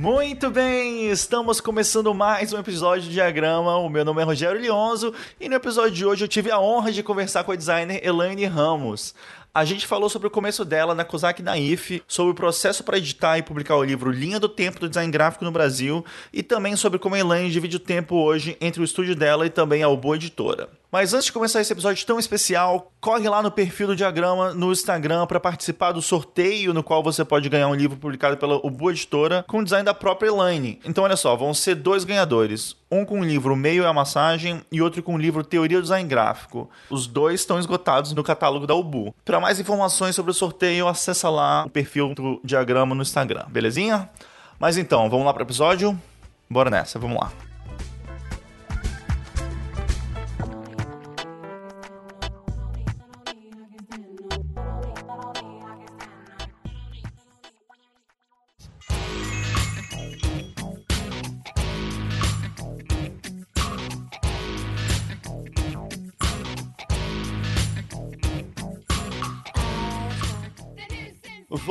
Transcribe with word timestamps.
Muito 0.00 0.50
bem, 0.50 1.10
estamos 1.10 1.60
começando 1.60 2.14
mais 2.14 2.54
um 2.54 2.58
episódio 2.58 3.02
de 3.02 3.10
Diagrama. 3.10 3.76
O 3.76 3.90
meu 3.90 4.02
nome 4.02 4.22
é 4.22 4.24
Rogério 4.24 4.58
Lionzo 4.58 5.12
e 5.38 5.46
no 5.46 5.56
episódio 5.56 5.90
de 5.90 6.06
hoje 6.06 6.24
eu 6.24 6.28
tive 6.28 6.50
a 6.50 6.58
honra 6.58 6.90
de 6.90 7.02
conversar 7.02 7.44
com 7.44 7.52
a 7.52 7.54
designer 7.54 8.02
Elaine 8.02 8.46
Ramos. 8.46 9.14
A 9.54 9.62
gente 9.62 9.86
falou 9.86 10.08
sobre 10.08 10.26
o 10.26 10.30
começo 10.30 10.64
dela 10.64 10.94
na 10.94 11.04
Kozak 11.04 11.42
Naif, 11.42 12.02
sobre 12.08 12.32
o 12.32 12.34
processo 12.34 12.82
para 12.82 12.96
editar 12.96 13.36
e 13.36 13.42
publicar 13.42 13.76
o 13.76 13.84
livro 13.84 14.10
Linha 14.10 14.40
do 14.40 14.48
Tempo 14.48 14.80
do 14.80 14.88
Design 14.88 15.12
Gráfico 15.12 15.44
no 15.44 15.52
Brasil 15.52 16.02
e 16.32 16.42
também 16.42 16.76
sobre 16.76 16.98
como 16.98 17.14
a 17.14 17.18
Elaine 17.18 17.50
divide 17.50 17.76
o 17.76 17.80
tempo 17.80 18.16
hoje 18.16 18.56
entre 18.58 18.80
o 18.80 18.84
estúdio 18.84 19.14
dela 19.14 19.44
e 19.44 19.50
também 19.50 19.82
a 19.82 19.86
Albo 19.86 20.14
Editora. 20.14 20.79
Mas 20.92 21.14
antes 21.14 21.26
de 21.26 21.32
começar 21.32 21.60
esse 21.60 21.72
episódio 21.72 22.04
tão 22.04 22.18
especial, 22.18 22.92
corre 23.00 23.28
lá 23.28 23.40
no 23.40 23.50
perfil 23.50 23.86
do 23.86 23.96
Diagrama 23.96 24.52
no 24.54 24.72
Instagram 24.72 25.24
para 25.24 25.38
participar 25.38 25.92
do 25.92 26.02
sorteio 26.02 26.74
no 26.74 26.82
qual 26.82 27.00
você 27.00 27.24
pode 27.24 27.48
ganhar 27.48 27.68
um 27.68 27.74
livro 27.76 27.96
publicado 27.96 28.36
pela 28.36 28.56
Ubu 28.56 28.90
Editora 28.90 29.44
com 29.46 29.62
design 29.62 29.84
da 29.84 29.94
própria 29.94 30.28
Elaine. 30.28 30.80
Então 30.84 31.04
olha 31.04 31.16
só, 31.16 31.36
vão 31.36 31.54
ser 31.54 31.76
dois 31.76 32.02
ganhadores. 32.02 32.74
Um 32.90 33.04
com 33.04 33.20
o 33.20 33.24
livro 33.24 33.54
Meio 33.54 33.84
é 33.84 33.86
a 33.86 33.92
Massagem 33.92 34.62
e 34.72 34.82
outro 34.82 35.00
com 35.00 35.14
o 35.14 35.18
livro 35.18 35.44
Teoria 35.44 35.78
do 35.78 35.82
Design 35.82 36.08
Gráfico. 36.08 36.68
Os 36.90 37.06
dois 37.06 37.40
estão 37.40 37.60
esgotados 37.60 38.12
no 38.12 38.24
catálogo 38.24 38.66
da 38.66 38.74
Ubu. 38.74 39.14
Para 39.24 39.38
mais 39.38 39.60
informações 39.60 40.16
sobre 40.16 40.32
o 40.32 40.34
sorteio, 40.34 40.88
acessa 40.88 41.30
lá 41.30 41.66
o 41.66 41.70
perfil 41.70 42.14
do 42.14 42.40
Diagrama 42.42 42.96
no 42.96 43.02
Instagram, 43.02 43.44
belezinha? 43.48 44.10
Mas 44.58 44.76
então, 44.76 45.08
vamos 45.08 45.24
lá 45.24 45.32
para 45.32 45.42
o 45.42 45.46
episódio? 45.46 45.96
Bora 46.50 46.68
nessa, 46.68 46.98
vamos 46.98 47.16
lá. 47.20 47.49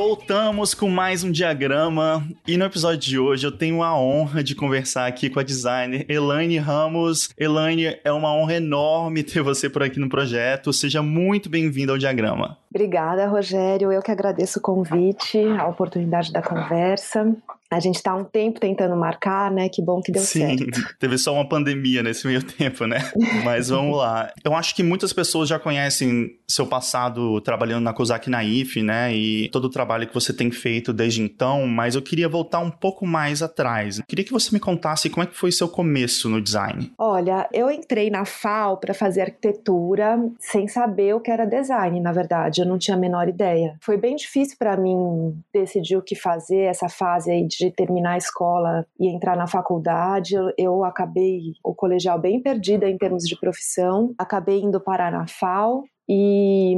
Voltamos 0.09 0.73
com 0.73 0.89
mais 0.89 1.23
um 1.23 1.31
diagrama 1.31 2.27
e 2.47 2.57
no 2.57 2.65
episódio 2.65 2.97
de 2.97 3.19
hoje 3.19 3.45
eu 3.45 3.51
tenho 3.51 3.83
a 3.83 3.95
honra 3.95 4.43
de 4.43 4.55
conversar 4.55 5.05
aqui 5.05 5.29
com 5.29 5.39
a 5.39 5.43
designer 5.43 6.03
Elaine 6.09 6.57
Ramos. 6.57 7.29
Elaine, 7.37 7.95
é 8.03 8.11
uma 8.11 8.33
honra 8.33 8.55
enorme 8.55 9.21
ter 9.21 9.43
você 9.43 9.69
por 9.69 9.83
aqui 9.83 9.99
no 9.99 10.09
projeto. 10.09 10.73
Seja 10.73 11.03
muito 11.03 11.47
bem-vinda 11.47 11.91
ao 11.91 11.97
diagrama. 11.99 12.57
Obrigada, 12.71 13.27
Rogério. 13.27 13.91
Eu 13.91 14.01
que 14.01 14.09
agradeço 14.09 14.57
o 14.57 14.61
convite, 14.63 15.37
a 15.59 15.67
oportunidade 15.67 16.33
da 16.33 16.41
conversa. 16.41 17.31
A 17.71 17.79
gente 17.79 17.95
está 17.95 18.11
há 18.11 18.15
um 18.15 18.23
tempo 18.23 18.59
tentando 18.59 18.95
marcar, 18.95 19.51
né? 19.51 19.69
Que 19.69 19.81
bom 19.81 20.01
que 20.01 20.11
deu 20.11 20.23
Sim, 20.23 20.39
certo. 20.39 20.75
Sim, 20.75 20.83
teve 20.99 21.17
só 21.17 21.33
uma 21.33 21.47
pandemia 21.47 22.01
nesse 22.01 22.25
meio 22.25 22.41
tempo, 22.41 22.85
né? 22.85 22.97
Mas 23.45 23.69
vamos 23.69 23.97
lá. 23.97 24.31
Eu 24.43 24.55
acho 24.55 24.75
que 24.75 24.81
muitas 24.81 25.13
pessoas 25.13 25.47
já 25.47 25.59
conhecem 25.59 26.37
seu 26.47 26.65
passado 26.65 27.39
trabalhando 27.41 27.83
na 27.83 27.93
Kozak 27.93 28.29
Naif, 28.29 28.81
né? 28.81 29.13
E 29.13 29.49
todo 29.49 29.65
o 29.65 29.69
trabalho 29.69 30.07
que 30.07 30.13
você 30.13 30.33
tem 30.33 30.49
feito 30.49 30.91
desde 30.91 31.21
então, 31.21 31.67
mas 31.67 31.95
eu 31.95 32.01
queria 32.01 32.27
voltar 32.27 32.59
um 32.59 32.71
pouco 32.71 33.05
mais 33.05 33.43
atrás. 33.43 33.99
Eu 33.99 34.05
queria 34.07 34.25
que 34.25 34.31
você 34.31 34.51
me 34.51 34.59
contasse 34.59 35.09
como 35.09 35.23
é 35.23 35.27
que 35.27 35.37
foi 35.37 35.51
seu 35.51 35.69
começo 35.69 36.27
no 36.27 36.41
design. 36.41 36.91
Olha, 36.97 37.47
eu 37.53 37.69
entrei 37.69 38.09
na 38.09 38.25
FAO 38.25 38.77
para 38.77 38.93
fazer 38.93 39.21
arquitetura 39.21 40.19
sem 40.39 40.67
saber 40.67 41.13
o 41.13 41.19
que 41.19 41.29
era 41.29 41.45
design, 41.45 41.99
na 41.99 42.11
verdade. 42.11 42.61
Eu 42.61 42.65
não 42.65 42.79
tinha 42.79 42.97
a 42.97 42.99
menor 42.99 43.29
ideia. 43.29 43.75
Foi 43.81 43.97
bem 43.97 44.15
difícil 44.15 44.55
para 44.57 44.75
mim 44.75 45.37
decidir 45.53 45.97
o 45.97 46.01
que 46.01 46.15
fazer 46.15 46.61
essa 46.61 46.89
fase 46.89 47.29
aí 47.29 47.45
de 47.45 47.58
de 47.59 47.71
terminar 47.71 48.13
a 48.13 48.17
escola 48.17 48.85
e 48.97 49.13
entrar 49.13 49.35
na 49.35 49.47
faculdade, 49.47 50.35
eu, 50.57 50.85
acabei 50.85 51.53
o 51.61 51.75
colegial 51.75 52.17
bem 52.17 52.41
perdida 52.41 52.89
em 52.89 52.97
termos 52.97 53.23
de 53.23 53.37
profissão, 53.37 54.13
acabei 54.17 54.61
indo 54.61 54.79
parar 54.79 55.11
na 55.11 55.27
FAO, 55.27 55.83
e 56.09 56.73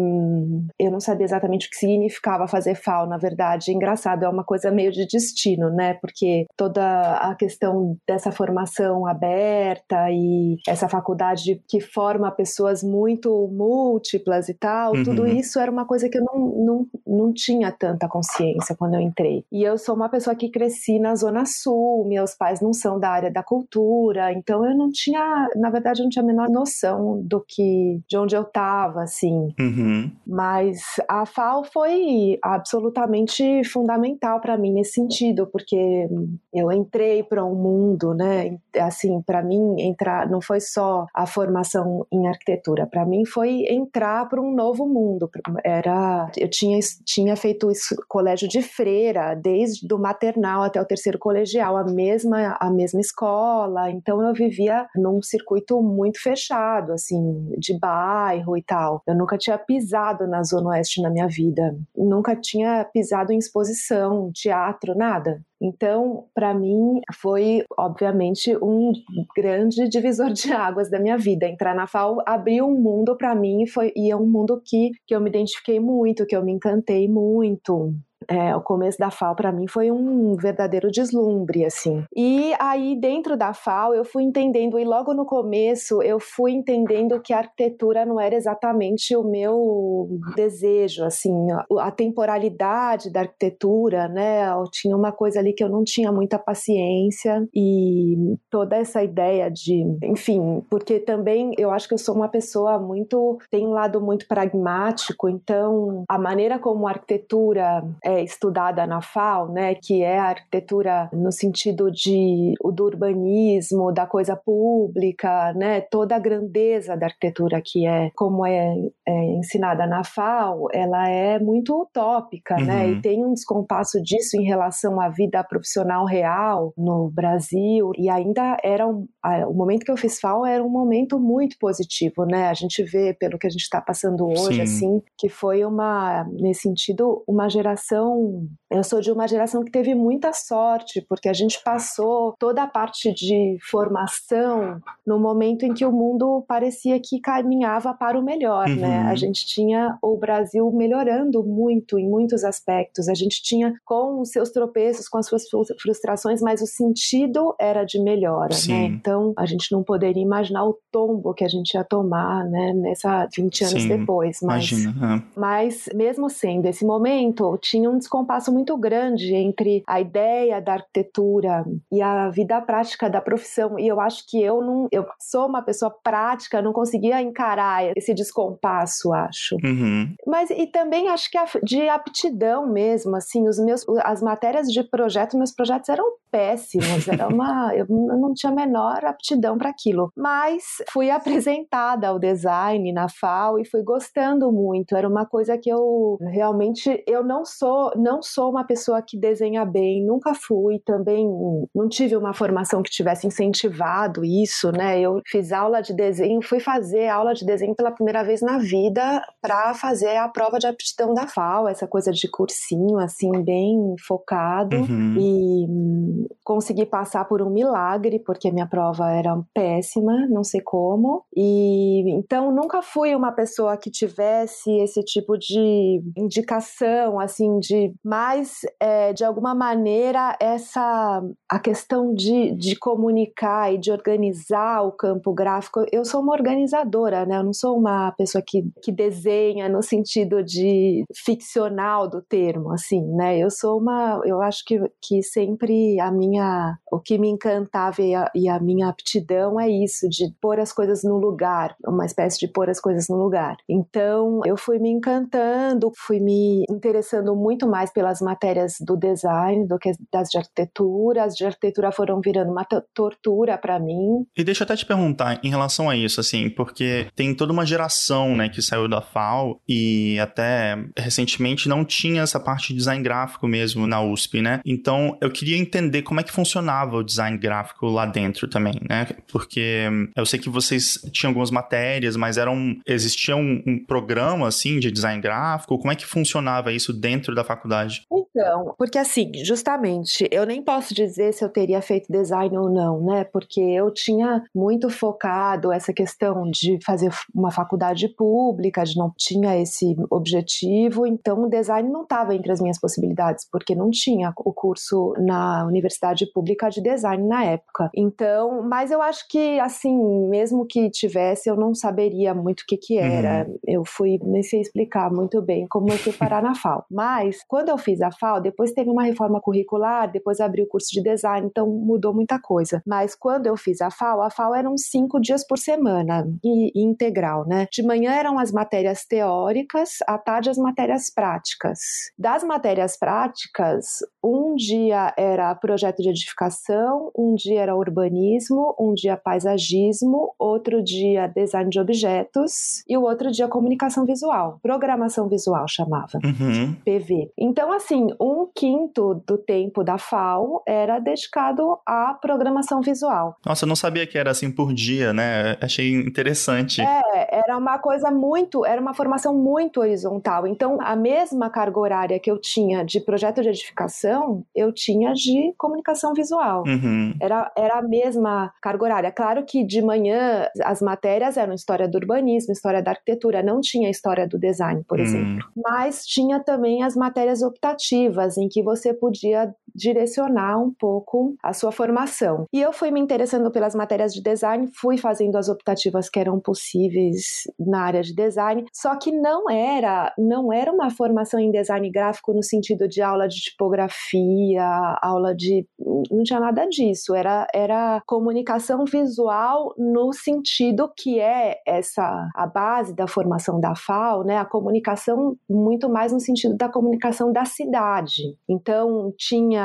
eu 0.77 0.91
não 0.91 0.99
sabia 0.99 1.23
exatamente 1.23 1.67
o 1.67 1.69
que 1.69 1.77
significava 1.77 2.49
fazer 2.49 2.75
FAO, 2.75 3.07
na 3.07 3.17
verdade. 3.17 3.71
Engraçado, 3.71 4.25
é 4.25 4.29
uma 4.29 4.43
coisa 4.43 4.69
meio 4.69 4.91
de 4.91 5.07
destino, 5.07 5.69
né? 5.69 5.93
Porque 5.93 6.45
toda 6.57 7.13
a 7.13 7.33
questão 7.35 7.97
dessa 8.05 8.29
formação 8.29 9.07
aberta 9.07 10.11
e 10.11 10.57
essa 10.67 10.89
faculdade 10.89 11.61
que 11.65 11.79
forma 11.79 12.29
pessoas 12.29 12.83
muito 12.83 13.47
múltiplas 13.53 14.49
e 14.49 14.53
tal, 14.53 14.93
uhum. 14.93 15.03
tudo 15.03 15.25
isso 15.25 15.59
era 15.59 15.71
uma 15.71 15.85
coisa 15.85 16.09
que 16.09 16.17
eu 16.17 16.25
não, 16.25 16.65
não, 16.65 16.87
não 17.07 17.33
tinha 17.33 17.71
tanta 17.71 18.09
consciência 18.09 18.75
quando 18.75 18.95
eu 18.95 18.99
entrei. 18.99 19.45
E 19.49 19.63
eu 19.63 19.77
sou 19.77 19.95
uma 19.95 20.09
pessoa 20.09 20.35
que 20.35 20.49
cresci 20.49 20.99
na 20.99 21.15
Zona 21.15 21.45
Sul, 21.45 22.05
meus 22.05 22.35
pais 22.35 22.59
não 22.59 22.73
são 22.73 22.99
da 22.99 23.09
área 23.09 23.31
da 23.31 23.41
cultura, 23.41 24.33
então 24.33 24.65
eu 24.65 24.75
não 24.75 24.89
tinha, 24.91 25.47
na 25.55 25.69
verdade, 25.69 26.01
eu 26.01 26.03
não 26.03 26.09
tinha 26.09 26.23
a 26.23 26.27
menor 26.27 26.49
noção 26.49 27.21
do 27.23 27.41
que, 27.47 28.01
de 28.09 28.17
onde 28.17 28.35
eu 28.35 28.41
estava, 28.41 29.03
assim 29.03 29.20
assim. 29.21 29.53
Uhum. 29.59 30.11
Mas 30.25 30.81
a 31.07 31.25
FAO 31.25 31.63
foi 31.63 32.39
absolutamente 32.43 33.63
fundamental 33.65 34.39
para 34.39 34.57
mim 34.57 34.73
nesse 34.73 34.93
sentido, 34.93 35.47
porque 35.47 36.07
eu 36.53 36.71
entrei 36.71 37.23
para 37.23 37.45
um 37.45 37.55
mundo, 37.55 38.13
né? 38.13 38.57
Assim, 38.77 39.21
para 39.21 39.43
mim 39.43 39.79
entrar 39.79 40.29
não 40.29 40.41
foi 40.41 40.59
só 40.59 41.05
a 41.13 41.25
formação 41.25 42.05
em 42.11 42.27
arquitetura, 42.27 42.87
para 42.87 43.05
mim 43.05 43.25
foi 43.25 43.65
entrar 43.69 44.27
para 44.27 44.41
um 44.41 44.53
novo 44.53 44.87
mundo. 44.87 45.29
Era, 45.63 46.31
eu 46.37 46.49
tinha 46.49 46.79
tinha 47.05 47.35
feito 47.35 47.69
isso, 47.69 47.95
colégio 48.07 48.47
de 48.47 48.61
freira 48.61 49.35
desde 49.35 49.87
do 49.87 49.99
maternal 49.99 50.63
até 50.63 50.81
o 50.81 50.85
terceiro 50.85 51.19
colegial, 51.19 51.77
a 51.77 51.83
mesma 51.83 52.57
a 52.59 52.69
mesma 52.71 52.99
escola. 52.99 53.89
Então 53.91 54.21
eu 54.21 54.33
vivia 54.33 54.87
num 54.95 55.21
circuito 55.21 55.81
muito 55.81 56.21
fechado, 56.21 56.93
assim, 56.93 57.51
de 57.57 57.77
bairro 57.77 58.57
e 58.57 58.63
tal. 58.63 59.01
Eu 59.11 59.17
nunca 59.17 59.37
tinha 59.37 59.57
pisado 59.57 60.27
na 60.27 60.43
Zona 60.43 60.69
Oeste 60.69 61.01
na 61.01 61.09
minha 61.09 61.27
vida, 61.27 61.77
nunca 61.95 62.35
tinha 62.35 62.83
pisado 62.85 63.31
em 63.31 63.37
exposição, 63.37 64.31
teatro, 64.33 64.95
nada. 64.95 65.41
Então, 65.61 66.25
para 66.33 66.53
mim, 66.53 67.01
foi 67.21 67.63
obviamente 67.77 68.57
um 68.57 68.93
grande 69.35 69.87
divisor 69.87 70.31
de 70.33 70.51
águas 70.51 70.89
da 70.89 70.99
minha 70.99 71.17
vida. 71.17 71.45
Entrar 71.45 71.75
na 71.75 71.85
FAO 71.85 72.17
abriu 72.25 72.65
um 72.65 72.81
mundo 72.81 73.15
para 73.15 73.35
mim 73.35 73.67
foi, 73.67 73.91
e 73.95 74.09
é 74.09 74.15
um 74.15 74.25
mundo 74.25 74.61
que, 74.65 74.91
que 75.05 75.13
eu 75.13 75.21
me 75.21 75.29
identifiquei 75.29 75.79
muito, 75.79 76.25
que 76.25 76.35
eu 76.35 76.43
me 76.43 76.51
encantei 76.51 77.07
muito 77.07 77.93
é, 78.27 78.55
o 78.55 78.61
começo 78.61 78.97
da 78.97 79.09
FAO 79.09 79.35
para 79.35 79.51
mim 79.51 79.67
foi 79.67 79.91
um 79.91 80.35
verdadeiro 80.35 80.89
deslumbre, 80.91 81.65
assim. 81.65 82.03
E 82.15 82.53
aí, 82.59 82.95
dentro 82.95 83.35
da 83.35 83.53
FAO, 83.53 83.93
eu 83.93 84.05
fui 84.05 84.23
entendendo, 84.23 84.79
e 84.79 84.85
logo 84.85 85.13
no 85.13 85.25
começo, 85.25 86.01
eu 86.01 86.19
fui 86.19 86.51
entendendo 86.51 87.19
que 87.21 87.33
a 87.33 87.39
arquitetura 87.39 88.05
não 88.05 88.19
era 88.19 88.35
exatamente 88.35 89.15
o 89.15 89.23
meu 89.23 90.07
desejo, 90.35 91.03
assim, 91.03 91.33
a 91.79 91.91
temporalidade 91.91 93.11
da 93.11 93.21
arquitetura, 93.21 94.07
né? 94.07 94.47
Tinha 94.71 94.95
uma 94.95 95.11
coisa 95.11 95.39
ali 95.39 95.53
que 95.53 95.63
eu 95.63 95.69
não 95.69 95.83
tinha 95.83 96.11
muita 96.11 96.37
paciência 96.37 97.47
e 97.53 98.37
toda 98.49 98.75
essa 98.75 99.03
ideia 99.03 99.49
de, 99.49 99.83
enfim, 100.03 100.63
porque 100.69 100.99
também 100.99 101.51
eu 101.57 101.71
acho 101.71 101.87
que 101.87 101.93
eu 101.93 101.97
sou 101.97 102.15
uma 102.15 102.29
pessoa 102.29 102.77
muito, 102.79 103.37
tem 103.49 103.65
um 103.65 103.71
lado 103.71 104.01
muito 104.01 104.27
pragmático, 104.27 105.29
então 105.29 106.03
a 106.07 106.17
maneira 106.17 106.59
como 106.59 106.87
a 106.87 106.91
arquitetura 106.91 107.83
é 108.03 108.10
estudada 108.19 108.85
na 108.85 109.01
FAO, 109.01 109.51
né, 109.51 109.75
que 109.75 110.03
é 110.03 110.19
a 110.19 110.29
arquitetura 110.29 111.09
no 111.13 111.31
sentido 111.31 111.91
de 111.91 112.53
do 112.63 112.83
urbanismo, 112.83 113.91
da 113.91 114.05
coisa 114.05 114.35
pública, 114.35 115.53
né, 115.53 115.81
toda 115.81 116.15
a 116.15 116.19
grandeza 116.19 116.97
da 116.97 117.07
arquitetura 117.07 117.61
que 117.63 117.85
é 117.85 118.09
como 118.15 118.45
é, 118.45 118.73
é 119.07 119.23
ensinada 119.37 119.85
na 119.85 120.03
FAO, 120.03 120.67
ela 120.73 121.07
é 121.09 121.39
muito 121.39 121.79
utópica, 121.79 122.55
uhum. 122.55 122.65
né, 122.65 122.89
e 122.89 122.93
uhum. 122.93 123.01
tem 123.01 123.25
um 123.25 123.33
descompasso 123.33 124.01
disso 124.01 124.37
em 124.37 124.43
relação 124.43 124.99
à 124.99 125.09
vida 125.09 125.43
profissional 125.43 126.05
real 126.05 126.73
no 126.77 127.09
Brasil 127.09 127.91
e 127.97 128.09
ainda 128.09 128.57
era 128.63 128.87
um, 128.87 129.07
o 129.47 129.53
momento 129.53 129.83
que 129.83 129.91
eu 129.91 129.97
fiz 129.97 130.19
FAO 130.19 130.45
era 130.45 130.63
um 130.63 130.69
momento 130.69 131.19
muito 131.19 131.57
positivo, 131.59 132.25
né, 132.25 132.47
a 132.47 132.53
gente 132.53 132.83
vê 132.83 133.13
pelo 133.13 133.37
que 133.37 133.47
a 133.47 133.49
gente 133.49 133.61
está 133.61 133.79
passando 133.81 134.25
hoje, 134.25 134.55
Sim. 134.55 134.61
assim, 134.61 135.03
que 135.17 135.29
foi 135.29 135.63
uma 135.63 136.25
nesse 136.31 136.61
sentido 136.61 137.23
uma 137.27 137.49
geração 137.49 138.47
eu 138.71 138.83
sou 138.85 139.01
de 139.01 139.11
uma 139.11 139.27
geração 139.27 139.65
que 139.65 139.71
teve 139.71 139.93
muita 139.93 140.31
sorte, 140.31 141.05
porque 141.07 141.27
a 141.27 141.33
gente 141.33 141.61
passou 141.61 142.33
toda 142.39 142.63
a 142.63 142.67
parte 142.67 143.13
de 143.13 143.57
formação 143.69 144.79
no 145.05 145.19
momento 145.19 145.65
em 145.65 145.73
que 145.73 145.85
o 145.85 145.91
mundo 145.91 146.43
parecia 146.47 146.97
que 146.99 147.19
caminhava 147.19 147.93
para 147.93 148.17
o 148.17 148.23
melhor, 148.23 148.69
né? 148.69 148.73
uhum. 148.75 148.81
né? 148.81 148.97
A 149.09 149.15
gente 149.15 149.45
tinha 149.45 149.97
o 150.01 150.15
Brasil 150.15 150.71
melhorando 150.71 151.43
muito 151.43 151.99
em 151.99 152.09
muitos 152.09 152.45
aspectos. 152.45 153.09
A 153.09 153.13
gente 153.13 153.43
tinha 153.43 153.73
com 153.83 154.21
os 154.21 154.29
seus 154.29 154.51
tropeços, 154.51 155.09
com 155.09 155.17
as 155.17 155.27
suas 155.27 155.43
frustrações, 155.81 156.41
mas 156.41 156.61
o 156.61 156.67
sentido 156.67 157.53
era 157.59 157.83
de 157.83 158.01
melhora, 158.01 158.49
né? 158.49 158.55
Sim. 158.55 158.71
né? 158.71 158.85
então 158.85 159.10
a 159.37 159.45
gente 159.45 159.71
não 159.71 159.83
poderia 159.83 160.21
imaginar 160.21 160.65
o 160.65 160.77
tombo 160.91 161.33
que 161.33 161.43
a 161.43 161.47
gente 161.47 161.73
ia 161.73 161.83
tomar, 161.83 162.45
né, 162.45 162.73
nessa 162.73 163.27
20 163.35 163.63
anos 163.63 163.81
Sim, 163.83 163.87
depois. 163.87 164.39
Mas, 164.41 164.71
imagina. 164.71 165.15
É. 165.15 165.39
mas 165.39 165.89
mesmo 165.93 166.29
sendo 166.29 166.67
esse 166.67 166.85
momento, 166.85 167.57
tinha 167.61 167.89
um 167.89 167.97
descompasso 167.97 168.51
muito 168.51 168.75
grande 168.77 169.33
entre 169.33 169.83
a 169.87 169.99
ideia 169.99 170.61
da 170.61 170.73
arquitetura 170.73 171.65
e 171.91 172.01
a 172.01 172.29
vida 172.29 172.59
prática 172.61 173.09
da 173.09 173.21
profissão. 173.21 173.79
E 173.79 173.87
eu 173.87 173.99
acho 173.99 174.25
que 174.27 174.41
eu 174.41 174.61
não, 174.61 174.87
eu 174.91 175.05
sou 175.19 175.47
uma 175.47 175.61
pessoa 175.61 175.93
prática, 176.03 176.61
não 176.61 176.73
conseguia 176.73 177.21
encarar 177.21 177.91
esse 177.95 178.13
descompasso, 178.13 179.13
acho. 179.13 179.55
Uhum. 179.63 180.13
Mas 180.25 180.49
e 180.49 180.67
também 180.67 181.07
acho 181.09 181.29
que 181.29 181.37
de 181.63 181.87
aptidão 181.89 182.67
mesmo, 182.67 183.15
assim, 183.15 183.47
os 183.47 183.59
meus, 183.59 183.85
as 184.03 184.21
matérias 184.21 184.67
de 184.67 184.83
projeto, 184.83 185.37
meus 185.37 185.51
projetos 185.51 185.89
eram 185.89 186.05
péssimos, 186.31 187.07
era 187.07 187.27
uma, 187.27 187.71
eu 187.75 187.85
não 187.87 188.33
tinha 188.33 188.51
a 188.51 188.55
menor 188.55 189.03
aptidão 189.05 189.57
para 189.57 189.69
aquilo. 189.69 190.11
Mas 190.15 190.63
fui 190.89 191.09
apresentada 191.09 192.07
ao 192.07 192.17
design 192.17 192.91
na 192.93 193.07
FAO 193.09 193.59
e 193.59 193.65
fui 193.65 193.83
gostando 193.83 194.51
muito. 194.51 194.95
Era 194.95 195.07
uma 195.07 195.25
coisa 195.25 195.57
que 195.57 195.69
eu 195.69 196.17
realmente 196.21 197.03
eu 197.05 197.23
não 197.23 197.43
sou, 197.45 197.91
não 197.95 198.21
sou 198.21 198.49
uma 198.49 198.63
pessoa 198.63 199.01
que 199.01 199.17
desenha 199.17 199.65
bem, 199.65 200.05
nunca 200.05 200.33
fui, 200.33 200.79
também 200.79 201.27
não 201.75 201.89
tive 201.89 202.15
uma 202.15 202.33
formação 202.33 202.81
que 202.81 202.89
tivesse 202.89 203.27
incentivado 203.27 204.23
isso, 204.23 204.71
né? 204.71 204.99
Eu 204.99 205.21
fiz 205.25 205.51
aula 205.51 205.81
de 205.81 205.93
desenho, 205.93 206.41
fui 206.41 206.59
fazer 206.59 207.07
aula 207.07 207.33
de 207.33 207.45
desenho 207.45 207.75
pela 207.75 207.91
primeira 207.91 208.23
vez 208.23 208.41
na 208.41 208.57
vida 208.57 209.21
para 209.41 209.73
fazer 209.73 210.15
a 210.17 210.29
prova 210.29 210.59
de 210.59 210.67
aptidão 210.67 211.13
da 211.13 211.27
FAO, 211.27 211.67
essa 211.67 211.87
coisa 211.87 212.11
de 212.11 212.29
cursinho 212.29 212.97
assim 212.97 213.31
bem 213.43 213.95
focado 214.05 214.77
uhum. 214.77 215.15
e 215.17 216.20
consegui 216.43 216.85
passar 216.85 217.25
por 217.25 217.41
um 217.41 217.49
milagre, 217.49 218.19
porque 218.19 218.51
minha 218.51 218.67
prova 218.67 219.11
era 219.11 219.39
péssima, 219.53 220.27
não 220.29 220.43
sei 220.43 220.61
como. 220.61 221.23
E 221.35 222.09
então 222.11 222.51
nunca 222.51 222.81
fui 222.81 223.15
uma 223.15 223.31
pessoa 223.31 223.77
que 223.77 223.89
tivesse 223.89 224.71
esse 224.79 225.03
tipo 225.03 225.37
de 225.37 226.01
indicação, 226.17 227.19
assim, 227.19 227.59
de 227.59 227.93
mais 228.03 228.61
é, 228.79 229.13
de 229.13 229.23
alguma 229.23 229.55
maneira 229.55 230.35
essa 230.39 231.21
a 231.49 231.59
questão 231.59 232.13
de, 232.13 232.53
de 232.55 232.75
comunicar 232.75 233.73
e 233.73 233.77
de 233.77 233.91
organizar 233.91 234.83
o 234.83 234.91
campo 234.91 235.33
gráfico. 235.33 235.85
Eu 235.91 236.05
sou 236.05 236.21
uma 236.21 236.33
organizadora, 236.33 237.25
né? 237.25 237.37
Eu 237.37 237.43
não 237.43 237.53
sou 237.53 237.77
uma 237.77 238.11
pessoa 238.13 238.43
que, 238.45 238.63
que 238.81 238.91
desenha 238.91 239.69
no 239.69 239.81
sentido 239.81 240.43
de 240.43 241.03
ficcional 241.13 242.09
do 242.09 242.21
termo, 242.21 242.71
assim, 242.71 243.01
né? 243.15 243.37
Eu 243.37 243.49
sou 243.49 243.79
uma, 243.79 244.21
eu 244.25 244.41
acho 244.41 244.63
que, 244.65 244.79
que 245.01 245.21
sempre 245.23 245.99
a 245.99 246.10
minha, 246.11 246.77
o 246.91 246.99
que 246.99 247.17
me 247.17 247.29
encantava 247.29 248.01
e 248.01 248.13
a, 248.13 248.29
e 248.35 248.49
a, 248.49 248.59
minha 248.59 248.87
aptidão 248.89 249.59
é 249.59 249.69
isso, 249.69 250.07
de 250.09 250.33
pôr 250.41 250.59
as 250.59 250.71
coisas 250.73 251.03
no 251.03 251.17
lugar, 251.17 251.75
uma 251.85 252.05
espécie 252.05 252.39
de 252.39 252.47
pôr 252.47 252.69
as 252.69 252.79
coisas 252.79 253.07
no 253.09 253.17
lugar. 253.17 253.57
Então, 253.67 254.41
eu 254.45 254.57
fui 254.57 254.79
me 254.79 254.89
encantando, 254.89 255.91
fui 255.95 256.19
me 256.19 256.63
interessando 256.69 257.35
muito 257.35 257.67
mais 257.67 257.91
pelas 257.91 258.21
matérias 258.21 258.75
do 258.79 258.97
design 258.97 259.67
do 259.67 259.77
que 259.77 259.91
das 260.11 260.29
de 260.29 260.37
arquitetura. 260.37 261.23
As 261.23 261.35
de 261.35 261.45
arquitetura 261.45 261.91
foram 261.91 262.19
virando 262.21 262.51
uma 262.51 262.65
tortura 262.93 263.57
para 263.57 263.79
mim. 263.79 264.25
E 264.35 264.43
deixa 264.43 264.63
eu 264.63 264.65
até 264.65 264.75
te 264.75 264.85
perguntar 264.85 265.39
em 265.43 265.49
relação 265.49 265.89
a 265.89 265.95
isso, 265.95 266.19
assim, 266.19 266.49
porque 266.49 267.07
tem 267.15 267.33
toda 267.33 267.53
uma 267.53 267.65
geração, 267.65 268.35
né, 268.35 268.49
que 268.49 268.61
saiu 268.61 268.87
da 268.87 269.01
FAO 269.01 269.59
e 269.67 270.19
até 270.19 270.77
recentemente 270.97 271.69
não 271.69 271.85
tinha 271.85 272.21
essa 272.21 272.39
parte 272.39 272.69
de 272.69 272.75
design 272.75 273.03
gráfico 273.03 273.47
mesmo 273.47 273.87
na 273.87 274.01
USP, 274.01 274.41
né? 274.41 274.61
Então, 274.65 275.17
eu 275.21 275.31
queria 275.31 275.57
entender 275.57 276.00
como 276.01 276.19
é 276.19 276.23
que 276.23 276.31
funcionava 276.31 276.97
o 276.97 277.03
design 277.03 277.37
gráfico 277.37 277.87
lá 277.87 278.05
dentro 278.05 278.47
também, 278.47 278.73
né? 278.89 279.07
Porque 279.31 279.87
eu 280.15 280.25
sei 280.25 280.39
que 280.39 280.49
vocês 280.49 280.99
tinham 281.11 281.31
algumas 281.31 281.51
matérias, 281.51 282.15
mas 282.15 282.37
era 282.37 282.51
um, 282.51 282.79
existia 282.85 283.35
um, 283.35 283.61
um 283.65 283.85
programa, 283.85 284.47
assim, 284.47 284.79
de 284.79 284.91
design 284.91 285.21
gráfico? 285.21 285.77
Como 285.77 285.91
é 285.91 285.95
que 285.95 286.05
funcionava 286.05 286.71
isso 286.71 286.93
dentro 286.93 287.33
da 287.35 287.43
faculdade? 287.43 288.05
Então, 288.11 288.73
porque 288.77 288.97
assim, 288.97 289.31
justamente, 289.43 290.27
eu 290.31 290.45
nem 290.45 290.61
posso 290.61 290.93
dizer 290.93 291.33
se 291.33 291.43
eu 291.43 291.49
teria 291.49 291.81
feito 291.81 292.11
design 292.11 292.57
ou 292.57 292.69
não, 292.69 293.03
né? 293.05 293.23
Porque 293.23 293.59
eu 293.59 293.91
tinha 293.93 294.43
muito 294.53 294.89
focado 294.89 295.71
essa 295.71 295.93
questão 295.93 296.49
de 296.49 296.79
fazer 296.85 297.11
uma 297.33 297.51
faculdade 297.51 298.07
pública, 298.09 298.83
de 298.83 298.97
não 298.97 299.13
tinha 299.17 299.59
esse 299.59 299.95
objetivo, 300.09 301.05
então 301.05 301.43
o 301.43 301.49
design 301.49 301.89
não 301.89 302.03
estava 302.03 302.35
entre 302.35 302.51
as 302.51 302.61
minhas 302.61 302.79
possibilidades, 302.79 303.47
porque 303.51 303.75
não 303.75 303.89
tinha 303.89 304.33
o 304.37 304.53
curso 304.53 305.13
na 305.17 305.65
universidade 305.65 305.90
universidade 305.91 306.25
pública 306.31 306.69
de 306.69 306.81
design 306.81 307.27
na 307.27 307.43
época. 307.43 307.89
Então, 307.95 308.63
mas 308.63 308.91
eu 308.91 309.01
acho 309.01 309.27
que, 309.27 309.59
assim, 309.59 309.95
mesmo 310.29 310.65
que 310.65 310.89
tivesse, 310.89 311.49
eu 311.49 311.55
não 311.55 311.75
saberia 311.75 312.33
muito 312.33 312.61
o 312.61 312.65
que 312.65 312.77
que 312.77 312.97
era. 312.97 313.45
Uhum. 313.47 313.59
Eu 313.67 313.85
fui, 313.85 314.19
nem 314.23 314.41
sei 314.41 314.61
explicar 314.61 315.11
muito 315.11 315.41
bem 315.41 315.67
como 315.67 315.89
eu 315.89 315.97
fui 315.97 316.13
parar 316.13 316.41
na 316.41 316.55
FAO. 316.55 316.85
Mas, 316.89 317.43
quando 317.47 317.69
eu 317.69 317.77
fiz 317.77 318.01
a 318.01 318.11
FAO, 318.11 318.41
depois 318.41 318.71
teve 318.71 318.89
uma 318.89 319.03
reforma 319.03 319.41
curricular, 319.41 320.11
depois 320.11 320.39
abri 320.39 320.63
o 320.63 320.67
curso 320.67 320.89
de 320.91 321.01
design, 321.01 321.47
então 321.47 321.67
mudou 321.67 322.13
muita 322.13 322.39
coisa. 322.39 322.81
Mas 322.85 323.15
quando 323.15 323.47
eu 323.47 323.57
fiz 323.57 323.81
a 323.81 323.91
FAO, 323.91 324.21
a 324.21 324.29
FAO 324.29 324.55
eram 324.55 324.77
cinco 324.77 325.19
dias 325.19 325.45
por 325.45 325.57
semana, 325.57 326.27
e, 326.43 326.71
e 326.79 326.83
integral, 326.83 327.45
né? 327.47 327.67
De 327.71 327.83
manhã 327.83 328.11
eram 328.11 328.39
as 328.39 328.51
matérias 328.51 329.05
teóricas, 329.05 329.97
à 330.07 330.17
tarde 330.17 330.49
as 330.49 330.57
matérias 330.57 331.09
práticas. 331.13 331.79
Das 332.17 332.43
matérias 332.43 332.97
práticas, 332.97 333.99
um 334.23 334.55
dia 334.55 335.13
era 335.17 335.53
projeto 335.55 335.80
projeto 335.81 336.03
de 336.03 336.09
edificação, 336.09 337.11
um 337.17 337.33
dia 337.33 337.61
era 337.61 337.75
urbanismo, 337.75 338.75
um 338.79 338.93
dia 338.93 339.17
paisagismo, 339.17 340.31
outro 340.37 340.83
dia 340.83 341.27
design 341.27 341.71
de 341.71 341.79
objetos 341.79 342.83
e 342.87 342.95
o 342.95 343.01
outro 343.01 343.31
dia 343.31 343.47
comunicação 343.47 344.05
visual, 344.05 344.59
programação 344.61 345.27
visual 345.27 345.65
chamava, 345.67 346.19
uhum. 346.23 346.75
PV. 346.85 347.31
Então, 347.35 347.73
assim, 347.73 348.09
um 348.19 348.47
quinto 348.53 349.23
do 349.25 349.39
tempo 349.39 349.83
da 349.83 349.97
FAO 349.97 350.61
era 350.67 350.99
dedicado 350.99 351.79
à 351.83 352.13
programação 352.13 352.81
visual. 352.81 353.35
Nossa, 353.43 353.65
eu 353.65 353.67
não 353.67 353.75
sabia 353.75 354.05
que 354.05 354.19
era 354.19 354.29
assim 354.29 354.51
por 354.51 354.73
dia, 354.73 355.11
né? 355.11 355.57
Achei 355.59 355.95
interessante. 355.95 356.81
É, 356.81 357.39
era 357.39 357.57
uma 357.57 357.79
coisa 357.79 358.11
muito, 358.11 358.63
era 358.63 358.79
uma 358.79 358.93
formação 358.93 359.35
muito 359.35 359.79
horizontal. 359.79 360.45
Então, 360.45 360.77
a 360.79 360.95
mesma 360.95 361.49
carga 361.49 361.79
horária 361.79 362.19
que 362.19 362.29
eu 362.29 362.37
tinha 362.37 362.83
de 362.83 362.99
projeto 362.99 363.41
de 363.41 363.49
edificação, 363.49 364.43
eu 364.55 364.71
tinha 364.71 365.13
de 365.13 365.53
comunicação 365.57 365.70
comunicação 365.71 366.13
visual. 366.13 366.63
Uhum. 366.67 367.13
Era, 367.19 367.51
era 367.57 367.79
a 367.79 367.81
mesma 367.81 368.51
carga 368.61 368.83
horária. 368.83 369.11
Claro 369.11 369.45
que 369.45 369.65
de 369.65 369.81
manhã 369.81 370.47
as 370.63 370.81
matérias 370.81 371.37
eram 371.37 371.53
história 371.53 371.87
do 371.87 371.95
urbanismo, 371.97 372.51
história 372.51 372.81
da 372.81 372.91
arquitetura, 372.91 373.41
não 373.41 373.61
tinha 373.61 373.89
história 373.89 374.27
do 374.27 374.37
design, 374.37 374.83
por 374.87 374.99
uhum. 374.99 375.05
exemplo. 375.05 375.49
Mas 375.55 376.05
tinha 376.05 376.39
também 376.39 376.83
as 376.83 376.95
matérias 376.95 377.41
optativas, 377.41 378.37
em 378.37 378.49
que 378.49 378.61
você 378.61 378.93
podia 378.93 379.53
direcionar 379.75 380.57
um 380.59 380.71
pouco 380.71 381.35
a 381.43 381.53
sua 381.53 381.71
formação. 381.71 382.45
E 382.53 382.61
eu 382.61 382.73
fui 382.73 382.91
me 382.91 382.99
interessando 382.99 383.51
pelas 383.51 383.75
matérias 383.75 384.13
de 384.13 384.21
design, 384.21 384.69
fui 384.79 384.97
fazendo 384.97 385.37
as 385.37 385.49
optativas 385.49 386.09
que 386.09 386.19
eram 386.19 386.39
possíveis 386.39 387.43
na 387.59 387.81
área 387.81 388.01
de 388.01 388.13
design, 388.13 388.65
só 388.73 388.95
que 388.95 389.11
não 389.11 389.49
era, 389.49 390.13
não 390.17 390.51
era 390.51 390.71
uma 390.71 390.89
formação 390.89 391.39
em 391.39 391.51
design 391.51 391.89
gráfico 391.89 392.33
no 392.33 392.43
sentido 392.43 392.87
de 392.87 393.01
aula 393.01 393.27
de 393.27 393.37
tipografia, 393.37 394.65
aula 395.01 395.35
de 395.35 395.65
não 396.09 396.23
tinha 396.23 396.39
nada 396.39 396.65
disso, 396.65 397.15
era, 397.15 397.47
era 397.53 398.01
comunicação 398.05 398.85
visual 398.85 399.73
no 399.77 400.13
sentido 400.13 400.91
que 400.95 401.19
é 401.19 401.57
essa 401.65 402.29
a 402.35 402.47
base 402.47 402.95
da 402.95 403.07
formação 403.07 403.59
da 403.59 403.75
FAO, 403.75 404.23
né? 404.23 404.37
A 404.37 404.45
comunicação 404.45 405.35
muito 405.49 405.89
mais 405.89 406.11
no 406.11 406.19
sentido 406.19 406.55
da 406.55 406.69
comunicação 406.69 407.31
da 407.31 407.45
cidade. 407.45 408.35
Então 408.47 409.13
tinha 409.17 409.60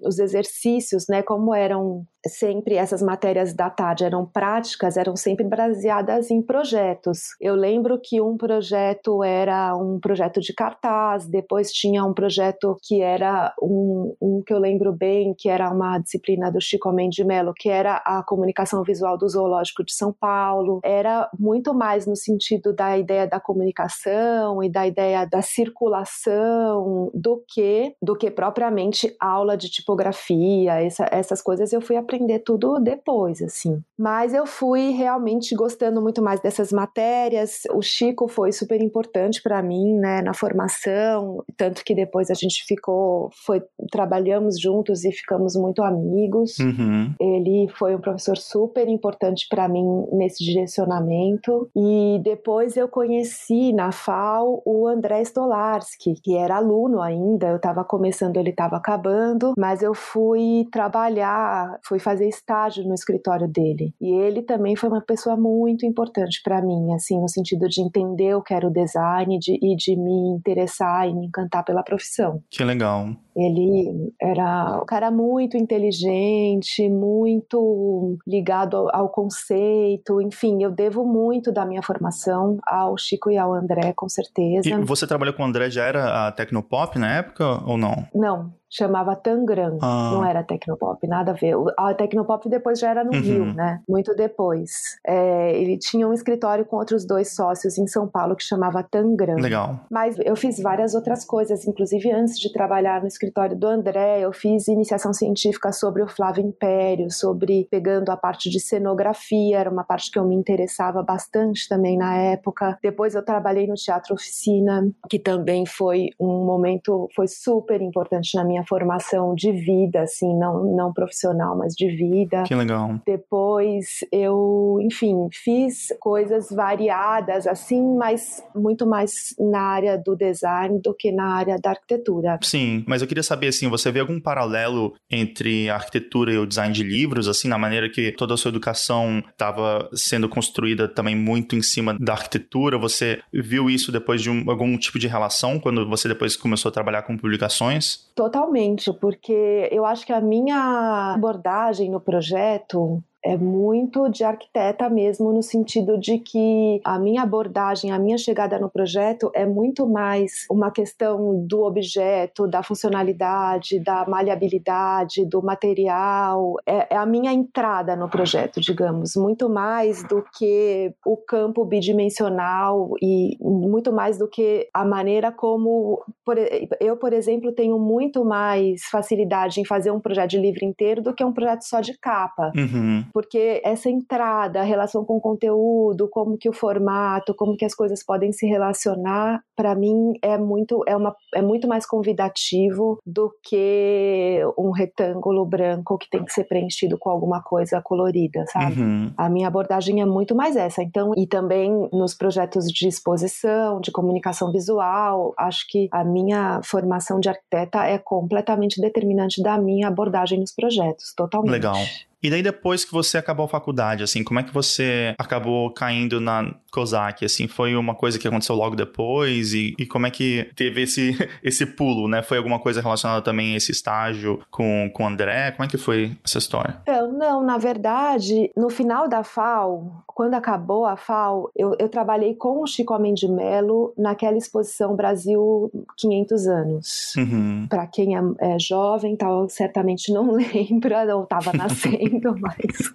os 0.00 0.18
exercícios, 0.18 1.06
né? 1.08 1.22
Como 1.22 1.54
eram 1.54 2.06
sempre 2.28 2.76
essas 2.76 3.02
matérias 3.02 3.54
da 3.54 3.70
tarde 3.70 4.04
eram 4.04 4.24
práticas, 4.24 4.96
eram 4.96 5.16
sempre 5.16 5.44
baseadas 5.44 6.30
em 6.30 6.42
projetos. 6.42 7.34
Eu 7.40 7.54
lembro 7.54 8.00
que 8.02 8.20
um 8.20 8.36
projeto 8.36 9.22
era 9.22 9.76
um 9.76 10.00
projeto 10.00 10.40
de 10.40 10.52
cartaz, 10.54 11.26
depois 11.26 11.70
tinha 11.70 12.04
um 12.04 12.14
projeto 12.14 12.76
que 12.82 13.02
era 13.02 13.54
um, 13.60 14.14
um 14.20 14.42
que 14.44 14.52
eu 14.52 14.58
lembro 14.58 14.92
bem, 14.92 15.34
que 15.36 15.48
era 15.48 15.70
uma 15.70 15.98
disciplina 15.98 16.50
do 16.50 16.60
Chico 16.60 16.90
Mendes 16.92 17.16
de 17.16 17.24
Mello, 17.24 17.52
que 17.54 17.68
era 17.68 17.96
a 18.04 18.22
comunicação 18.22 18.82
visual 18.82 19.18
do 19.18 19.28
Zoológico 19.28 19.84
de 19.84 19.92
São 19.92 20.12
Paulo. 20.12 20.80
Era 20.82 21.28
muito 21.38 21.74
mais 21.74 22.06
no 22.06 22.16
sentido 22.16 22.72
da 22.72 22.96
ideia 22.98 23.26
da 23.26 23.38
comunicação 23.38 24.62
e 24.62 24.70
da 24.70 24.86
ideia 24.86 25.24
da 25.26 25.42
circulação 25.42 27.10
do 27.14 27.42
que 27.48 27.94
do 28.02 28.16
que 28.16 28.30
propriamente 28.30 29.14
aula 29.20 29.56
de 29.56 29.70
tipografia, 29.70 30.80
essa, 30.82 31.08
essas 31.10 31.42
coisas 31.42 31.72
eu 31.72 31.80
fui 31.80 31.96
aprender 31.96 32.13
aprender 32.14 32.38
tudo 32.40 32.78
depois, 32.80 33.42
assim. 33.42 33.82
Mas 33.98 34.32
eu 34.32 34.46
fui 34.46 34.90
realmente 34.90 35.54
gostando 35.54 36.00
muito 36.00 36.22
mais 36.22 36.40
dessas 36.40 36.72
matérias. 36.72 37.62
O 37.72 37.82
Chico 37.82 38.28
foi 38.28 38.52
super 38.52 38.80
importante 38.80 39.42
para 39.42 39.62
mim, 39.62 39.94
né, 39.94 40.22
na 40.22 40.32
formação, 40.34 41.44
tanto 41.56 41.84
que 41.84 41.94
depois 41.94 42.30
a 42.30 42.34
gente 42.34 42.64
ficou, 42.66 43.30
foi 43.44 43.62
trabalhamos 43.90 44.58
juntos 44.58 45.04
e 45.04 45.12
ficamos 45.12 45.54
muito 45.56 45.82
amigos. 45.82 46.58
Uhum. 46.58 47.12
Ele 47.20 47.68
foi 47.76 47.94
um 47.94 48.00
professor 48.00 48.36
super 48.36 48.88
importante 48.88 49.46
para 49.48 49.68
mim 49.68 50.06
nesse 50.12 50.44
direcionamento. 50.44 51.68
E 51.76 52.20
depois 52.22 52.76
eu 52.76 52.88
conheci 52.88 53.72
na 53.72 53.92
FAO 53.92 54.62
o 54.64 54.86
André 54.86 55.22
Stolarski, 55.22 56.14
que 56.22 56.36
era 56.36 56.56
aluno 56.56 57.00
ainda. 57.00 57.48
Eu 57.48 57.56
estava 57.56 57.84
começando, 57.84 58.36
ele 58.36 58.50
estava 58.50 58.76
acabando, 58.76 59.54
mas 59.58 59.82
eu 59.82 59.94
fui 59.94 60.66
trabalhar, 60.70 61.78
fui 61.82 61.98
fazer 62.04 62.28
estágio 62.28 62.84
no 62.84 62.94
escritório 62.94 63.48
dele. 63.48 63.94
E 64.00 64.12
ele 64.12 64.42
também 64.42 64.76
foi 64.76 64.90
uma 64.90 65.00
pessoa 65.00 65.36
muito 65.36 65.86
importante 65.86 66.40
para 66.44 66.60
mim, 66.60 66.92
assim, 66.94 67.18
no 67.18 67.28
sentido 67.28 67.66
de 67.68 67.80
entender 67.80 68.34
o 68.34 68.42
que 68.42 68.52
era 68.52 68.66
o 68.66 68.70
design 68.70 69.38
de, 69.38 69.58
e 69.60 69.74
de 69.74 69.96
me 69.96 70.36
interessar 70.36 71.08
e 71.08 71.14
me 71.14 71.26
encantar 71.26 71.64
pela 71.64 71.82
profissão. 71.82 72.42
Que 72.50 72.62
legal. 72.62 73.08
Ele 73.36 74.12
era 74.20 74.80
um 74.80 74.86
cara 74.86 75.10
muito 75.10 75.56
inteligente, 75.56 76.88
muito 76.88 78.16
ligado 78.26 78.76
ao, 78.76 78.94
ao, 78.94 79.08
conceito. 79.08 80.20
Enfim, 80.20 80.62
eu 80.62 80.70
devo 80.70 81.04
muito 81.04 81.50
da 81.50 81.66
minha 81.66 81.82
formação 81.82 82.58
ao 82.64 82.96
Chico 82.96 83.30
e 83.30 83.36
ao 83.36 83.52
André, 83.52 83.92
com 83.96 84.08
certeza. 84.08 84.68
E 84.68 84.84
você 84.84 85.06
trabalhou 85.06 85.34
com 85.34 85.42
o 85.42 85.46
André, 85.46 85.68
já 85.70 85.84
era 85.84 86.28
a 86.28 86.32
Tecnopop 86.32 86.96
na 86.98 87.16
época 87.16 87.60
ou 87.66 87.76
não? 87.76 88.06
Não, 88.14 88.52
chamava 88.74 89.14
Tangram, 89.14 89.78
ah. 89.80 90.10
não 90.12 90.24
era 90.24 90.42
Tecnopop, 90.42 91.06
nada 91.06 91.30
a 91.30 91.34
ver. 91.34 91.54
A 91.78 91.94
Tecnopop 91.94 92.48
depois 92.48 92.80
já 92.80 92.90
era 92.90 93.04
no 93.04 93.12
uhum. 93.12 93.20
Rio, 93.20 93.54
né? 93.54 93.80
Muito 93.88 94.14
depois. 94.16 94.98
É, 95.06 95.56
ele 95.56 95.78
tinha 95.78 96.08
um 96.08 96.12
escritório 96.12 96.64
com 96.64 96.76
outros 96.76 97.06
dois 97.06 97.32
sócios 97.32 97.78
em 97.78 97.86
São 97.86 98.08
Paulo 98.08 98.34
que 98.34 98.42
chamava 98.42 98.82
Tangram. 98.82 99.36
Legal. 99.36 99.78
Mas 99.88 100.16
eu 100.18 100.34
fiz 100.34 100.60
várias 100.60 100.92
outras 100.94 101.24
coisas, 101.24 101.64
inclusive 101.68 102.10
antes 102.10 102.38
de 102.38 102.52
trabalhar 102.52 103.00
no 103.00 103.06
escritório 103.06 103.56
do 103.56 103.66
André, 103.68 104.20
eu 104.20 104.32
fiz 104.32 104.66
iniciação 104.66 105.12
científica 105.12 105.70
sobre 105.70 106.02
o 106.02 106.08
Flávio 106.08 106.44
Império, 106.44 107.12
sobre 107.12 107.68
pegando 107.70 108.10
a 108.10 108.16
parte 108.16 108.50
de 108.50 108.58
cenografia, 108.58 109.58
era 109.58 109.70
uma 109.70 109.84
parte 109.84 110.10
que 110.10 110.18
eu 110.18 110.26
me 110.26 110.34
interessava 110.34 111.00
bastante 111.00 111.68
também 111.68 111.96
na 111.96 112.16
época. 112.16 112.76
Depois 112.82 113.14
eu 113.14 113.24
trabalhei 113.24 113.68
no 113.68 113.74
Teatro 113.74 114.14
Oficina, 114.14 114.90
que 115.08 115.18
também 115.20 115.64
foi 115.64 116.08
um 116.18 116.44
momento, 116.44 117.08
foi 117.14 117.28
super 117.28 117.80
importante 117.80 118.34
na 118.34 118.42
minha 118.42 118.63
formação 118.64 119.34
de 119.34 119.52
vida, 119.52 120.02
assim, 120.02 120.36
não, 120.36 120.64
não 120.64 120.92
profissional, 120.92 121.56
mas 121.56 121.74
de 121.74 121.88
vida. 121.88 122.42
Que 122.44 122.54
legal. 122.54 123.00
Depois 123.06 124.04
eu, 124.10 124.78
enfim, 124.80 125.28
fiz 125.32 125.88
coisas 126.00 126.48
variadas, 126.50 127.46
assim, 127.46 127.96
mas 127.96 128.42
muito 128.54 128.86
mais 128.86 129.34
na 129.38 129.60
área 129.60 129.98
do 129.98 130.16
design 130.16 130.80
do 130.80 130.94
que 130.94 131.10
na 131.10 131.34
área 131.34 131.58
da 131.58 131.70
arquitetura. 131.70 132.38
Sim, 132.42 132.84
mas 132.86 133.02
eu 133.02 133.08
queria 133.08 133.22
saber, 133.22 133.48
assim, 133.48 133.68
você 133.68 133.90
vê 133.90 134.00
algum 134.00 134.20
paralelo 134.20 134.94
entre 135.10 135.68
a 135.68 135.74
arquitetura 135.74 136.32
e 136.32 136.38
o 136.38 136.46
design 136.46 136.72
de 136.72 136.82
livros, 136.82 137.28
assim, 137.28 137.48
na 137.48 137.58
maneira 137.58 137.88
que 137.88 138.12
toda 138.12 138.34
a 138.34 138.36
sua 138.36 138.50
educação 138.50 139.22
estava 139.30 139.88
sendo 139.94 140.28
construída 140.28 140.88
também 140.88 141.16
muito 141.16 141.56
em 141.56 141.62
cima 141.62 141.96
da 141.98 142.12
arquitetura? 142.12 142.78
Você 142.78 143.20
viu 143.32 143.68
isso 143.68 143.90
depois 143.90 144.22
de 144.22 144.30
um, 144.30 144.50
algum 144.50 144.76
tipo 144.78 144.98
de 144.98 145.08
relação 145.08 145.58
quando 145.58 145.88
você 145.88 146.08
depois 146.08 146.36
começou 146.36 146.68
a 146.68 146.72
trabalhar 146.72 147.02
com 147.02 147.16
publicações? 147.16 148.10
Totalmente 148.14 148.43
Totalmente, 148.44 148.92
porque 148.92 149.68
eu 149.72 149.86
acho 149.86 150.04
que 150.04 150.12
a 150.12 150.20
minha 150.20 151.14
abordagem 151.14 151.90
no 151.90 151.98
projeto 151.98 153.02
é 153.24 153.38
muito 153.38 154.08
de 154.10 154.22
arquiteta 154.22 154.88
mesmo, 154.90 155.32
no 155.32 155.42
sentido 155.42 155.98
de 155.98 156.18
que 156.18 156.80
a 156.84 156.98
minha 156.98 157.22
abordagem, 157.22 157.90
a 157.90 157.98
minha 157.98 158.18
chegada 158.18 158.58
no 158.58 158.68
projeto 158.68 159.30
é 159.34 159.46
muito 159.46 159.88
mais 159.88 160.46
uma 160.50 160.70
questão 160.70 161.42
do 161.46 161.62
objeto, 161.62 162.46
da 162.46 162.62
funcionalidade, 162.62 163.80
da 163.80 164.04
maleabilidade, 164.06 165.24
do 165.24 165.42
material. 165.42 166.56
É, 166.66 166.94
é 166.94 166.96
a 166.96 167.06
minha 167.06 167.32
entrada 167.32 167.96
no 167.96 168.10
projeto, 168.10 168.60
digamos, 168.60 169.16
muito 169.16 169.48
mais 169.48 170.04
do 170.04 170.22
que 170.36 170.92
o 171.06 171.16
campo 171.16 171.64
bidimensional 171.64 172.90
e 173.00 173.38
muito 173.40 173.90
mais 173.90 174.18
do 174.18 174.28
que 174.28 174.68
a 174.74 174.84
maneira 174.84 175.32
como. 175.32 176.04
Por, 176.24 176.36
eu, 176.78 176.96
por 176.98 177.14
exemplo, 177.14 177.52
tenho 177.52 177.78
muito 177.78 178.22
mais 178.22 178.82
facilidade 178.90 179.60
em 179.60 179.64
fazer 179.64 179.90
um 179.90 180.00
projeto 180.00 180.30
de 180.30 180.38
livro 180.38 180.64
inteiro 180.64 181.00
do 181.00 181.14
que 181.14 181.24
um 181.24 181.32
projeto 181.32 181.62
só 181.62 181.80
de 181.80 181.96
capa. 181.98 182.52
Uhum 182.54 183.13
porque 183.14 183.62
essa 183.64 183.88
entrada, 183.88 184.60
a 184.60 184.64
relação 184.64 185.04
com 185.04 185.18
o 185.18 185.20
conteúdo, 185.20 186.08
como 186.10 186.36
que 186.36 186.48
o 186.48 186.52
formato, 186.52 187.32
como 187.32 187.56
que 187.56 187.64
as 187.64 187.72
coisas 187.72 188.04
podem 188.04 188.32
se 188.32 188.44
relacionar, 188.44 189.40
para 189.54 189.72
mim 189.76 190.14
é 190.20 190.36
muito 190.36 190.82
é 190.84 190.96
uma 190.96 191.14
é 191.32 191.40
muito 191.40 191.68
mais 191.68 191.86
convidativo 191.86 192.98
do 193.06 193.32
que 193.40 194.40
um 194.58 194.72
retângulo 194.72 195.46
branco 195.46 195.96
que 195.96 196.10
tem 196.10 196.24
que 196.24 196.32
ser 196.32 196.42
preenchido 196.42 196.98
com 196.98 197.08
alguma 197.08 197.40
coisa 197.40 197.80
colorida, 197.80 198.44
sabe? 198.48 198.80
Uhum. 198.80 199.12
A 199.16 199.28
minha 199.28 199.46
abordagem 199.46 200.00
é 200.00 200.04
muito 200.04 200.34
mais 200.34 200.56
essa. 200.56 200.82
Então, 200.82 201.12
e 201.16 201.24
também 201.24 201.88
nos 201.92 202.14
projetos 202.14 202.64
de 202.66 202.88
exposição, 202.88 203.80
de 203.80 203.92
comunicação 203.92 204.50
visual, 204.50 205.32
acho 205.38 205.66
que 205.68 205.88
a 205.92 206.02
minha 206.02 206.60
formação 206.64 207.20
de 207.20 207.28
arquiteta 207.28 207.84
é 207.84 207.96
completamente 207.96 208.80
determinante 208.80 209.40
da 209.40 209.56
minha 209.56 209.86
abordagem 209.86 210.40
nos 210.40 210.52
projetos, 210.52 211.12
totalmente. 211.16 211.52
Legal. 211.52 211.76
E 212.24 212.30
daí 212.30 212.42
depois 212.42 212.86
que 212.86 212.90
você 212.90 213.18
acabou 213.18 213.44
a 213.44 213.48
faculdade, 213.50 214.02
assim, 214.02 214.24
como 214.24 214.40
é 214.40 214.42
que 214.42 214.50
você 214.50 215.14
acabou 215.18 215.70
caindo 215.70 216.22
na 216.22 216.54
COSAC, 216.74 217.24
assim, 217.24 217.46
foi 217.46 217.76
uma 217.76 217.94
coisa 217.94 218.18
que 218.18 218.26
aconteceu 218.26 218.56
logo 218.56 218.74
depois 218.74 219.54
e, 219.54 219.74
e 219.78 219.86
como 219.86 220.06
é 220.06 220.10
que 220.10 220.50
teve 220.56 220.82
esse, 220.82 221.16
esse 221.42 221.64
pulo, 221.64 222.08
né? 222.08 222.22
Foi 222.22 222.36
alguma 222.36 222.58
coisa 222.58 222.80
relacionada 222.80 223.22
também 223.22 223.54
a 223.54 223.56
esse 223.56 223.70
estágio 223.70 224.40
com, 224.50 224.90
com 224.92 225.04
o 225.04 225.06
André? 225.06 225.52
Como 225.52 225.64
é 225.64 225.68
que 225.68 225.78
foi 225.78 226.16
essa 226.24 226.38
história? 226.38 226.80
Não, 226.86 227.12
não, 227.12 227.42
na 227.44 227.58
verdade, 227.58 228.50
no 228.56 228.68
final 228.68 229.08
da 229.08 229.22
FAO, 229.22 230.02
quando 230.06 230.34
acabou 230.34 230.84
a 230.84 230.96
FAO, 230.96 231.50
eu, 231.54 231.74
eu 231.78 231.88
trabalhei 231.88 232.34
com 232.34 232.62
o 232.62 232.66
Chico 232.66 232.94
Homem 232.94 233.14
de 233.14 233.28
Mello 233.28 233.92
naquela 233.96 234.36
exposição 234.36 234.96
Brasil 234.96 235.70
500 235.96 236.46
anos. 236.46 237.14
Uhum. 237.16 237.66
Para 237.68 237.86
quem 237.86 238.16
é, 238.16 238.20
é 238.40 238.58
jovem, 238.58 239.16
tal, 239.16 239.48
certamente 239.48 240.12
não 240.12 240.30
lembra, 240.34 241.16
ou 241.16 241.24
estava 241.24 241.52
nascendo, 241.52 242.34
mas 242.40 242.92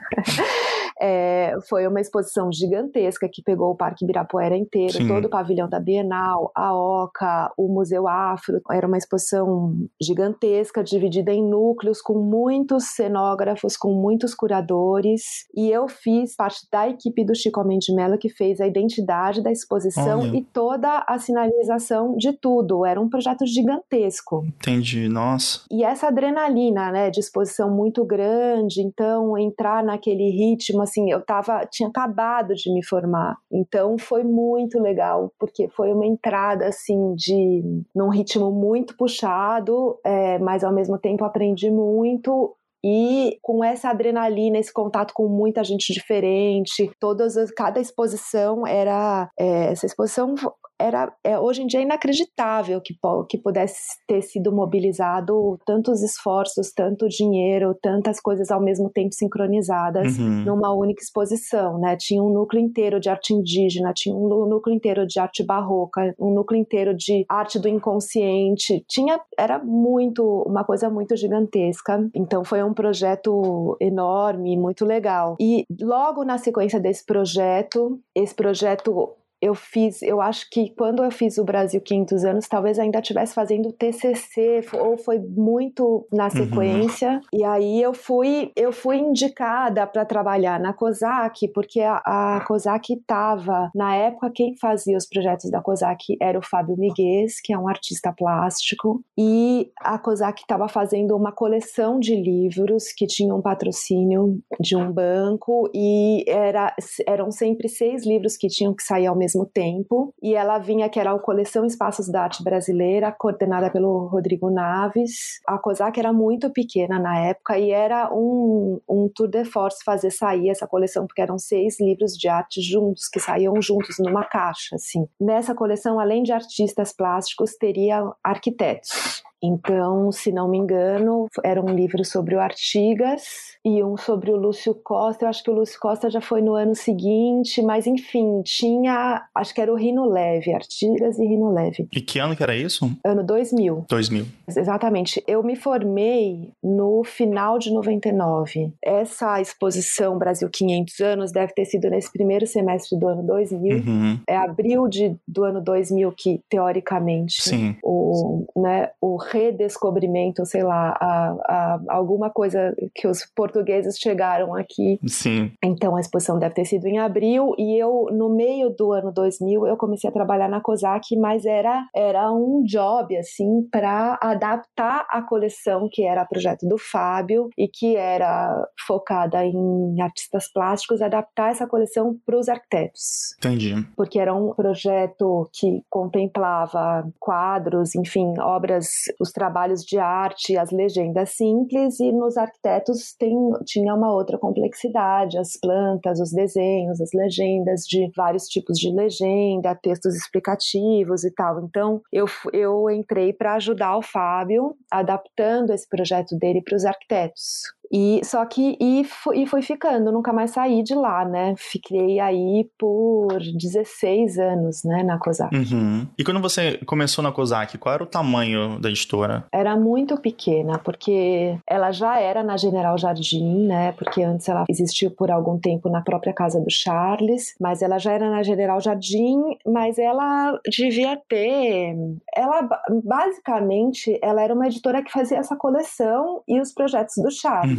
é, 1.00 1.56
foi 1.70 1.88
uma 1.88 2.02
exposição 2.02 2.52
gigantesca 2.52 3.30
que 3.32 3.42
pegou 3.42 3.72
o 3.72 3.76
Parque 3.76 4.04
Ibirapuera 4.04 4.58
inteiro, 4.58 4.94
Sim. 4.94 5.08
todo 5.08 5.26
o 5.26 5.30
pavilhão 5.30 5.70
da 5.70 5.80
Bienal, 5.80 6.52
a 6.54 6.76
Oca, 6.76 7.52
o 7.58 7.68
Museu 7.68 8.08
Afro. 8.08 8.62
Era 8.70 8.86
uma 8.86 8.98
exposição 8.98 9.74
gigantesca, 10.02 10.84
dividida 10.84 11.32
em 11.32 11.44
núcleos, 11.44 12.02
com 12.02 12.20
muitos 12.20 12.96
cenógrafos, 12.96 13.78
com 13.78 13.94
muitos 13.94 14.36
curadores. 14.36 15.48
E 15.56 15.70
eu 15.70 15.88
fiz 15.88 16.36
parte 16.36 16.68
da 16.70 16.90
equipe 16.90 17.24
do 17.24 17.34
Chico 17.34 17.64
Mendes 17.64 17.94
Mello, 17.96 18.18
que 18.18 18.30
fez 18.30 18.60
a 18.60 18.68
identidade 18.68 19.42
da 19.42 19.52
exposição 19.52 20.20
Olha. 20.20 20.38
e 20.38 20.44
toda 20.44 21.06
a 21.08 21.18
sinalização 21.18 22.16
de 22.18 22.34
tudo. 22.34 22.86
Era 22.86 23.00
um 23.00 23.10
projeto 23.10 23.46
gigantesco. 23.46 24.44
Entendi, 24.46 25.08
nossa. 25.08 25.62
E 25.72 25.84
essa 25.84 26.08
adrenalina, 26.08 26.92
né, 26.92 27.10
de 27.10 27.20
exposição 27.20 27.74
muito 27.74 28.04
grande, 28.04 28.82
então 28.82 29.38
entrar 29.38 29.84
naquele 29.84 30.30
ritmo 30.30 30.82
assim, 30.90 31.12
eu 31.12 31.24
tava, 31.24 31.66
tinha 31.66 31.90
acabado 31.90 32.54
de 32.54 32.74
me 32.74 32.84
formar. 32.84 33.38
Então 33.52 33.98
foi 33.98 34.24
muito 34.24 34.80
legal, 34.80 35.32
porque 35.40 35.68
foi 35.70 35.94
uma 35.94 36.06
entrada 36.06 36.68
assim 36.68 37.14
de 37.16 37.64
num 37.96 38.10
ritmo 38.10 38.52
muito 38.52 38.96
puxado, 38.98 39.98
é, 40.04 40.38
mas 40.40 40.64
ao 40.64 40.74
mesmo 40.74 40.98
tempo 40.98 41.24
aprendi 41.24 41.70
muito 41.70 42.56
e 42.84 43.38
com 43.42 43.64
essa 43.64 43.90
adrenalina, 43.90 44.58
esse 44.58 44.72
contato 44.72 45.14
com 45.14 45.28
muita 45.28 45.64
gente 45.64 45.92
diferente, 45.92 46.90
todas 47.00 47.36
as, 47.36 47.52
cada 47.52 47.80
exposição 47.80 48.66
era 48.66 49.30
é, 49.38 49.72
essa 49.72 49.86
exposição 49.86 50.34
era 50.80 51.14
é, 51.24 51.38
hoje 51.38 51.62
em 51.62 51.68
dia 51.68 51.82
é 51.82 51.84
inacreditável 51.84 52.80
que, 52.82 52.96
que 53.28 53.38
pudesse 53.38 53.98
ter 54.08 54.22
sido 54.22 54.52
mobilizado 54.52 55.60
tantos 55.66 56.02
esforços, 56.02 56.72
tanto 56.72 57.08
dinheiro, 57.08 57.76
tantas 57.82 58.20
coisas 58.20 58.50
ao 58.50 58.62
mesmo 58.62 58.90
tempo 58.90 59.14
sincronizadas 59.14 60.18
uhum. 60.18 60.46
numa 60.46 60.74
única 60.74 61.02
exposição, 61.02 61.78
né? 61.78 61.96
Tinha 61.98 62.24
um 62.24 62.30
núcleo 62.30 62.62
inteiro 62.62 63.00
de 63.00 63.10
arte 63.10 63.34
indígena, 63.34 63.92
tinha 63.94 64.16
um 64.16 64.48
núcleo 64.48 64.76
inteiro 64.76 65.06
de 65.06 65.20
arte 65.20 65.44
barroca, 65.44 66.14
um 66.18 66.34
núcleo 66.34 66.60
inteiro 66.60 66.96
de 66.96 67.26
arte 67.28 67.60
do 67.60 67.68
inconsciente, 67.68 68.84
tinha 68.88 69.20
era 69.38 69.60
muito 69.60 70.24
uma 70.48 70.64
coisa 70.64 70.90
muito 70.90 71.16
gigantesca. 71.16 72.10
Então 72.16 72.44
foi 72.44 72.64
um 72.64 72.74
projeto 72.74 73.76
enorme, 73.82 74.58
muito 74.58 74.86
legal. 74.86 75.36
E 75.40 75.66
logo 75.82 76.24
na 76.24 76.38
sequência 76.38 76.80
desse 76.80 77.06
projeto, 77.06 78.00
esse 78.16 78.34
projeto 78.34 79.10
eu 79.42 79.56
fiz, 79.56 80.02
eu 80.02 80.22
acho 80.22 80.50
que 80.50 80.70
quando 80.76 81.04
eu 81.04 81.12
fiz 81.12 81.38
o 81.38 81.46
Brasil 81.46 81.80
500 81.80 82.26
anos, 82.26 82.48
talvez 82.48 82.78
ainda 82.78 83.00
estivesse 83.00 83.34
fazendo 83.34 83.72
TCC, 83.72 84.66
ou 84.74 84.98
foi 84.98 85.18
muito 85.20 86.06
na 86.12 86.26
uhum. 86.26 86.30
sequência. 86.30 87.12
Uhum. 87.12 87.40
E 87.40 87.44
aí 87.44 87.82
eu 87.82 87.94
fui, 87.94 88.52
eu 88.56 88.72
fui 88.72 88.98
indicada 88.98 89.88
para 89.88 90.04
trabalhar 90.06 90.60
na 90.60 90.74
COSAC, 90.74 91.48
porque 91.50 91.80
a, 91.82 92.02
a 92.06 92.46
COSAC 92.46 92.94
estava, 92.94 93.72
na 93.74 93.96
época, 93.96 94.32
quem 94.34 94.56
fazia 94.58 94.98
os 94.98 95.06
projetos 95.06 95.50
da 95.50 95.62
COSAC 95.62 96.18
era 96.22 96.38
o 96.38 96.46
Fábio 96.46 96.76
Miguez, 96.78 97.40
que 97.42 97.54
é 97.54 97.58
um 97.58 97.68
artista 97.68 98.12
plástico, 98.12 99.02
e 99.18 99.72
a 99.80 99.98
COSAC 99.98 100.42
estava 100.42 100.68
fazendo 100.68 101.16
uma 101.16 101.32
coleção 101.32 102.00
de 102.00 102.16
livros 102.16 102.92
que 102.92 103.08
tinham 103.08 103.38
um 103.38 103.42
patrocínio 103.42 104.40
de 104.60 104.76
um 104.76 104.92
banco, 104.92 105.70
e 105.74 106.26
era, 106.28 106.76
eram 107.08 107.32
sempre 107.32 107.70
seis 107.70 108.06
livros 108.06 108.36
que 108.36 108.48
tinham 108.48 108.74
que 108.74 108.84
sair 108.84 109.08
ao 109.08 109.16
mesmo 109.16 109.29
tempo, 109.46 110.14
e 110.22 110.36
ela 110.36 110.58
vinha, 110.58 110.90
que 110.90 111.00
era 111.00 111.12
a 111.12 111.20
coleção 111.20 111.66
Espaços 111.66 112.10
da 112.10 112.24
Arte 112.24 112.44
Brasileira, 112.44 113.12
coordenada 113.12 113.70
pelo 113.70 114.08
Rodrigo 114.08 114.50
Naves. 114.50 115.40
A 115.48 115.58
COSAC 115.58 116.00
era 116.00 116.14
muito 116.14 116.50
pequena 116.52 117.00
na 117.00 117.20
época 117.20 117.58
e 117.58 117.72
era 117.72 118.14
um, 118.14 118.80
um 118.88 119.10
tour 119.14 119.28
de 119.28 119.46
force 119.46 119.84
fazer 119.84 120.12
sair 120.12 120.50
essa 120.50 120.68
coleção, 120.68 121.06
porque 121.06 121.22
eram 121.22 121.38
seis 121.38 121.80
livros 121.80 122.14
de 122.14 122.28
arte 122.28 122.62
juntos, 122.62 123.08
que 123.08 123.20
saíam 123.20 123.62
juntos 123.62 123.98
numa 124.00 124.24
caixa, 124.24 124.76
assim. 124.76 125.08
Nessa 125.20 125.56
coleção, 125.56 126.00
além 126.00 126.24
de 126.24 126.32
artistas 126.32 126.94
plásticos, 126.94 127.56
teria 127.56 128.04
arquitetos. 128.24 129.24
Então, 129.42 130.12
se 130.12 130.32
não 130.32 130.50
me 130.50 130.58
engano, 130.58 131.28
era 131.44 131.62
um 131.62 131.74
livro 131.74 132.04
sobre 132.04 132.36
o 132.36 132.40
Artigas 132.40 133.58
e 133.64 133.84
um 133.84 133.98
sobre 133.98 134.32
o 134.32 134.38
Lúcio 134.38 134.74
Costa. 134.74 135.26
Eu 135.26 135.30
acho 135.30 135.44
que 135.44 135.50
o 135.50 135.54
Lúcio 135.54 135.80
Costa 135.80 136.10
já 136.10 136.22
foi 136.22 136.42
no 136.42 136.54
ano 136.54 136.76
seguinte, 136.76 137.62
mas 137.62 137.88
enfim, 137.88 138.42
tinha, 138.44 139.24
acho 139.34 139.54
que 139.54 139.62
era 139.62 139.72
o 139.72 139.76
Rino 139.76 140.06
Leve, 140.06 140.54
Artigas 140.54 141.18
e 141.20 141.26
Rino 141.26 141.52
Leve. 141.52 141.88
E 141.92 142.02
que 142.02 142.20
ano 142.20 142.36
que 142.36 142.44
era 142.44 142.56
isso? 142.56 142.92
Ano 143.04 143.24
2000. 143.24 143.86
2000. 143.90 144.26
Exatamente. 144.48 145.24
Eu 145.28 145.44
me 145.44 145.56
formei 145.56 146.52
no 146.64 147.04
final 147.04 147.58
de 147.60 147.72
99. 147.72 148.72
Essa 148.84 149.40
exposição 149.42 150.18
Brasil 150.18 150.50
500 150.50 151.00
anos 151.00 151.32
deve 151.32 151.54
ter 151.54 151.66
sido 151.66 151.90
nesse 151.90 152.12
primeiro 152.12 152.48
semestre 152.48 152.98
do 152.98 153.08
ano 153.08 153.24
2000. 153.24 153.78
Uhum. 153.78 154.20
É 154.28 154.36
abril 154.36 154.88
de, 154.88 155.16
do 155.28 155.44
ano 155.44 155.62
2000 155.62 156.12
que, 156.14 156.42
teoricamente, 156.50 157.42
Sim. 157.42 157.76
o, 157.84 158.46
né, 158.56 158.90
o 159.02 159.18
redescobrimento, 159.30 160.46
sei 160.46 160.64
lá, 160.64 160.98
a, 161.00 161.36
a, 161.48 161.80
alguma 161.90 162.30
coisa 162.30 162.74
que 162.94 163.08
os 163.08 163.26
portugueses 163.36 163.98
chegaram 163.98 164.56
aqui. 164.56 165.00
Sim. 165.08 165.52
Então 165.64 165.96
a 165.96 166.00
exposição 166.00 166.40
deve 166.40 166.56
ter 166.56 166.66
sido 166.66 166.88
em 166.88 167.00
abril 167.00 167.54
e 167.58 167.78
eu 167.78 168.08
no 168.12 168.30
meio 168.30 168.70
do 168.70 168.92
ano 168.92 169.12
2000 169.12 169.68
eu 169.68 169.78
comecei 169.78 170.10
a 170.10 170.14
trabalhar 170.14 170.50
na 170.50 170.62
COSAC, 170.62 171.16
mas 171.18 171.46
era 171.46 171.88
era 171.96 172.32
um 172.32 172.64
job 172.64 173.16
assim 173.18 173.68
para 173.72 174.18
adaptar 174.22 175.06
a 175.10 175.22
coleção 175.22 175.88
que 175.92 176.04
era 176.04 176.26
projeto 176.26 176.68
do 176.68 176.78
Fábio 176.78 177.50
e 177.58 177.68
que 177.68 177.96
era 177.96 178.68
focada 178.86 179.46
em 179.46 180.02
artistas 180.02 180.52
plásticos, 180.52 181.02
adaptar 181.02 181.52
essa 181.52 181.68
coleção 181.68 182.18
para 182.26 182.38
os 182.38 182.50
arquitetos. 182.50 183.36
Entendi. 183.38 183.76
Porque 183.96 184.20
era 184.20 184.34
um 184.34 184.54
projeto 184.54 185.50
que 185.54 185.82
contemplava 185.90 187.08
quadros, 187.20 187.96
enfim, 187.96 188.34
obras 188.40 188.88
os 189.20 189.32
trabalhos 189.32 189.84
de 189.84 189.98
arte, 189.98 190.58
as 190.58 190.72
legendas 190.72 191.32
simples, 191.32 192.00
e 192.00 192.12
nos 192.12 192.38
arquitetos 192.38 193.14
tem, 193.14 193.36
tinha 193.66 193.94
uma 193.94 194.14
outra 194.14 194.38
complexidade, 194.38 195.38
as 195.38 195.58
plantas, 195.60 196.20
os 196.20 196.32
desenhos, 196.32 197.02
as 197.02 197.10
legendas 197.14 197.82
de 197.82 198.10
vários 198.16 198.46
tipos 198.46 198.78
de 198.78 198.92
legenda, 198.92 199.76
textos 199.76 200.16
explicativos 200.16 201.24
e 201.24 201.32
tal. 201.32 201.64
Então, 201.64 202.02
eu, 202.12 202.26
eu 202.54 202.90
entrei 202.90 203.34
para 203.34 203.56
ajudar 203.56 203.98
o 203.98 204.02
Fábio, 204.02 204.76
adaptando 204.90 205.72
esse 205.72 205.88
projeto 205.88 206.38
dele 206.38 206.62
para 206.62 206.76
os 206.76 206.86
arquitetos. 206.86 207.79
E 207.92 208.22
só 208.24 208.46
que 208.46 208.78
e 208.80 209.04
foi, 209.04 209.40
e 209.40 209.48
foi 209.48 209.62
ficando, 209.62 210.12
nunca 210.12 210.32
mais 210.32 210.52
saí 210.52 210.84
de 210.84 210.94
lá, 210.94 211.26
né? 211.26 211.56
Fiquei 211.58 212.20
aí 212.20 212.70
por 212.78 213.40
16 213.40 214.38
anos, 214.38 214.84
né, 214.84 215.04
na 215.04 215.18
COSAC. 215.18 215.56
Uhum. 215.56 216.08
E 216.18 216.24
quando 216.24 216.42
você 216.42 216.78
começou 216.86 217.24
na 217.24 217.32
COSAC, 217.32 217.78
qual 217.78 217.96
era 217.96 218.04
o 218.04 218.08
tamanho 218.08 218.80
da 218.80 218.90
editora? 218.90 219.46
Era 219.52 219.76
muito 219.76 220.18
pequena, 220.18 220.78
porque 220.78 221.58
ela 221.68 221.92
já 221.92 222.20
era 222.20 222.44
na 222.44 222.58
General 222.58 222.98
Jardim, 222.98 223.68
né? 223.68 223.92
Porque 223.94 224.22
antes 224.22 224.48
ela 224.48 224.66
existiu 224.70 225.12
por 225.12 225.32
algum 225.32 225.58
tempo 225.58 225.90
na 225.90 226.02
própria 226.02 226.34
casa 226.34 226.60
do 226.60 226.70
Charles, 226.70 227.56
mas 227.60 227.82
ela 227.82 227.98
já 227.98 228.12
era 228.12 228.30
na 228.30 228.44
General 228.44 228.80
Jardim, 228.80 229.58
mas 229.66 229.98
ela 229.98 230.60
devia 230.70 231.20
ter, 231.28 231.96
ela 232.36 232.68
basicamente, 233.04 234.18
ela 234.22 234.42
era 234.42 234.54
uma 234.54 234.68
editora 234.68 235.04
que 235.04 235.12
fazia 235.12 235.38
essa 235.38 235.56
coleção 235.56 236.42
e 236.48 236.60
os 236.60 236.74
projetos 236.74 237.16
do 237.18 237.32
Charles. 237.32 237.79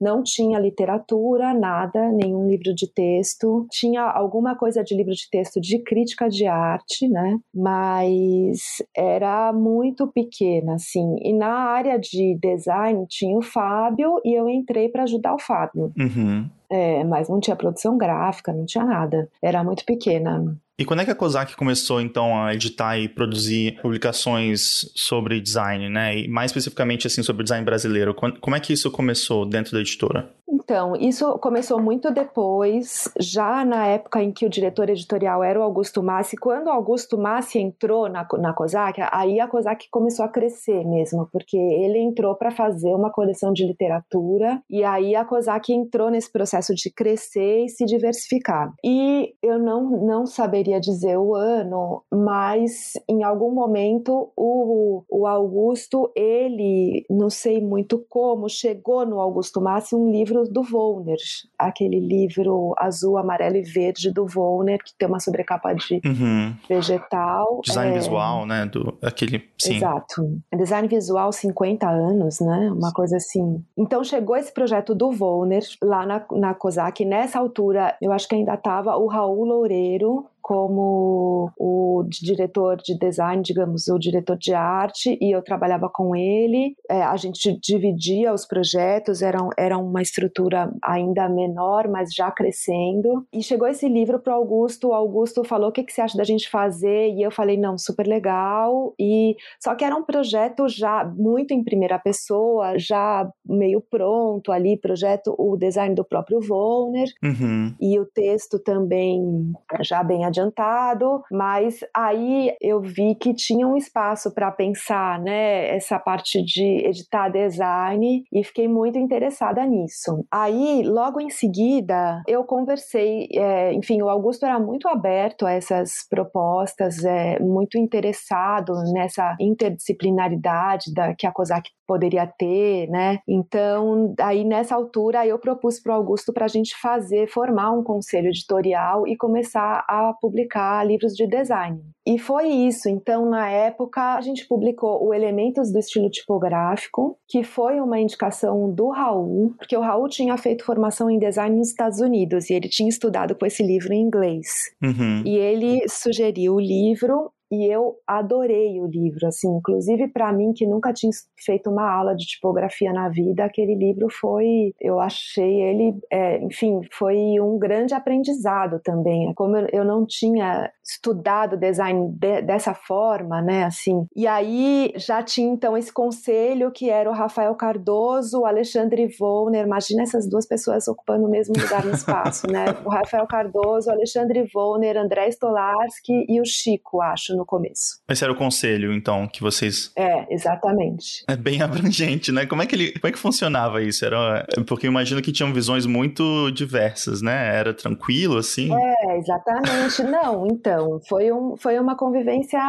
Não 0.00 0.22
tinha 0.22 0.58
literatura, 0.58 1.52
nada, 1.54 2.10
nenhum 2.12 2.48
livro 2.48 2.74
de 2.74 2.86
texto. 2.92 3.66
Tinha 3.70 4.02
alguma 4.02 4.54
coisa 4.54 4.82
de 4.82 4.94
livro 4.94 5.12
de 5.12 5.28
texto 5.30 5.60
de 5.60 5.78
crítica 5.78 6.28
de 6.28 6.46
arte, 6.46 7.08
né? 7.08 7.38
Mas 7.54 8.82
era 8.96 9.52
muito 9.52 10.06
pequena, 10.06 10.74
assim. 10.74 11.16
E 11.20 11.32
na 11.32 11.52
área 11.52 11.98
de 11.98 12.38
design 12.40 13.06
tinha 13.08 13.36
o 13.36 13.42
Fábio 13.42 14.20
e 14.24 14.34
eu 14.34 14.48
entrei 14.48 14.88
para 14.88 15.04
ajudar 15.04 15.34
o 15.34 15.38
Fábio. 15.38 15.92
Uhum. 15.98 16.48
É, 16.70 17.02
mas 17.02 17.28
não 17.28 17.40
tinha 17.40 17.56
produção 17.56 17.98
gráfica, 17.98 18.52
não 18.52 18.64
tinha 18.64 18.84
nada. 18.84 19.28
Era 19.42 19.64
muito 19.64 19.84
pequena. 19.84 20.56
E 20.80 20.84
quando 20.86 21.00
é 21.00 21.04
que 21.04 21.10
a 21.10 21.14
COSAC 21.14 21.54
começou, 21.56 22.00
então, 22.00 22.42
a 22.42 22.54
editar 22.54 22.98
e 22.98 23.06
produzir 23.06 23.78
publicações 23.82 24.90
sobre 24.94 25.38
design, 25.38 25.90
né? 25.90 26.20
E 26.20 26.26
mais 26.26 26.52
especificamente, 26.52 27.06
assim, 27.06 27.22
sobre 27.22 27.42
design 27.42 27.62
brasileiro? 27.62 28.14
Como 28.14 28.56
é 28.56 28.60
que 28.60 28.72
isso 28.72 28.90
começou 28.90 29.44
dentro 29.44 29.72
da 29.72 29.80
editora? 29.80 30.30
Então, 30.70 30.94
isso 30.94 31.38
começou 31.38 31.80
muito 31.80 32.12
depois, 32.12 33.10
já 33.18 33.64
na 33.64 33.86
época 33.86 34.22
em 34.22 34.30
que 34.30 34.46
o 34.46 34.48
diretor 34.48 34.88
editorial 34.88 35.42
era 35.42 35.58
o 35.58 35.62
Augusto 35.64 36.00
Massi. 36.00 36.36
Quando 36.36 36.68
o 36.68 36.70
Augusto 36.70 37.18
Massi 37.18 37.58
entrou 37.58 38.08
na, 38.08 38.24
na 38.38 38.52
COSAC, 38.52 39.00
aí 39.10 39.40
a 39.40 39.48
COSAC 39.48 39.88
começou 39.90 40.24
a 40.24 40.28
crescer 40.28 40.84
mesmo, 40.84 41.28
porque 41.32 41.56
ele 41.56 41.98
entrou 41.98 42.36
para 42.36 42.52
fazer 42.52 42.94
uma 42.94 43.10
coleção 43.10 43.52
de 43.52 43.66
literatura 43.66 44.62
e 44.70 44.84
aí 44.84 45.16
a 45.16 45.24
COSAC 45.24 45.72
entrou 45.72 46.08
nesse 46.08 46.30
processo 46.30 46.72
de 46.72 46.88
crescer 46.88 47.64
e 47.64 47.68
se 47.68 47.84
diversificar. 47.84 48.72
E 48.84 49.34
eu 49.42 49.58
não, 49.58 49.90
não 50.06 50.24
saberia 50.24 50.69
dizer 50.78 51.16
o 51.18 51.34
ano, 51.34 52.02
mas 52.12 52.92
em 53.08 53.24
algum 53.24 53.50
momento 53.50 54.30
o, 54.36 55.02
o 55.08 55.26
Augusto, 55.26 56.12
ele, 56.14 57.04
não 57.10 57.28
sei 57.28 57.60
muito 57.60 58.04
como, 58.08 58.48
chegou 58.48 59.04
no 59.04 59.18
Augusto 59.18 59.60
Massi 59.60 59.96
um 59.96 60.10
livro 60.10 60.44
do 60.44 60.60
do 60.60 60.62
Volner, 60.62 61.16
aquele 61.58 61.98
livro 61.98 62.74
azul, 62.78 63.16
amarelo 63.16 63.56
e 63.56 63.62
verde 63.62 64.12
do 64.12 64.26
Volner, 64.26 64.78
que 64.84 64.92
tem 64.96 65.08
uma 65.08 65.18
sobrecapa 65.18 65.72
de 65.74 66.00
uhum. 66.04 66.54
vegetal. 66.68 67.60
Design 67.64 67.92
é... 67.92 67.98
visual, 67.98 68.46
né? 68.46 68.66
Do, 68.66 68.96
aquele, 69.02 69.42
sim. 69.58 69.76
Exato. 69.76 70.38
Design 70.54 70.86
visual 70.86 71.32
50 71.32 71.88
anos, 71.88 72.40
né? 72.40 72.70
Uma 72.72 72.92
coisa 72.92 73.16
assim. 73.16 73.64
Então 73.76 74.04
chegou 74.04 74.36
esse 74.36 74.52
projeto 74.52 74.94
do 74.94 75.10
Volner 75.10 75.62
lá 75.82 76.06
na, 76.06 76.24
na 76.32 76.54
COSAC. 76.54 77.04
Nessa 77.04 77.38
altura, 77.38 77.96
eu 78.00 78.12
acho 78.12 78.28
que 78.28 78.34
ainda 78.34 78.54
estava 78.54 78.96
o 78.96 79.06
Raul 79.06 79.44
Loureiro, 79.44 80.26
como 80.40 81.50
o 81.58 82.04
diretor 82.08 82.76
de 82.76 82.98
design, 82.98 83.42
digamos, 83.42 83.88
o 83.88 83.98
diretor 83.98 84.36
de 84.36 84.54
arte, 84.54 85.18
e 85.20 85.34
eu 85.34 85.42
trabalhava 85.42 85.88
com 85.88 86.14
ele. 86.16 86.74
É, 86.88 87.02
a 87.02 87.16
gente 87.16 87.58
dividia 87.60 88.32
os 88.32 88.46
projetos, 88.46 89.22
era, 89.22 89.38
era 89.58 89.78
uma 89.78 90.02
estrutura 90.02 90.72
ainda 90.82 91.28
menor, 91.28 91.88
mas 91.88 92.14
já 92.14 92.30
crescendo. 92.30 93.26
E 93.32 93.42
chegou 93.42 93.68
esse 93.68 93.88
livro 93.88 94.18
para 94.18 94.32
o 94.32 94.36
Augusto. 94.36 94.88
O 94.88 94.94
Augusto 94.94 95.44
falou: 95.44 95.70
o 95.70 95.72
que, 95.72 95.82
que 95.82 95.92
você 95.92 96.00
acha 96.00 96.16
da 96.16 96.24
gente 96.24 96.48
fazer? 96.48 97.10
E 97.10 97.22
eu 97.22 97.30
falei: 97.30 97.56
não, 97.56 97.76
super 97.78 98.06
legal. 98.06 98.94
E 98.98 99.36
só 99.62 99.74
que 99.74 99.84
era 99.84 99.96
um 99.96 100.04
projeto 100.04 100.68
já 100.68 101.04
muito 101.04 101.52
em 101.52 101.62
primeira 101.62 101.98
pessoa, 101.98 102.78
já 102.78 103.28
meio 103.44 103.80
pronto 103.80 104.52
ali, 104.52 104.76
projeto, 104.76 105.34
o 105.38 105.56
design 105.56 105.94
do 105.94 106.04
próprio 106.04 106.40
Volner 106.40 107.08
uhum. 107.22 107.74
e 107.80 107.98
o 107.98 108.06
texto 108.06 108.58
também 108.58 109.52
já 109.82 110.02
bem 110.02 110.24
adiantado, 110.30 111.22
mas 111.30 111.80
aí 111.94 112.54
eu 112.60 112.80
vi 112.80 113.14
que 113.14 113.34
tinha 113.34 113.66
um 113.66 113.76
espaço 113.76 114.32
para 114.32 114.50
pensar, 114.50 115.20
né, 115.20 115.68
essa 115.76 115.98
parte 115.98 116.42
de 116.42 116.86
editar 116.86 117.28
design 117.28 118.24
e 118.32 118.44
fiquei 118.44 118.68
muito 118.68 118.98
interessada 118.98 119.64
nisso. 119.66 120.24
Aí, 120.30 120.82
logo 120.84 121.20
em 121.20 121.30
seguida, 121.30 122.22
eu 122.26 122.44
conversei, 122.44 123.28
é, 123.34 123.72
enfim, 123.74 124.00
o 124.02 124.08
Augusto 124.08 124.46
era 124.46 124.58
muito 124.58 124.88
aberto 124.88 125.46
a 125.46 125.52
essas 125.52 126.06
propostas, 126.08 127.04
é, 127.04 127.38
muito 127.40 127.78
interessado 127.78 128.72
nessa 128.92 129.36
interdisciplinaridade 129.40 130.92
da, 130.94 131.14
que 131.14 131.26
a 131.26 131.32
COSAC 131.32 131.70
poderia 131.90 132.24
ter, 132.24 132.88
né? 132.88 133.18
Então, 133.26 134.14
aí 134.20 134.44
nessa 134.44 134.76
altura 134.76 135.26
eu 135.26 135.36
propus 135.40 135.80
para 135.80 135.92
o 135.92 135.96
Augusto 135.96 136.32
para 136.32 136.44
a 136.44 136.48
gente 136.48 136.72
fazer, 136.80 137.26
formar 137.28 137.72
um 137.72 137.82
conselho 137.82 138.28
editorial 138.28 139.08
e 139.08 139.16
começar 139.16 139.84
a 139.88 140.14
publicar 140.20 140.86
livros 140.86 141.14
de 141.14 141.26
design. 141.26 141.80
E 142.06 142.16
foi 142.16 142.46
isso. 142.46 142.88
Então, 142.88 143.28
na 143.28 143.50
época, 143.50 144.14
a 144.14 144.20
gente 144.20 144.46
publicou 144.46 145.04
o 145.04 145.12
Elementos 145.12 145.72
do 145.72 145.80
Estilo 145.80 146.08
Tipográfico, 146.08 147.18
que 147.28 147.42
foi 147.42 147.80
uma 147.80 147.98
indicação 147.98 148.72
do 148.72 148.90
Raul, 148.90 149.52
porque 149.58 149.76
o 149.76 149.80
Raul 149.80 150.08
tinha 150.08 150.36
feito 150.36 150.64
formação 150.64 151.10
em 151.10 151.18
design 151.18 151.56
nos 151.56 151.70
Estados 151.70 151.98
Unidos 151.98 152.50
e 152.50 152.54
ele 152.54 152.68
tinha 152.68 152.88
estudado 152.88 153.34
com 153.34 153.44
esse 153.44 153.64
livro 153.64 153.92
em 153.92 154.02
inglês. 154.02 154.46
Uhum. 154.80 155.24
E 155.26 155.36
ele 155.36 155.82
sugeriu 155.88 156.54
o 156.54 156.60
livro 156.60 157.32
e 157.50 157.66
eu 157.66 157.96
adorei 158.06 158.80
o 158.80 158.86
livro, 158.86 159.26
assim, 159.26 159.48
inclusive 159.48 160.08
para 160.08 160.32
mim 160.32 160.52
que 160.52 160.66
nunca 160.66 160.92
tinha 160.92 161.10
feito 161.36 161.70
uma 161.70 161.90
aula 161.90 162.14
de 162.14 162.24
tipografia 162.24 162.92
na 162.92 163.08
vida, 163.08 163.44
aquele 163.44 163.74
livro 163.74 164.08
foi, 164.08 164.72
eu 164.80 165.00
achei 165.00 165.62
ele, 165.62 165.98
é, 166.10 166.38
enfim, 166.42 166.80
foi 166.92 167.40
um 167.40 167.58
grande 167.58 167.94
aprendizado 167.94 168.80
também. 168.80 169.32
Como 169.34 169.56
eu, 169.56 169.66
eu 169.72 169.84
não 169.84 170.06
tinha 170.06 170.70
estudado 170.84 171.56
design 171.56 172.08
de, 172.12 172.42
dessa 172.42 172.74
forma, 172.74 173.40
né, 173.42 173.64
assim. 173.64 174.06
E 174.14 174.26
aí 174.26 174.92
já 174.96 175.22
tinha 175.22 175.52
então 175.52 175.76
esse 175.76 175.92
conselho 175.92 176.70
que 176.70 176.88
era 176.88 177.10
o 177.10 177.12
Rafael 177.12 177.54
Cardoso, 177.54 178.40
o 178.40 178.46
Alexandre 178.46 179.08
Volner, 179.18 179.66
imagina 179.66 180.02
essas 180.02 180.28
duas 180.28 180.46
pessoas 180.46 180.86
ocupando 180.88 181.26
o 181.26 181.30
mesmo 181.30 181.54
lugar 181.58 181.84
no 181.84 181.92
espaço, 181.92 182.46
né? 182.50 182.66
O 182.84 182.90
Rafael 182.90 183.26
Cardoso, 183.26 183.88
o 183.88 183.92
Alexandre 183.92 184.48
Volner, 184.52 184.96
André 184.96 185.28
Stolarski 185.28 186.26
e 186.28 186.40
o 186.40 186.44
Chico, 186.44 187.00
acho, 187.00 187.36
no 187.40 187.46
começo. 187.46 188.00
Esse 188.08 188.22
era 188.22 188.32
o 188.32 188.36
conselho, 188.36 188.92
então, 188.92 189.26
que 189.26 189.40
vocês. 189.40 189.90
É, 189.96 190.32
exatamente. 190.32 191.24
É 191.26 191.36
bem 191.36 191.60
abrangente, 191.62 192.30
né? 192.30 192.46
Como 192.46 192.62
é 192.62 192.66
que 192.66 192.74
ele. 192.74 192.92
Como 192.92 193.08
é 193.08 193.12
que 193.12 193.18
funcionava 193.18 193.82
isso? 193.82 194.04
Era... 194.04 194.46
Porque 194.66 194.86
eu 194.86 194.90
imagino 194.90 195.22
que 195.22 195.32
tinham 195.32 195.52
visões 195.52 195.86
muito 195.86 196.50
diversas, 196.50 197.22
né? 197.22 197.56
Era 197.56 197.74
tranquilo, 197.74 198.36
assim? 198.38 198.70
É, 198.72 199.18
exatamente. 199.18 200.02
Não, 200.02 200.46
então, 200.46 201.00
foi, 201.08 201.32
um, 201.32 201.56
foi 201.56 201.78
uma 201.78 201.96
convivência 201.96 202.60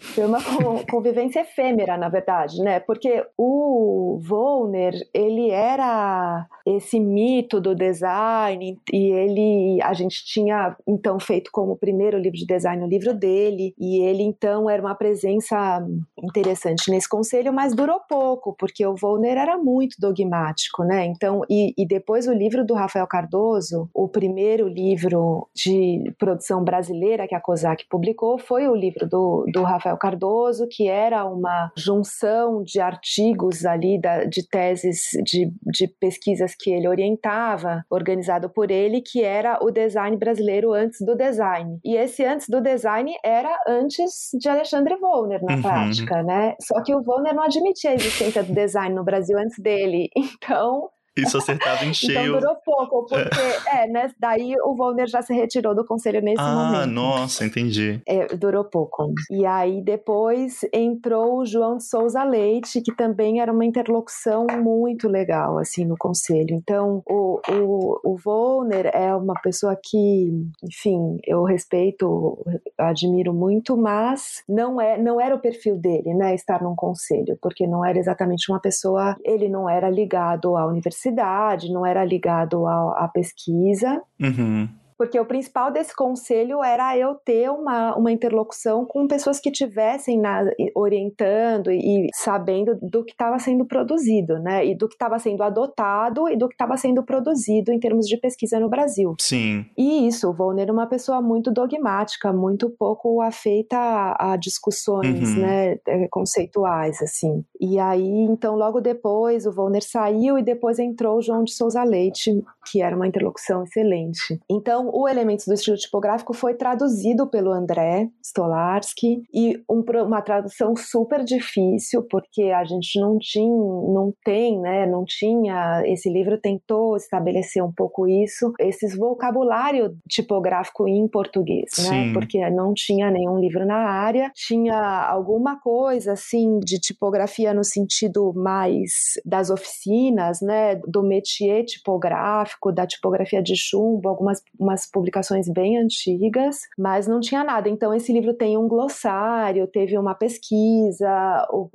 foi 0.00 0.24
uma 0.24 0.38
convivência 0.90 1.40
efêmera, 1.40 1.96
na 1.96 2.08
verdade, 2.08 2.62
né? 2.62 2.80
Porque 2.80 3.24
o 3.36 4.18
Volner, 4.22 4.94
ele 5.12 5.50
era 5.50 6.46
esse 6.66 6.98
mito 6.98 7.60
do 7.60 7.74
design 7.74 8.78
e 8.92 9.10
ele, 9.10 9.82
a 9.82 9.92
gente 9.92 10.24
tinha 10.24 10.76
então 10.86 11.20
feito 11.20 11.50
como 11.52 11.76
primeiro 11.76 12.18
livro 12.18 12.38
de 12.38 12.46
design 12.46 12.82
o 12.82 12.88
livro 12.88 13.14
dele 13.14 13.74
e 13.78 14.00
ele 14.02 14.22
então 14.22 14.68
era 14.68 14.80
uma 14.80 14.94
presença 14.94 15.84
interessante 16.22 16.90
nesse 16.90 17.08
conselho, 17.08 17.52
mas 17.52 17.74
durou 17.74 18.00
pouco 18.08 18.54
porque 18.58 18.86
o 18.86 18.94
Volner 18.94 19.36
era 19.36 19.56
muito 19.58 19.96
dogmático, 19.98 20.82
né? 20.82 21.06
Então 21.06 21.42
e, 21.48 21.74
e 21.76 21.86
depois 21.86 22.26
o 22.26 22.32
livro 22.32 22.64
do 22.64 22.74
Rafael 22.74 23.06
Cardoso, 23.06 23.88
o 23.94 24.08
primeiro 24.08 24.68
livro 24.68 25.48
de 25.54 26.12
produção 26.18 26.64
brasileira 26.64 27.28
que 27.28 27.34
a 27.34 27.40
COSAC 27.40 27.86
publicou 27.88 28.38
foi 28.38 28.68
o 28.68 28.74
livro 28.74 29.08
do, 29.08 29.44
do 29.52 29.62
Rafael 29.62 29.89
Rafael 29.90 29.98
Cardoso, 29.98 30.66
que 30.68 30.88
era 30.88 31.24
uma 31.24 31.72
junção 31.76 32.62
de 32.62 32.80
artigos 32.80 33.64
ali, 33.64 34.00
da, 34.00 34.24
de 34.24 34.46
teses 34.46 35.02
de, 35.24 35.52
de 35.66 35.88
pesquisas 35.88 36.54
que 36.58 36.70
ele 36.70 36.88
orientava, 36.88 37.84
organizado 37.90 38.48
por 38.48 38.70
ele, 38.70 39.00
que 39.00 39.22
era 39.22 39.58
o 39.62 39.70
design 39.70 40.16
brasileiro 40.16 40.72
antes 40.72 41.00
do 41.00 41.16
design. 41.16 41.78
E 41.84 41.96
esse 41.96 42.24
antes 42.24 42.48
do 42.48 42.60
design 42.60 43.12
era 43.24 43.56
antes 43.66 44.30
de 44.38 44.48
Alexandre 44.48 44.96
Volner, 44.96 45.42
na 45.42 45.54
uhum. 45.54 45.62
prática, 45.62 46.22
né? 46.22 46.54
Só 46.60 46.82
que 46.82 46.94
o 46.94 47.02
Volner 47.02 47.34
não 47.34 47.42
admitia 47.42 47.90
a 47.90 47.94
existência 47.94 48.42
do 48.42 48.52
design 48.52 48.94
no 48.94 49.04
Brasil 49.04 49.38
antes 49.38 49.58
dele. 49.58 50.08
Então, 50.42 50.88
isso 51.16 51.36
acertado 51.36 51.84
em 51.84 51.92
cheio. 51.94 52.18
então 52.18 52.40
durou 52.40 52.56
pouco, 52.64 53.06
porque, 53.06 53.40
é, 53.68 53.84
é 53.84 53.86
né, 53.88 54.10
daí 54.18 54.54
o 54.64 54.74
Volner 54.74 55.08
já 55.08 55.22
se 55.22 55.34
retirou 55.34 55.74
do 55.74 55.84
conselho 55.84 56.20
nesse 56.20 56.40
ah, 56.40 56.54
momento. 56.54 56.82
Ah, 56.82 56.86
nossa, 56.86 57.44
entendi. 57.44 58.00
É, 58.06 58.26
durou 58.36 58.64
pouco. 58.64 59.12
E 59.30 59.44
aí 59.44 59.82
depois 59.82 60.60
entrou 60.72 61.38
o 61.38 61.46
João 61.46 61.76
de 61.76 61.84
Souza 61.84 62.22
Leite, 62.22 62.80
que 62.80 62.94
também 62.94 63.40
era 63.40 63.52
uma 63.52 63.64
interlocução 63.64 64.46
muito 64.62 65.08
legal, 65.08 65.58
assim, 65.58 65.84
no 65.84 65.96
conselho. 65.96 66.54
Então, 66.54 67.02
o, 67.08 67.40
o, 67.48 68.12
o 68.12 68.16
Volner 68.16 68.90
é 68.94 69.14
uma 69.14 69.34
pessoa 69.40 69.76
que, 69.82 70.30
enfim, 70.62 71.18
eu 71.26 71.42
respeito, 71.42 72.38
admiro 72.78 73.32
muito, 73.32 73.76
mas 73.76 74.42
não, 74.48 74.80
é, 74.80 74.96
não 74.96 75.20
era 75.20 75.34
o 75.34 75.40
perfil 75.40 75.76
dele, 75.76 76.14
né, 76.14 76.34
estar 76.34 76.62
num 76.62 76.74
conselho, 76.74 77.38
porque 77.40 77.66
não 77.66 77.84
era 77.84 77.98
exatamente 77.98 78.50
uma 78.50 78.60
pessoa, 78.60 79.16
ele 79.24 79.48
não 79.48 79.68
era 79.68 79.88
ligado 79.90 80.56
à 80.56 80.66
universidade, 80.66 80.99
universidade, 81.00 81.72
não 81.72 81.86
era 81.86 82.04
ligado 82.04 82.66
à, 82.66 83.04
à 83.04 83.08
pesquisa. 83.08 84.02
Uhum 84.20 84.68
porque 85.00 85.18
o 85.18 85.24
principal 85.24 85.72
desse 85.72 85.96
conselho 85.96 86.62
era 86.62 86.94
eu 86.94 87.14
ter 87.14 87.50
uma, 87.50 87.96
uma 87.96 88.12
interlocução 88.12 88.84
com 88.84 89.08
pessoas 89.08 89.40
que 89.40 89.50
tivessem 89.50 90.20
na, 90.20 90.44
orientando 90.74 91.72
e 91.72 92.08
sabendo 92.12 92.78
do 92.82 93.02
que 93.02 93.12
estava 93.12 93.38
sendo 93.38 93.64
produzido, 93.64 94.38
né? 94.38 94.66
E 94.66 94.74
do 94.74 94.86
que 94.86 94.94
estava 94.94 95.18
sendo 95.18 95.42
adotado 95.42 96.28
e 96.28 96.36
do 96.36 96.46
que 96.46 96.54
estava 96.54 96.76
sendo 96.76 97.02
produzido 97.02 97.72
em 97.72 97.80
termos 97.80 98.06
de 98.06 98.18
pesquisa 98.18 98.60
no 98.60 98.68
Brasil. 98.68 99.14
Sim. 99.18 99.64
E 99.74 100.06
isso, 100.06 100.28
o 100.28 100.34
Volner 100.34 100.68
é 100.68 100.72
uma 100.72 100.86
pessoa 100.86 101.22
muito 101.22 101.50
dogmática, 101.50 102.30
muito 102.30 102.68
pouco 102.68 103.22
afeita 103.22 103.78
a, 103.78 104.32
a 104.32 104.36
discussões, 104.36 105.30
uhum. 105.30 105.40
né, 105.40 105.78
é, 105.88 106.08
conceituais, 106.08 107.00
assim. 107.00 107.42
E 107.58 107.78
aí, 107.78 108.26
então, 108.28 108.54
logo 108.54 108.82
depois, 108.82 109.46
o 109.46 109.50
Volner 109.50 109.82
saiu 109.82 110.38
e 110.38 110.42
depois 110.42 110.78
entrou 110.78 111.16
o 111.16 111.22
João 111.22 111.42
de 111.42 111.54
Souza 111.54 111.82
Leite, 111.84 112.44
que 112.70 112.82
era 112.82 112.94
uma 112.94 113.08
interlocução 113.08 113.62
excelente. 113.62 114.38
Então, 114.50 114.89
o 114.92 115.08
Elementos 115.08 115.46
do 115.46 115.54
Estilo 115.54 115.76
Tipográfico 115.76 116.32
foi 116.32 116.54
traduzido 116.54 117.26
pelo 117.28 117.52
André 117.52 118.08
Stolarski 118.22 119.22
e 119.32 119.62
um, 119.68 119.82
uma 120.04 120.22
tradução 120.22 120.74
super 120.76 121.24
difícil, 121.24 122.02
porque 122.10 122.44
a 122.44 122.64
gente 122.64 122.98
não 123.00 123.18
tinha, 123.18 123.46
não 123.46 124.12
tem, 124.24 124.60
né, 124.60 124.86
não 124.86 125.04
tinha, 125.04 125.82
esse 125.86 126.10
livro 126.10 126.38
tentou 126.38 126.96
estabelecer 126.96 127.62
um 127.62 127.72
pouco 127.72 128.06
isso, 128.06 128.52
esses 128.58 128.96
vocabulário 128.96 129.96
tipográfico 130.08 130.88
em 130.88 131.06
português, 131.08 131.70
né, 131.78 131.84
Sim. 131.84 132.06
né, 132.06 132.12
porque 132.12 132.50
não 132.50 132.72
tinha 132.74 133.10
nenhum 133.10 133.38
livro 133.38 133.66
na 133.66 133.78
área, 133.78 134.30
tinha 134.34 134.76
alguma 135.08 135.60
coisa, 135.60 136.12
assim, 136.12 136.58
de 136.60 136.78
tipografia 136.78 137.54
no 137.54 137.64
sentido 137.64 138.32
mais 138.34 138.90
das 139.24 139.50
oficinas, 139.50 140.40
né, 140.40 140.76
do 140.86 141.02
métier 141.02 141.64
tipográfico, 141.64 142.72
da 142.72 142.86
tipografia 142.86 143.42
de 143.42 143.56
chumbo, 143.56 144.08
algumas 144.08 144.42
umas 144.80 144.90
publicações 144.90 145.48
bem 145.48 145.78
antigas, 145.78 146.58
mas 146.78 147.06
não 147.06 147.20
tinha 147.20 147.44
nada. 147.44 147.68
Então 147.68 147.92
esse 147.94 148.12
livro 148.12 148.34
tem 148.34 148.56
um 148.56 148.66
glossário, 148.66 149.66
teve 149.66 149.98
uma 149.98 150.14
pesquisa, 150.14 151.08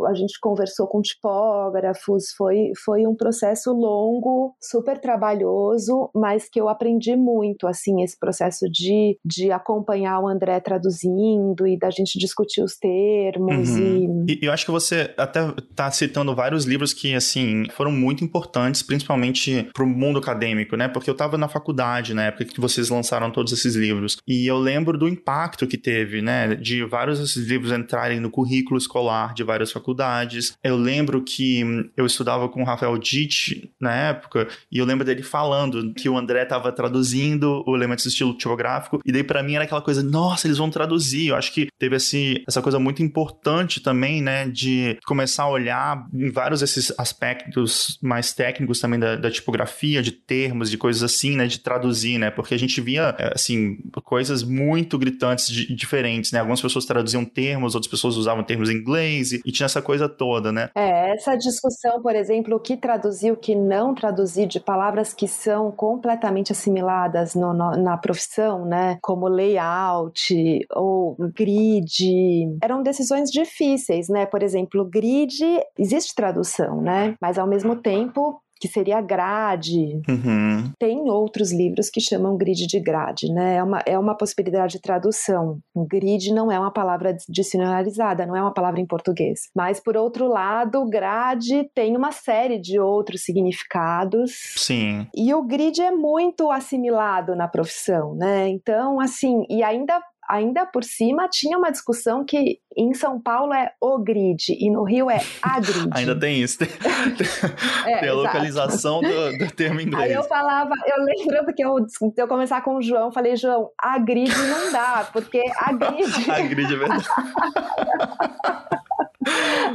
a 0.08 0.13
gente 0.13 0.39
conversou 0.39 0.88
com 0.88 1.02
tipógrafos, 1.02 2.32
foi, 2.38 2.72
foi 2.84 3.06
um 3.06 3.15
processo 3.15 3.72
longo, 3.72 4.56
super 4.62 5.00
trabalhoso, 5.00 6.10
mas 6.13 6.50
que 6.50 6.60
eu 6.60 6.68
aprendi 6.68 7.15
muito, 7.15 7.68
assim, 7.68 8.02
esse 8.02 8.18
processo 8.18 8.70
de, 8.70 9.18
de 9.24 9.52
acompanhar 9.52 10.20
o 10.20 10.28
André 10.28 10.60
traduzindo 10.60 11.68
e 11.68 11.78
da 11.78 11.89
gente 11.89 12.18
discutir 12.18 12.63
os 12.63 12.78
termos 12.78 13.70
uhum. 13.70 14.26
e... 14.28 14.39
e... 14.41 14.46
eu 14.46 14.52
acho 14.52 14.65
que 14.65 14.72
você 14.72 15.13
até 15.18 15.41
tá 15.76 15.91
citando 15.91 16.36
vários 16.36 16.65
livros 16.65 16.94
que, 16.94 17.13
assim, 17.13 17.65
foram 17.72 17.91
muito 17.91 18.24
importantes, 18.24 18.82
principalmente 18.82 19.70
para 19.74 19.84
o 19.84 19.88
mundo 19.88 20.20
acadêmico, 20.20 20.76
né? 20.76 20.88
Porque 20.88 21.10
eu 21.10 21.13
estava 21.13 21.38
na 21.38 21.48
faculdade 21.48 22.13
na 22.13 22.24
época 22.24 22.46
que 22.46 22.62
vocês 22.62 22.85
lançaram 22.89 23.32
todos 23.32 23.54
esses 23.54 23.76
livros. 23.76 24.17
E 24.28 24.48
eu 24.48 24.58
lembro 24.58 24.98
do 24.98 25.08
impacto 25.08 25.67
que 25.67 25.78
teve, 25.78 26.21
né, 26.21 26.56
de 26.56 26.84
vários 26.84 27.19
desses 27.19 27.48
livros 27.48 27.71
entrarem 27.71 28.19
no 28.19 28.30
currículo 28.30 28.78
escolar 28.78 29.34
de 29.34 29.43
várias 29.43 29.71
faculdades. 29.71 30.54
Eu 30.63 30.78
lembro 30.78 31.21
que 31.24 31.63
eu 31.95 32.06
estudava 32.06 32.48
com 32.50 32.62
o 32.62 32.65
Rafael 32.65 32.98
Ditt 32.98 33.71
na 33.80 33.93
época, 33.93 34.48
e 34.71 34.78
eu 34.78 34.86
lembro 34.86 35.06
dele 35.06 35.24
falando 35.24 35.93
que 35.93 36.10
o 36.10 36.17
André 36.17 36.43
estava 36.43 36.71
traduzindo 36.71 37.63
o 37.65 37.76
Elementos 37.76 38.06
do 38.06 38.10
Estilo 38.10 38.38
Tipográfico, 38.38 39.00
e 39.06 39.12
daí 39.12 39.24
para 39.24 39.43
mim 39.43 39.56
era 39.56 39.63
aquela 39.63 39.82
coisa, 39.82 40.04
nossa, 40.04 40.48
eles 40.48 40.58
vão 40.58 40.69
traduzir. 40.69 41.28
Eu 41.28 41.36
acho 41.36 41.54
que 41.54 41.67
teve 41.80 41.95
esse, 41.95 42.43
essa 42.48 42.62
coisa 42.62 42.80
muito 42.80 43.02
importante 43.04 43.80
também, 43.80 44.21
né, 44.21 44.48
de 44.48 44.98
começar 45.06 45.43
a 45.43 45.50
olhar 45.50 46.08
em 46.13 46.32
vários 46.32 46.62
desses 46.62 46.93
aspectos 46.98 47.98
mais 48.02 48.34
técnicos 48.34 48.80
também 48.80 49.00
da, 49.00 49.15
da 49.15 49.32
tipografia, 49.32 50.02
de 50.02 50.12
termos, 50.12 50.69
de 50.69 50.78
coisas 50.78 51.04
assim, 51.04 51.36
né, 51.36 51.48
de 51.48 51.60
traduzir, 51.60 52.17
né, 52.17 52.30
porque 52.32 52.54
a 52.54 52.60
gente 52.60 52.74
gente 52.75 52.81
via, 52.81 53.15
é, 53.17 53.31
assim, 53.33 53.77
coisas 54.03 54.43
muito 54.43 54.97
gritantes, 54.97 55.47
diferentes, 55.47 56.31
né? 56.31 56.39
Algumas 56.39 56.61
pessoas 56.61 56.85
traduziam 56.85 57.23
termos, 57.23 57.75
outras 57.75 57.89
pessoas 57.89 58.17
usavam 58.17 58.43
termos 58.43 58.69
em 58.69 58.75
inglês 58.75 59.31
e, 59.31 59.41
e 59.45 59.51
tinha 59.51 59.65
essa 59.65 59.81
coisa 59.81 60.09
toda, 60.09 60.51
né? 60.51 60.69
É, 60.75 61.13
essa 61.13 61.35
discussão, 61.35 62.01
por 62.01 62.15
exemplo, 62.15 62.55
o 62.55 62.59
que 62.59 62.75
traduzir, 62.75 63.31
o 63.31 63.38
que 63.38 63.55
não 63.55 63.93
traduzir 63.93 64.47
de 64.47 64.59
palavras 64.59 65.13
que 65.13 65.27
são 65.27 65.71
completamente 65.71 66.51
assimiladas 66.51 67.35
no, 67.35 67.53
no, 67.53 67.71
na 67.71 67.97
profissão, 67.97 68.65
né? 68.65 68.97
Como 69.01 69.27
layout 69.27 70.59
ou 70.71 71.15
grid, 71.33 72.57
eram 72.61 72.83
decisões 72.83 73.29
difíceis, 73.31 74.09
né? 74.09 74.25
Por 74.25 74.43
exemplo, 74.43 74.85
grid, 74.85 75.39
existe 75.77 76.13
tradução, 76.15 76.81
né? 76.81 77.15
Mas 77.21 77.38
ao 77.38 77.47
mesmo 77.47 77.75
tempo 77.75 78.41
que 78.60 78.68
seria 78.68 79.02
grade. 79.02 80.02
Uhum. 80.08 80.72
Tem 80.80 80.98
outros 81.10 81.52
livros 81.52 81.89
que 81.89 82.00
chamam 82.00 82.38
grid 82.38 82.68
de 82.68 82.80
grade, 82.80 83.32
né? 83.32 83.56
É 83.56 83.63
uma, 83.63 83.84
é 83.86 84.00
uma 84.00 84.15
possibilidade 84.15 84.74
de 84.74 84.82
tradução. 84.82 85.60
Grid 85.76 86.34
não 86.34 86.52
é 86.52 86.60
uma 86.60 86.72
palavra 86.72 87.15
dicionarizada, 87.30 88.26
não 88.26 88.36
é 88.36 88.41
uma 88.41 88.54
palavra 88.54 88.80
em 88.80 88.86
português. 88.86 89.50
Mas, 89.56 89.80
por 89.80 89.98
outro 89.98 90.28
lado, 90.28 90.86
grade 90.89 91.70
tem 91.74 91.96
uma 91.96 92.12
série 92.12 92.60
de 92.60 92.80
outros 92.80 93.24
significados. 93.24 94.32
Sim. 94.58 95.08
E 95.15 95.34
o 95.34 95.44
grid 95.44 95.82
é 95.82 95.91
muito 95.91 96.52
assimilado 96.52 97.36
na 97.36 97.48
profissão, 97.48 98.15
né? 98.15 98.48
Então, 98.48 99.00
assim, 99.00 99.44
e 99.50 99.63
ainda 99.63 100.02
ainda 100.27 100.65
por 100.65 100.83
cima 100.83 101.27
tinha 101.29 101.57
uma 101.57 101.71
discussão 101.71 102.25
que 102.25 102.59
em 102.75 102.93
São 102.93 103.19
Paulo 103.19 103.53
é 103.53 103.71
o 103.79 103.97
grid 103.99 104.47
e 104.49 104.69
no 104.69 104.83
Rio 104.83 105.09
é 105.09 105.21
a 105.41 105.59
grid. 105.61 105.89
ainda 105.91 106.19
tem 106.19 106.41
isso, 106.41 106.59
tem, 106.59 106.67
é, 107.85 107.99
tem 107.99 108.09
a 108.09 108.13
localização 108.13 109.01
do, 109.01 109.38
do, 109.38 109.51
termo 109.51 109.79
inglês. 109.79 110.09
Aí 110.09 110.13
eu 110.13 110.23
falava, 110.23 110.73
eu 110.85 111.03
lembro 111.03 111.53
que 111.53 111.63
eu, 111.63 111.77
eu 112.17 112.27
começar 112.27 112.61
com 112.61 112.77
o 112.77 112.81
João, 112.81 113.11
falei, 113.11 113.35
João, 113.35 113.69
a 113.77 113.97
grid 113.97 114.31
não 114.35 114.71
dá, 114.71 115.07
porque 115.11 115.41
a 115.57 115.71
grid... 115.73 116.31
a 116.31 116.41
grid 116.41 116.73
é 116.73 116.77
verdade. 116.77 117.07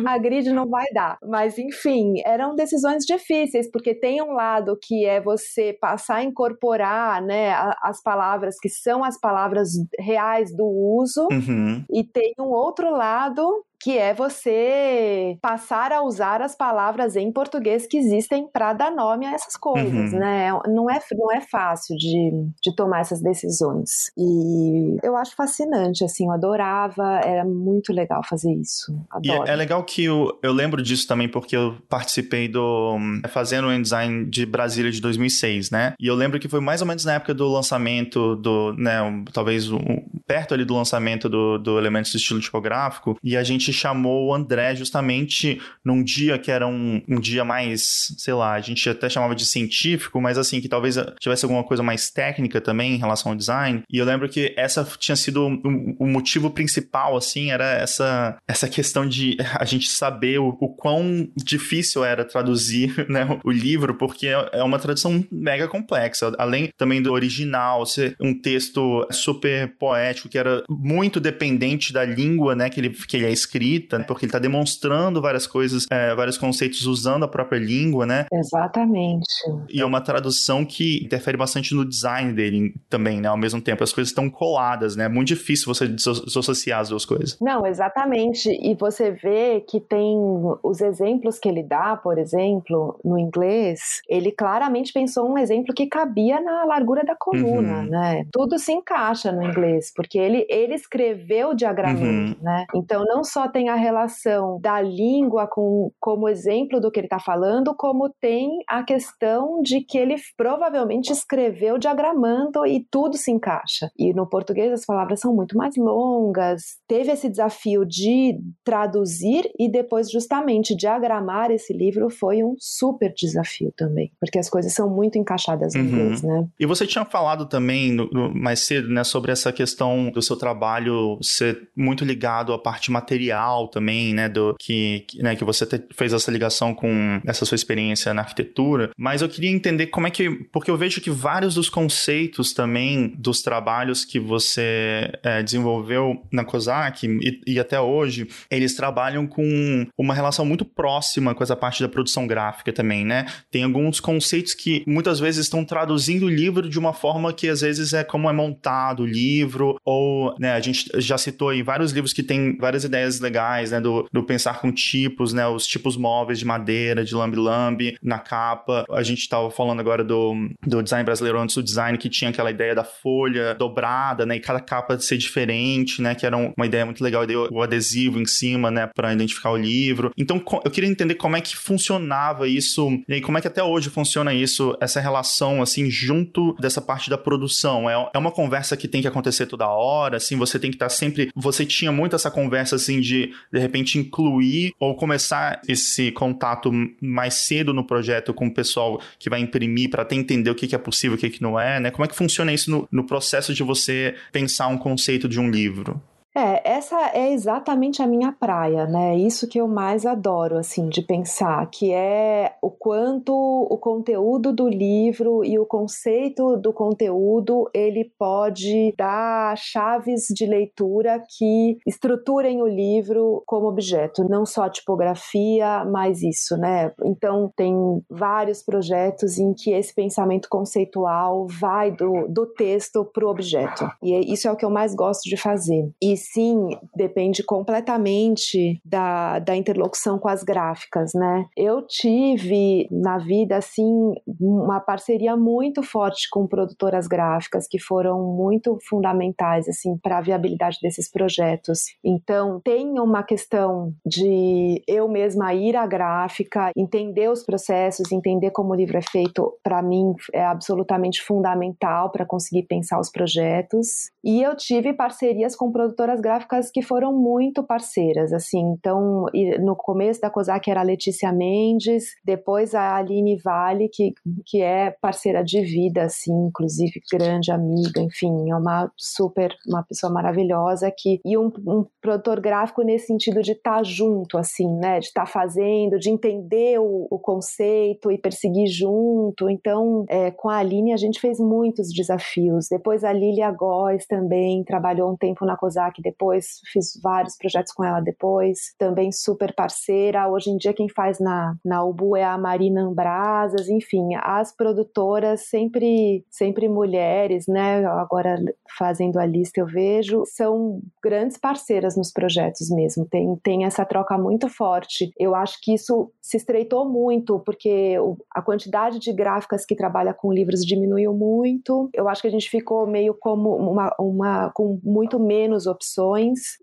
A 0.07 0.19
grid 0.19 0.51
não 0.53 0.69
vai 0.69 0.87
dar. 0.93 1.19
Mas, 1.23 1.59
enfim, 1.59 2.15
eram 2.25 2.55
decisões 2.55 3.05
difíceis, 3.05 3.71
porque 3.71 3.95
tem 3.95 4.23
um 4.23 4.33
lado 4.33 4.79
que 4.81 5.05
é 5.05 5.21
você 5.21 5.77
passar 5.81 6.17
a 6.17 6.25
incorporar 6.25 7.23
né, 7.23 7.53
as 7.83 8.03
palavras 8.03 8.57
que 8.61 8.69
são 8.69 9.05
as 9.05 9.19
palavras 9.19 9.71
reais 9.99 10.55
do 10.55 10.67
uso, 10.67 11.29
uhum. 11.31 11.85
e 11.91 12.05
tem 12.05 12.35
um 12.39 12.51
outro 12.51 12.91
lado 12.91 13.65
que 13.81 13.97
é 13.97 14.13
você 14.13 15.39
passar 15.41 15.93
a 15.93 16.03
usar 16.03 16.43
as 16.43 16.55
palavras 16.55 17.17
em 17.17 17.33
português 17.33 17.87
que 17.87 17.97
existem 17.97 18.47
para 18.53 18.73
dar 18.73 18.91
nome 18.91 19.27
a 19.27 19.33
essas 19.33 19.57
coisas, 19.57 20.13
uhum. 20.13 20.19
né? 20.19 20.51
Não 20.69 20.91
é, 20.91 21.01
não 21.13 21.33
é 21.33 21.41
fácil 21.41 21.97
de, 21.97 22.31
de 22.63 22.75
tomar 22.77 23.01
essas 23.01 23.23
decisões. 23.23 24.13
E 24.17 24.99
eu 25.03 25.17
acho 25.17 25.35
fascinante, 25.35 26.05
assim, 26.05 26.27
eu 26.27 26.33
adorava, 26.33 27.21
era 27.25 27.45
muito 27.45 27.93
legal 27.93 28.23
fazer 28.23 28.53
isso. 28.53 28.95
Adoro. 29.11 29.47
E 29.47 29.49
é, 29.49 29.53
é 29.53 29.57
legal 29.57 29.83
que 29.85 30.05
eu, 30.05 30.39
eu 30.43 30.53
lembro 30.53 30.83
disso 30.83 31.09
também 31.09 31.29
porque 31.29 31.57
eu 31.57 31.77
participei 31.89 32.49
do 32.49 32.99
fazendo 33.31 33.69
o 33.69 33.83
design 33.83 34.27
de 34.27 34.45
Brasília 34.45 34.91
de 34.91 35.01
2006, 35.01 35.71
né? 35.71 35.95
E 35.99 36.07
eu 36.07 36.15
lembro 36.15 36.39
que 36.39 36.49
foi 36.49 36.61
mais 36.61 36.81
ou 36.83 36.87
menos 36.87 37.05
na 37.05 37.15
época 37.15 37.33
do 37.33 37.49
lançamento 37.49 38.37
do, 38.37 38.75
né, 38.75 39.01
um, 39.01 39.25
talvez 39.25 39.71
um, 39.71 39.81
perto 40.27 40.55
ali 40.55 40.65
do 40.65 40.75
lançamento 40.75 41.29
do, 41.29 41.59
do 41.59 41.79
Elementos 41.79 42.13
do 42.13 42.17
Estilo 42.17 42.41
Tipográfico, 42.41 43.19
e 43.23 43.37
a 43.37 43.43
gente 43.43 43.70
chamou 43.73 44.29
o 44.29 44.35
André 44.35 44.75
justamente 44.75 45.61
num 45.85 46.03
dia 46.03 46.39
que 46.39 46.51
era 46.51 46.67
um, 46.67 47.03
um 47.09 47.21
dia 47.21 47.45
mais, 47.45 48.15
sei 48.19 48.35
lá, 48.35 48.53
a 48.53 48.61
gente 48.61 48.89
até 48.89 49.09
chamava 49.09 49.35
de 49.35 49.45
científico, 49.45 50.21
mas 50.21 50.39
assim, 50.39 50.61
que 50.61 50.69
talvez 50.69 50.97
tivesse 51.19 51.45
alguma 51.45 51.65
coisa 51.65 51.83
mais 51.83 52.11
técnica 52.11 52.61
também 52.61 52.95
em 52.95 52.99
relação 52.99 53.33
ao 53.33 53.39
design. 53.39 53.83
E 53.91 53.99
eu 53.99 54.05
lembro 54.05 54.29
que 54.29 54.55
essa 54.57 54.85
tinha 54.99 55.17
sido 55.17 55.47
o, 55.47 56.05
o 56.05 56.07
motivo 56.07 56.51
principal, 56.51 57.17
assim, 57.17 57.51
era 57.51 57.73
essa, 57.73 58.37
essa 58.47 58.69
questão 58.69 59.07
de 59.07 59.37
a 59.55 59.65
gente 59.65 59.89
saber 59.89 60.39
o, 60.39 60.57
o 60.61 60.69
quão 60.69 61.29
difícil 61.37 62.05
era 62.05 62.25
traduzir 62.25 63.07
né, 63.09 63.27
o 63.45 63.51
livro, 63.51 63.95
porque 63.95 64.27
é 64.27 64.63
uma 64.63 64.79
tradução 64.79 65.25
mega 65.31 65.69
complexa. 65.69 66.33
Além 66.39 66.71
também 66.77 67.03
do 67.03 67.13
original, 67.13 67.87
ser 67.87 68.17
um 68.21 68.35
texto 68.35 69.07
super 69.11 69.75
poético, 69.79 70.29
que 70.29 70.39
era 70.39 70.63
muito 70.69 71.21
dependente 71.21 71.93
da 71.93 72.05
língua, 72.05 72.55
né, 72.55 72.69
que 72.69 72.81
ele, 72.81 72.91
que 72.91 73.17
ele 73.17 73.27
é 73.27 73.33
escrito 73.33 73.60
escrita, 73.61 74.03
porque 74.07 74.25
ele 74.25 74.31
está 74.31 74.39
demonstrando 74.39 75.21
várias 75.21 75.47
coisas, 75.47 75.87
é, 75.91 76.15
vários 76.15 76.39
conceitos 76.39 76.87
usando 76.87 77.25
a 77.25 77.29
própria 77.29 77.59
língua, 77.59 78.07
né? 78.07 78.27
Exatamente. 78.33 79.27
E 79.69 79.81
é 79.81 79.85
uma 79.85 80.01
tradução 80.01 80.65
que 80.65 81.05
interfere 81.05 81.37
bastante 81.37 81.75
no 81.75 81.85
design 81.85 82.33
dele 82.33 82.75
também, 82.89 83.21
né? 83.21 83.29
Ao 83.29 83.37
mesmo 83.37 83.61
tempo, 83.61 83.85
as 83.85 83.93
coisas 83.93 84.11
estão 84.11 84.31
coladas, 84.31 84.97
né? 84.97 85.05
É 85.05 85.09
muito 85.09 85.29
difícil 85.29 85.73
você 85.73 85.87
desassociar 85.87 86.81
as 86.81 86.89
duas 86.89 87.05
coisas. 87.05 87.37
Não, 87.41 87.67
exatamente. 87.67 88.49
E 88.51 88.75
você 88.75 89.11
vê 89.11 89.61
que 89.61 89.81
tem 89.81 90.17
os 90.63 90.81
exemplos 90.81 91.39
que 91.39 91.49
ele 91.49 91.63
dá, 91.63 91.97
por 91.97 92.19
exemplo, 92.19 92.99
no 93.05 93.19
inglês, 93.19 94.01
ele 94.09 94.33
claramente 94.33 94.93
pensou 94.93 95.31
um 95.31 95.37
exemplo 95.37 95.75
que 95.75 95.87
cabia 95.87 96.41
na 96.41 96.65
largura 96.65 97.05
da 97.05 97.15
coluna, 97.15 97.81
uhum. 97.81 97.91
né? 97.91 98.25
Tudo 98.33 98.59
se 98.59 98.73
encaixa 98.73 99.31
no 99.31 99.43
inglês, 99.43 99.93
porque 99.95 100.19
ele, 100.19 100.47
ele 100.49 100.75
escreveu 100.75 101.55
diagramando, 101.55 102.37
uhum. 102.37 102.37
né? 102.41 102.65
Então 102.75 103.05
não 103.05 103.23
só 103.25 103.50
tem 103.51 103.69
a 103.69 103.75
relação 103.75 104.61
da 104.61 104.81
língua 104.81 105.47
com, 105.47 105.91
como 105.99 106.29
exemplo 106.29 106.81
do 106.81 106.91
que 106.91 107.01
ele 107.01 107.07
está 107.07 107.19
falando, 107.19 107.75
como 107.75 108.09
tem 108.21 108.51
a 108.69 108.83
questão 108.83 109.61
de 109.63 109.81
que 109.81 109.99
ele 109.99 110.17
provavelmente 110.37 111.13
escreveu 111.13 111.79
diagramando 111.79 112.67
e 112.67 112.87
tudo 112.91 113.17
se 113.17 113.31
encaixa. 113.31 113.91
E 113.99 114.13
no 114.13 114.27
português 114.27 114.73
as 114.73 114.85
palavras 114.85 115.21
são 115.21 115.35
muito 115.35 115.57
mais 115.57 115.77
longas. 115.77 116.63
Teve 116.87 117.13
esse 117.13 117.29
desafio 117.29 117.85
de 117.85 118.39
traduzir 118.65 119.51
e 119.59 119.71
depois 119.71 120.11
justamente 120.11 120.75
diagramar 120.75 121.51
esse 121.51 121.73
livro 121.73 122.11
foi 122.11 122.43
um 122.43 122.55
super 122.59 123.13
desafio 123.15 123.73
também, 123.77 124.13
porque 124.21 124.39
as 124.39 124.49
coisas 124.49 124.73
são 124.73 124.89
muito 124.89 125.19
encaixadas 125.19 125.75
em 125.75 125.81
uhum. 125.81 125.87
inglês, 125.87 126.23
né? 126.23 126.47
E 126.59 126.67
você 126.67 126.87
tinha 126.87 127.05
falado 127.05 127.47
também 127.47 127.93
no, 127.93 128.09
no, 128.11 128.35
mais 128.35 128.61
cedo, 128.61 128.89
né, 128.89 129.05
sobre 129.05 129.33
essa 129.33 129.53
questão 129.53 130.11
do 130.11 130.23
seu 130.23 130.37
trabalho 130.37 131.19
ser 131.23 131.69
muito 131.77 132.05
ligado 132.05 132.53
à 132.53 132.59
parte 132.59 132.91
material 132.91 133.40
também, 133.69 134.15
né, 134.15 134.29
do 134.29 134.55
que, 134.59 135.07
né, 135.17 135.37
que 135.37 135.45
você 135.45 135.67
fez 135.93 136.13
essa 136.13 136.31
ligação 136.31 136.75
com 136.75 137.21
essa 137.27 137.45
sua 137.45 137.55
experiência 137.55 138.13
na 138.15 138.23
arquitetura, 138.23 138.91
mas 138.97 139.23
eu 139.23 139.29
queria 139.29 139.51
entender 139.51 139.87
como 139.87 140.07
é 140.07 140.11
que, 140.11 140.31
porque 140.53 140.71
eu 140.71 140.77
vejo 140.77 141.01
que 141.01 141.11
vários 141.11 141.55
dos 141.55 141.69
conceitos 141.69 142.53
também 142.53 143.15
dos 143.17 143.43
trabalhos 143.43 144.05
que 144.05 144.19
você 144.19 145.11
é, 145.23 145.43
desenvolveu 145.43 146.23
na 146.33 146.45
COSAC 146.45 147.07
e, 147.07 147.41
e, 147.47 147.61
até 147.61 147.81
hoje, 147.81 148.29
eles 148.51 148.75
trabalham 148.75 149.27
com 149.27 149.87
uma 149.97 150.15
relação 150.15 150.45
muito 150.45 150.65
próxima 150.65 151.35
com 151.35 151.43
essa 151.43 151.57
parte 151.57 151.83
da 151.83 151.89
produção 151.89 152.27
gráfica 152.27 152.73
também, 152.73 153.05
né? 153.05 153.27
Tem 153.51 153.65
alguns 153.65 154.01
conceitos 154.01 154.55
que 154.55 154.83
muitas 154.87 155.21
vezes 155.21 155.47
estão 155.47 155.65
traduzindo 155.65 156.27
o 156.27 156.31
livro 156.31 156.69
de 156.69 156.79
uma 156.79 156.93
forma 156.93 157.33
que 157.33 157.49
às 157.49 157.61
vezes 157.61 157.93
é 157.93 158.03
como 158.03 158.29
é 158.29 158.33
montado 158.33 159.03
o 159.03 159.07
livro, 159.07 159.77
ou, 159.85 160.35
né, 160.39 160.53
a 160.53 160.61
gente 160.61 160.91
já 160.97 161.19
citou 161.19 161.51
aí 161.51 161.63
vários 161.63 161.93
livros 161.93 162.13
que 162.13 162.23
tem 162.23 162.57
várias 162.57 162.85
ideias 162.85 163.20
legais, 163.21 163.71
né? 163.71 163.81
Do, 163.81 164.07
do 164.13 164.23
pensar 164.23 164.61
com 164.61 164.73
tipos, 164.73 165.33
né? 165.33 165.47
Os 165.47 165.67
tipos 165.67 165.97
móveis 165.97 166.39
de 166.39 166.45
madeira, 166.45 167.05
de 167.05 167.15
lambi-lambi 167.15 167.97
na 168.03 168.19
capa. 168.19 168.85
A 168.91 169.03
gente 169.03 169.21
estava 169.21 169.51
falando 169.51 169.81
agora 169.81 170.05
do, 170.05 170.35
do 170.67 170.83
design 170.83 171.05
brasileiro 171.05 171.39
antes 171.39 171.55
do 171.57 171.63
design, 171.63 171.97
que 171.99 172.09
tinha 172.09 172.31
aquela 172.31 172.51
ideia 172.51 172.75
da 172.75 172.85
folha 172.85 173.55
dobrada, 173.55 174.25
né? 174.27 174.37
E 174.37 174.41
cada 174.41 174.61
capa 174.61 174.99
ser 174.99 175.17
diferente, 175.17 176.03
né? 176.03 176.15
Que 176.15 176.27
era 176.27 176.37
uma 176.37 176.67
ideia 176.67 176.85
muito 176.85 177.03
legal. 177.03 177.25
O 177.51 177.63
adesivo 177.63 178.19
em 178.19 178.27
cima, 178.27 178.71
né? 178.71 178.89
Para 178.95 179.13
identificar 179.13 179.51
o 179.51 179.57
livro. 179.57 180.11
Então, 180.17 180.43
eu 180.65 180.71
queria 180.71 180.89
entender 180.89 181.15
como 181.15 181.37
é 181.37 181.41
que 181.41 181.57
funcionava 181.57 182.49
isso 182.49 182.89
e 183.09 183.21
como 183.21 183.39
é 183.39 183.41
que 183.41 183.49
até 183.49 183.63
hoje 183.63 183.91
funciona 183.91 184.33
isso, 184.33 184.77
essa 184.81 185.01
relação, 185.01 185.63
assim, 185.63 185.91
junto 185.91 186.55
dessa 186.55 186.81
parte 186.81 187.11
da 187.11 187.19
produção. 187.19 187.89
É, 187.89 188.11
é 188.15 188.19
uma 188.19 188.33
conversa 188.33 188.77
que 188.77 188.89
tem 188.89 189.03
que 189.03 189.09
acontecer 189.09 189.47
toda 189.47 189.69
hora, 189.69 190.17
assim, 190.17 190.37
você 190.37 190.59
tem 190.59 190.71
que 190.71 190.77
estar 190.77 190.87
tá 190.87 190.91
sempre. 190.91 191.31
Você 191.35 191.65
tinha 191.65 191.93
muito 191.93 192.17
essa 192.17 192.31
conversa, 192.31 192.77
assim, 192.77 193.01
de 193.01 193.10
de, 193.11 193.35
de 193.53 193.59
repente, 193.59 193.99
incluir 193.99 194.73
ou 194.79 194.95
começar 194.95 195.61
esse 195.69 196.13
contato 196.13 196.71
mais 197.01 197.35
cedo 197.35 197.75
no 197.75 197.85
projeto 197.85 198.33
com 198.33 198.47
o 198.47 198.55
pessoal 198.55 199.01
que 199.19 199.29
vai 199.29 199.41
imprimir 199.41 199.91
para 199.91 200.03
até 200.03 200.15
entender 200.15 200.51
o 200.51 200.55
que, 200.55 200.69
que 200.69 200.75
é 200.75 200.79
possível 200.79 201.17
o 201.17 201.21
que, 201.21 201.29
que 201.29 201.43
não 201.43 201.59
é, 201.59 201.81
né? 201.81 201.91
Como 201.91 202.05
é 202.05 202.09
que 202.09 202.15
funciona 202.15 202.53
isso 202.53 202.71
no, 202.71 202.89
no 202.91 203.05
processo 203.05 203.53
de 203.53 203.63
você 203.63 204.15
pensar 204.33 204.69
um 204.69 204.79
conceito 204.79 205.29
de 205.29 205.41
um 205.41 205.51
livro? 205.51 206.01
É, 206.35 206.77
essa 206.77 207.11
é 207.13 207.33
exatamente 207.33 208.03
a 208.03 208.07
minha 208.07 208.31
praia, 208.31 208.87
né? 208.87 209.17
Isso 209.17 209.49
que 209.49 209.61
eu 209.61 209.67
mais 209.67 210.07
adoro, 210.07 210.59
assim, 210.59 210.89
de 210.89 211.03
pensar, 211.03 211.69
que 211.71 211.93
é 211.93 212.55
o 212.63 212.71
quanto 212.71 213.33
o 213.35 213.77
conteúdo 213.77 214.53
do 214.53 214.69
livro 214.69 215.45
e 215.45 215.59
o 215.59 215.67
conceito 215.67 216.57
do 216.57 216.73
conteúdo 216.73 217.69
ele 217.75 218.13
pode 218.17 218.95
dar 218.97 219.57
chaves 219.57 220.27
de 220.33 220.47
leitura 220.47 221.21
que 221.37 221.79
estruturem 221.85 222.63
o 222.63 222.67
livro 222.67 223.43
como 223.45 223.67
objeto, 223.67 224.25
não 224.29 224.47
só 224.47 224.65
a 224.65 224.71
tipografia, 224.71 225.85
mas 225.85 226.23
isso, 226.23 226.57
né? 226.57 226.93
Então 227.05 227.53
tem 227.57 227.75
vários 228.09 228.63
projetos 228.63 229.37
em 229.37 229.53
que 229.53 229.73
esse 229.73 229.93
pensamento 229.93 230.49
conceitual 230.49 231.47
vai 231.49 231.91
do, 231.91 232.29
do 232.29 232.47
texto 232.47 233.05
para 233.05 233.27
o 233.27 233.31
objeto. 233.31 233.91
E 234.01 234.13
é, 234.15 234.21
isso 234.21 234.47
é 234.47 234.53
o 234.53 234.57
que 234.57 234.65
eu 234.65 234.71
mais 234.71 234.95
gosto 234.95 235.29
de 235.29 235.37
fazer. 235.37 235.91
E 236.01 236.20
sim, 236.21 236.69
depende 236.95 237.43
completamente 237.43 238.81
da, 238.85 239.39
da 239.39 239.57
interlocução 239.57 240.19
com 240.19 240.29
as 240.29 240.43
gráficas, 240.43 241.13
né? 241.15 241.47
Eu 241.57 241.87
tive 241.87 242.89
na 242.91 243.19
vida, 243.19 243.57
assim, 243.57 244.13
uma 244.41 244.81
parceria 244.81 245.37
muito 245.37 245.83
forte 245.83 246.29
com 246.31 246.47
produtoras 246.47 247.07
gráficas 247.07 247.67
que 247.69 247.79
foram 247.79 248.23
muito 248.37 248.79
fundamentais, 248.89 249.69
assim, 249.69 249.97
para 249.99 250.19
a 250.19 250.21
viabilidade 250.21 250.79
desses 250.83 251.11
projetos. 251.11 251.81
Então, 252.05 252.61
tem 252.65 252.99
uma 252.99 253.23
questão 253.23 253.93
de 254.05 254.83
eu 254.87 255.09
mesma 255.09 255.55
ir 255.55 255.77
à 255.77 255.87
gráfica, 255.87 256.71
entender 256.77 257.31
os 257.31 257.45
processos, 257.45 258.13
entender 258.13 258.51
como 258.51 258.73
o 258.73 258.77
livro 258.77 258.99
é 258.99 259.03
feito, 259.03 259.53
para 259.63 259.83
mim 259.83 260.15
é 260.33 260.45
absolutamente 260.45 261.23
fundamental 261.23 262.11
para 262.11 262.27
conseguir 262.27 262.65
pensar 262.65 262.99
os 262.99 263.11
projetos. 263.11 264.11
E 264.25 264.43
eu 264.43 264.57
tive 264.57 264.93
parcerias 264.93 265.55
com 265.55 265.71
produtoras 265.71 266.10
gráficas 266.19 266.71
que 266.71 266.81
foram 266.81 267.13
muito 267.13 267.63
parceiras, 267.63 268.33
assim. 268.33 268.61
Então, 268.73 269.27
no 269.61 269.77
começo 269.77 270.23
da 270.23 270.31
COSAC 270.31 270.71
era 270.71 270.81
a 270.81 270.85
Letícia 270.85 271.31
Mendes, 271.31 272.15
depois 272.25 272.75
a 272.75 272.97
Aline 272.97 273.37
Vale, 273.37 273.91
que, 273.93 274.15
que 274.47 274.63
é 274.63 274.91
parceira 274.91 275.45
de 275.45 275.61
vida, 275.61 276.05
assim, 276.05 276.33
inclusive 276.33 277.03
grande 277.13 277.53
amiga, 277.53 278.01
enfim, 278.01 278.51
é 278.51 278.57
uma 278.57 278.91
super, 278.97 279.55
uma 279.67 279.83
pessoa 279.83 280.11
maravilhosa 280.11 280.91
que 280.91 281.21
e 281.25 281.37
um, 281.37 281.51
um 281.67 281.85
produtor 282.01 282.41
gráfico 282.41 282.83
nesse 282.83 283.07
sentido 283.07 283.43
de 283.43 283.53
estar 283.53 283.79
tá 283.79 283.83
junto, 283.83 284.39
assim, 284.39 284.69
né, 284.77 285.01
de 285.01 285.07
estar 285.07 285.25
tá 285.25 285.27
fazendo, 285.27 285.99
de 285.99 286.11
entender 286.11 286.79
o, 286.79 287.07
o, 287.11 287.19
conceito 287.19 288.11
e 288.11 288.19
perseguir 288.19 288.67
junto. 288.67 289.49
Então, 289.51 290.05
é, 290.09 290.31
com 290.31 290.49
a 290.49 290.59
Aline 290.59 290.93
a 290.93 290.97
gente 290.97 291.21
fez 291.21 291.39
muitos 291.39 291.93
desafios. 291.93 292.69
Depois 292.69 293.05
a 293.05 293.13
Lilia 293.13 293.51
Góes 293.51 294.07
também 294.07 294.65
trabalhou 294.65 295.11
um 295.11 295.17
tempo 295.17 295.45
na 295.45 295.57
COSAC, 295.57 296.00
depois 296.01 296.61
fiz 296.73 296.99
vários 297.03 297.37
projetos 297.37 297.73
com 297.73 297.85
ela 297.85 298.01
depois, 298.01 298.75
também 298.79 299.13
super 299.13 299.55
parceira. 299.55 300.29
Hoje 300.29 300.51
em 300.51 300.57
dia 300.57 300.73
quem 300.73 300.89
faz 300.89 301.19
na, 301.21 301.55
na 301.65 301.85
UBU 301.85 302.17
é 302.17 302.25
a 302.25 302.39
Marina 302.39 302.83
Ambrasas, 302.83 303.69
enfim, 303.69 304.15
as 304.23 304.55
produtoras 304.55 305.49
sempre, 305.49 306.25
sempre 306.31 306.69
mulheres, 306.69 307.47
né? 307.47 307.85
Agora 307.87 308.37
fazendo 308.79 309.19
a 309.19 309.27
lista 309.27 309.61
eu 309.61 309.67
vejo, 309.67 310.23
são 310.27 310.81
grandes 311.03 311.37
parceiras 311.37 311.97
nos 311.97 312.13
projetos 312.13 312.71
mesmo. 312.71 313.07
Tem, 313.07 313.37
tem 313.43 313.65
essa 313.65 313.85
troca 313.85 314.17
muito 314.17 314.49
forte. 314.49 315.11
Eu 315.19 315.35
acho 315.35 315.59
que 315.63 315.75
isso 315.75 316.11
se 316.21 316.37
estreitou 316.37 316.89
muito, 316.89 317.41
porque 317.41 317.97
a 318.35 318.43
quantidade 318.43 318.99
de 318.99 319.13
gráficas 319.13 319.65
que 319.67 319.77
trabalha 319.77 320.15
com 320.15 320.33
livros 320.33 320.65
diminuiu 320.65 321.13
muito. 321.13 321.91
Eu 321.93 322.09
acho 322.09 322.23
que 322.23 322.29
a 322.29 322.31
gente 322.31 322.49
ficou 322.49 322.87
meio 322.87 323.15
como 323.15 323.55
uma, 323.57 323.95
uma 323.99 324.51
com 324.51 324.81
muito 324.83 325.19
menos 325.19 325.67
opções 325.67 325.90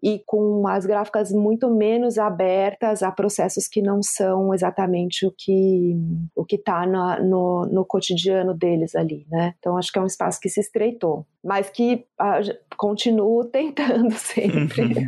e 0.04 0.22
com 0.26 0.68
as 0.68 0.86
gráficas 0.86 1.32
muito 1.32 1.70
menos 1.70 2.18
abertas 2.18 3.04
a 3.04 3.12
processos 3.12 3.68
que 3.68 3.82
não 3.82 4.02
são 4.02 4.54
exatamente 4.54 5.26
o 5.26 5.34
que 5.36 5.96
o 6.36 6.46
que 6.46 6.56
está 6.56 6.86
no, 7.22 7.66
no 7.66 7.86
cotidiano 7.86 8.54
deles 8.54 8.96
ali, 8.96 9.26
né? 9.30 9.54
Então 9.60 9.78
acho 9.78 9.92
que 9.92 10.00
é 10.00 10.02
um 10.02 10.06
espaço 10.06 10.40
que 10.40 10.50
se 10.50 10.60
estreitou 10.60 11.26
mas 11.48 11.70
que 11.70 12.04
ah, 12.20 12.42
continuo 12.76 13.46
tentando 13.50 14.12
sempre. 14.12 15.08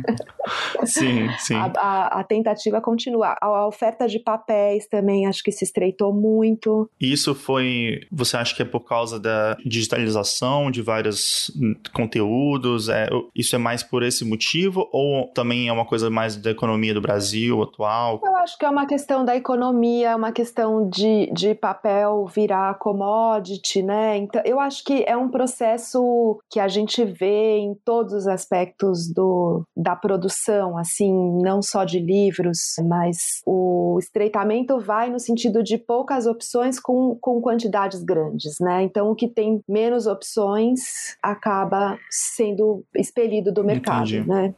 Sim, 0.84 1.28
sim. 1.38 1.54
A, 1.54 1.70
a, 1.76 2.20
a, 2.20 2.24
tentativa 2.24 2.80
continua. 2.80 3.36
A, 3.40 3.46
a, 3.46 3.68
oferta 3.68 4.08
de 4.08 4.18
papéis 4.18 4.88
também 4.88 5.26
acho 5.26 5.42
que 5.44 5.52
se 5.52 5.62
estreitou 5.62 6.12
muito. 6.12 6.90
Isso 6.98 7.34
foi, 7.34 8.00
você 8.10 8.36
acha 8.36 8.56
que 8.56 8.62
é 8.62 8.64
por 8.64 8.80
causa 8.80 9.20
da 9.20 9.56
digitalização 9.64 10.70
de 10.70 10.80
vários 10.80 11.52
conteúdos? 11.92 12.88
É, 12.88 13.08
isso 13.34 13.54
é 13.54 13.58
mais 13.58 13.82
por 13.82 14.02
esse 14.10 14.24
motivo 14.24 14.88
ou 14.92 15.28
também 15.32 15.68
é 15.68 15.72
uma 15.72 15.86
coisa 15.86 16.10
mais 16.10 16.36
da 16.36 16.50
economia 16.50 16.92
do 16.92 17.00
Brasil 17.00 17.62
atual? 17.62 18.20
Eu 18.22 18.36
acho 18.36 18.58
que 18.58 18.64
é 18.64 18.68
uma 18.68 18.86
questão 18.86 19.24
da 19.24 19.34
economia, 19.34 20.16
uma 20.16 20.32
questão 20.32 20.88
de, 20.88 21.30
de 21.32 21.54
papel 21.54 22.26
virar 22.26 22.78
commodity, 22.78 23.82
né? 23.82 24.18
Então, 24.18 24.42
eu 24.44 24.60
acho 24.60 24.84
que 24.84 25.04
é 25.06 25.16
um 25.16 25.30
processo 25.30 26.38
que 26.50 26.60
a 26.60 26.68
gente 26.68 27.04
vê 27.04 27.58
em 27.58 27.74
todos 27.84 28.12
os 28.12 28.26
aspectos 28.26 29.12
do, 29.12 29.62
da 29.76 29.96
produção, 29.96 30.76
assim, 30.76 31.12
não 31.42 31.62
só 31.62 31.84
de 31.84 31.98
livros, 31.98 32.58
mas 32.86 33.16
o 33.46 33.98
estreitamento 33.98 34.78
vai 34.78 35.10
no 35.10 35.18
sentido 35.18 35.62
de 35.62 35.78
poucas 35.78 36.26
opções 36.26 36.78
com, 36.78 37.16
com 37.20 37.40
quantidades 37.40 38.02
grandes, 38.02 38.54
né? 38.60 38.82
Então, 38.82 39.10
o 39.10 39.14
que 39.14 39.28
tem 39.28 39.62
menos 39.68 40.06
opções 40.06 40.80
acaba 41.22 41.98
sendo 42.10 42.84
expelido 42.96 43.52
do 43.52 43.64
mercado, 43.64 43.99
Entendi. 44.02 44.28
né? 44.28 44.54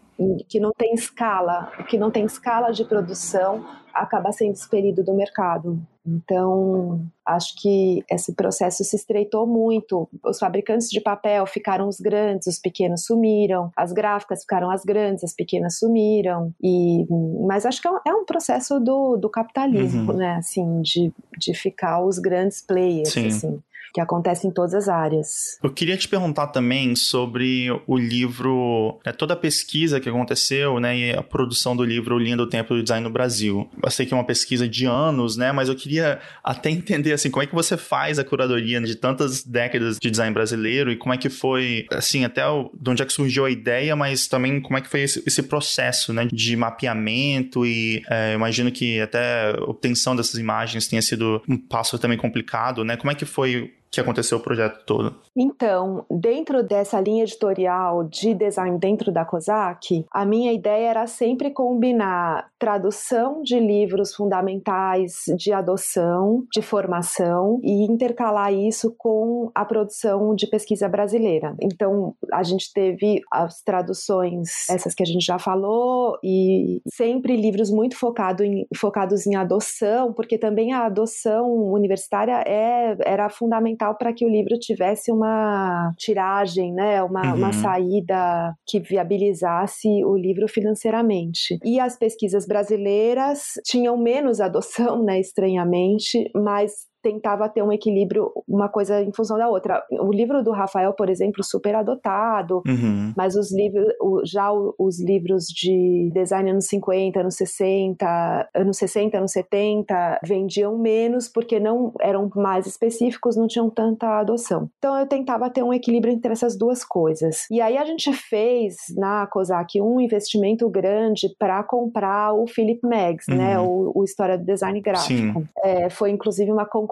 que 0.48 0.60
não 0.60 0.72
tem 0.72 0.94
escala, 0.94 1.70
que 1.88 1.98
não 1.98 2.10
tem 2.10 2.24
escala 2.24 2.70
de 2.70 2.84
produção, 2.84 3.64
acaba 3.92 4.32
sendo 4.32 4.52
expelido 4.52 5.02
do 5.02 5.14
mercado. 5.14 5.78
Então, 6.04 7.00
acho 7.26 7.54
que 7.60 8.02
esse 8.10 8.34
processo 8.34 8.82
se 8.82 8.96
estreitou 8.96 9.46
muito. 9.46 10.08
Os 10.24 10.38
fabricantes 10.38 10.88
de 10.88 11.00
papel 11.00 11.46
ficaram 11.46 11.86
os 11.88 12.00
grandes, 12.00 12.46
os 12.48 12.58
pequenos 12.58 13.04
sumiram. 13.04 13.70
As 13.76 13.92
gráficas 13.92 14.40
ficaram 14.40 14.70
as 14.70 14.84
grandes, 14.84 15.22
as 15.22 15.32
pequenas 15.32 15.78
sumiram. 15.78 16.52
E, 16.60 17.06
mas 17.46 17.64
acho 17.64 17.80
que 17.80 17.88
é 17.88 18.14
um 18.14 18.22
é 18.22 18.24
processo 18.24 18.80
do, 18.80 19.16
do 19.16 19.28
capitalismo, 19.28 20.10
uhum. 20.10 20.18
né? 20.18 20.36
Assim, 20.36 20.80
de, 20.80 21.12
de 21.38 21.54
ficar 21.54 22.04
os 22.04 22.18
grandes 22.18 22.60
players, 22.60 23.12
Sim. 23.12 23.26
assim 23.28 23.62
que 23.92 24.00
acontece 24.00 24.46
em 24.46 24.50
todas 24.50 24.74
as 24.74 24.88
áreas. 24.88 25.58
Eu 25.62 25.70
queria 25.70 25.96
te 25.96 26.08
perguntar 26.08 26.48
também 26.48 26.96
sobre 26.96 27.68
o 27.86 27.96
livro, 27.96 28.98
né, 29.04 29.12
toda 29.12 29.34
a 29.34 29.36
pesquisa 29.36 30.00
que 30.00 30.08
aconteceu, 30.08 30.80
né, 30.80 30.96
e 30.96 31.12
a 31.12 31.22
produção 31.22 31.76
do 31.76 31.84
livro 31.84 32.18
Linha 32.18 32.36
do 32.36 32.48
Tempo 32.48 32.74
do 32.74 32.82
Design 32.82 33.04
no 33.04 33.12
Brasil. 33.12 33.68
Eu 33.82 33.90
sei 33.90 34.06
que 34.06 34.14
é 34.14 34.16
uma 34.16 34.24
pesquisa 34.24 34.66
de 34.66 34.86
anos, 34.86 35.36
né, 35.36 35.52
mas 35.52 35.68
eu 35.68 35.76
queria 35.76 36.20
até 36.42 36.70
entender, 36.72 37.12
assim, 37.12 37.30
como 37.30 37.42
é 37.42 37.46
que 37.46 37.54
você 37.54 37.76
faz 37.76 38.18
a 38.18 38.24
curadoria 38.24 38.80
de 38.80 38.96
tantas 38.96 39.44
décadas 39.44 39.98
de 39.98 40.10
design 40.10 40.32
brasileiro 40.32 40.90
e 40.90 40.96
como 40.96 41.12
é 41.12 41.18
que 41.18 41.28
foi, 41.28 41.86
assim, 41.90 42.24
até 42.24 42.46
o, 42.46 42.70
de 42.74 42.90
onde 42.90 43.02
é 43.02 43.04
que 43.06 43.12
surgiu 43.12 43.44
a 43.44 43.50
ideia, 43.50 43.94
mas 43.94 44.26
também 44.26 44.60
como 44.60 44.78
é 44.78 44.80
que 44.80 44.88
foi 44.88 45.02
esse, 45.02 45.22
esse 45.26 45.42
processo, 45.42 46.12
né, 46.12 46.26
de 46.32 46.56
mapeamento 46.56 47.66
e 47.66 48.02
é, 48.08 48.32
imagino 48.32 48.72
que 48.72 49.00
até 49.00 49.54
obtenção 49.60 50.16
dessas 50.16 50.40
imagens 50.40 50.86
tenha 50.88 51.02
sido 51.02 51.42
um 51.46 51.58
passo 51.58 51.98
também 51.98 52.16
complicado, 52.16 52.84
né, 52.84 52.96
como 52.96 53.10
é 53.10 53.14
que 53.14 53.26
foi 53.26 53.70
que 53.92 54.00
aconteceu 54.00 54.38
o 54.38 54.40
projeto 54.40 54.84
todo? 54.86 55.14
Então, 55.36 56.06
dentro 56.10 56.62
dessa 56.62 56.98
linha 56.98 57.24
editorial 57.24 58.04
de 58.04 58.32
design 58.32 58.78
dentro 58.78 59.12
da 59.12 59.22
COSAC, 59.22 60.06
a 60.10 60.24
minha 60.24 60.50
ideia 60.50 60.88
era 60.88 61.06
sempre 61.06 61.50
combinar 61.50 62.48
tradução 62.58 63.42
de 63.42 63.60
livros 63.60 64.14
fundamentais 64.14 65.24
de 65.36 65.52
adoção, 65.52 66.44
de 66.50 66.62
formação 66.62 67.60
e 67.62 67.84
intercalar 67.84 68.54
isso 68.54 68.94
com 68.96 69.50
a 69.54 69.64
produção 69.64 70.34
de 70.34 70.46
pesquisa 70.46 70.88
brasileira. 70.88 71.54
Então, 71.60 72.14
a 72.32 72.42
gente 72.42 72.72
teve 72.72 73.20
as 73.30 73.60
traduções, 73.62 74.68
essas 74.70 74.94
que 74.94 75.02
a 75.02 75.06
gente 75.06 75.24
já 75.24 75.38
falou, 75.38 76.18
e 76.24 76.80
sempre 76.94 77.36
livros 77.36 77.70
muito 77.70 77.94
focado 77.96 78.42
em, 78.42 78.66
focados 78.74 79.26
em 79.26 79.34
adoção, 79.34 80.14
porque 80.14 80.38
também 80.38 80.72
a 80.72 80.86
adoção 80.86 81.46
universitária 81.70 82.42
é, 82.46 82.96
era 83.04 83.28
fundamental 83.28 83.81
fundamental 83.82 83.96
para 83.96 84.12
que 84.12 84.24
o 84.24 84.28
livro 84.28 84.58
tivesse 84.58 85.10
uma 85.10 85.92
tiragem, 85.98 86.72
né, 86.72 87.02
uma, 87.02 87.32
uhum. 87.32 87.38
uma 87.38 87.52
saída 87.52 88.54
que 88.66 88.78
viabilizasse 88.78 89.88
o 90.04 90.16
livro 90.16 90.46
financeiramente. 90.48 91.58
E 91.64 91.80
as 91.80 91.98
pesquisas 91.98 92.46
brasileiras 92.46 93.54
tinham 93.64 93.96
menos 93.96 94.40
adoção, 94.40 95.02
né, 95.02 95.18
estranhamente, 95.18 96.30
mas 96.34 96.72
tentava 97.02 97.48
ter 97.48 97.62
um 97.62 97.72
equilíbrio, 97.72 98.30
uma 98.48 98.68
coisa 98.68 99.02
em 99.02 99.12
função 99.12 99.36
da 99.36 99.48
outra. 99.48 99.82
O 99.90 100.12
livro 100.12 100.42
do 100.42 100.52
Rafael, 100.52 100.92
por 100.92 101.10
exemplo, 101.10 101.42
super 101.42 101.74
adotado, 101.74 102.62
uhum. 102.66 103.12
mas 103.16 103.34
os 103.36 103.52
livros, 103.52 103.92
já 104.24 104.50
os 104.52 105.00
livros 105.00 105.46
de 105.46 106.10
design 106.14 106.50
anos 106.50 106.66
50, 106.66 107.20
anos 107.20 107.36
60, 107.36 108.50
anos 108.54 108.76
60, 108.76 109.18
anos 109.18 109.32
70, 109.32 110.20
vendiam 110.24 110.78
menos 110.78 111.28
porque 111.28 111.58
não 111.58 111.92
eram 112.00 112.30
mais 112.36 112.66
específicos, 112.66 113.36
não 113.36 113.46
tinham 113.46 113.68
tanta 113.68 114.20
adoção. 114.20 114.70
Então 114.78 114.96
eu 114.96 115.06
tentava 115.06 115.50
ter 115.50 115.62
um 115.62 115.72
equilíbrio 115.72 116.12
entre 116.12 116.32
essas 116.32 116.56
duas 116.56 116.84
coisas. 116.84 117.46
E 117.50 117.60
aí 117.60 117.76
a 117.76 117.84
gente 117.84 118.12
fez 118.12 118.76
na 118.96 119.26
COSAC 119.26 119.80
um 119.80 120.00
investimento 120.00 120.68
grande 120.68 121.34
para 121.38 121.62
comprar 121.64 122.32
o 122.32 122.46
Philip 122.46 122.80
Meggs, 122.86 123.28
né, 123.28 123.36
uhum. 123.36 123.42
né, 123.42 123.60
o, 123.60 123.92
o 123.96 124.04
História 124.04 124.38
do 124.38 124.44
Design 124.44 124.80
Gráfico. 124.80 125.44
É, 125.64 125.90
foi 125.90 126.10
inclusive 126.10 126.52
uma 126.52 126.64
concorrência 126.64 126.91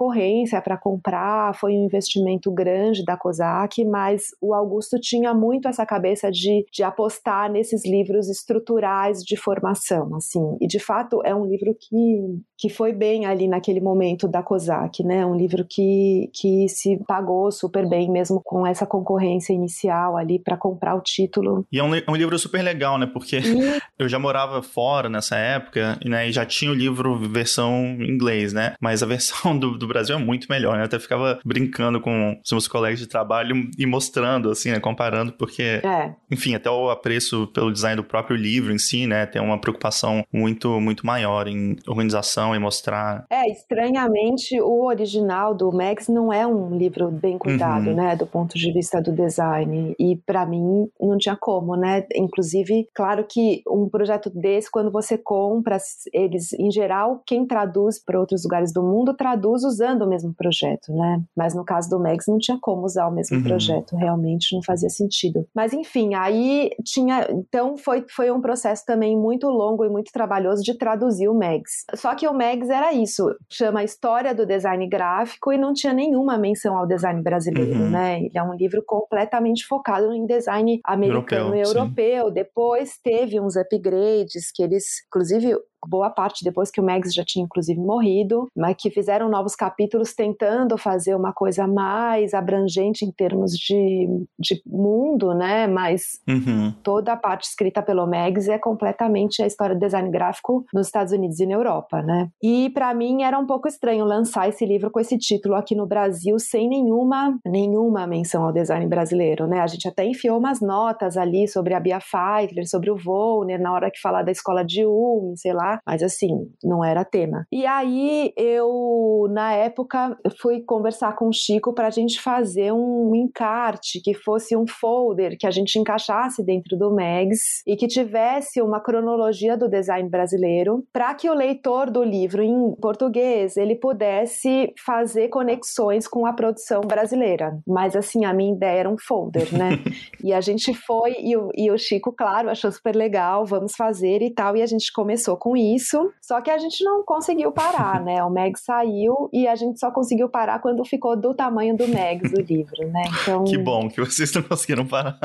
para 0.63 0.79
comprar, 0.79 1.55
foi 1.55 1.73
um 1.73 1.85
investimento 1.85 2.51
grande 2.51 3.05
da 3.05 3.17
COSAC, 3.17 3.85
mas 3.85 4.29
o 4.41 4.55
Augusto 4.55 4.99
tinha 4.99 5.35
muito 5.35 5.69
essa 5.69 5.85
cabeça 5.85 6.31
de, 6.31 6.65
de 6.73 6.83
apostar 6.83 7.51
nesses 7.51 7.85
livros 7.85 8.29
estruturais 8.29 9.23
de 9.23 9.37
formação, 9.37 10.15
assim. 10.15 10.57
E 10.61 10.67
de 10.67 10.79
fato 10.79 11.21
é 11.25 11.35
um 11.35 11.45
livro 11.45 11.77
que, 11.79 12.41
que 12.61 12.69
foi 12.69 12.93
bem 12.93 13.25
ali 13.25 13.49
naquele 13.49 13.81
momento 13.81 14.29
da 14.29 14.43
COSAC, 14.43 15.03
né? 15.03 15.25
Um 15.25 15.35
livro 15.35 15.65
que, 15.67 16.29
que 16.35 16.69
se 16.69 17.03
pagou 17.09 17.51
super 17.51 17.89
bem, 17.89 18.11
mesmo 18.11 18.39
com 18.45 18.67
essa 18.67 18.85
concorrência 18.85 19.55
inicial 19.55 20.15
ali 20.15 20.39
para 20.39 20.59
comprar 20.59 20.95
o 20.95 21.01
título. 21.01 21.65
E 21.73 21.79
é 21.79 21.83
um, 21.83 21.95
é 21.95 22.05
um, 22.07 22.15
livro 22.15 22.39
super 22.39 22.61
legal, 22.61 22.99
né? 22.99 23.07
Porque 23.07 23.39
e... 23.39 23.81
eu 23.99 24.07
já 24.11 24.19
morava 24.19 24.63
fora 24.63 25.09
nessa 25.09 25.37
época, 25.39 25.99
né? 26.05 26.29
E 26.29 26.33
já 26.33 26.45
tinha 26.45 26.71
o 26.71 26.75
livro 26.75 27.17
versão 27.31 27.97
em 27.99 28.11
inglês, 28.11 28.53
né? 28.53 28.75
Mas 28.79 29.03
a 29.03 29.07
versão 29.07 29.57
do, 29.59 29.79
do 29.79 29.89
Brasil 29.89 30.17
é 30.17 30.19
muito 30.19 30.47
melhor, 30.51 30.75
né? 30.75 30.83
Eu 30.83 30.85
até 30.85 30.99
ficava 30.99 31.41
brincando 31.43 31.99
com 31.99 32.39
os 32.45 32.53
meus 32.53 32.69
colegas 32.69 32.99
de 32.99 33.07
trabalho 33.07 33.71
e 33.79 33.87
mostrando, 33.87 34.51
assim, 34.51 34.71
né? 34.71 34.79
Comparando, 34.79 35.33
porque, 35.33 35.81
é. 35.83 36.13
enfim, 36.31 36.55
até 36.55 36.69
o 36.69 36.91
apreço 36.91 37.47
pelo 37.55 37.73
design 37.73 37.97
do 37.97 38.05
próprio 38.05 38.37
livro 38.37 38.71
em 38.71 38.79
si, 38.79 39.07
né? 39.07 39.25
Tem 39.25 39.41
uma 39.41 39.59
preocupação 39.59 40.23
muito, 40.31 40.79
muito 40.79 41.07
maior 41.07 41.49
em 41.49 41.77
organização 41.87 42.50
e 42.55 42.59
mostrar. 42.59 43.25
É, 43.31 43.51
estranhamente, 43.51 44.61
o 44.61 44.85
original 44.85 45.55
do 45.55 45.73
Max 45.73 46.09
não 46.09 46.33
é 46.33 46.47
um 46.47 46.77
livro 46.77 47.11
bem 47.11 47.39
cuidado, 47.39 47.89
uhum. 47.89 47.95
né? 47.95 48.17
Do 48.17 48.27
ponto 48.27 48.57
de 48.57 48.73
vista 48.73 49.01
do 49.01 49.13
design. 49.13 49.95
E 49.99 50.17
para 50.17 50.47
mim, 50.47 50.89
não 51.01 51.19
tinha 51.19 51.37
como, 51.37 51.77
né? 51.77 52.07
Inclusive, 52.15 52.89
claro 52.95 53.25
que 53.29 53.63
um 53.69 53.89
projeto 53.89 54.31
desse, 54.31 54.71
quando 54.71 54.91
você 54.91 55.17
compra, 55.17 55.79
eles, 56.13 56.53
em 56.55 56.71
geral, 56.71 57.23
quem 57.27 57.47
traduz 57.47 58.03
para 58.03 58.19
outros 58.19 58.45
lugares 58.45 58.73
do 58.73 58.83
mundo, 58.83 59.15
traduz 59.15 59.65
usando 59.65 60.03
o 60.03 60.09
mesmo 60.09 60.35
projeto, 60.35 60.93
né? 60.93 61.23
Mas 61.37 61.55
no 61.55 61.65
caso 61.65 61.89
do 61.91 62.01
Max, 62.01 62.27
não 62.29 62.39
tinha 62.39 62.59
como 62.61 62.85
usar 62.85 63.07
o 63.09 63.13
mesmo 63.13 63.37
uhum. 63.37 63.43
projeto, 63.43 63.97
realmente 63.97 64.55
não 64.55 64.63
fazia 64.63 64.89
sentido. 64.89 65.47
Mas 65.55 65.73
enfim, 65.73 66.15
aí 66.15 66.71
tinha. 66.85 67.27
Então 67.31 67.77
foi, 67.77 68.05
foi 68.09 68.31
um 68.31 68.41
processo 68.41 68.85
também 68.85 69.17
muito 69.17 69.49
longo 69.49 69.85
e 69.85 69.89
muito 69.89 70.13
trabalhoso 70.13 70.63
de 70.63 70.77
traduzir 70.77 71.29
o 71.29 71.35
Mags. 71.35 71.85
Só 71.95 72.15
que 72.15 72.27
o 72.27 72.35
Mags 72.41 72.71
era 72.71 72.95
isso, 72.95 73.37
chama 73.51 73.85
História 73.85 74.35
do 74.35 74.47
Design 74.47 74.89
Gráfico 74.89 75.53
e 75.53 75.59
não 75.59 75.75
tinha 75.75 75.93
nenhuma 75.93 76.39
menção 76.39 76.75
ao 76.75 76.87
design 76.87 77.23
brasileiro, 77.23 77.79
uhum. 77.79 77.91
né? 77.91 78.19
Ele 78.21 78.39
é 78.39 78.43
um 78.43 78.55
livro 78.55 78.83
completamente 78.87 79.67
focado 79.67 80.11
em 80.15 80.25
design 80.25 80.81
americano 80.83 81.55
europeu, 81.55 81.55
e 81.55 81.61
europeu. 81.61 82.31
Depois 82.31 82.99
teve 83.05 83.39
uns 83.39 83.57
upgrades 83.57 84.51
que 84.55 84.63
eles, 84.63 84.85
inclusive, 85.07 85.55
boa 85.87 86.11
parte 86.11 86.45
depois 86.45 86.71
que 86.71 86.81
o 86.81 86.85
Mags 86.85 87.15
já 87.15 87.25
tinha 87.25 87.45
inclusive 87.45 87.81
morrido, 87.81 88.49
mas 88.57 88.77
que 88.79 88.91
fizeram 88.91 89.29
novos 89.29 89.55
capítulos 89.55 90.15
tentando 90.15 90.77
fazer 90.77 91.15
uma 91.15 91.33
coisa 91.33 91.67
mais 91.67 92.35
abrangente 92.35 93.05
em 93.05 93.11
termos 93.11 93.53
de, 93.53 94.09
de 94.39 94.63
mundo, 94.67 95.35
né? 95.35 95.67
Mas 95.67 96.21
uhum. 96.29 96.73
toda 96.83 97.13
a 97.13 97.17
parte 97.17 97.45
escrita 97.45 97.83
pelo 97.83 98.07
Mags 98.07 98.49
é 98.49 98.59
completamente 98.59 99.43
a 99.43 99.47
história 99.47 99.75
do 99.75 99.81
design 99.81 100.11
gráfico 100.11 100.65
nos 100.73 100.87
Estados 100.87 101.13
Unidos 101.13 101.41
e 101.41 101.47
na 101.47 101.55
Europa, 101.55 102.03
né? 102.03 102.29
E 102.43 102.71
para 102.71 102.93
mim 102.95 103.23
era 103.23 103.39
um 103.39 103.47
pouco 103.47 103.69
estranho 103.69 104.05
lançar 104.05 104.49
esse 104.49 104.65
livro 104.65 104.91
com 104.91 105.01
esse 105.01 105.19
título 105.19 105.55
aqui 105.55 105.75
no 105.75 105.87
Brasil 105.87 106.39
sem 106.39 106.69
nenhuma 106.69 107.39
nenhuma 107.45 108.07
menção 108.07 108.45
ao 108.45 108.53
design 108.53 108.87
brasileiro, 108.87 109.47
né? 109.47 109.61
A 109.61 109.67
gente 109.67 109.89
até 109.89 110.05
enfiou 110.05 110.39
umas 110.39 110.61
notas 110.61 111.17
ali 111.17 111.49
sobre 111.49 111.75
a 111.75 111.81
Bia 111.81 112.01
Feitler, 112.01 112.69
sobre 112.69 112.91
o 112.91 112.97
Volner, 112.97 113.61
na 113.61 113.73
hora 113.73 113.91
que 113.91 114.01
falar 114.01 114.23
da 114.23 114.33
escola 114.33 114.65
de 114.65 114.85
Ulm, 114.85 115.35
sei 115.37 115.53
lá, 115.53 115.70
mas 115.87 116.03
assim, 116.03 116.51
não 116.63 116.85
era 116.85 117.05
tema. 117.05 117.47
E 117.53 117.67
aí 117.67 118.33
eu, 118.37 119.27
na 119.31 119.53
época, 119.53 120.17
fui 120.41 120.61
conversar 120.63 121.15
com 121.15 121.29
o 121.29 121.33
Chico 121.33 121.73
para 121.73 121.89
a 121.89 121.91
gente 121.91 122.21
fazer 122.21 122.73
um 122.73 123.15
encarte 123.15 124.01
que 124.01 124.15
fosse 124.15 124.57
um 124.57 124.67
folder 124.67 125.37
que 125.39 125.47
a 125.47 125.51
gente 125.51 125.79
encaixasse 125.79 126.43
dentro 126.45 126.77
do 126.77 126.95
Megs 126.95 127.63
e 127.67 127.77
que 127.77 127.87
tivesse 127.87 128.61
uma 128.61 128.81
cronologia 128.81 129.57
do 129.57 129.69
design 129.69 130.09
brasileiro 130.09 130.85
para 130.93 131.15
que 131.15 131.29
o 131.29 131.35
leitor 131.35 131.91
do 131.91 132.03
livro 132.03 132.43
em 132.43 132.75
português 132.77 133.57
ele 133.57 133.75
pudesse 133.75 134.73
fazer 134.85 135.29
conexões 135.29 136.07
com 136.07 136.27
a 136.27 136.33
produção 136.33 136.81
brasileira. 136.83 137.59
Mas 137.67 137.97
assim, 137.97 138.25
a 138.25 138.33
minha 138.33 138.55
ideia 138.55 138.81
era 138.81 138.91
um 138.91 138.99
folder, 138.99 139.53
né? 139.57 139.71
e 140.23 140.33
a 140.33 140.41
gente 140.41 140.73
foi 140.75 141.17
e 141.21 141.37
o, 141.37 141.51
e 141.55 141.71
o 141.71 141.79
Chico, 141.79 142.13
claro, 142.13 142.51
achou 142.51 142.71
super 142.71 142.95
legal, 142.95 143.45
vamos 143.45 143.75
fazer 143.77 144.23
e 144.23 144.31
tal, 144.31 144.57
e 144.57 144.63
a 144.63 144.67
gente 144.67 144.93
começou 144.93 145.37
com 145.37 145.57
isso, 145.61 146.13
só 146.21 146.41
que 146.41 146.51
a 146.51 146.59
gente 146.59 146.83
não 146.83 147.05
conseguiu 147.05 147.53
parar, 147.53 148.03
né? 148.03 148.23
O 148.25 148.31
Meg 148.31 148.59
saiu 148.59 149.29
e 149.33 149.47
a 149.47 149.55
gente 149.55 149.79
só 149.79 149.91
conseguiu 149.91 150.29
parar 150.29 150.61
quando 150.61 150.85
ficou 150.85 151.17
do 151.17 151.35
tamanho 151.35 151.77
do 151.77 151.87
Megs 151.87 152.33
o 152.33 152.41
livro, 152.41 152.87
né? 152.89 153.03
Então... 153.23 153.45
Que 153.45 153.59
bom 153.59 153.89
que 153.89 154.01
vocês 154.01 154.33
não 154.33 154.43
conseguiram 154.43 154.87
parar. 154.87 155.19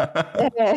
É. 0.55 0.73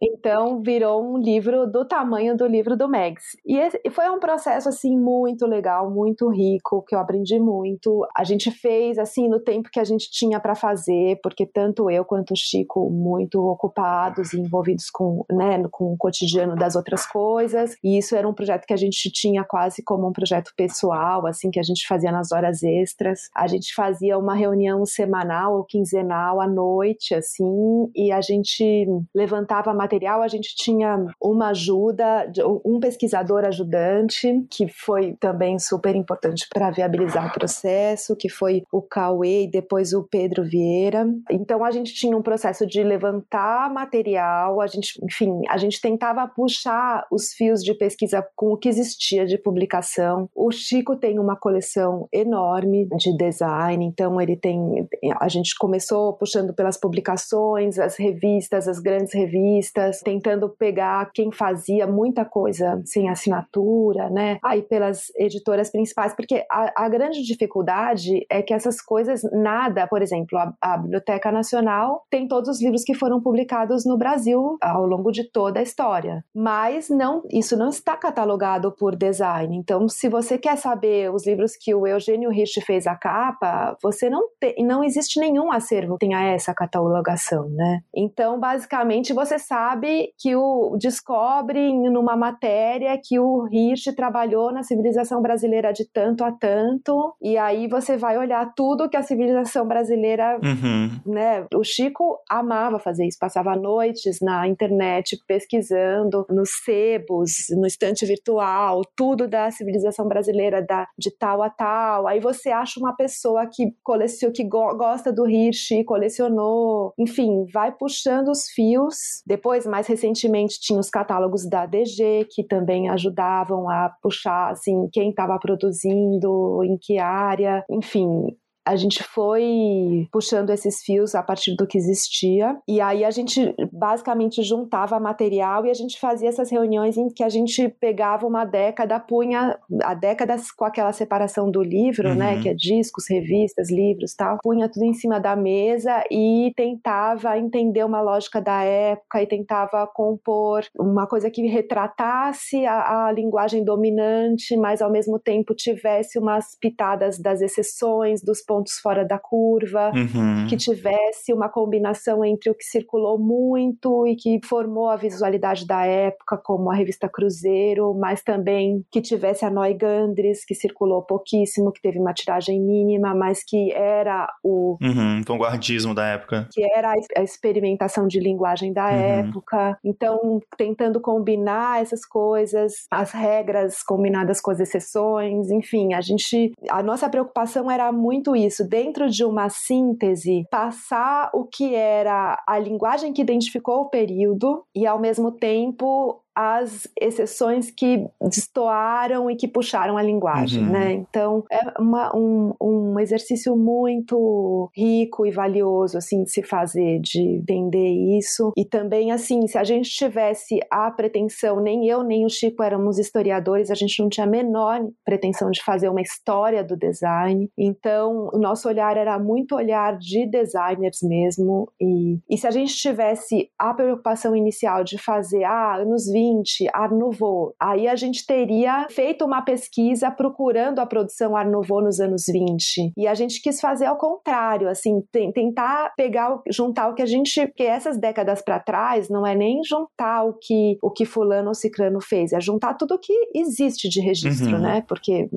Então 0.00 0.60
virou 0.60 1.02
um 1.02 1.16
livro 1.16 1.66
do 1.66 1.84
tamanho 1.84 2.36
do 2.36 2.46
livro 2.46 2.76
do 2.76 2.88
Megs. 2.88 3.36
E 3.46 3.90
foi 3.90 4.10
um 4.10 4.20
processo 4.20 4.68
assim 4.68 4.96
muito 4.96 5.46
legal, 5.46 5.90
muito 5.90 6.28
rico, 6.28 6.84
que 6.86 6.94
eu 6.94 6.98
aprendi 6.98 7.38
muito. 7.38 8.06
A 8.14 8.22
gente 8.22 8.50
fez 8.50 8.98
assim 8.98 9.28
no 9.28 9.40
tempo 9.40 9.70
que 9.72 9.80
a 9.80 9.84
gente 9.84 10.10
tinha 10.10 10.38
para 10.38 10.54
fazer, 10.54 11.18
porque 11.22 11.46
tanto 11.46 11.90
eu 11.90 12.04
quanto 12.04 12.32
o 12.32 12.36
Chico 12.36 12.90
muito 12.90 13.40
ocupados 13.46 14.32
e 14.32 14.40
envolvidos 14.40 14.90
com, 14.90 15.24
né, 15.30 15.62
com 15.70 15.92
o 15.94 15.96
cotidiano 15.96 16.54
das 16.54 16.76
outras 16.76 17.06
coisas. 17.16 17.78
E 17.82 17.96
isso 17.96 18.14
era 18.14 18.28
um 18.28 18.34
projeto 18.34 18.66
que 18.66 18.74
a 18.74 18.76
gente 18.76 19.10
tinha 19.10 19.42
quase 19.42 19.82
como 19.82 20.06
um 20.06 20.12
projeto 20.12 20.52
pessoal, 20.54 21.26
assim 21.26 21.50
que 21.50 21.58
a 21.58 21.62
gente 21.62 21.86
fazia 21.88 22.12
nas 22.12 22.30
horas 22.30 22.62
extras. 22.62 23.30
A 23.34 23.46
gente 23.46 23.74
fazia 23.74 24.18
uma 24.18 24.34
reunião 24.34 24.84
semanal 24.84 25.56
ou 25.56 25.64
quinzenal 25.64 26.42
à 26.42 26.46
noite, 26.46 27.14
assim, 27.14 27.90
e 27.94 28.12
a 28.12 28.20
gente 28.20 28.86
levantava 29.14 29.72
material, 29.72 30.20
a 30.20 30.28
gente 30.28 30.54
tinha 30.56 31.06
uma 31.18 31.48
ajuda, 31.48 32.30
um 32.62 32.78
pesquisador 32.78 33.46
ajudante, 33.46 34.46
que 34.50 34.68
foi 34.68 35.16
também 35.18 35.58
super 35.58 35.96
importante 35.96 36.46
para 36.52 36.70
viabilizar 36.70 37.28
o 37.28 37.32
processo, 37.32 38.14
que 38.14 38.28
foi 38.28 38.62
o 38.70 38.82
Cauê 38.82 39.44
e 39.44 39.50
depois 39.50 39.94
o 39.94 40.02
Pedro 40.02 40.44
Vieira. 40.44 41.06
Então 41.30 41.64
a 41.64 41.70
gente 41.70 41.94
tinha 41.94 42.14
um 42.14 42.22
processo 42.22 42.66
de 42.66 42.82
levantar 42.82 43.72
material, 43.72 44.60
a 44.60 44.66
gente, 44.66 45.02
enfim, 45.02 45.40
a 45.48 45.56
gente 45.56 45.80
tentava 45.80 46.28
puxar 46.28 47.05
os 47.10 47.32
fios 47.32 47.62
de 47.62 47.74
pesquisa 47.74 48.26
com 48.34 48.52
o 48.52 48.56
que 48.56 48.68
existia 48.68 49.26
de 49.26 49.38
publicação. 49.38 50.28
O 50.34 50.50
Chico 50.50 50.96
tem 50.96 51.18
uma 51.18 51.36
coleção 51.36 52.08
enorme 52.12 52.88
de 52.96 53.16
design, 53.16 53.84
então 53.84 54.20
ele 54.20 54.36
tem, 54.36 54.88
a 55.20 55.28
gente 55.28 55.56
começou 55.58 56.14
puxando 56.14 56.54
pelas 56.54 56.78
publicações, 56.78 57.78
as 57.78 57.96
revistas, 57.96 58.68
as 58.68 58.78
grandes 58.78 59.14
revistas, 59.14 60.00
tentando 60.00 60.48
pegar 60.48 61.10
quem 61.12 61.32
fazia 61.32 61.86
muita 61.86 62.24
coisa 62.24 62.80
sem 62.84 63.08
assinatura, 63.08 64.10
né? 64.10 64.38
Aí 64.44 64.62
pelas 64.62 65.06
editoras 65.16 65.70
principais, 65.70 66.14
porque 66.14 66.44
a, 66.50 66.84
a 66.84 66.88
grande 66.88 67.22
dificuldade 67.22 68.26
é 68.30 68.42
que 68.42 68.54
essas 68.54 68.80
coisas, 68.80 69.22
nada, 69.32 69.86
por 69.86 70.02
exemplo, 70.02 70.38
a, 70.38 70.52
a, 70.60 70.76
Biblioteca 70.76 71.32
Nacional 71.32 72.04
tem 72.10 72.28
todos 72.28 72.48
os 72.48 72.62
livros 72.62 72.84
que 72.84 72.94
foram 72.94 73.20
publicados 73.20 73.84
no 73.84 73.96
Brasil 73.96 74.56
ao 74.60 74.86
longo 74.86 75.10
de 75.10 75.24
toda 75.30 75.60
a 75.60 75.62
história, 75.62 76.24
mas 76.34 76.88
não, 76.96 77.22
isso 77.30 77.56
não 77.56 77.68
está 77.68 77.96
catalogado 77.96 78.72
por 78.72 78.96
design. 78.96 79.56
Então, 79.56 79.88
se 79.88 80.08
você 80.08 80.38
quer 80.38 80.56
saber 80.56 81.12
os 81.12 81.26
livros 81.26 81.56
que 81.56 81.74
o 81.74 81.86
Eugênio 81.86 82.30
Rich 82.30 82.60
fez 82.62 82.86
a 82.86 82.96
capa, 82.96 83.76
você 83.82 84.08
não 84.08 84.28
tem, 84.40 84.54
não 84.64 84.82
existe 84.82 85.20
nenhum 85.20 85.52
acervo 85.52 85.98
que 85.98 86.06
tenha 86.06 86.22
essa 86.32 86.54
catalogação, 86.54 87.48
né? 87.48 87.80
Então, 87.94 88.38
basicamente, 88.38 89.12
você 89.12 89.38
sabe 89.38 90.12
que 90.18 90.34
o 90.36 90.76
descobre 90.78 91.72
numa 91.72 92.16
matéria 92.16 92.98
que 93.02 93.18
o 93.18 93.48
Hirsch 93.50 93.94
trabalhou 93.94 94.52
na 94.52 94.62
civilização 94.62 95.20
brasileira 95.20 95.72
de 95.72 95.84
tanto 95.84 96.24
a 96.24 96.32
tanto, 96.32 97.14
e 97.20 97.36
aí 97.36 97.68
você 97.68 97.96
vai 97.96 98.16
olhar 98.16 98.52
tudo 98.54 98.88
que 98.88 98.96
a 98.96 99.02
civilização 99.02 99.66
brasileira, 99.66 100.38
uhum. 100.42 101.12
né? 101.12 101.46
O 101.54 101.64
Chico 101.64 102.18
amava 102.30 102.78
fazer 102.78 103.06
isso, 103.06 103.18
passava 103.18 103.56
noites 103.56 104.20
na 104.20 104.46
internet 104.46 105.18
pesquisando 105.26 106.26
nos 106.30 106.50
sebos, 106.76 107.46
no 107.50 107.66
estante 107.66 108.04
virtual, 108.04 108.82
tudo 108.94 109.26
da 109.26 109.50
civilização 109.50 110.06
brasileira 110.06 110.62
da, 110.62 110.86
de 110.98 111.10
tal 111.10 111.42
a 111.42 111.50
tal. 111.50 112.06
Aí 112.06 112.20
você 112.20 112.50
acha 112.50 112.78
uma 112.78 112.94
pessoa 112.94 113.46
que 113.46 113.74
coleciona, 113.82 114.32
que 114.32 114.44
go, 114.44 114.76
gosta 114.76 115.12
do 115.12 115.28
Hirsch, 115.28 115.84
colecionou, 115.86 116.92
enfim, 116.98 117.46
vai 117.52 117.72
puxando 117.72 118.28
os 118.28 118.46
fios. 118.48 119.22
Depois, 119.26 119.66
mais 119.66 119.86
recentemente, 119.86 120.60
tinha 120.60 120.78
os 120.78 120.90
catálogos 120.90 121.48
da 121.48 121.66
DG 121.66 122.26
que 122.30 122.44
também 122.44 122.88
ajudavam 122.88 123.68
a 123.68 123.90
puxar 124.02 124.50
assim 124.50 124.88
quem 124.92 125.10
estava 125.10 125.38
produzindo, 125.38 126.62
em 126.64 126.76
que 126.76 126.98
área, 126.98 127.64
enfim, 127.70 128.26
a 128.66 128.74
gente 128.74 129.02
foi 129.04 130.08
puxando 130.10 130.50
esses 130.50 130.82
fios 130.82 131.14
a 131.14 131.22
partir 131.22 131.54
do 131.54 131.66
que 131.66 131.78
existia 131.78 132.58
e 132.66 132.80
aí 132.80 133.04
a 133.04 133.10
gente 133.12 133.54
basicamente 133.72 134.42
juntava 134.42 134.98
material 134.98 135.64
e 135.64 135.70
a 135.70 135.74
gente 135.74 136.00
fazia 136.00 136.28
essas 136.28 136.50
reuniões 136.50 136.96
em 136.96 137.08
que 137.08 137.22
a 137.22 137.28
gente 137.28 137.68
pegava 137.68 138.26
uma 138.26 138.44
década, 138.44 138.98
punha 138.98 139.56
a 139.84 139.94
década 139.94 140.34
com 140.56 140.64
aquela 140.64 140.92
separação 140.92 141.48
do 141.48 141.62
livro, 141.62 142.14
né, 142.14 142.30
uhum. 142.30 142.36
né, 142.36 142.42
que 142.42 142.48
é 142.48 142.54
discos, 142.54 143.04
revistas, 143.08 143.70
livros, 143.70 144.14
tal, 144.14 144.38
punha 144.42 144.68
tudo 144.68 144.84
em 144.84 144.94
cima 144.94 145.20
da 145.20 145.36
mesa 145.36 146.02
e 146.10 146.52
tentava 146.56 147.38
entender 147.38 147.84
uma 147.84 148.00
lógica 148.00 148.40
da 148.40 148.62
época 148.64 149.22
e 149.22 149.26
tentava 149.26 149.86
compor 149.86 150.64
uma 150.76 151.06
coisa 151.06 151.30
que 151.30 151.46
retratasse 151.46 152.66
a, 152.66 153.06
a 153.06 153.12
linguagem 153.12 153.64
dominante, 153.64 154.56
mas 154.56 154.82
ao 154.82 154.90
mesmo 154.90 155.20
tempo 155.20 155.54
tivesse 155.54 156.18
umas 156.18 156.56
pitadas 156.60 157.18
das 157.18 157.40
exceções, 157.40 158.22
dos 158.22 158.42
pontos 158.42 158.55
pontos 158.56 158.78
fora 158.78 159.04
da 159.04 159.18
curva, 159.18 159.90
uhum. 159.94 160.46
que 160.48 160.56
tivesse 160.56 161.32
uma 161.32 161.48
combinação 161.48 162.24
entre 162.24 162.50
o 162.50 162.54
que 162.54 162.64
circulou 162.64 163.18
muito 163.18 164.06
e 164.06 164.16
que 164.16 164.40
formou 164.46 164.88
a 164.88 164.96
visualidade 164.96 165.66
da 165.66 165.84
época, 165.84 166.38
como 166.38 166.70
a 166.70 166.74
revista 166.74 167.08
Cruzeiro, 167.08 167.94
mas 167.94 168.22
também 168.22 168.84
que 168.90 169.02
tivesse 169.02 169.44
a 169.44 169.50
Noi 169.50 169.74
Gandres, 169.74 170.44
que 170.44 170.54
circulou 170.54 171.02
pouquíssimo, 171.02 171.72
que 171.72 171.82
teve 171.82 171.98
uma 171.98 172.14
tiragem 172.14 172.60
mínima, 172.60 173.14
mas 173.14 173.44
que 173.44 173.72
era 173.72 174.26
o 174.42 174.78
uhum, 174.80 175.20
vanguardismo 175.26 175.94
da 175.94 176.06
época. 176.06 176.48
Que 176.52 176.62
era 176.74 176.94
a 177.16 177.22
experimentação 177.22 178.06
de 178.06 178.18
linguagem 178.18 178.72
da 178.72 178.86
uhum. 178.86 179.28
época. 179.28 179.78
Então, 179.84 180.40
tentando 180.56 181.00
combinar 181.00 181.82
essas 181.82 182.06
coisas, 182.06 182.86
as 182.90 183.12
regras 183.12 183.82
combinadas 183.82 184.40
com 184.40 184.50
as 184.50 184.60
exceções, 184.60 185.50
enfim, 185.50 185.92
a 185.92 186.00
gente 186.00 186.52
a 186.70 186.82
nossa 186.82 187.08
preocupação 187.08 187.70
era 187.70 187.92
muito 187.92 188.34
isso 188.34 188.45
isso, 188.46 188.66
dentro 188.68 189.08
de 189.08 189.24
uma 189.24 189.48
síntese, 189.48 190.44
passar 190.50 191.30
o 191.34 191.44
que 191.44 191.74
era 191.74 192.42
a 192.46 192.58
linguagem 192.58 193.12
que 193.12 193.22
identificou 193.22 193.82
o 193.82 193.90
período 193.90 194.64
e, 194.74 194.86
ao 194.86 195.00
mesmo 195.00 195.32
tempo, 195.32 196.22
as 196.36 196.86
exceções 197.00 197.70
que 197.70 198.06
destoaram 198.20 199.30
e 199.30 199.36
que 199.36 199.48
puxaram 199.48 199.96
a 199.96 200.02
linguagem, 200.02 200.64
uhum. 200.64 200.70
né? 200.70 200.92
Então 200.92 201.42
é 201.50 201.80
uma, 201.80 202.14
um, 202.14 202.52
um 202.60 203.00
exercício 203.00 203.56
muito 203.56 204.70
rico 204.76 205.24
e 205.24 205.30
valioso 205.30 205.96
assim 205.96 206.24
de 206.24 206.30
se 206.30 206.42
fazer, 206.42 207.00
de 207.00 207.22
entender 207.22 208.18
isso 208.18 208.52
e 208.54 208.66
também 208.66 209.12
assim, 209.12 209.46
se 209.46 209.56
a 209.56 209.64
gente 209.64 209.88
tivesse 209.88 210.60
a 210.70 210.90
pretensão, 210.90 211.58
nem 211.58 211.88
eu 211.88 212.02
nem 212.02 212.26
o 212.26 212.28
Chico 212.28 212.62
éramos 212.62 212.98
historiadores, 212.98 213.70
a 213.70 213.74
gente 213.74 214.02
não 214.02 214.10
tinha 214.10 214.26
a 214.26 214.30
menor 214.30 214.86
pretensão 215.06 215.50
de 215.50 215.62
fazer 215.62 215.88
uma 215.88 216.02
história 216.02 216.62
do 216.62 216.76
design. 216.76 217.48
Então 217.56 218.28
o 218.30 218.38
nosso 218.38 218.68
olhar 218.68 218.98
era 218.98 219.18
muito 219.18 219.54
olhar 219.54 219.96
de 219.96 220.26
designers 220.26 220.98
mesmo 221.02 221.72
e, 221.80 222.18
e 222.28 222.36
se 222.36 222.46
a 222.46 222.50
gente 222.50 222.74
tivesse 222.74 223.48
a 223.58 223.72
preocupação 223.72 224.36
inicial 224.36 224.84
de 224.84 224.98
fazer 224.98 225.44
ah 225.44 225.76
anos 225.76 226.04
20 226.12 226.25
20, 226.26 226.68
Art 226.72 226.92
Nouveau. 226.92 227.54
Aí 227.60 227.86
a 227.88 227.94
gente 227.94 228.26
teria 228.26 228.86
feito 228.90 229.24
uma 229.24 229.42
pesquisa 229.42 230.10
procurando 230.10 230.80
a 230.80 230.86
produção 230.86 231.36
Art 231.36 231.48
Nouveau 231.48 231.82
nos 231.82 232.00
anos 232.00 232.24
20. 232.28 232.92
E 232.96 233.06
a 233.06 233.14
gente 233.14 233.40
quis 233.40 233.60
fazer 233.60 233.86
ao 233.86 233.96
contrário, 233.96 234.68
assim, 234.68 235.02
tentar 235.32 235.92
pegar, 235.96 236.40
juntar 236.50 236.88
o 236.88 236.94
que 236.94 237.02
a 237.02 237.06
gente, 237.06 237.46
porque 237.46 237.62
essas 237.62 237.98
décadas 237.98 238.42
para 238.42 238.58
trás 238.58 239.08
não 239.08 239.26
é 239.26 239.34
nem 239.34 239.62
juntar 239.64 240.24
o 240.24 240.34
que 240.34 240.76
o 240.82 240.90
que 240.90 241.04
fulano 241.04 241.48
ou 241.48 241.54
ciclano 241.54 242.00
fez, 242.00 242.32
é 242.32 242.40
juntar 242.40 242.74
tudo 242.74 242.94
o 242.94 242.98
que 242.98 243.12
existe 243.34 243.88
de 243.88 244.00
registro, 244.00 244.56
uhum. 244.56 244.62
né? 244.62 244.84
Porque 244.86 245.28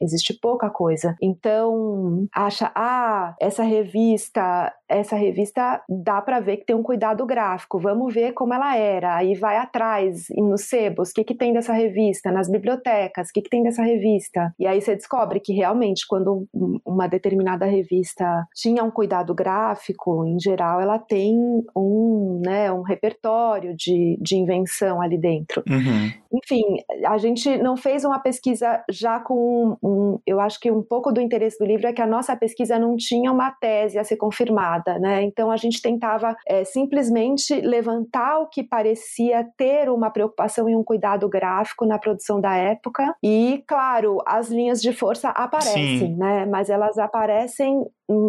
existe 0.00 0.38
pouca 0.40 0.70
coisa. 0.70 1.14
Então, 1.20 2.26
acha, 2.34 2.70
ah, 2.74 3.34
essa 3.40 3.62
revista, 3.62 4.72
essa 4.88 5.16
revista 5.16 5.82
dá 5.88 6.20
para 6.20 6.40
ver 6.40 6.58
que 6.58 6.66
tem 6.66 6.76
um 6.76 6.82
cuidado 6.82 7.24
gráfico, 7.26 7.78
vamos 7.78 8.12
ver 8.12 8.32
como 8.32 8.54
ela 8.54 8.76
era. 8.76 9.16
Aí 9.16 9.34
vai 9.34 9.56
atrás, 9.56 10.26
nos 10.36 10.62
sebos, 10.68 11.10
o 11.10 11.14
que, 11.14 11.24
que 11.24 11.34
tem 11.34 11.52
dessa 11.52 11.72
revista, 11.72 12.30
nas 12.30 12.50
bibliotecas, 12.50 13.28
o 13.28 13.32
que, 13.32 13.42
que 13.42 13.50
tem 13.50 13.62
dessa 13.62 13.82
revista. 13.82 14.52
E 14.58 14.66
aí 14.66 14.80
você 14.80 14.94
descobre 14.94 15.40
que 15.40 15.52
realmente, 15.52 16.06
quando 16.06 16.46
uma 16.84 17.06
determinada 17.06 17.66
revista 17.66 18.46
tinha 18.54 18.82
um 18.84 18.90
cuidado 18.90 19.34
gráfico, 19.34 20.24
em 20.24 20.38
geral, 20.38 20.80
ela 20.80 20.98
tem 20.98 21.36
um, 21.76 22.40
né, 22.44 22.72
um 22.72 22.82
repertório 22.82 23.74
de, 23.76 24.18
de 24.20 24.36
invenção 24.36 25.00
ali 25.00 25.18
dentro. 25.18 25.62
Uhum. 25.68 26.10
Enfim, 26.34 26.62
a 27.06 27.16
gente 27.18 27.56
não 27.58 27.76
fez 27.76 28.04
uma 28.04 28.18
pesquisa 28.18 28.82
já 28.90 29.20
com 29.20 29.76
um, 29.82 29.88
um, 29.88 30.18
eu 30.26 30.40
acho 30.40 30.58
que 30.58 30.70
um 30.70 30.82
pouco 30.82 31.12
do 31.12 31.20
interesse 31.20 31.58
do 31.58 31.66
livro 31.66 31.86
é 31.86 31.92
que 31.92 32.02
a 32.02 32.06
nossa 32.06 32.34
pesquisa 32.36 32.78
não 32.78 32.96
tinha 32.96 33.30
uma 33.30 33.50
tese 33.52 33.98
a 33.98 34.04
ser 34.04 34.16
confirmada, 34.16 34.98
né? 34.98 35.22
Então 35.22 35.50
a 35.50 35.56
gente 35.56 35.80
tentava 35.80 36.34
é, 36.46 36.64
simplesmente 36.64 37.54
levantar 37.60 38.40
o 38.40 38.48
que 38.48 38.62
parecia 38.62 39.46
ter 39.56 39.88
uma 39.88 40.10
preocupação 40.10 40.68
e 40.68 40.74
um 40.74 40.82
cuidado 40.82 41.28
gráfico 41.28 41.86
na 41.86 41.98
produção 41.98 42.40
da 42.40 42.56
época. 42.56 43.14
E, 43.22 43.62
claro, 43.66 44.18
as 44.26 44.48
linhas 44.48 44.80
de 44.80 44.92
força 44.92 45.28
aparecem, 45.28 45.98
Sim. 45.98 46.16
né? 46.16 46.46
Mas 46.46 46.68
elas 46.68 46.98
aparecem 46.98 47.84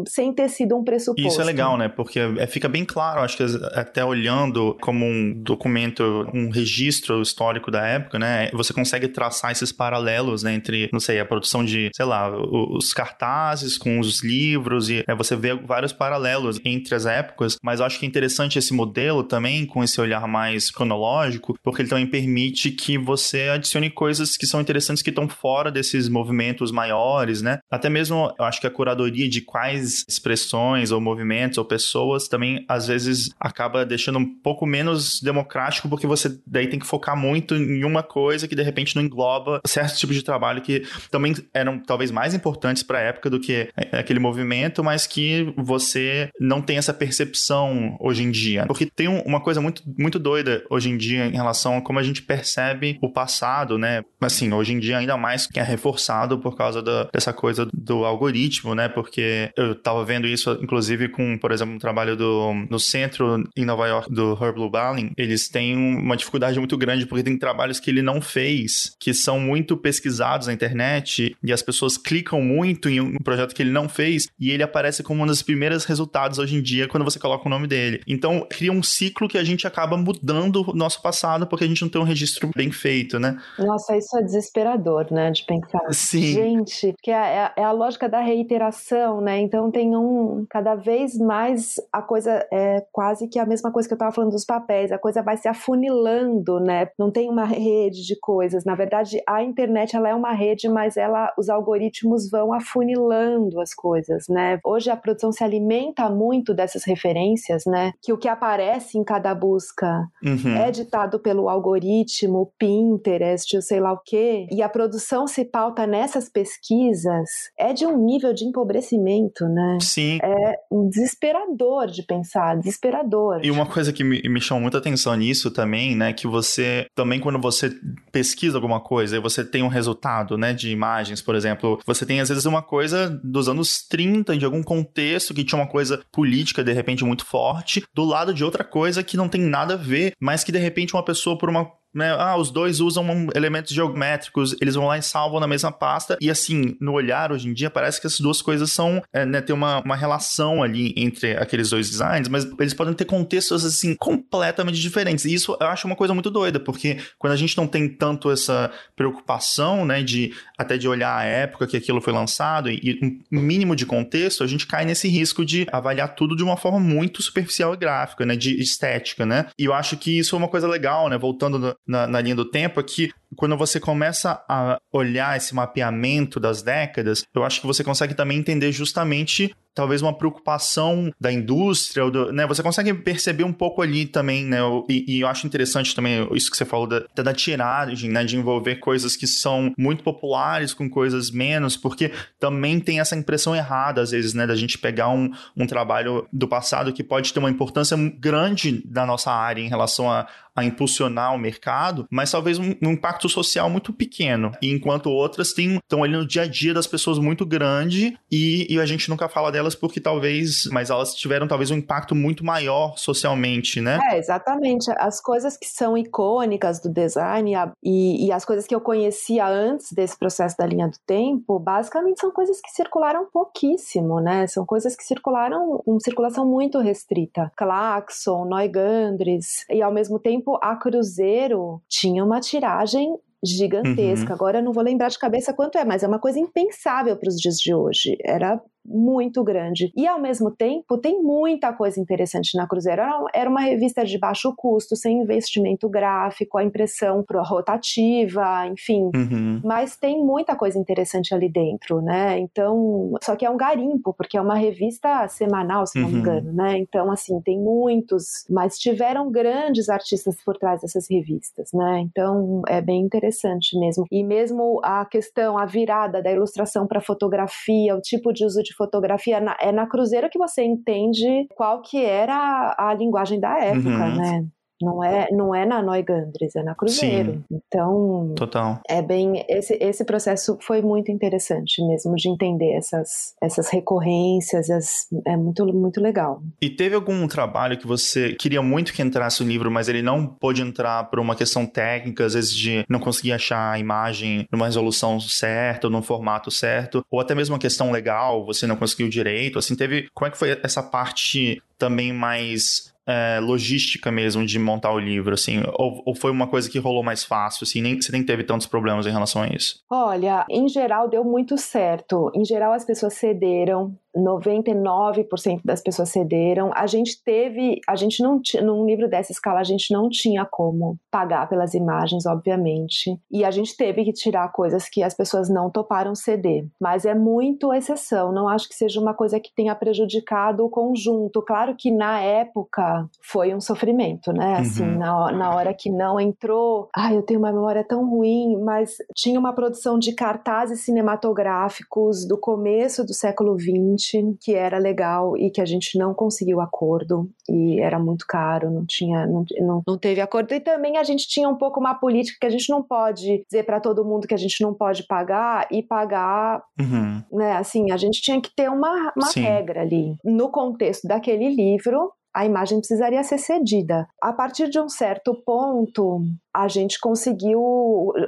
sem 0.08 0.34
ter 0.34 0.50
sido 0.50 0.76
um 0.76 0.84
pressuposto. 0.84 1.28
Isso 1.28 1.42
é 1.42 1.44
legal, 1.44 1.78
né? 1.78 1.90
Porque 1.90 2.20
é, 2.20 2.48
fica 2.48 2.70
bem 2.70 2.86
claro, 2.86 3.22
acho 3.22 3.38
que 3.38 3.44
até 3.74 4.04
olhando 4.04 4.78
como 4.82 5.06
um 5.06 5.34
documento, 5.34 6.04
um 6.34 6.50
registro 6.50 7.22
histórico 7.22 7.70
da 7.70 7.86
época, 7.86 8.18
né? 8.18 8.50
Você 8.54 8.74
consegue 8.74 9.08
traçar 9.08 9.52
esses 9.52 9.72
paralelos, 9.72 10.44
né? 10.44 10.54
Entre, 10.54 10.90
não 10.94 11.00
sei, 11.00 11.20
a 11.20 11.26
produção 11.26 11.64
de, 11.64 11.90
sei 11.96 12.06
lá, 12.06 12.30
os 12.30 12.94
cartazes 12.94 13.78
com 13.78 14.00
os 14.00 14.24
livros 14.24 14.90
e 14.90 15.04
é, 15.08 15.16
você 15.16 15.36
vê 15.36 15.54
vários 15.54 15.92
paralelos 15.92 16.60
entre 16.64 16.96
as 16.96 17.06
épocas, 17.06 17.58
mas 17.62 17.80
eu 17.80 17.86
acho 17.86 18.00
que 18.00 18.06
é 18.06 18.08
interessante 18.08 18.58
esse 18.58 18.74
modelo 18.74 19.24
também, 19.24 19.66
com 19.66 19.84
esse 19.84 20.00
olhar 20.00 20.28
mais 20.28 20.72
cronológico, 20.72 21.58
porque 21.62 21.82
ele 21.82 21.90
também 21.90 22.08
permite 22.08 22.72
que 22.72 22.98
você 22.98 23.50
adicione 23.50 23.90
coisas 23.90 24.38
que 24.38 24.48
são 24.48 24.62
interessantes 24.62 25.04
que 25.04 25.10
estão 25.10 25.28
fora 25.28 25.72
desses 25.72 26.08
movimentos 26.08 26.72
maiores, 26.72 27.42
né? 27.42 27.60
Até 27.70 27.90
mesmo, 27.90 28.34
eu 28.40 28.46
acho 28.46 28.62
que 28.62 28.68
a 28.68 28.72
curadoria 28.72 29.28
de 29.28 29.42
quais 29.42 29.65
expressões 29.74 30.92
ou 30.92 31.02
movimentos 31.02 31.58
ou 31.58 31.66
pessoas 31.66 32.28
também, 32.28 32.66
às 32.68 32.88
vezes, 32.88 33.30
acaba 33.40 33.86
deixando 33.86 34.20
um 34.20 34.26
pouco 34.26 34.66
menos 34.66 35.22
democrático, 35.22 35.90
porque 35.90 36.08
você 36.08 36.38
daí 36.46 36.68
tem 36.68 36.80
que 36.80 36.86
focar 36.86 37.18
muito 37.18 37.56
em 37.56 37.84
uma 37.84 38.04
coisa 38.04 38.48
que, 38.48 38.56
de 38.56 38.64
repente, 38.64 38.96
não 38.96 39.04
engloba 39.04 39.62
certos 39.66 40.00
tipos 40.00 40.16
de 40.16 40.24
trabalho 40.24 40.62
que 40.62 40.84
também 41.10 41.34
eram 41.54 41.80
talvez 41.80 42.12
mais 42.12 42.34
importantes 42.34 42.84
para 42.84 43.00
a 43.00 43.02
época 43.02 43.30
do 43.30 43.40
que 43.40 43.70
aquele 43.92 44.20
movimento, 44.20 44.84
mas 44.84 45.08
que 45.08 45.54
você 45.58 46.30
não 46.40 46.62
tem 46.62 46.78
essa 46.78 46.94
percepção 46.94 47.96
hoje 48.00 48.24
em 48.24 48.32
dia. 48.32 48.66
Porque 48.66 48.86
tem 48.86 49.08
uma 49.08 49.42
coisa 49.42 49.62
muito, 49.62 49.84
muito 49.98 50.20
doida 50.20 50.64
hoje 50.70 50.90
em 50.90 50.98
dia 50.98 51.26
em 51.26 51.34
relação 51.34 51.78
a 51.78 51.82
como 51.82 52.00
a 52.00 52.04
gente 52.04 52.22
percebe 52.22 52.98
o 53.02 53.12
passado, 53.12 53.78
né? 53.78 54.04
Assim, 54.22 54.52
hoje 54.54 54.74
em 54.74 54.80
dia 54.80 54.98
ainda 54.98 55.18
mais 55.18 55.48
que 55.48 55.60
é 55.60 55.64
reforçado 55.64 56.40
por 56.40 56.56
causa 56.56 56.82
da, 56.82 57.10
dessa 57.14 57.34
coisa 57.34 57.68
do 57.74 58.06
algoritmo, 58.06 58.76
né? 58.76 58.88
Porque 58.88 59.52
eu 59.58 59.76
tava 59.76 60.04
vendo 60.04 60.28
isso, 60.28 60.58
inclusive, 60.62 61.10
com, 61.10 61.38
por 61.38 61.52
exemplo, 61.52 61.76
um 61.76 61.80
trabalho 61.80 62.16
do, 62.16 62.54
no 62.70 62.80
centro 62.80 63.44
em 63.56 63.66
Nova 63.66 63.88
York 63.88 64.12
do 64.12 64.34
Herb 64.34 64.58
Lubalin. 64.58 65.12
Eles 65.18 65.48
têm 65.48 65.76
uma 65.76 66.18
dificuldade 66.18 66.58
muito 66.60 66.78
grande 66.78 67.06
porque 67.06 67.24
tem 67.24 67.38
trabalhos 67.38 67.80
que 67.80 67.90
ele 67.90 68.02
não 68.02 68.22
fez, 68.22 68.96
que 69.00 69.14
são 69.14 69.40
muito 69.40 69.78
pesquisados 69.78 70.48
na 70.48 70.54
internet 70.54 71.36
e 71.44 71.54
as 71.54 71.62
pessoas 71.62 71.98
clicam 71.98 72.42
muito 72.42 72.90
em 72.90 73.00
um 73.00 73.18
projeto 73.18 73.54
que 73.54 73.62
ele 73.62 73.72
não 73.72 73.88
fez 73.88 74.28
e 74.40 74.52
ele 74.52 74.64
aparece 74.64 75.04
como 75.04 75.24
um 75.24 75.26
dos 75.26 75.42
primeiros 75.42 75.86
resultados 75.86 76.40
hoje 76.40 76.56
em 76.56 76.62
dia 76.62 76.88
quando 76.88 77.04
você 77.04 77.20
coloca 77.20 77.48
o 77.48 77.50
nome 77.50 77.68
dele. 77.68 78.02
Então, 78.08 78.46
cria 78.50 78.72
um 78.72 78.84
ciclo 78.84 79.28
que 79.28 79.38
a 79.38 79.44
gente 79.44 79.66
acaba 79.68 79.98
mudando 79.98 80.70
o 80.70 80.74
nosso 80.74 81.02
passado 81.02 81.48
porque 81.48 81.64
a 81.64 81.68
gente 81.68 81.82
não 81.82 81.90
tem 81.90 82.02
um 82.02 82.06
registro 82.06 82.50
bem 82.56 82.72
feito, 82.72 83.20
né? 83.20 83.38
Nossa, 83.58 83.96
isso 83.96 84.18
é 84.18 84.22
desesperador, 84.22 85.12
né, 85.12 85.32
de 85.32 85.46
pensar. 85.46 85.82
Sim. 85.92 86.34
Gente, 86.34 86.94
que 87.02 87.12
é, 87.12 87.52
é, 87.56 87.62
é 87.62 87.64
a 87.64 87.72
lógica 87.72 88.10
da 88.10 88.20
reiteração, 88.20 89.22
né? 89.22 89.45
Então 89.46 89.70
tem 89.70 89.96
um 89.96 90.46
cada 90.50 90.76
vez 90.76 91.18
mais 91.18 91.76
a 91.92 92.02
coisa 92.02 92.46
é 92.52 92.84
quase 92.92 93.28
que 93.28 93.40
a 93.40 93.46
mesma 93.46 93.72
coisa 93.72 93.88
que 93.88 93.94
eu 93.94 93.96
estava 93.96 94.12
falando 94.12 94.32
dos 94.32 94.46
papéis, 94.46 94.92
a 94.92 94.98
coisa 94.98 95.22
vai 95.22 95.38
se 95.38 95.48
afunilando, 95.48 96.60
né? 96.60 96.88
Não 96.98 97.12
tem 97.12 97.30
uma 97.30 97.46
rede 97.46 98.06
de 98.06 98.20
coisas. 98.20 98.66
Na 98.66 98.76
verdade, 98.76 99.22
a 99.28 99.44
internet 99.44 99.96
ela 99.96 100.10
é 100.10 100.16
uma 100.16 100.34
rede, 100.34 100.68
mas 100.68 100.98
ela 100.98 101.34
os 101.38 101.50
algoritmos 101.50 102.30
vão 102.30 102.54
afunilando 102.54 103.60
as 103.62 103.74
coisas, 103.74 104.26
né? 104.30 104.60
Hoje 104.64 104.90
a 104.90 104.98
produção 104.98 105.32
se 105.32 105.44
alimenta 105.44 106.10
muito 106.10 106.54
dessas 106.54 106.84
referências, 106.84 107.64
né? 107.66 107.92
Que 108.02 108.12
o 108.12 108.18
que 108.18 108.28
aparece 108.28 108.98
em 108.98 109.04
cada 109.04 109.34
busca 109.36 110.08
uhum. 110.24 110.56
é 110.58 110.72
ditado 110.72 111.20
pelo 111.20 111.50
algoritmo, 111.50 112.52
Pinterest, 112.58 113.62
sei 113.62 113.80
lá 113.80 113.94
o 113.94 114.02
quê, 114.04 114.48
e 114.52 114.62
a 114.62 114.70
produção 114.70 115.28
se 115.28 115.46
pauta 115.46 115.86
nessas 115.86 116.30
pesquisas, 116.30 117.30
é 117.58 117.74
de 117.74 117.86
um 117.86 117.98
nível 117.98 118.34
de 118.34 118.46
empobrecimento, 118.46 119.35
né? 119.44 119.78
Sim. 119.82 120.20
É 120.22 120.56
desesperador 120.90 121.88
de 121.88 122.04
pensar, 122.04 122.58
desesperador. 122.58 123.42
E 123.44 123.52
uma 123.52 123.66
coisa 123.66 123.92
que 123.92 124.04
me, 124.04 124.22
me 124.24 124.42
chamou 124.42 124.62
muita 124.62 124.78
atenção 124.78 125.14
nisso 125.16 125.52
também, 125.52 125.96
né, 125.96 126.14
que 126.14 126.28
você 126.28 126.88
também 126.96 127.20
quando 127.20 127.40
você 127.40 127.72
pesquisa 128.12 128.58
alguma 128.58 128.80
coisa 128.80 129.18
e 129.18 129.20
você 129.20 129.44
tem 129.44 129.64
um 129.64 129.68
resultado, 129.68 130.38
né, 130.38 130.54
de 130.54 130.72
imagens, 130.72 131.22
por 131.22 131.36
exemplo, 131.36 131.80
você 131.86 132.06
tem 132.06 132.20
às 132.20 132.30
vezes 132.30 132.46
uma 132.46 132.62
coisa 132.62 133.10
dos 133.24 133.50
anos 133.50 133.86
30 133.88 134.38
de 134.38 134.46
algum 134.46 134.64
contexto 134.64 135.34
que 135.34 135.44
tinha 135.44 135.60
uma 135.60 135.70
coisa 135.70 136.02
política 136.12 136.64
de 136.64 136.72
repente 136.72 137.04
muito 137.04 137.26
forte, 137.26 137.84
do 137.94 138.04
lado 138.04 138.34
de 138.34 138.44
outra 138.44 138.64
coisa 138.64 139.04
que 139.04 139.18
não 139.18 139.28
tem 139.28 139.42
nada 139.42 139.74
a 139.74 139.78
ver, 139.78 140.14
mas 140.20 140.44
que 140.44 140.52
de 140.52 140.60
repente 140.60 140.94
uma 140.94 141.04
pessoa 141.04 141.38
por 141.38 141.50
uma 141.50 141.70
né? 141.96 142.14
Ah, 142.20 142.36
os 142.36 142.52
dois 142.52 142.82
usam 142.82 143.28
elementos 143.34 143.74
geométricos, 143.74 144.56
eles 144.62 144.76
vão 144.76 144.86
lá 144.86 144.98
e 144.98 145.02
salvam 145.02 145.40
na 145.40 145.48
mesma 145.48 145.72
pasta. 145.72 146.18
E 146.20 146.30
assim, 146.30 146.76
no 146.82 146.92
olhar 146.92 147.32
hoje 147.32 147.48
em 147.48 147.54
dia, 147.54 147.70
parece 147.70 148.02
que 148.02 148.06
essas 148.06 148.20
duas 148.20 148.42
coisas 148.42 148.72
são, 148.72 149.02
é, 149.14 149.26
né, 149.26 149.40
tem 149.40 149.56
uma, 149.56 149.80
uma 149.80 149.96
relação 149.96 150.62
ali 150.62 150.94
entre 150.98 151.38
aqueles 151.38 151.70
dois 151.70 151.90
designs, 151.90 152.28
mas 152.28 152.46
eles 152.60 152.74
podem 152.74 152.94
ter 152.94 153.06
contextos 153.06 153.64
assim 153.64 153.96
completamente 153.96 154.80
diferentes. 154.80 155.24
E 155.24 155.34
isso 155.34 155.56
eu 155.60 155.68
acho 155.68 155.88
uma 155.88 155.96
coisa 155.96 156.14
muito 156.14 156.30
doida, 156.30 156.60
porque 156.60 156.98
quando 157.18 157.34
a 157.34 157.38
gente 157.38 157.56
não 157.56 157.66
tem 157.66 157.88
tanto 157.88 158.30
essa 158.30 158.70
preocupação, 158.96 159.86
né, 159.86 160.04
de 160.04 160.34
até 160.58 160.78
de 160.78 160.88
olhar 160.88 161.16
a 161.16 161.24
época 161.24 161.68
que 161.68 161.78
aquilo 161.78 162.02
foi 162.02 162.12
lançado 162.12 162.70
e, 162.70 162.80
e 162.84 163.22
um 163.32 163.42
mínimo 163.42 163.76
de 163.76 163.86
contexto, 163.86 164.44
a 164.44 164.48
gente 164.48 164.68
cai 164.68 164.84
nesse 164.84 165.08
risco 165.08 165.46
de 165.46 165.66
avaliar 165.72 166.16
tudo 166.16 166.36
de 166.36 166.44
uma 166.44 166.58
forma 166.58 166.80
muito 166.80 167.22
superficial 167.22 167.74
e 167.74 167.78
gráfica, 167.78 168.26
né, 168.26 168.36
de 168.36 168.60
estética, 168.62 169.26
né? 169.26 169.48
E 169.58 169.66
eu 169.66 169.74
acho 169.74 169.96
que 169.96 170.18
isso 170.18 170.36
é 170.36 170.38
uma 170.38 170.48
coisa 170.48 170.68
legal, 170.68 171.10
né, 171.10 171.18
voltando 171.18 171.76
na, 171.88 172.08
na 172.08 172.22
linha 172.22 172.36
do 172.36 172.46
tempo 172.46 172.80
é 172.80 172.84
que 172.84 173.12
quando 173.36 173.58
você 173.58 173.80
começa 173.80 174.44
a 174.48 174.80
olhar 174.92 175.38
esse 175.38 175.54
mapeamento 175.54 176.40
das 176.40 176.62
décadas, 176.62 177.26
eu 177.34 177.44
acho 177.44 177.62
que 177.62 177.68
você 177.68 177.84
consegue 177.84 178.14
também 178.14 178.38
entender 178.38 178.72
justamente 178.72 179.56
talvez 179.76 180.02
uma 180.02 180.18
preocupação 180.18 181.12
da 181.20 181.32
indústria, 181.32 182.10
do, 182.10 182.32
né? 182.32 182.48
Você 182.48 182.64
consegue 182.64 182.94
perceber 182.94 183.44
um 183.44 183.52
pouco 183.52 183.82
ali 183.82 184.06
também, 184.06 184.46
né? 184.46 184.60
E, 184.90 185.18
e, 185.18 185.20
eu 185.20 185.28
acho 185.28 185.46
interessante 185.46 185.94
também 185.94 186.28
isso 186.32 186.50
que 186.50 186.56
você 186.56 186.64
falou 186.64 186.88
da, 186.88 187.04
da 187.14 187.34
tiragem, 187.34 188.10
né? 188.10 188.24
De 188.24 188.38
envolver 188.38 188.78
coisas 188.78 189.18
que 189.18 189.28
são 189.28 189.74
muito 189.78 190.02
populares 190.02 190.74
com 190.74 190.90
coisas 190.90 191.30
menos, 191.30 191.76
porque 191.76 192.12
também 192.40 192.80
tem 192.80 193.02
essa 193.02 193.16
impressão 193.16 193.54
errada, 193.54 194.02
às 194.02 194.12
vezes, 194.12 194.34
né? 194.34 194.48
Da 194.48 194.56
gente 194.56 194.78
pegar 194.78 195.10
um, 195.10 195.30
um 195.58 195.68
trabalho 195.68 196.26
do 196.32 196.48
passado 196.48 196.94
que 196.94 197.04
pode 197.04 197.34
ter 197.34 197.40
uma 197.40 197.52
importância 197.52 197.98
grande 198.18 198.82
da 198.86 199.06
nossa 199.06 199.32
área 199.32 199.62
em 199.62 199.68
relação 199.68 200.10
a, 200.10 200.26
a 200.56 200.64
impulsionar 200.64 201.36
o 201.36 201.38
mercado, 201.38 202.08
mas 202.10 202.32
talvez 202.32 202.58
um, 202.58 202.74
um 202.82 202.92
impacto 202.92 203.15
social 203.30 203.70
muito 203.70 203.94
pequeno. 203.94 204.52
Enquanto 204.62 205.10
outras 205.10 205.54
estão 205.58 206.04
ali 206.04 206.14
no 206.14 206.28
dia 206.28 206.44
a 206.44 206.48
dia 206.48 206.74
das 206.74 206.88
pessoas 206.88 207.18
muito 207.18 207.46
grande 207.46 208.18
e, 208.32 208.68
e, 208.70 208.80
a 208.80 208.86
gente 208.86 209.10
nunca 209.10 209.30
fala 209.30 209.52
delas 209.52 209.76
porque 209.76 210.00
talvez, 210.00 210.66
mas 210.72 210.90
elas 210.90 211.16
tiveram 211.16 211.48
talvez 211.48 211.72
um 211.72 211.76
impacto 211.76 212.14
muito 212.14 212.44
maior 212.44 212.98
socialmente, 212.98 213.80
né? 213.82 214.00
É, 214.12 214.18
exatamente. 214.18 214.92
As 214.98 215.22
coisas 215.22 215.58
que 215.58 215.68
são 215.68 215.98
icônicas 215.98 216.80
do 216.80 216.90
design 216.90 217.54
e, 217.84 218.28
e 218.28 218.32
as 218.32 218.46
coisas 218.46 218.68
que 218.68 218.76
eu 218.76 218.82
conhecia 218.82 219.48
antes 219.48 219.92
desse 219.92 220.18
processo 220.18 220.56
da 220.58 220.66
linha 220.66 220.88
do 220.88 220.98
tempo, 221.06 221.60
basicamente 221.60 222.20
são 222.20 222.32
coisas 222.32 222.60
que 222.62 222.70
circularam 222.72 223.28
pouquíssimo, 223.32 224.20
né? 224.20 224.48
São 224.48 224.66
coisas 224.66 224.96
que 224.96 225.04
circularam, 225.04 225.82
uma 225.86 226.00
circulação 226.00 226.46
muito 226.46 226.80
restrita. 226.80 227.52
Claxon, 227.56 228.46
Neugandres, 228.46 229.66
e 229.70 229.82
ao 229.82 229.94
mesmo 229.94 230.20
tempo, 230.20 230.60
a 230.62 230.76
Cruzeiro 230.76 231.82
tinha 231.88 232.24
uma 232.24 232.40
tiragem 232.40 233.05
gigantesca. 233.54 234.30
Uhum. 234.30 234.36
Agora 234.36 234.60
eu 234.60 234.64
não 234.64 234.74
vou 234.74 234.84
lembrar 234.84 235.10
de 235.10 235.20
cabeça 235.20 235.54
quanto 235.54 235.78
é, 235.78 235.86
mas 235.86 236.04
é 236.04 236.08
uma 236.08 236.20
coisa 236.20 236.40
impensável 236.40 237.18
para 237.18 237.30
os 237.30 237.36
dias 237.36 237.56
de 237.56 237.74
hoje. 237.74 238.18
Era 238.24 238.60
muito 238.86 239.44
grande. 239.44 239.92
E 239.96 240.08
ao 240.08 240.20
mesmo 240.20 240.52
tempo, 240.52 240.98
tem 240.98 241.22
muita 241.22 241.74
coisa 241.74 242.00
interessante 242.00 242.56
na 242.56 242.68
Cruzeiro. 242.68 243.02
Era 243.34 243.50
uma 243.50 243.62
revista 243.62 244.06
de 244.06 244.18
baixo 244.18 244.54
custo, 244.56 244.96
sem 244.96 245.22
investimento 245.22 245.90
gráfico, 245.90 246.58
a 246.58 246.64
impressão 246.64 247.26
rotativa, 247.30 248.68
enfim. 248.68 249.10
Uhum. 249.16 249.62
Mas 249.64 249.98
tem 249.98 250.24
muita 250.24 250.56
coisa 250.56 250.78
interessante 250.78 251.34
ali 251.34 251.50
dentro, 251.50 252.02
né? 252.02 252.40
Então, 252.40 253.14
só 253.24 253.36
que 253.36 253.46
é 253.46 253.50
um 253.50 253.58
garimpo, 253.58 254.14
porque 254.14 254.38
é 254.38 254.42
uma 254.42 254.56
revista 254.56 255.28
semanal, 255.28 255.88
se 255.88 256.00
não 256.00 256.08
me 256.08 256.16
uhum. 256.16 256.20
engano, 256.20 256.54
né? 256.54 256.78
Então, 256.78 257.12
assim, 257.12 257.40
tem 257.42 257.60
muitos, 257.60 258.46
mas 258.50 258.78
tiveram 258.78 259.32
grandes 259.32 259.90
artistas 259.90 260.36
por 260.44 260.58
trás 260.58 260.82
dessas 260.82 261.08
revistas, 261.10 261.70
né? 261.74 262.00
Então, 262.02 262.62
é 262.68 262.82
bem 262.82 263.02
interessante 263.02 263.78
mesmo. 263.80 264.06
E 264.12 264.24
mesmo 264.24 264.80
a 264.84 265.06
questão, 265.06 265.58
a 265.58 265.66
virada 265.66 266.22
da 266.22 266.32
ilustração 266.32 266.86
para 266.86 267.02
fotografia, 267.02 267.96
o 267.96 268.02
tipo 268.02 268.32
de 268.32 268.46
uso 268.46 268.62
de 268.62 268.75
fotografia, 268.76 269.40
na, 269.40 269.56
é 269.60 269.72
na 269.72 269.88
Cruzeiro 269.88 270.30
que 270.30 270.38
você 270.38 270.64
entende 270.64 271.48
qual 271.56 271.82
que 271.82 272.04
era 272.04 272.36
a, 272.36 272.90
a 272.90 272.94
linguagem 272.94 273.40
da 273.40 273.58
época, 273.60 273.90
uhum. 273.90 274.16
né? 274.16 274.46
Não 274.82 275.04
é, 275.04 275.28
não 275.32 275.56
é 275.56 275.66
na 275.66 275.82
Neugandres, 275.82 276.56
é 276.56 276.64
na 276.64 276.76
Cruzeiro. 276.76 277.34
Sim. 277.34 277.44
Então, 277.52 278.34
Total. 278.36 278.80
é 278.88 279.02
bem 279.02 279.46
esse, 279.50 279.78
esse 279.82 280.04
processo 280.04 280.58
foi 280.62 280.82
muito 280.82 281.12
interessante 281.12 281.82
mesmo 281.86 282.16
de 282.16 282.30
entender 282.30 282.74
essas, 282.74 283.34
essas 283.42 283.70
recorrências, 283.70 284.70
as, 284.70 285.08
é 285.26 285.38
muito 285.38 285.66
muito 285.66 286.02
legal. 286.02 286.42
E 286.62 286.70
teve 286.70 286.96
algum 286.96 287.28
trabalho 287.28 287.78
que 287.78 287.88
você 287.88 288.34
queria 288.34 288.62
muito 288.62 288.94
que 288.94 289.02
entrasse 289.02 289.44
no 289.44 289.50
livro, 289.50 289.72
mas 289.72 289.88
ele 289.88 290.02
não 290.02 290.26
pôde 290.26 290.62
entrar 290.62 291.06
por 291.10 291.20
uma 291.20 291.36
questão 291.36 291.66
técnica, 291.66 292.26
às 292.26 292.34
vezes 292.34 292.54
de 292.54 292.86
não 292.90 293.00
conseguir 293.00 293.32
achar 293.32 293.72
a 293.72 293.80
imagem 293.80 294.48
numa 294.52 294.66
resolução 294.66 295.20
certa, 295.20 295.88
ou 295.88 295.92
num 295.92 296.02
formato 296.02 296.52
certo, 296.52 297.06
ou 297.10 297.20
até 297.20 297.34
mesmo 297.34 297.54
uma 297.54 297.60
questão 297.60 297.92
legal, 297.92 298.46
você 298.46 298.68
não 298.68 298.76
conseguiu 298.76 299.10
direito, 299.10 299.60
assim, 299.60 299.76
teve, 299.76 300.08
como 300.14 300.28
é 300.28 300.32
que 300.32 300.38
foi 300.38 300.60
essa 300.64 300.84
parte 300.84 301.62
também 301.78 302.14
mais 302.14 302.95
é, 303.08 303.40
logística 303.40 304.12
mesmo 304.12 304.46
de 304.46 304.58
montar 304.58 304.92
o 304.92 305.00
livro, 305.00 305.34
assim? 305.34 305.62
Ou, 305.74 306.02
ou, 306.06 306.16
foi 306.16 306.32
uma 306.32 306.48
coisa 306.48 306.70
que 306.70 306.80
rolou 306.80 307.04
mais 307.04 307.24
fácil, 307.24 307.64
assim? 307.64 307.82
Nem, 307.82 308.02
você 308.02 308.12
nem 308.12 308.24
teve 308.24 308.44
tantos 308.44 308.68
problemas 308.68 309.06
em 309.06 309.12
relação 309.12 309.44
a 309.44 309.48
isso? 309.48 309.84
Olha, 309.90 310.46
em 310.50 310.68
geral 310.68 311.08
deu 311.08 311.24
muito 311.24 311.58
certo. 311.58 312.32
Em 312.34 312.44
geral 312.44 312.74
as 312.74 312.86
pessoas 312.86 313.14
cederam, 313.14 313.98
99% 314.16 315.62
das 315.64 315.82
pessoas 315.82 316.10
cederam. 316.10 316.72
A 316.74 316.88
gente 316.88 317.22
teve, 317.24 317.80
a 317.88 317.96
gente 317.96 318.24
não 318.24 318.42
tinha, 318.42 318.64
num 318.64 318.86
livro 318.86 319.10
dessa 319.10 319.32
escala, 319.32 319.60
a 319.60 319.64
gente 319.64 319.94
não 319.94 320.10
tinha 320.10 320.48
como 320.50 320.98
pagar 321.12 321.50
pelas 321.50 321.74
imagens, 321.74 322.26
obviamente. 322.26 323.20
E 323.32 323.44
a 323.44 323.52
gente 323.52 323.76
teve 323.76 324.04
que 324.06 324.14
tirar 324.14 324.52
coisas 324.52 324.88
que 324.90 325.04
as 325.04 325.14
pessoas 325.14 325.50
não 325.50 325.70
toparam 325.70 326.16
ceder. 326.16 326.68
Mas 326.80 327.06
é 327.06 327.14
muito 327.14 327.74
exceção, 327.74 328.32
não 328.32 328.48
acho 328.48 328.70
que 328.70 328.76
seja 328.76 329.00
uma 329.00 329.14
coisa 329.14 329.40
que 329.40 329.54
tenha 329.54 329.76
prejudicado 329.76 330.66
o 330.66 330.70
conjunto. 330.70 331.42
Claro 331.42 331.76
que 331.78 331.92
na 331.92 332.20
época 332.22 333.08
foi 333.22 333.54
um 333.54 333.60
sofrimento, 333.60 334.32
né? 334.32 334.60
Assim, 334.60 334.84
uhum. 334.84 334.98
na, 334.98 335.32
na 335.32 335.56
hora 335.56 335.74
que 335.74 335.90
não 335.90 336.20
entrou. 336.20 336.90
Ai, 336.96 337.18
eu 337.18 337.24
tenho 337.24 337.40
uma 337.40 337.52
memória 337.52 337.84
tão 337.84 338.10
ruim, 338.10 338.58
mas 338.64 338.96
tinha 339.16 339.40
uma 339.40 339.54
produção 339.54 340.00
de 340.00 340.14
cartazes 340.14 340.86
cinematográficos 340.86 342.26
do 342.28 342.40
começo 342.40 343.06
do 343.06 343.14
século 343.14 343.58
XX 343.60 344.05
que 344.42 344.54
era 344.54 344.78
legal 344.78 345.38
e 345.38 345.50
que 345.50 345.62
a 345.62 345.66
gente 345.66 345.98
não 345.98 346.14
conseguiu 346.14 346.62
acordo 346.62 347.30
e 347.50 347.80
era 347.80 348.00
muito 348.00 348.26
caro, 348.28 348.72
não 348.72 348.86
tinha, 348.86 349.26
não, 349.26 349.46
não, 349.60 349.84
não 349.88 349.98
teve 349.98 350.22
acordo. 350.22 350.54
E 350.54 350.60
também 350.60 350.98
a 350.98 351.04
gente 351.04 351.28
tinha 351.28 351.48
um 351.48 351.56
pouco 351.56 351.80
uma 351.80 351.96
política 351.96 352.38
que 352.42 352.48
a 352.48 352.50
gente 352.50 352.70
não 352.70 352.84
pode 352.84 353.44
dizer 353.50 353.64
para 353.66 353.80
todo 353.80 354.06
mundo 354.06 354.28
que 354.28 354.34
a 354.34 354.38
gente 354.38 354.62
não 354.62 354.74
pode 354.74 355.06
pagar 355.08 355.68
e 355.72 355.84
pagar, 355.84 356.62
uhum. 356.80 357.22
né? 357.32 357.54
Assim, 357.54 357.92
a 357.92 357.98
gente 357.98 358.22
tinha 358.22 358.42
que 358.42 358.50
ter 358.56 358.70
uma, 358.70 359.14
uma 359.16 359.32
regra 359.36 359.82
ali. 359.82 360.16
No 360.24 360.50
contexto 360.50 361.08
daquele 361.08 361.50
livro, 361.50 362.12
a 362.36 362.46
imagem 362.46 362.80
precisaria 362.80 363.24
ser 363.24 363.38
cedida. 363.38 364.06
A 364.22 364.34
partir 364.34 364.70
de 364.70 364.78
um 364.78 364.90
certo 364.90 365.34
ponto, 365.46 366.22
a 366.54 366.68
gente 366.68 367.00
conseguiu, 367.00 367.62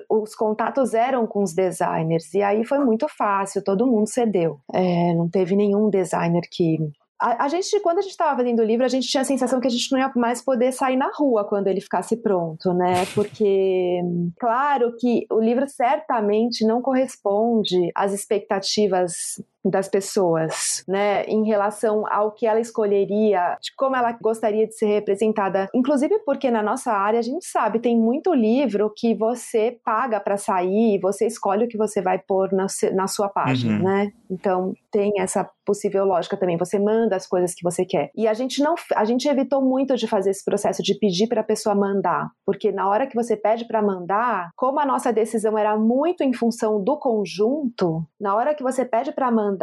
os 0.10 0.34
contatos 0.34 0.94
eram 0.94 1.28
com 1.28 1.44
os 1.44 1.54
designers, 1.54 2.34
e 2.34 2.42
aí 2.42 2.64
foi 2.64 2.80
muito 2.80 3.06
fácil, 3.10 3.62
todo 3.62 3.86
mundo 3.86 4.08
cedeu. 4.08 4.60
É, 4.74 5.14
não 5.14 5.30
teve 5.30 5.58
nenhum 5.58 5.90
designer 5.90 6.44
que 6.50 6.78
a, 7.20 7.46
a, 7.46 7.48
gente, 7.48 7.80
quando 7.80 7.98
a 7.98 8.02
gente 8.02 8.12
estava 8.12 8.38
fazendo 8.38 8.60
o 8.60 8.66
livro, 8.66 8.86
a 8.86 8.90
gente 8.90 9.08
tinha 9.08 9.22
a 9.22 9.26
sensação 9.26 9.60
que 9.60 9.68
a 9.68 9.72
gente 9.72 9.92
não 9.92 10.00
ia 10.00 10.12
mais 10.16 10.42
poder 10.42 10.72
sair 10.72 10.96
na 10.96 11.10
rua 11.14 11.44
quando 11.44 11.68
ele 11.68 11.82
ficasse 11.82 12.16
pronto, 12.16 12.74
né? 12.74 13.06
Porque, 13.16 14.00
claro 14.40 14.96
que 14.98 15.26
o 15.32 15.40
livro 15.40 15.68
certamente 15.68 16.66
não 16.66 16.82
corresponde 16.82 17.92
às 17.96 18.14
expectativas 18.14 19.42
das 19.70 19.88
pessoas, 19.88 20.84
né, 20.88 21.24
em 21.26 21.46
relação 21.46 22.06
ao 22.12 22.32
que 22.32 22.46
ela 22.46 22.60
escolheria, 22.60 23.58
de 23.62 23.74
como 23.76 23.96
ela 23.96 24.12
gostaria 24.12 24.68
de 24.68 24.76
ser 24.76 24.88
representada. 24.88 25.70
Inclusive 25.74 26.20
porque 26.26 26.50
na 26.52 26.64
nossa 26.64 26.92
área 26.92 27.20
a 27.20 27.24
gente 27.24 27.46
sabe, 27.46 27.80
tem 27.80 27.98
muito 27.98 28.34
livro 28.34 28.92
que 28.96 29.14
você 29.14 29.78
paga 29.84 30.20
para 30.20 30.38
sair, 30.38 30.96
e 30.96 31.00
você 31.00 31.26
escolhe 31.26 31.66
o 31.66 31.68
que 31.68 31.78
você 31.78 32.02
vai 32.02 32.20
pôr 32.20 32.52
na, 32.52 32.68
na 32.94 33.08
sua 33.08 33.30
página, 33.30 33.78
uhum. 33.78 33.84
né? 33.84 34.12
Então 34.30 34.74
tem 34.92 35.20
essa 35.20 35.50
possível 35.66 36.06
lógica 36.06 36.38
também. 36.38 36.58
Você 36.58 36.80
manda 36.80 37.16
as 37.16 37.28
coisas 37.28 37.54
que 37.54 37.64
você 37.64 37.86
quer. 37.86 38.10
E 38.16 38.26
a 38.28 38.34
gente 38.34 38.64
não, 38.64 38.76
a 38.96 39.04
gente 39.04 39.28
evitou 39.28 39.62
muito 39.62 39.96
de 39.96 40.08
fazer 40.08 40.32
esse 40.32 40.44
processo 40.44 40.82
de 40.82 40.96
pedir 40.96 41.28
para 41.28 41.42
a 41.42 41.44
pessoa 41.44 41.76
mandar, 41.76 42.32
porque 42.46 42.72
na 42.72 42.88
hora 42.88 43.06
que 43.06 43.16
você 43.16 43.36
pede 43.36 43.66
para 43.66 43.82
mandar, 43.82 44.50
como 44.56 44.80
a 44.80 44.86
nossa 44.86 45.12
decisão 45.12 45.58
era 45.58 45.78
muito 45.78 46.24
em 46.24 46.34
função 46.34 46.82
do 46.82 46.98
conjunto, 46.98 48.06
na 48.20 48.36
hora 48.36 48.56
que 48.56 48.64
você 48.64 48.86
pede 48.86 49.12
para 49.12 49.30
mandar, 49.30 49.57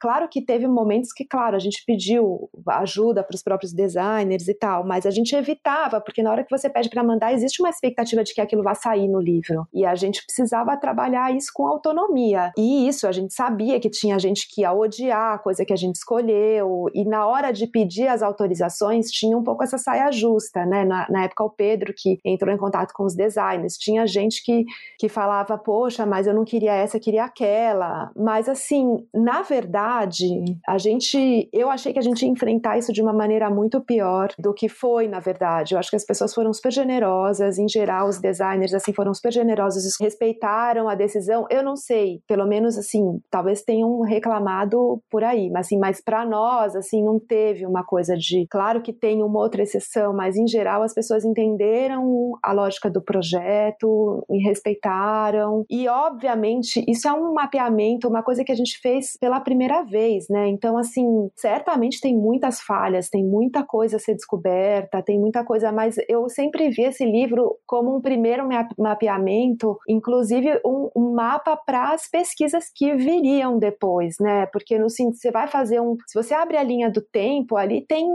claro 0.00 0.28
que 0.28 0.40
teve 0.40 0.66
momentos 0.66 1.12
que, 1.12 1.24
claro, 1.24 1.56
a 1.56 1.58
gente 1.58 1.82
pediu 1.86 2.48
ajuda 2.68 3.22
para 3.22 3.34
os 3.34 3.42
próprios 3.42 3.72
designers 3.72 4.48
e 4.48 4.54
tal, 4.54 4.84
mas 4.84 5.06
a 5.06 5.10
gente 5.10 5.34
evitava, 5.34 6.00
porque 6.00 6.22
na 6.22 6.30
hora 6.30 6.44
que 6.44 6.50
você 6.50 6.68
pede 6.68 6.88
para 6.88 7.02
mandar, 7.02 7.32
existe 7.32 7.60
uma 7.62 7.70
expectativa 7.70 8.22
de 8.22 8.34
que 8.34 8.40
aquilo 8.40 8.62
vá 8.62 8.74
sair 8.74 9.08
no 9.08 9.20
livro. 9.20 9.66
E 9.72 9.84
a 9.84 9.94
gente 9.94 10.24
precisava 10.24 10.76
trabalhar 10.76 11.34
isso 11.34 11.50
com 11.54 11.66
autonomia. 11.66 12.52
E 12.56 12.88
isso, 12.88 13.06
a 13.06 13.12
gente 13.12 13.34
sabia 13.34 13.78
que 13.80 13.90
tinha 13.90 14.18
gente 14.18 14.48
que 14.48 14.62
ia 14.62 14.72
odiar 14.72 15.34
a 15.34 15.38
coisa 15.38 15.64
que 15.64 15.72
a 15.72 15.76
gente 15.76 15.96
escolheu, 15.96 16.86
e 16.94 17.04
na 17.04 17.26
hora 17.26 17.52
de 17.52 17.66
pedir 17.66 18.08
as 18.08 18.22
autorizações, 18.22 19.10
tinha 19.10 19.36
um 19.36 19.42
pouco 19.42 19.62
essa 19.62 19.78
saia 19.78 20.10
justa, 20.10 20.64
né? 20.64 20.84
Na, 20.84 21.06
na 21.10 21.24
época, 21.24 21.44
o 21.44 21.50
Pedro, 21.50 21.92
que 21.96 22.18
entrou 22.24 22.52
em 22.52 22.58
contato 22.58 22.92
com 22.92 23.04
os 23.04 23.14
designers, 23.14 23.76
tinha 23.76 24.06
gente 24.06 24.42
que, 24.44 24.64
que 24.98 25.08
falava, 25.08 25.56
poxa, 25.58 26.06
mas 26.06 26.26
eu 26.26 26.34
não 26.34 26.44
queria 26.44 26.74
essa, 26.74 27.00
queria 27.00 27.24
aquela. 27.24 28.10
Mas, 28.16 28.48
assim, 28.48 29.06
na 29.26 29.42
verdade, 29.42 30.28
a 30.64 30.78
gente, 30.78 31.48
eu 31.52 31.68
achei 31.68 31.92
que 31.92 31.98
a 31.98 32.02
gente 32.02 32.22
ia 32.22 32.30
enfrentar 32.30 32.78
isso 32.78 32.92
de 32.92 33.02
uma 33.02 33.12
maneira 33.12 33.50
muito 33.50 33.80
pior 33.80 34.28
do 34.38 34.54
que 34.54 34.68
foi, 34.68 35.08
na 35.08 35.18
verdade. 35.18 35.74
Eu 35.74 35.80
acho 35.80 35.90
que 35.90 35.96
as 35.96 36.04
pessoas 36.04 36.32
foram 36.32 36.52
super 36.52 36.70
generosas, 36.70 37.58
em 37.58 37.68
geral, 37.68 38.06
os 38.08 38.20
designers, 38.20 38.72
assim, 38.72 38.92
foram 38.92 39.12
super 39.12 39.32
generosos, 39.32 39.96
respeitaram 40.00 40.88
a 40.88 40.94
decisão. 40.94 41.44
Eu 41.50 41.64
não 41.64 41.74
sei, 41.74 42.20
pelo 42.28 42.46
menos, 42.46 42.78
assim, 42.78 43.02
talvez 43.28 43.62
tenham 43.62 44.00
reclamado 44.02 45.02
por 45.10 45.24
aí, 45.24 45.50
mas 45.50 45.66
assim, 45.66 45.76
mas 45.76 46.00
para 46.00 46.24
nós, 46.24 46.76
assim, 46.76 47.02
não 47.02 47.18
teve 47.18 47.66
uma 47.66 47.84
coisa 47.84 48.16
de, 48.16 48.46
claro 48.48 48.80
que 48.80 48.92
tem 48.92 49.24
uma 49.24 49.40
outra 49.40 49.64
exceção, 49.64 50.14
mas 50.14 50.36
em 50.36 50.46
geral 50.46 50.84
as 50.84 50.94
pessoas 50.94 51.24
entenderam 51.24 52.38
a 52.40 52.52
lógica 52.52 52.88
do 52.88 53.02
projeto 53.02 54.24
e 54.30 54.38
respeitaram. 54.38 55.64
E 55.68 55.88
obviamente, 55.88 56.84
isso 56.86 57.08
é 57.08 57.12
um 57.12 57.34
mapeamento, 57.34 58.06
uma 58.06 58.22
coisa 58.22 58.44
que 58.44 58.52
a 58.52 58.54
gente 58.54 58.78
fez 58.78 59.05
pela 59.20 59.40
primeira 59.40 59.82
vez, 59.82 60.28
né? 60.28 60.48
Então, 60.48 60.76
assim, 60.76 61.30
certamente 61.36 62.00
tem 62.00 62.16
muitas 62.16 62.60
falhas, 62.60 63.08
tem 63.08 63.24
muita 63.24 63.64
coisa 63.64 63.96
a 63.96 64.00
ser 64.00 64.14
descoberta, 64.14 65.02
tem 65.02 65.18
muita 65.18 65.44
coisa, 65.44 65.70
mas 65.70 65.96
eu 66.08 66.28
sempre 66.28 66.68
vi 66.70 66.82
esse 66.82 67.04
livro 67.04 67.56
como 67.66 67.96
um 67.96 68.00
primeiro 68.00 68.48
mapeamento, 68.78 69.78
inclusive 69.88 70.60
um, 70.64 70.90
um 70.96 71.12
mapa 71.14 71.56
para 71.56 71.92
as 71.92 72.08
pesquisas 72.08 72.64
que 72.74 72.94
viriam 72.94 73.58
depois, 73.58 74.16
né? 74.20 74.46
Porque 74.46 74.78
no 74.78 74.88
você 74.90 75.30
vai 75.30 75.46
fazer 75.48 75.80
um. 75.80 75.96
Se 76.06 76.14
você 76.20 76.34
abre 76.34 76.56
a 76.56 76.62
linha 76.62 76.90
do 76.90 77.00
tempo, 77.00 77.56
ali 77.56 77.84
tem 77.86 78.06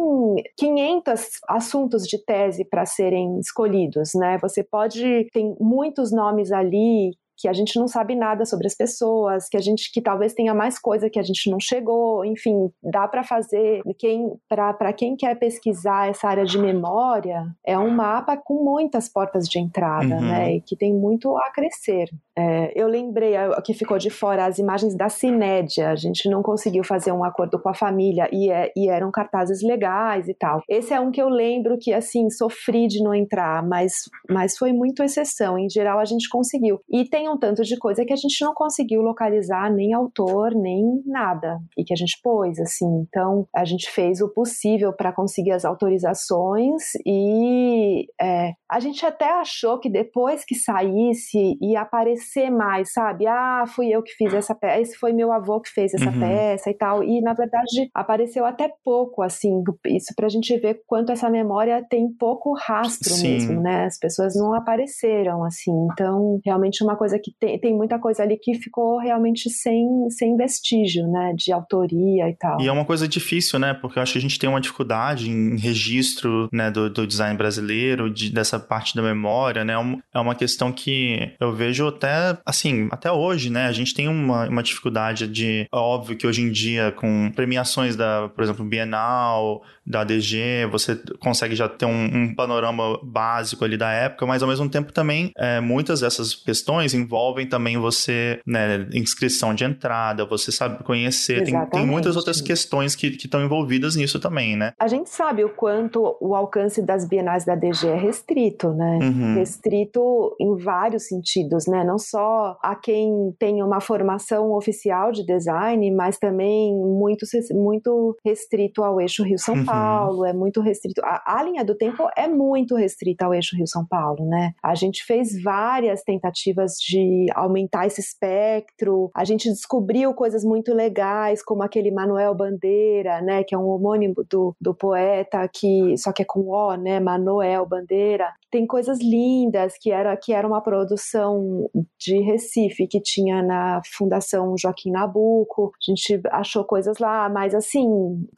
500 0.57 1.27
assuntos 1.47 2.03
de 2.03 2.23
tese 2.23 2.65
para 2.65 2.85
serem 2.85 3.39
escolhidos, 3.39 4.11
né? 4.15 4.37
Você 4.41 4.63
pode. 4.63 5.27
Tem 5.31 5.55
muitos 5.59 6.11
nomes 6.11 6.51
ali 6.51 7.11
que 7.41 7.47
a 7.47 7.53
gente 7.53 7.79
não 7.79 7.87
sabe 7.87 8.15
nada 8.15 8.45
sobre 8.45 8.67
as 8.67 8.75
pessoas, 8.75 9.49
que 9.49 9.57
a 9.57 9.61
gente 9.61 9.91
que 9.91 10.01
talvez 10.01 10.33
tenha 10.33 10.53
mais 10.53 10.77
coisa 10.77 11.09
que 11.09 11.19
a 11.19 11.23
gente 11.23 11.49
não 11.49 11.59
chegou, 11.59 12.23
enfim, 12.23 12.69
dá 12.83 13.07
para 13.07 13.23
fazer 13.23 13.81
quem 13.97 14.31
para 14.47 14.93
quem 14.93 15.15
quer 15.15 15.35
pesquisar 15.39 16.09
essa 16.09 16.27
área 16.27 16.45
de 16.45 16.57
memória, 16.57 17.47
é 17.65 17.77
um 17.77 17.89
mapa 17.89 18.37
com 18.37 18.63
muitas 18.63 19.09
portas 19.09 19.47
de 19.47 19.59
entrada, 19.59 20.15
uhum. 20.15 20.21
né, 20.21 20.55
e 20.55 20.61
que 20.61 20.75
tem 20.75 20.93
muito 20.93 21.35
a 21.37 21.51
crescer. 21.51 22.09
É, 22.37 22.71
eu 22.75 22.87
lembrei 22.87 23.33
que 23.63 23.73
ficou 23.73 23.97
de 23.97 24.09
fora 24.09 24.45
as 24.45 24.57
imagens 24.57 24.95
da 24.95 25.09
Cinédia, 25.09 25.89
a 25.89 25.95
gente 25.95 26.29
não 26.29 26.41
conseguiu 26.41 26.83
fazer 26.83 27.11
um 27.11 27.23
acordo 27.23 27.61
com 27.61 27.69
a 27.69 27.73
família 27.73 28.29
e, 28.31 28.49
é, 28.49 28.71
e 28.75 28.89
eram 28.89 29.11
cartazes 29.11 29.61
legais 29.61 30.27
e 30.27 30.33
tal. 30.33 30.61
Esse 30.69 30.93
é 30.93 30.99
um 30.99 31.11
que 31.11 31.21
eu 31.21 31.29
lembro 31.29 31.77
que 31.79 31.93
assim 31.93 32.29
sofri 32.29 32.87
de 32.87 33.03
não 33.03 33.13
entrar, 33.13 33.65
mas 33.67 33.93
mas 34.29 34.57
foi 34.57 34.71
muito 34.71 35.03
exceção. 35.03 35.57
Em 35.57 35.69
geral 35.69 35.99
a 35.99 36.05
gente 36.05 36.29
conseguiu. 36.29 36.79
E 36.89 37.05
tem 37.05 37.29
um 37.29 37.37
tanto 37.37 37.63
de 37.63 37.77
coisa 37.77 38.05
que 38.05 38.13
a 38.13 38.17
gente 38.17 38.43
não 38.43 38.53
conseguiu 38.53 39.01
localizar 39.01 39.71
nem 39.71 39.93
autor, 39.93 40.53
nem 40.55 41.01
nada, 41.05 41.59
e 41.77 41.83
que 41.83 41.93
a 41.93 41.97
gente 41.97 42.19
pôs, 42.23 42.59
assim. 42.59 42.85
Então, 43.07 43.47
a 43.55 43.65
gente 43.65 43.89
fez 43.89 44.21
o 44.21 44.29
possível 44.29 44.93
para 44.93 45.11
conseguir 45.11 45.51
as 45.51 45.65
autorizações 45.65 46.83
e 47.05 48.05
é, 48.19 48.53
a 48.69 48.79
gente 48.79 49.05
até 49.05 49.29
achou 49.39 49.79
que 49.79 49.89
depois 49.89 50.45
que 50.45 50.55
saísse 50.55 51.57
ia 51.61 51.81
aparecer 52.21 52.49
mais, 52.49 52.93
sabe? 52.93 53.25
Ah, 53.27 53.63
fui 53.67 53.89
eu 53.89 54.01
que 54.03 54.11
fiz 54.11 54.33
essa 54.33 54.53
peça, 54.53 54.81
esse 54.81 54.97
foi 54.97 55.11
meu 55.11 55.31
avô 55.31 55.59
que 55.59 55.69
fez 55.69 55.93
essa 55.93 56.09
uhum. 56.09 56.19
peça 56.19 56.69
e 56.69 56.73
tal. 56.73 57.03
E, 57.03 57.21
na 57.21 57.33
verdade, 57.33 57.89
apareceu 57.93 58.45
até 58.45 58.71
pouco, 58.83 59.21
assim, 59.21 59.63
isso 59.87 60.13
pra 60.15 60.29
gente 60.29 60.55
ver 60.57 60.81
quanto 60.85 61.11
essa 61.11 61.29
memória 61.29 61.85
tem 61.89 62.07
pouco 62.13 62.53
rastro 62.53 63.13
Sim. 63.13 63.33
mesmo, 63.33 63.61
né? 63.61 63.85
As 63.85 63.97
pessoas 63.97 64.35
não 64.35 64.53
apareceram, 64.53 65.43
assim. 65.43 65.71
Então, 65.91 66.39
realmente 66.45 66.83
uma 66.83 66.95
coisa 66.95 67.17
que 67.19 67.31
tem, 67.39 67.59
tem 67.59 67.75
muita 67.75 67.99
coisa 67.99 68.23
ali 68.23 68.37
que 68.37 68.53
ficou 68.55 68.99
realmente 68.99 69.49
sem, 69.49 70.09
sem 70.09 70.37
vestígio, 70.37 71.07
né, 71.07 71.33
de 71.35 71.51
autoria 71.51 72.29
e 72.29 72.35
tal. 72.35 72.61
E 72.61 72.67
é 72.67 72.71
uma 72.71 72.85
coisa 72.85 73.07
difícil, 73.07 73.59
né, 73.59 73.73
porque 73.73 73.97
eu 73.97 74.03
acho 74.03 74.13
que 74.13 74.19
a 74.19 74.21
gente 74.21 74.37
tem 74.37 74.49
uma 74.49 74.61
dificuldade 74.61 75.29
em 75.29 75.57
registro, 75.57 76.47
né, 76.51 76.69
do, 76.69 76.89
do 76.89 77.07
design 77.07 77.37
brasileiro, 77.37 78.09
de, 78.09 78.31
dessa 78.31 78.59
parte 78.59 78.95
da 78.95 79.01
memória, 79.01 79.63
né, 79.63 79.73
é, 79.73 80.17
é 80.17 80.19
uma 80.19 80.35
questão 80.35 80.71
que 80.71 81.31
eu 81.39 81.53
vejo 81.53 81.87
até, 81.87 82.10
assim, 82.45 82.87
até 82.91 83.11
hoje, 83.11 83.49
né, 83.49 83.67
a 83.67 83.71
gente 83.71 83.93
tem 83.93 84.07
uma, 84.07 84.47
uma 84.47 84.63
dificuldade 84.63 85.27
de, 85.27 85.67
é 85.71 85.75
óbvio 85.75 86.17
que 86.17 86.27
hoje 86.27 86.41
em 86.41 86.51
dia, 86.51 86.91
com 86.91 87.31
premiações 87.35 87.95
da, 87.95 88.29
por 88.29 88.43
exemplo, 88.43 88.65
Bienal, 88.65 89.61
da 89.85 90.03
DG, 90.03 90.67
você 90.71 90.95
consegue 91.19 91.55
já 91.55 91.67
ter 91.67 91.85
um, 91.85 92.05
um 92.05 92.35
panorama 92.35 92.99
básico 93.03 93.65
ali 93.65 93.77
da 93.77 93.91
época, 93.91 94.25
mas 94.25 94.41
ao 94.41 94.49
mesmo 94.49 94.69
tempo 94.69 94.93
também, 94.93 95.31
é, 95.37 95.59
muitas 95.59 96.01
dessas 96.01 96.35
questões 96.35 96.93
envolvem 96.93 97.47
também 97.47 97.77
você, 97.77 98.39
né, 98.45 98.87
inscrição 98.93 99.53
de 99.53 99.63
entrada, 99.63 100.25
você 100.25 100.51
sabe 100.51 100.83
conhecer, 100.83 101.43
tem, 101.43 101.65
tem, 101.67 101.85
muitas 101.85 102.15
outras 102.15 102.41
questões 102.41 102.95
que 102.95 103.07
estão 103.07 103.43
envolvidas 103.43 103.95
nisso 103.95 104.19
também, 104.19 104.55
né? 104.55 104.73
A 104.79 104.87
gente 104.87 105.09
sabe 105.09 105.43
o 105.43 105.49
quanto 105.49 106.17
o 106.21 106.35
alcance 106.35 106.81
das 106.81 107.05
bienais 107.07 107.45
da 107.45 107.55
DG 107.55 107.87
é 107.87 107.95
restrito, 107.95 108.69
né? 108.69 108.99
Uhum. 109.01 109.35
Restrito 109.35 110.35
em 110.39 110.55
vários 110.57 111.07
sentidos, 111.07 111.67
né? 111.67 111.83
Não 111.83 111.97
só 112.01 112.57
a 112.61 112.75
quem 112.75 113.33
tem 113.39 113.63
uma 113.63 113.79
formação 113.79 114.51
oficial 114.51 115.11
de 115.11 115.25
design, 115.25 115.89
mas 115.91 116.17
também 116.17 116.75
muito, 116.75 117.25
muito 117.53 118.17
restrito 118.25 118.83
ao 118.83 118.99
eixo 118.99 119.23
Rio-São 119.23 119.55
uhum. 119.55 119.65
Paulo, 119.65 120.25
é 120.25 120.33
muito 120.33 120.59
restrito. 120.61 121.01
A, 121.03 121.39
a 121.39 121.43
linha 121.43 121.63
do 121.63 121.75
tempo 121.75 122.07
é 122.17 122.27
muito 122.27 122.75
restrita 122.75 123.25
ao 123.25 123.33
eixo 123.33 123.55
Rio-São 123.55 123.85
Paulo, 123.85 124.25
né? 124.25 124.53
A 124.61 124.75
gente 124.75 125.03
fez 125.03 125.41
várias 125.41 126.03
tentativas 126.03 126.73
de 126.79 127.27
aumentar 127.33 127.87
esse 127.87 128.01
espectro. 128.01 129.09
A 129.15 129.23
gente 129.23 129.49
descobriu 129.49 130.13
coisas 130.13 130.43
muito 130.43 130.73
legais, 130.73 131.43
como 131.43 131.63
aquele 131.63 131.91
Manuel 131.91 132.35
Bandeira, 132.35 133.21
né, 133.21 133.43
que 133.43 133.55
é 133.55 133.57
um 133.57 133.67
homônimo 133.67 134.23
do, 134.29 134.55
do 134.59 134.73
poeta, 134.73 135.47
que 135.47 135.97
só 135.97 136.11
que 136.11 136.21
é 136.21 136.25
com 136.25 136.49
O, 136.49 136.75
né, 136.75 136.99
Manuel 136.99 137.65
Bandeira. 137.65 138.33
Tem 138.51 138.67
coisas 138.67 138.99
lindas, 138.99 139.75
que 139.79 139.91
era, 139.91 140.15
que 140.17 140.33
era 140.33 140.45
uma 140.45 140.61
produção 140.61 141.69
de 141.97 142.19
Recife, 142.19 142.85
que 142.87 143.01
tinha 143.01 143.41
na 143.41 143.81
Fundação 143.97 144.55
Joaquim 144.57 144.91
Nabuco. 144.91 145.71
A 145.81 145.91
gente 145.91 146.21
achou 146.31 146.65
coisas 146.65 146.97
lá, 146.99 147.29
mas 147.29 147.55
assim, 147.55 147.87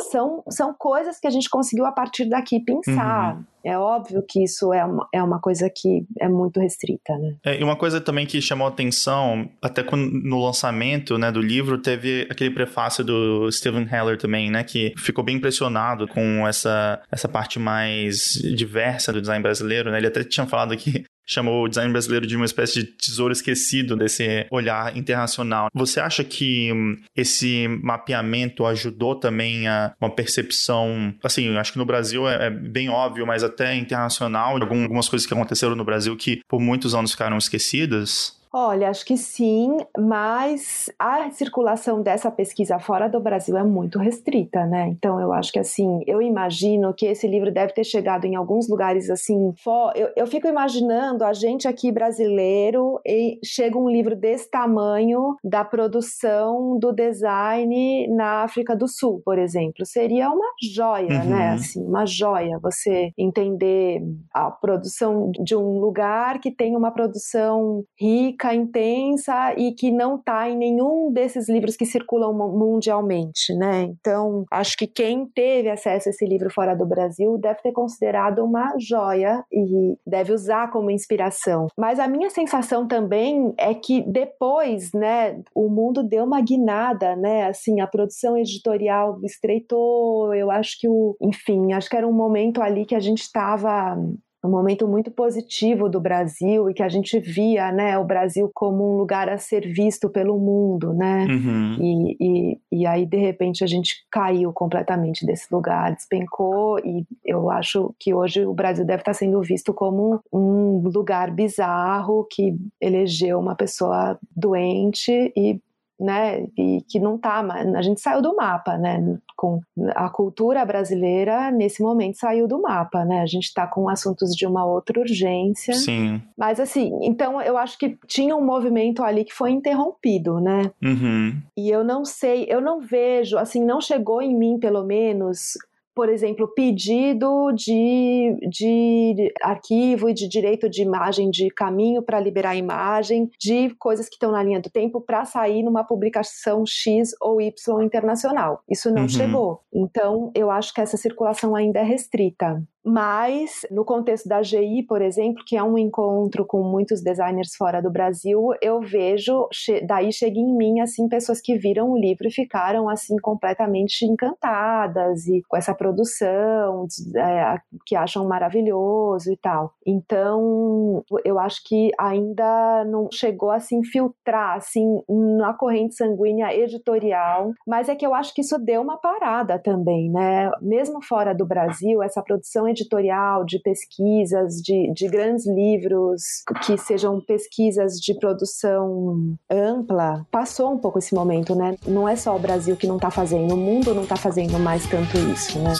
são, 0.04 0.44
são 0.50 0.74
coisas 0.74 1.20
que 1.20 1.28
a 1.28 1.32
gente 1.32 1.50
conseguiu 1.50 1.86
a 1.86 1.92
partir 1.92 2.26
daqui 2.26 2.60
pensar. 2.60 3.38
Uhum. 3.38 3.44
É 3.64 3.78
óbvio 3.78 4.24
que 4.28 4.44
isso 4.44 4.74
é 4.74 4.84
uma, 4.84 5.08
é 5.14 5.24
uma 5.24 5.40
coisa 5.40 5.70
que 5.70 6.06
é 6.20 6.28
muito 6.28 6.60
restrita, 6.60 7.18
né? 7.18 7.36
É, 7.46 7.60
e 7.60 7.64
uma 7.64 7.76
coisa 7.76 8.02
também 8.02 8.26
que 8.26 8.42
chamou 8.42 8.68
atenção, 8.68 9.50
até 9.62 9.84
quando, 9.84 10.12
no 10.12 10.44
lançamento 10.44 11.18
né, 11.18 11.32
do 11.32 11.42
livro, 11.42 11.78
teve 11.78 12.28
aquele 12.30 12.52
prefácio 12.52 13.04
do 13.04 13.50
Steven 13.52 13.88
Heller 13.90 14.18
também, 14.18 14.52
né? 14.52 14.64
Que 14.64 14.94
ficou 14.98 15.24
bem 15.24 15.38
impressionado 15.38 16.08
com 16.08 16.48
essa, 16.48 17.02
essa 17.12 17.30
parte 17.30 17.58
mais 17.58 18.34
diversa 18.56 19.14
do 19.14 19.22
design 19.22 19.42
brasileiro, 19.42 19.92
né? 19.92 19.98
Ele 19.98 20.08
até 20.08 20.24
tinha 20.24 20.46
falado 20.46 20.76
que 20.76 21.06
chamou 21.26 21.64
o 21.64 21.68
design 21.68 21.92
brasileiro 21.92 22.28
de 22.28 22.36
uma 22.36 22.46
espécie 22.46 22.80
de 22.80 22.86
tesouro 22.86 23.32
esquecido 23.32 23.96
desse 23.96 24.46
olhar 24.52 24.96
internacional. 24.98 25.70
Você 25.74 26.00
acha 26.00 26.24
que 26.24 26.72
hum, 26.72 26.98
esse 27.16 27.68
mapeamento 27.82 28.66
ajudou 28.66 29.16
também 29.16 29.68
a 29.68 29.94
uma 30.00 30.10
percepção, 30.10 31.14
assim, 31.24 31.56
acho 31.58 31.74
que 31.74 31.78
no 31.78 31.86
Brasil 31.86 32.28
é, 32.28 32.48
é 32.48 32.50
bem 32.50 32.90
óbvio, 32.90 33.26
mas 33.26 33.44
até 33.44 33.76
internacional, 33.76 34.58
algumas 34.62 35.10
coisas 35.10 35.28
que 35.28 35.34
aconteceram 35.34 35.76
no 35.76 35.86
Brasil 35.86 36.16
que 36.16 36.42
por 36.48 36.60
muitos 36.60 36.94
anos 36.94 37.12
ficaram 37.12 37.38
esquecidas? 37.38 38.43
Olha, 38.56 38.92
acho 38.92 39.04
que 39.04 39.18
sim, 39.18 39.78
mas 39.98 40.88
a 41.00 41.32
circulação 41.32 42.04
dessa 42.04 42.30
pesquisa 42.30 42.78
fora 42.78 43.10
do 43.10 43.20
Brasil 43.20 43.58
é 43.58 43.64
muito 43.64 43.98
restrita, 43.98 44.64
né? 44.68 44.90
Então 44.90 45.20
eu 45.20 45.34
acho 45.34 45.52
que 45.52 45.58
assim, 45.58 46.04
eu 46.06 46.22
imagino 46.22 46.94
que 46.94 47.08
esse 47.08 47.28
livro 47.28 47.52
deve 47.52 47.74
ter 47.74 47.84
chegado 47.84 48.26
em 48.26 48.36
alguns 48.36 48.70
lugares 48.70 49.10
assim. 49.10 49.56
Eu, 49.96 50.10
eu 50.16 50.28
fico 50.28 50.48
imaginando 50.48 51.24
a 51.24 51.34
gente 51.34 51.68
aqui 51.68 51.92
brasileiro 51.92 53.02
e 53.04 53.40
chega 53.44 53.76
um 53.76 53.90
livro 53.90 54.16
desse 54.16 54.48
tamanho 54.52 55.36
da 55.44 55.66
produção 55.66 56.78
do 56.78 56.94
design 56.94 58.08
na 58.10 58.44
África 58.44 58.76
do 58.76 58.88
Sul, 58.88 59.20
por 59.26 59.40
exemplo. 59.40 59.84
Seria 59.84 60.30
uma 60.30 60.52
joia, 60.62 61.08
né? 61.08 61.24
uhum. 61.24 61.30
né? 61.30 61.50
Assim, 61.54 61.84
uma 61.84 62.06
joia 62.06 62.60
você 62.62 63.12
entender 63.18 64.00
a 64.32 64.52
produção 64.52 65.32
de 65.44 65.56
um 65.56 65.80
lugar 65.80 66.40
que 66.40 66.52
tem 66.52 66.76
uma 66.76 66.92
produção 66.92 67.84
rica, 68.00 68.43
intensa 68.52 69.54
e 69.56 69.74
que 69.74 69.92
não 69.92 70.16
está 70.16 70.50
em 70.50 70.58
nenhum 70.58 71.12
desses 71.12 71.48
livros 71.48 71.76
que 71.76 71.86
circulam 71.86 72.34
mundialmente, 72.34 73.54
né? 73.56 73.84
Então, 73.84 74.46
acho 74.52 74.76
que 74.76 74.88
quem 74.88 75.28
teve 75.28 75.70
acesso 75.70 76.10
a 76.10 76.12
esse 76.12 76.26
livro 76.26 76.50
fora 76.50 76.76
do 76.76 76.86
Brasil 76.86 77.38
deve 77.38 77.62
ter 77.62 77.72
considerado 77.72 78.40
uma 78.40 78.74
joia 78.80 79.44
e 79.52 79.96
deve 80.06 80.34
usar 80.34 80.72
como 80.72 80.90
inspiração. 80.90 81.68
Mas 81.78 82.00
a 82.00 82.08
minha 82.08 82.32
sensação 82.32 82.88
também 82.88 83.54
é 83.58 83.74
que 83.74 84.02
depois, 84.02 84.92
né, 84.94 85.40
o 85.54 85.70
mundo 85.70 86.04
deu 86.04 86.24
uma 86.24 86.42
guinada, 86.42 87.16
né? 87.16 87.46
Assim, 87.48 87.82
a 87.82 87.88
produção 87.88 88.36
editorial 88.36 89.20
estreitou. 89.24 90.34
Eu 90.34 90.50
acho 90.50 90.80
que 90.80 90.88
o, 90.88 91.16
enfim, 91.22 91.74
acho 91.74 91.90
que 91.90 91.98
era 91.98 92.08
um 92.08 92.14
momento 92.14 92.62
ali 92.62 92.86
que 92.86 92.96
a 92.96 93.00
gente 93.00 93.22
estava 93.22 93.96
um 94.44 94.50
momento 94.50 94.88
muito 94.88 95.10
positivo 95.10 95.88
do 95.88 96.02
Brasil 96.02 96.70
e 96.70 96.74
que 96.74 96.84
a 96.84 96.90
gente 96.90 97.18
via 97.20 97.72
né, 97.72 97.98
o 97.98 98.04
Brasil 98.04 98.52
como 98.54 98.94
um 98.94 98.98
lugar 98.98 99.30
a 99.30 99.38
ser 99.38 99.62
visto 99.62 100.10
pelo 100.10 100.38
mundo, 100.38 100.94
né? 100.94 101.26
Uhum. 101.30 101.78
E, 101.80 102.18
e, 102.20 102.60
e, 102.72 102.86
aí, 102.86 103.06
de 103.06 103.18
repente, 103.18 103.64
a 103.64 103.68
gente 103.68 104.06
caiu 104.12 104.52
completamente 104.52 105.26
desse 105.26 105.48
lugar, 105.54 105.96
despencou, 105.96 106.78
e 106.80 107.06
eu 107.24 107.50
acho 107.50 107.96
que 107.98 108.14
hoje 108.14 108.46
o 108.46 108.54
Brasil 108.54 108.86
deve 108.86 109.02
estar 109.02 109.14
sendo 109.14 109.42
visto 109.42 109.74
como 109.74 110.20
um 110.32 110.82
lugar 110.94 111.32
bizarro 111.32 112.28
que 112.30 112.54
elegeu 112.82 113.40
uma 113.40 113.56
pessoa 113.56 114.20
doente 114.36 115.32
e 115.38 115.60
né, 116.04 116.46
e 116.58 116.82
que 116.88 117.00
não 117.00 117.18
tá, 117.18 117.40
a 117.40 117.82
gente 117.82 118.02
saiu 118.02 118.22
do 118.22 118.36
mapa, 118.36 118.78
né, 118.78 119.18
com 119.38 119.62
a 119.96 120.10
cultura 120.10 120.66
brasileira 120.66 121.50
nesse 121.50 121.82
momento 121.82 122.18
saiu 122.18 122.48
do 122.48 122.62
mapa, 122.62 123.06
né, 123.06 123.22
a 123.22 123.26
gente 123.26 123.46
está 123.46 123.66
com 123.66 123.88
assuntos 123.88 124.36
de 124.36 124.46
uma 124.46 124.66
outra 124.66 125.00
urgência. 125.00 125.74
Sim. 125.74 126.22
Mas 126.38 126.60
assim, 126.60 126.92
então 127.02 127.42
eu 127.42 127.58
acho 127.58 127.78
que 127.78 127.98
tinha 128.06 128.36
um 128.36 128.46
movimento 128.46 129.02
ali 129.02 129.24
que 129.24 129.34
foi 129.34 129.52
interrompido, 129.52 130.42
né, 130.42 130.70
uhum. 130.84 131.42
e 131.58 131.70
eu 131.70 131.84
não 131.84 132.04
sei, 132.04 132.46
eu 132.50 132.60
não 132.60 132.82
vejo, 132.82 133.38
assim, 133.38 133.64
não 133.64 133.80
chegou 133.80 134.22
em 134.22 134.36
mim 134.36 134.60
pelo 134.60 134.84
menos 134.84 135.54
por 135.96 136.10
exemplo, 136.10 136.48
pedido 136.54 137.52
de, 137.52 138.38
de 138.50 139.34
arquivo 139.42 140.10
e 140.10 140.14
de 140.14 140.28
direito 140.28 140.70
de 140.70 140.82
imagem, 140.82 141.30
de 141.30 141.50
caminho 141.50 142.02
para 142.02 142.20
liberar 142.20 142.52
a 142.52 142.56
imagem, 142.56 143.30
de 143.40 143.70
coisas 143.80 144.08
que 144.08 144.16
estão 144.16 144.32
na 144.32 144.44
linha 144.44 144.60
do 144.60 144.70
tempo 144.70 145.00
para 145.02 145.26
sair 145.26 145.64
numa 145.64 145.84
publicação 145.84 146.66
X 146.66 147.12
ou 147.22 147.42
Y 147.42 147.84
internacional. 147.84 148.62
Isso 148.70 148.92
não 148.92 149.04
uhum. 149.04 149.10
chegou. 149.10 149.62
Então, 149.74 150.32
eu 150.36 150.50
acho 150.50 150.74
que 150.74 150.82
essa 150.82 150.98
circulação 150.98 151.56
ainda 151.56 151.80
é 151.80 151.84
restrita. 151.84 152.62
Mas, 152.86 153.62
no 153.72 153.86
contexto 153.86 154.28
da 154.28 154.44
GI, 154.44 154.84
por 154.84 155.02
exemplo, 155.02 155.44
que 155.46 155.56
é 155.56 155.64
um 155.64 155.78
encontro 155.78 156.46
com 156.46 156.62
muitos 156.64 157.02
designers 157.02 157.56
fora 157.56 157.82
do 157.82 157.90
Brasil, 157.90 158.50
eu 158.62 158.82
vejo, 158.82 159.48
daí 159.88 160.12
chega 160.12 160.38
em 160.38 160.54
mim, 160.56 160.82
assim, 160.82 161.08
pessoas 161.08 161.40
que 161.40 161.58
viram 161.58 161.92
o 161.92 161.98
livro 161.98 162.28
e 162.28 162.32
ficaram, 162.32 162.90
assim, 162.90 163.16
completamente 163.22 164.06
encantadas 164.06 165.26
e 165.28 165.42
com 165.48 165.56
essa 165.56 165.74
produção, 165.74 166.86
é, 167.16 167.58
que 167.86 167.96
acham 167.96 168.28
maravilhoso 168.28 169.32
e 169.32 169.38
tal. 169.38 169.74
Então, 169.88 171.04
eu 171.24 171.40
acho 171.40 171.64
que 171.66 171.90
ainda 171.98 172.84
não 172.86 173.08
chegou 173.12 173.52
a 173.52 173.62
se 173.62 173.76
infiltrar, 173.76 174.58
assim, 174.58 175.02
na 175.38 175.54
corrente 175.54 175.96
sanguínea 175.96 176.54
editorial, 176.54 177.52
mas 177.66 177.88
é 177.88 177.96
que 177.96 178.06
eu 178.06 178.14
acho 178.14 178.34
que 178.34 178.42
isso 178.42 178.58
deu 178.58 178.82
uma 178.82 178.98
parada 178.98 179.58
também, 179.58 180.10
né? 180.10 180.52
Mesmo 180.62 181.02
fora 181.02 181.34
do 181.34 181.46
Brasil, 181.46 182.04
essa 182.04 182.22
produção 182.22 182.68
editorial, 182.74 183.46
de 183.46 183.60
pesquisas, 183.60 184.56
de, 184.56 184.92
de 184.94 185.08
grandes 185.08 185.48
livros, 185.48 186.22
que 186.66 186.78
sejam 186.78 187.20
pesquisas 187.22 187.94
de 187.94 188.14
produção 188.20 189.36
ampla, 189.50 190.26
passou 190.32 190.72
um 190.72 190.78
pouco 190.78 191.00
esse 191.00 191.16
momento, 191.16 191.56
né? 191.56 191.76
Não 191.88 192.08
é 192.08 192.16
só 192.16 192.36
o 192.36 192.40
Brasil 192.40 192.76
que 192.76 192.88
não 192.88 192.98
está 192.98 193.10
fazendo, 193.10 193.54
o 193.54 193.58
mundo 193.58 193.94
não 193.94 194.04
está 194.04 194.16
fazendo 194.16 194.60
mais 194.60 194.86
tanto 194.88 195.18
isso, 195.18 195.60
né? 195.60 195.74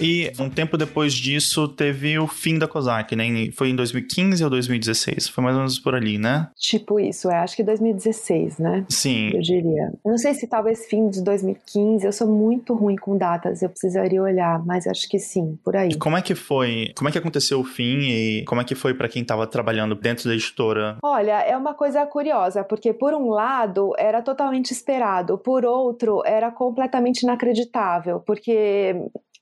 E 0.00 0.32
um 0.38 0.48
tempo 0.48 0.76
depois 0.76 1.12
disso 1.12 1.68
teve 1.68 2.18
o 2.18 2.26
fim 2.26 2.58
da 2.58 2.68
COSAC, 2.68 3.16
né? 3.16 3.50
Foi 3.52 3.70
em 3.70 3.76
2015 3.76 4.42
ou 4.44 4.50
2016? 4.50 5.28
Foi 5.28 5.42
mais 5.42 5.54
ou 5.56 5.60
menos 5.60 5.78
por 5.78 5.94
ali, 5.94 6.18
né? 6.18 6.48
Tipo 6.56 7.00
isso, 7.00 7.30
é. 7.30 7.38
Acho 7.38 7.56
que 7.56 7.64
2016, 7.64 8.58
né? 8.58 8.86
Sim. 8.88 9.30
Eu 9.34 9.40
diria. 9.40 9.92
Eu 10.04 10.10
não 10.10 10.18
sei 10.18 10.34
se 10.34 10.46
talvez 10.46 10.86
fim 10.86 11.08
de 11.08 11.22
2015. 11.22 12.06
Eu 12.06 12.12
sou 12.12 12.28
muito 12.28 12.74
ruim 12.74 12.96
com 12.96 13.16
datas. 13.16 13.62
Eu 13.62 13.68
precisaria 13.68 14.22
olhar, 14.22 14.64
mas 14.64 14.86
acho 14.86 15.08
que 15.08 15.18
sim, 15.18 15.58
por 15.64 15.76
aí. 15.76 15.90
E 15.90 15.98
como 15.98 16.16
é 16.16 16.22
que 16.22 16.34
foi? 16.34 16.92
Como 16.96 17.08
é 17.08 17.12
que 17.12 17.18
aconteceu 17.18 17.60
o 17.60 17.64
fim 17.64 17.98
e 18.00 18.44
como 18.44 18.60
é 18.60 18.64
que 18.64 18.74
foi 18.74 18.94
para 18.94 19.08
quem 19.08 19.22
estava 19.22 19.46
trabalhando 19.46 19.94
dentro 19.94 20.28
da 20.28 20.34
editora? 20.34 20.98
Olha, 21.02 21.40
é 21.42 21.56
uma 21.56 21.74
coisa 21.74 22.04
curiosa, 22.06 22.62
porque 22.62 22.92
por 22.92 23.14
um 23.14 23.30
lado 23.30 23.92
era 23.98 24.22
totalmente 24.22 24.70
esperado, 24.70 25.38
por 25.38 25.64
outro 25.64 26.22
era 26.24 26.50
completamente 26.50 27.22
inacreditável, 27.22 28.20
porque 28.20 28.94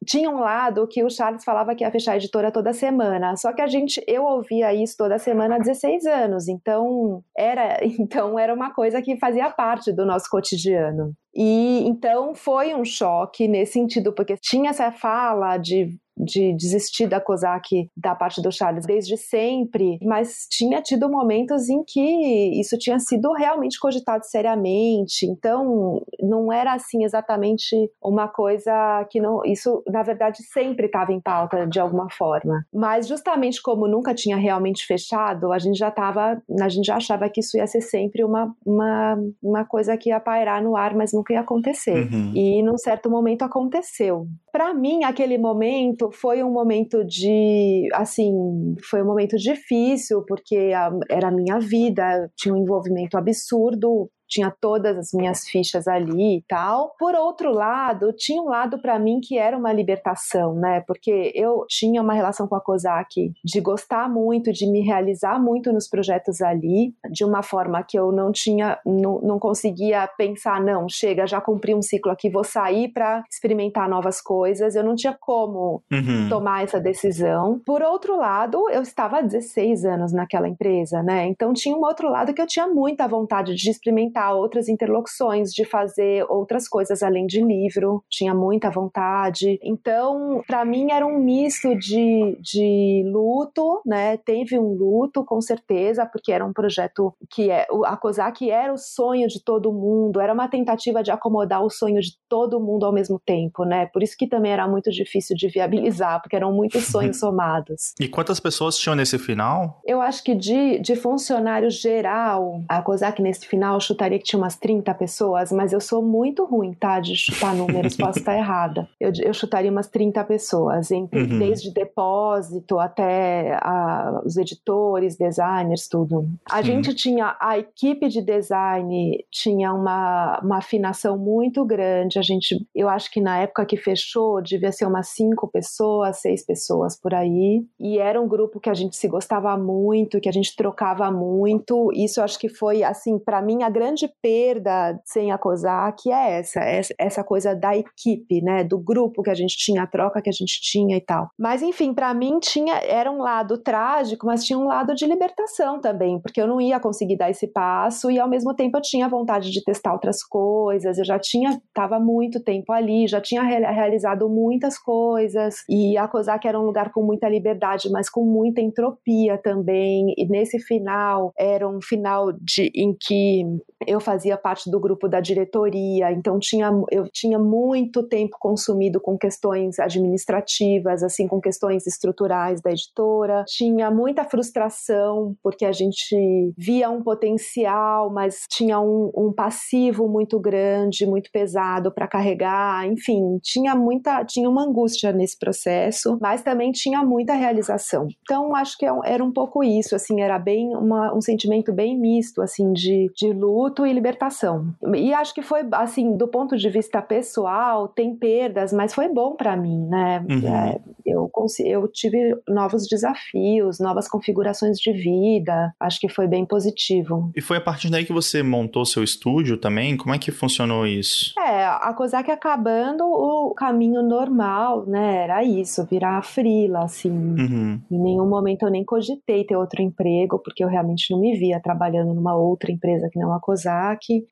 tinha 0.06 0.30
um 0.30 0.40
lado 0.40 0.86
que 0.86 1.02
o 1.02 1.10
Charles 1.10 1.44
falava 1.44 1.74
que 1.74 1.84
ia 1.84 1.90
fechar 1.90 2.12
a 2.12 2.16
editora 2.16 2.52
toda 2.52 2.72
semana, 2.72 3.36
só 3.36 3.52
que 3.52 3.60
a 3.60 3.66
gente, 3.66 4.02
eu 4.06 4.24
ouvia 4.24 4.72
isso 4.72 4.96
toda 4.96 5.18
semana 5.18 5.56
há 5.56 5.58
16 5.58 6.06
anos, 6.06 6.48
então 6.48 7.22
era, 7.36 7.78
então 7.84 8.38
era 8.38 8.54
uma 8.54 8.72
coisa 8.72 9.02
que 9.02 9.18
fazia 9.18 9.50
parte 9.50 9.92
do 9.92 10.06
nosso 10.06 10.30
cotidiano. 10.30 11.12
E 11.34 11.86
então 11.86 12.34
foi 12.34 12.74
um 12.74 12.84
choque 12.84 13.46
nesse 13.46 13.72
sentido, 13.72 14.12
porque 14.12 14.36
tinha 14.40 14.70
essa 14.70 14.90
fala 14.90 15.58
de 15.58 15.98
de 16.16 16.54
desistir 16.54 17.06
da 17.06 17.20
COSAC 17.20 17.90
da 17.96 18.14
parte 18.14 18.40
do 18.40 18.50
Charles 18.50 18.86
desde 18.86 19.16
sempre, 19.16 19.98
mas 20.02 20.46
tinha 20.50 20.80
tido 20.80 21.08
momentos 21.08 21.68
em 21.68 21.82
que 21.84 22.60
isso 22.60 22.78
tinha 22.78 22.98
sido 22.98 23.32
realmente 23.32 23.78
cogitado 23.78 24.24
seriamente, 24.24 25.26
então 25.26 26.02
não 26.20 26.52
era 26.52 26.74
assim 26.74 27.04
exatamente 27.04 27.90
uma 28.02 28.28
coisa 28.28 29.06
que 29.10 29.20
não. 29.20 29.40
Isso, 29.44 29.82
na 29.86 30.02
verdade, 30.02 30.42
sempre 30.52 30.86
estava 30.86 31.12
em 31.12 31.20
pauta 31.20 31.66
de 31.66 31.78
alguma 31.78 32.08
forma. 32.10 32.64
Mas 32.72 33.06
justamente 33.06 33.62
como 33.62 33.88
nunca 33.88 34.14
tinha 34.14 34.36
realmente 34.36 34.86
fechado, 34.86 35.52
a 35.52 35.58
gente 35.58 35.78
já 35.78 35.88
estava. 35.88 36.40
A 36.60 36.68
gente 36.68 36.86
já 36.86 36.96
achava 36.96 37.28
que 37.28 37.40
isso 37.40 37.56
ia 37.56 37.66
ser 37.66 37.80
sempre 37.80 38.24
uma, 38.24 38.54
uma, 38.64 39.18
uma 39.42 39.64
coisa 39.64 39.96
que 39.96 40.10
ia 40.10 40.20
pairar 40.20 40.62
no 40.62 40.76
ar, 40.76 40.94
mas 40.94 41.12
nunca 41.12 41.32
ia 41.32 41.40
acontecer. 41.40 42.08
Uhum. 42.12 42.32
E 42.34 42.62
num 42.62 42.78
certo 42.78 43.10
momento 43.10 43.42
aconteceu. 43.42 44.26
Para 44.52 44.72
mim, 44.72 45.04
aquele 45.04 45.36
momento 45.36 46.05
foi 46.12 46.42
um 46.42 46.50
momento 46.50 47.04
de, 47.04 47.88
assim, 47.94 48.74
foi 48.88 49.02
um 49.02 49.06
momento 49.06 49.36
difícil, 49.36 50.22
porque 50.26 50.72
a, 50.74 50.90
era 51.10 51.28
a 51.28 51.32
minha 51.32 51.58
vida, 51.58 52.30
tinha 52.36 52.54
um 52.54 52.58
envolvimento 52.58 53.16
absurdo 53.16 54.10
tinha 54.28 54.52
todas 54.60 54.96
as 54.96 55.12
minhas 55.12 55.44
fichas 55.46 55.86
ali 55.86 56.38
e 56.38 56.44
tal. 56.48 56.94
Por 56.98 57.14
outro 57.14 57.52
lado, 57.52 58.12
tinha 58.12 58.40
um 58.40 58.48
lado 58.48 58.78
para 58.80 58.98
mim 58.98 59.20
que 59.20 59.38
era 59.38 59.56
uma 59.56 59.72
libertação, 59.72 60.54
né? 60.54 60.82
Porque 60.86 61.32
eu 61.34 61.64
tinha 61.68 62.02
uma 62.02 62.14
relação 62.14 62.46
com 62.46 62.54
a 62.54 62.60
COSAC 62.60 63.32
de 63.44 63.60
gostar 63.60 64.08
muito, 64.08 64.52
de 64.52 64.66
me 64.66 64.80
realizar 64.80 65.40
muito 65.40 65.72
nos 65.72 65.88
projetos 65.88 66.40
ali, 66.40 66.94
de 67.10 67.24
uma 67.24 67.42
forma 67.42 67.82
que 67.82 67.98
eu 67.98 68.12
não 68.12 68.32
tinha, 68.32 68.78
não, 68.84 69.20
não 69.20 69.38
conseguia 69.38 70.06
pensar, 70.18 70.60
não, 70.60 70.88
chega, 70.88 71.26
já 71.26 71.40
cumpri 71.40 71.74
um 71.74 71.82
ciclo 71.82 72.10
aqui, 72.10 72.28
vou 72.28 72.44
sair 72.44 72.88
para 72.88 73.22
experimentar 73.30 73.88
novas 73.88 74.20
coisas. 74.20 74.74
Eu 74.74 74.84
não 74.84 74.94
tinha 74.94 75.16
como 75.18 75.82
uhum. 75.90 76.28
tomar 76.28 76.64
essa 76.64 76.80
decisão. 76.80 77.60
Por 77.64 77.82
outro 77.82 78.16
lado, 78.16 78.68
eu 78.70 78.82
estava 78.82 79.18
há 79.18 79.22
16 79.22 79.84
anos 79.84 80.12
naquela 80.12 80.48
empresa, 80.48 81.02
né? 81.02 81.26
Então 81.26 81.52
tinha 81.52 81.76
um 81.76 81.84
outro 81.84 82.10
lado 82.10 82.34
que 82.34 82.42
eu 82.42 82.46
tinha 82.46 82.66
muita 82.66 83.06
vontade 83.06 83.54
de 83.54 83.70
experimentar 83.70 84.15
tentar 84.16 84.32
outras 84.32 84.68
interlocuções, 84.68 85.52
de 85.52 85.64
fazer 85.64 86.24
outras 86.28 86.66
coisas 86.66 87.02
além 87.02 87.26
de 87.26 87.42
livro, 87.42 88.02
tinha 88.10 88.34
muita 88.34 88.70
vontade. 88.70 89.58
Então, 89.62 90.42
para 90.46 90.64
mim 90.64 90.90
era 90.90 91.06
um 91.06 91.18
misto 91.18 91.76
de, 91.76 92.38
de 92.40 93.04
luto, 93.12 93.82
né? 93.84 94.16
Teve 94.16 94.58
um 94.58 94.72
luto, 94.72 95.24
com 95.24 95.40
certeza, 95.40 96.06
porque 96.06 96.32
era 96.32 96.44
um 96.44 96.52
projeto 96.52 97.12
que 97.30 97.50
é 97.50 97.66
a 97.84 97.96
COSAC 97.96 98.50
era 98.50 98.72
o 98.72 98.78
sonho 98.78 99.28
de 99.28 99.42
todo 99.42 99.72
mundo, 99.72 100.20
era 100.20 100.32
uma 100.32 100.48
tentativa 100.48 101.02
de 101.02 101.10
acomodar 101.10 101.62
o 101.62 101.70
sonho 101.70 102.00
de 102.00 102.12
todo 102.28 102.60
mundo 102.60 102.86
ao 102.86 102.92
mesmo 102.92 103.20
tempo, 103.24 103.64
né? 103.64 103.86
Por 103.86 104.02
isso 104.02 104.16
que 104.16 104.26
também 104.26 104.52
era 104.52 104.66
muito 104.66 104.90
difícil 104.90 105.36
de 105.36 105.48
viabilizar, 105.48 106.22
porque 106.22 106.36
eram 106.36 106.52
muitos 106.52 106.86
sonhos 106.88 107.18
somados. 107.18 107.92
E 108.00 108.08
quantas 108.08 108.40
pessoas 108.40 108.78
tinham 108.78 108.96
nesse 108.96 109.18
final? 109.18 109.80
Eu 109.84 110.00
acho 110.00 110.22
que 110.22 110.34
de, 110.34 110.78
de 110.78 110.96
funcionário 110.96 111.70
geral, 111.70 112.62
a 112.68 112.80
COSAC 112.80 113.20
nesse 113.20 113.46
final 113.46 113.74
eu 113.74 113.80
chutaria 114.06 114.18
que 114.18 114.24
tinha 114.24 114.38
umas 114.38 114.56
30 114.56 114.94
pessoas, 114.94 115.52
mas 115.52 115.72
eu 115.72 115.80
sou 115.80 116.02
muito 116.02 116.44
ruim, 116.44 116.72
tá? 116.72 117.00
De 117.00 117.16
chutar 117.16 117.54
números, 117.54 117.96
posso 117.96 118.18
estar 118.18 118.36
errada. 118.36 118.88
Eu, 119.00 119.12
eu 119.22 119.34
chutaria 119.34 119.70
umas 119.70 119.88
30 119.88 120.22
pessoas, 120.24 120.90
entre, 120.90 121.20
uhum. 121.22 121.38
desde 121.38 121.72
depósito 121.72 122.78
até 122.78 123.58
a, 123.60 124.22
os 124.24 124.36
editores, 124.36 125.16
designers, 125.16 125.88
tudo. 125.88 126.28
A 126.50 126.58
Sim. 126.58 126.64
gente 126.64 126.94
tinha, 126.94 127.36
a 127.40 127.58
equipe 127.58 128.08
de 128.08 128.22
design 128.22 129.24
tinha 129.30 129.72
uma, 129.72 130.40
uma 130.42 130.58
afinação 130.58 131.18
muito 131.18 131.64
grande. 131.64 132.18
A 132.18 132.22
gente, 132.22 132.56
eu 132.74 132.88
acho 132.88 133.10
que 133.10 133.20
na 133.20 133.38
época 133.38 133.66
que 133.66 133.76
fechou, 133.76 134.40
devia 134.40 134.72
ser 134.72 134.86
umas 134.86 135.08
cinco 135.08 135.48
pessoas, 135.48 136.20
seis 136.20 136.44
pessoas 136.44 136.98
por 136.98 137.14
aí. 137.14 137.64
E 137.78 137.98
era 137.98 138.20
um 138.20 138.28
grupo 138.28 138.60
que 138.60 138.70
a 138.70 138.74
gente 138.74 138.96
se 138.96 139.08
gostava 139.08 139.56
muito, 139.56 140.20
que 140.20 140.28
a 140.28 140.32
gente 140.32 140.54
trocava 140.54 141.10
muito. 141.10 141.90
Isso 141.92 142.20
acho 142.20 142.38
que 142.38 142.48
foi, 142.48 142.82
assim, 142.82 143.18
para 143.18 143.42
mim, 143.42 143.62
a 143.62 143.70
grande 143.70 143.95
perda 144.22 145.00
sem 145.04 145.32
a 145.32 145.38
COSAC 145.38 146.10
é 146.10 146.38
essa, 146.38 146.60
essa 146.98 147.24
coisa 147.24 147.54
da 147.54 147.76
equipe, 147.76 148.42
né? 148.42 148.62
Do 148.62 148.78
grupo 148.78 149.22
que 149.22 149.30
a 149.30 149.34
gente 149.34 149.56
tinha, 149.56 149.82
a 149.82 149.86
troca 149.86 150.20
que 150.20 150.28
a 150.28 150.32
gente 150.32 150.60
tinha 150.60 150.96
e 150.96 151.00
tal. 151.00 151.28
Mas, 151.38 151.62
enfim, 151.62 151.94
para 151.94 152.12
mim 152.12 152.38
tinha, 152.40 152.74
era 152.74 153.10
um 153.10 153.18
lado 153.18 153.58
trágico, 153.58 154.26
mas 154.26 154.44
tinha 154.44 154.58
um 154.58 154.66
lado 154.66 154.94
de 154.94 155.06
libertação 155.06 155.80
também, 155.80 156.20
porque 156.20 156.40
eu 156.40 156.46
não 156.46 156.60
ia 156.60 156.78
conseguir 156.78 157.16
dar 157.16 157.30
esse 157.30 157.46
passo 157.46 158.10
e 158.10 158.18
ao 158.18 158.28
mesmo 158.28 158.54
tempo 158.54 158.76
eu 158.76 158.82
tinha 158.82 159.08
vontade 159.08 159.50
de 159.50 159.62
testar 159.62 159.92
outras 159.92 160.22
coisas, 160.22 160.98
eu 160.98 161.04
já 161.04 161.18
tinha, 161.18 161.50
estava 161.50 161.98
muito 161.98 162.40
tempo 162.40 162.72
ali, 162.72 163.06
já 163.06 163.20
tinha 163.20 163.42
realizado 163.42 164.28
muitas 164.28 164.78
coisas 164.78 165.64
e 165.68 165.96
a 165.96 166.08
COSAC 166.08 166.46
era 166.46 166.58
um 166.58 166.64
lugar 166.64 166.92
com 166.92 167.02
muita 167.02 167.28
liberdade, 167.28 167.90
mas 167.90 168.08
com 168.08 168.24
muita 168.24 168.60
entropia 168.60 169.38
também. 169.38 170.14
E 170.16 170.26
nesse 170.26 170.58
final 170.58 171.32
era 171.38 171.68
um 171.68 171.80
final 171.80 172.32
de, 172.32 172.70
em 172.74 172.94
que 172.98 173.44
eu 173.86 174.00
fazia 174.00 174.36
parte 174.36 174.70
do 174.70 174.80
grupo 174.80 175.08
da 175.08 175.20
diretoria, 175.20 176.12
então 176.12 176.38
tinha, 176.38 176.70
eu 176.90 177.08
tinha 177.12 177.38
muito 177.38 178.02
tempo 178.02 178.36
consumido 178.38 179.00
com 179.00 179.16
questões 179.16 179.78
administrativas, 179.78 181.02
assim, 181.02 181.26
com 181.28 181.40
questões 181.40 181.86
estruturais 181.86 182.60
da 182.60 182.70
editora. 182.70 183.44
Tinha 183.46 183.90
muita 183.90 184.24
frustração 184.24 185.34
porque 185.42 185.64
a 185.64 185.72
gente 185.72 186.52
via 186.56 186.90
um 186.90 187.02
potencial, 187.02 188.12
mas 188.12 188.40
tinha 188.50 188.80
um, 188.80 189.10
um 189.16 189.32
passivo 189.32 190.08
muito 190.08 190.38
grande, 190.38 191.06
muito 191.06 191.30
pesado 191.30 191.92
para 191.92 192.08
carregar. 192.08 192.86
Enfim, 192.86 193.38
tinha 193.42 193.74
muita, 193.74 194.24
tinha 194.24 194.48
uma 194.48 194.64
angústia 194.64 195.12
nesse 195.12 195.38
processo, 195.38 196.18
mas 196.20 196.42
também 196.42 196.72
tinha 196.72 197.02
muita 197.02 197.34
realização. 197.34 198.08
Então, 198.22 198.54
acho 198.54 198.76
que 198.76 198.84
é 198.84 198.96
era 199.04 199.22
um 199.22 199.32
pouco 199.32 199.62
isso, 199.62 199.94
assim, 199.94 200.20
era 200.20 200.38
bem 200.38 200.74
uma, 200.76 201.14
um 201.14 201.20
sentimento 201.20 201.72
bem 201.72 201.98
misto, 201.98 202.40
assim, 202.42 202.72
de, 202.72 203.10
de 203.14 203.32
luto 203.32 203.75
e 203.84 203.92
libertação. 203.92 204.72
E 204.94 205.12
acho 205.12 205.34
que 205.34 205.42
foi, 205.42 205.66
assim, 205.72 206.16
do 206.16 206.28
ponto 206.28 206.56
de 206.56 206.70
vista 206.70 207.02
pessoal, 207.02 207.88
tem 207.88 208.14
perdas, 208.14 208.72
mas 208.72 208.94
foi 208.94 209.08
bom 209.08 209.34
para 209.34 209.56
mim, 209.56 209.86
né? 209.88 210.24
Uhum. 210.28 210.48
É, 210.48 210.80
eu, 211.04 211.30
eu 211.64 211.88
tive 211.88 212.36
novos 212.48 212.86
desafios, 212.88 213.80
novas 213.80 214.08
configurações 214.08 214.78
de 214.78 214.92
vida, 214.92 215.72
acho 215.80 216.00
que 216.00 216.08
foi 216.08 216.26
bem 216.26 216.44
positivo. 216.44 217.30
E 217.34 217.40
foi 217.40 217.56
a 217.56 217.60
partir 217.60 217.90
daí 217.90 218.04
que 218.04 218.12
você 218.12 218.42
montou 218.42 218.84
seu 218.84 219.02
estúdio 219.02 219.56
também? 219.56 219.96
Como 219.96 220.14
é 220.14 220.18
que 220.18 220.30
funcionou 220.30 220.86
isso? 220.86 221.34
É, 221.38 221.64
a 221.64 221.92
COSAC 221.94 222.30
acabando, 222.30 223.04
o 223.04 223.54
caminho 223.54 224.02
normal, 224.02 224.86
né, 224.86 225.24
era 225.24 225.44
isso, 225.44 225.84
virar 225.86 226.22
frila, 226.22 226.84
assim. 226.84 227.10
Uhum. 227.10 227.80
Em 227.90 227.98
nenhum 227.98 228.28
momento 228.28 228.64
eu 228.64 228.70
nem 228.70 228.84
cogitei 228.84 229.44
ter 229.44 229.56
outro 229.56 229.82
emprego, 229.82 230.38
porque 230.38 230.62
eu 230.62 230.68
realmente 230.68 231.10
não 231.10 231.20
me 231.20 231.36
via 231.36 231.60
trabalhando 231.60 232.14
numa 232.14 232.36
outra 232.36 232.70
empresa 232.70 233.08
que 233.10 233.18
não 233.18 233.32
a 233.32 233.40
COSAC. 233.40 233.65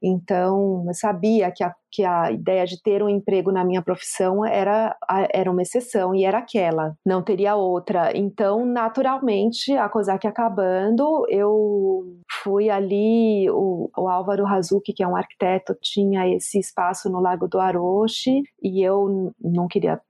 Então, 0.02 0.84
eu 0.86 0.94
sabia 0.94 1.50
que 1.50 1.64
a 1.64 1.74
que 1.94 2.04
a 2.04 2.32
ideia 2.32 2.66
de 2.66 2.82
ter 2.82 3.04
um 3.04 3.08
emprego 3.08 3.52
na 3.52 3.64
minha 3.64 3.80
profissão 3.80 4.44
era, 4.44 4.96
era 5.32 5.48
uma 5.48 5.62
exceção 5.62 6.12
e 6.12 6.24
era 6.24 6.38
aquela, 6.38 6.96
não 7.06 7.22
teria 7.22 7.54
outra. 7.54 8.10
Então, 8.16 8.66
naturalmente, 8.66 9.72
a 9.72 9.88
COSAC 9.88 10.26
acabando, 10.26 11.24
eu 11.28 12.02
fui 12.42 12.68
ali, 12.68 13.48
o, 13.48 13.88
o 13.96 14.08
Álvaro 14.08 14.44
Hazuki, 14.44 14.92
que 14.92 15.04
é 15.04 15.06
um 15.06 15.14
arquiteto, 15.14 15.76
tinha 15.80 16.28
esse 16.28 16.58
espaço 16.58 17.08
no 17.08 17.20
Lago 17.20 17.46
do 17.46 17.60
Aroche 17.60 18.42
e 18.60 18.82
eu 18.82 19.32
não 19.40 19.68
queria 19.68 20.00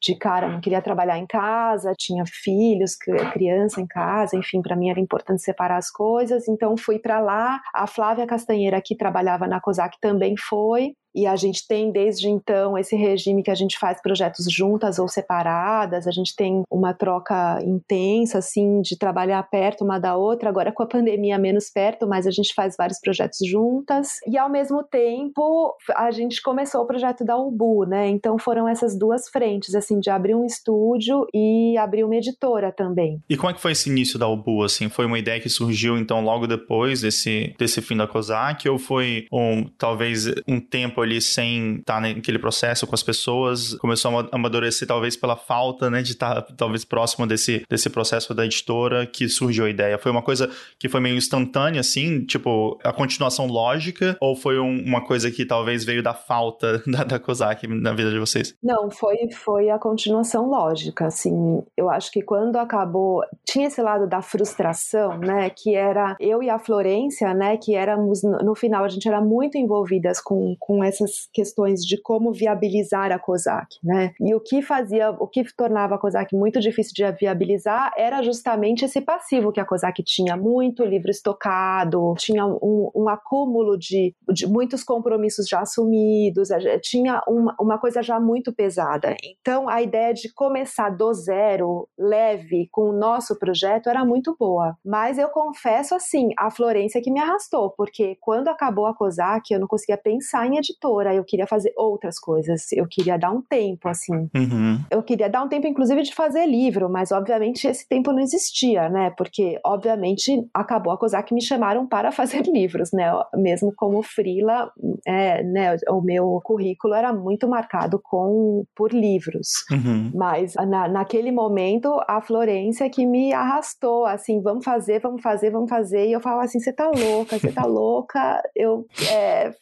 de 0.00 0.14
cara 0.14 0.48
não 0.48 0.60
queria 0.60 0.82
trabalhar 0.82 1.18
em 1.18 1.26
casa, 1.26 1.94
tinha 1.96 2.24
filhos, 2.26 2.96
criança 3.32 3.80
em 3.80 3.86
casa, 3.86 4.36
enfim, 4.36 4.60
para 4.60 4.76
mim 4.76 4.90
era 4.90 5.00
importante 5.00 5.42
separar 5.42 5.78
as 5.78 5.90
coisas, 5.90 6.46
então 6.48 6.76
fui 6.76 6.98
para 6.98 7.20
lá. 7.20 7.60
A 7.74 7.86
Flávia 7.86 8.26
Castanheira, 8.26 8.80
que 8.84 8.96
trabalhava 8.96 9.46
na 9.46 9.60
COSAC, 9.60 9.96
também 10.00 10.34
foi. 10.36 10.94
E 11.14 11.26
a 11.26 11.36
gente 11.36 11.66
tem 11.66 11.90
desde 11.90 12.28
então 12.28 12.76
esse 12.78 12.96
regime 12.96 13.42
que 13.42 13.50
a 13.50 13.54
gente 13.54 13.78
faz 13.78 14.00
projetos 14.00 14.46
juntas 14.50 14.98
ou 14.98 15.08
separadas, 15.08 16.06
a 16.06 16.10
gente 16.10 16.34
tem 16.36 16.62
uma 16.70 16.94
troca 16.94 17.58
intensa, 17.64 18.38
assim, 18.38 18.80
de 18.80 18.96
trabalhar 18.96 19.42
perto 19.44 19.84
uma 19.84 19.98
da 19.98 20.16
outra. 20.16 20.48
Agora 20.48 20.72
com 20.72 20.82
a 20.82 20.86
pandemia 20.86 21.38
menos 21.38 21.70
perto, 21.70 22.06
mas 22.06 22.26
a 22.26 22.30
gente 22.30 22.54
faz 22.54 22.74
vários 22.76 23.00
projetos 23.00 23.38
juntas. 23.46 24.18
E 24.26 24.38
ao 24.38 24.48
mesmo 24.48 24.82
tempo, 24.82 25.74
a 25.94 26.10
gente 26.10 26.42
começou 26.42 26.82
o 26.82 26.86
projeto 26.86 27.24
da 27.24 27.36
Ubu, 27.36 27.84
né? 27.84 28.08
Então 28.08 28.38
foram 28.38 28.68
essas 28.68 28.96
duas 28.96 29.28
frentes, 29.28 29.74
assim, 29.74 29.98
de 29.98 30.10
abrir 30.10 30.34
um 30.34 30.44
estúdio 30.44 31.26
e 31.34 31.76
abrir 31.76 32.04
uma 32.04 32.16
editora 32.16 32.72
também. 32.72 33.20
E 33.28 33.36
como 33.36 33.50
é 33.50 33.54
que 33.54 33.60
foi 33.60 33.72
esse 33.72 33.90
início 33.90 34.18
da 34.18 34.28
Ubu, 34.28 34.62
assim? 34.62 34.88
Foi 34.88 35.06
uma 35.06 35.18
ideia 35.18 35.40
que 35.40 35.48
surgiu, 35.48 35.98
então, 35.98 36.22
logo 36.22 36.46
depois 36.46 37.00
desse, 37.00 37.54
desse 37.58 37.80
fim 37.80 37.96
da 37.96 38.06
COSAC? 38.06 38.68
Ou 38.68 38.78
foi, 38.78 39.26
um, 39.32 39.64
talvez, 39.78 40.26
um 40.46 40.60
tempo 40.60 40.99
ali 41.02 41.20
sem 41.20 41.76
estar 41.76 42.00
naquele 42.00 42.38
processo 42.38 42.86
com 42.86 42.94
as 42.94 43.02
pessoas, 43.02 43.74
começou 43.74 44.18
a 44.18 44.28
amadurecer 44.32 44.86
talvez 44.86 45.16
pela 45.16 45.36
falta, 45.36 45.90
né, 45.90 46.02
de 46.02 46.12
estar 46.12 46.42
talvez 46.56 46.84
próximo 46.84 47.26
desse, 47.26 47.64
desse 47.68 47.88
processo 47.90 48.34
da 48.34 48.44
editora 48.44 49.06
que 49.06 49.28
surgiu 49.28 49.64
a 49.64 49.70
ideia. 49.70 49.98
Foi 49.98 50.10
uma 50.10 50.22
coisa 50.22 50.50
que 50.78 50.88
foi 50.88 51.00
meio 51.00 51.16
instantânea, 51.16 51.80
assim, 51.80 52.24
tipo, 52.24 52.78
a 52.84 52.92
continuação 52.92 53.46
lógica, 53.46 54.16
ou 54.20 54.36
foi 54.36 54.58
um, 54.58 54.82
uma 54.84 55.04
coisa 55.04 55.30
que 55.30 55.44
talvez 55.44 55.84
veio 55.84 56.02
da 56.02 56.14
falta 56.14 56.82
da, 56.86 57.04
da 57.04 57.18
COSAC 57.18 57.66
na 57.66 57.92
vida 57.92 58.10
de 58.10 58.18
vocês? 58.18 58.54
Não, 58.62 58.90
foi, 58.90 59.30
foi 59.32 59.70
a 59.70 59.78
continuação 59.78 60.48
lógica, 60.48 61.06
assim, 61.06 61.62
eu 61.76 61.90
acho 61.90 62.10
que 62.10 62.22
quando 62.22 62.56
acabou, 62.56 63.22
tinha 63.44 63.66
esse 63.66 63.80
lado 63.80 64.06
da 64.06 64.22
frustração, 64.22 65.18
né, 65.18 65.50
que 65.50 65.74
era 65.74 66.16
eu 66.20 66.42
e 66.42 66.50
a 66.50 66.58
Florência, 66.58 67.32
né, 67.34 67.56
que 67.56 67.74
éramos, 67.74 68.22
no 68.22 68.54
final, 68.54 68.84
a 68.84 68.88
gente 68.88 69.08
era 69.08 69.20
muito 69.20 69.56
envolvidas 69.56 70.20
com, 70.20 70.56
com 70.58 70.84
essas 70.90 71.28
questões 71.32 71.80
de 71.80 72.00
como 72.00 72.32
viabilizar 72.32 73.10
a 73.12 73.18
COSAC, 73.18 73.76
né? 73.82 74.12
E 74.20 74.34
o 74.34 74.40
que 74.40 74.62
fazia, 74.62 75.10
o 75.10 75.26
que 75.26 75.44
tornava 75.56 75.94
a 75.94 75.98
COSAC 75.98 76.34
muito 76.36 76.60
difícil 76.60 76.92
de 76.94 77.10
viabilizar 77.12 77.92
era 77.96 78.22
justamente 78.22 78.84
esse 78.84 79.00
passivo 79.00 79.52
que 79.52 79.60
a 79.60 79.64
COSAC 79.64 80.02
tinha, 80.04 80.36
muito 80.36 80.84
livro 80.84 81.10
estocado, 81.10 82.14
tinha 82.18 82.46
um, 82.46 82.90
um 82.94 83.08
acúmulo 83.08 83.78
de, 83.78 84.14
de, 84.32 84.46
muitos 84.46 84.82
compromissos 84.84 85.46
já 85.48 85.60
assumidos, 85.60 86.48
tinha 86.82 87.22
uma, 87.26 87.54
uma 87.60 87.78
coisa 87.78 88.02
já 88.02 88.18
muito 88.20 88.52
pesada. 88.52 89.14
Então, 89.40 89.68
a 89.68 89.82
ideia 89.82 90.12
de 90.12 90.32
começar 90.32 90.90
do 90.90 91.12
zero, 91.12 91.88
leve, 91.98 92.68
com 92.70 92.90
o 92.90 92.92
nosso 92.92 93.38
projeto 93.38 93.88
era 93.88 94.04
muito 94.04 94.36
boa. 94.38 94.76
Mas 94.84 95.18
eu 95.18 95.28
confesso 95.28 95.94
assim, 95.94 96.28
a 96.38 96.50
Florência 96.50 97.00
que 97.02 97.10
me 97.10 97.20
arrastou, 97.20 97.70
porque 97.76 98.16
quando 98.20 98.48
acabou 98.48 98.86
a 98.86 98.94
COSAC, 98.94 99.52
eu 99.52 99.60
não 99.60 99.66
conseguia 99.66 99.96
pensar 99.96 100.46
em 100.46 100.58
editar 100.58 100.79
editora, 100.80 101.14
eu 101.14 101.24
queria 101.24 101.46
fazer 101.46 101.72
outras 101.76 102.18
coisas, 102.18 102.72
eu 102.72 102.86
queria 102.88 103.18
dar 103.18 103.30
um 103.30 103.42
tempo, 103.42 103.88
assim. 103.88 104.28
Uhum. 104.34 104.80
Eu 104.90 105.02
queria 105.02 105.28
dar 105.28 105.44
um 105.44 105.48
tempo, 105.48 105.66
inclusive, 105.66 106.02
de 106.02 106.14
fazer 106.14 106.46
livro, 106.46 106.88
mas 106.88 107.12
obviamente 107.12 107.66
esse 107.66 107.86
tempo 107.86 108.12
não 108.12 108.20
existia, 108.20 108.88
né? 108.88 109.10
Porque, 109.16 109.58
obviamente, 109.64 110.48
acabou 110.54 110.92
a 110.92 110.98
coisa 110.98 111.22
que 111.22 111.34
me 111.34 111.42
chamaram 111.42 111.86
para 111.86 112.10
fazer 112.12 112.42
livros, 112.46 112.90
né? 112.92 113.12
Mesmo 113.34 113.72
como 113.76 114.02
frila, 114.02 114.70
é, 115.06 115.42
né? 115.42 115.76
O 115.88 116.00
meu 116.00 116.40
currículo 116.42 116.94
era 116.94 117.12
muito 117.12 117.46
marcado 117.48 118.00
com 118.02 118.64
por 118.74 118.92
livros. 118.92 119.64
Uhum. 119.70 120.10
Mas 120.14 120.54
na, 120.54 120.88
naquele 120.88 121.30
momento, 121.30 122.00
a 122.08 122.20
Florência 122.20 122.88
que 122.88 123.04
me 123.04 123.32
arrastou, 123.32 124.06
assim, 124.06 124.40
vamos 124.40 124.64
fazer, 124.64 125.00
vamos 125.00 125.22
fazer, 125.22 125.50
vamos 125.50 125.68
fazer. 125.68 126.06
E 126.06 126.12
eu 126.12 126.20
falava 126.20 126.44
assim, 126.44 126.58
você 126.58 126.72
tá 126.72 126.90
louca, 126.90 127.38
você 127.38 127.52
tá 127.52 127.64
louca. 127.66 128.42
Eu 128.54 128.86
é, 129.10 129.52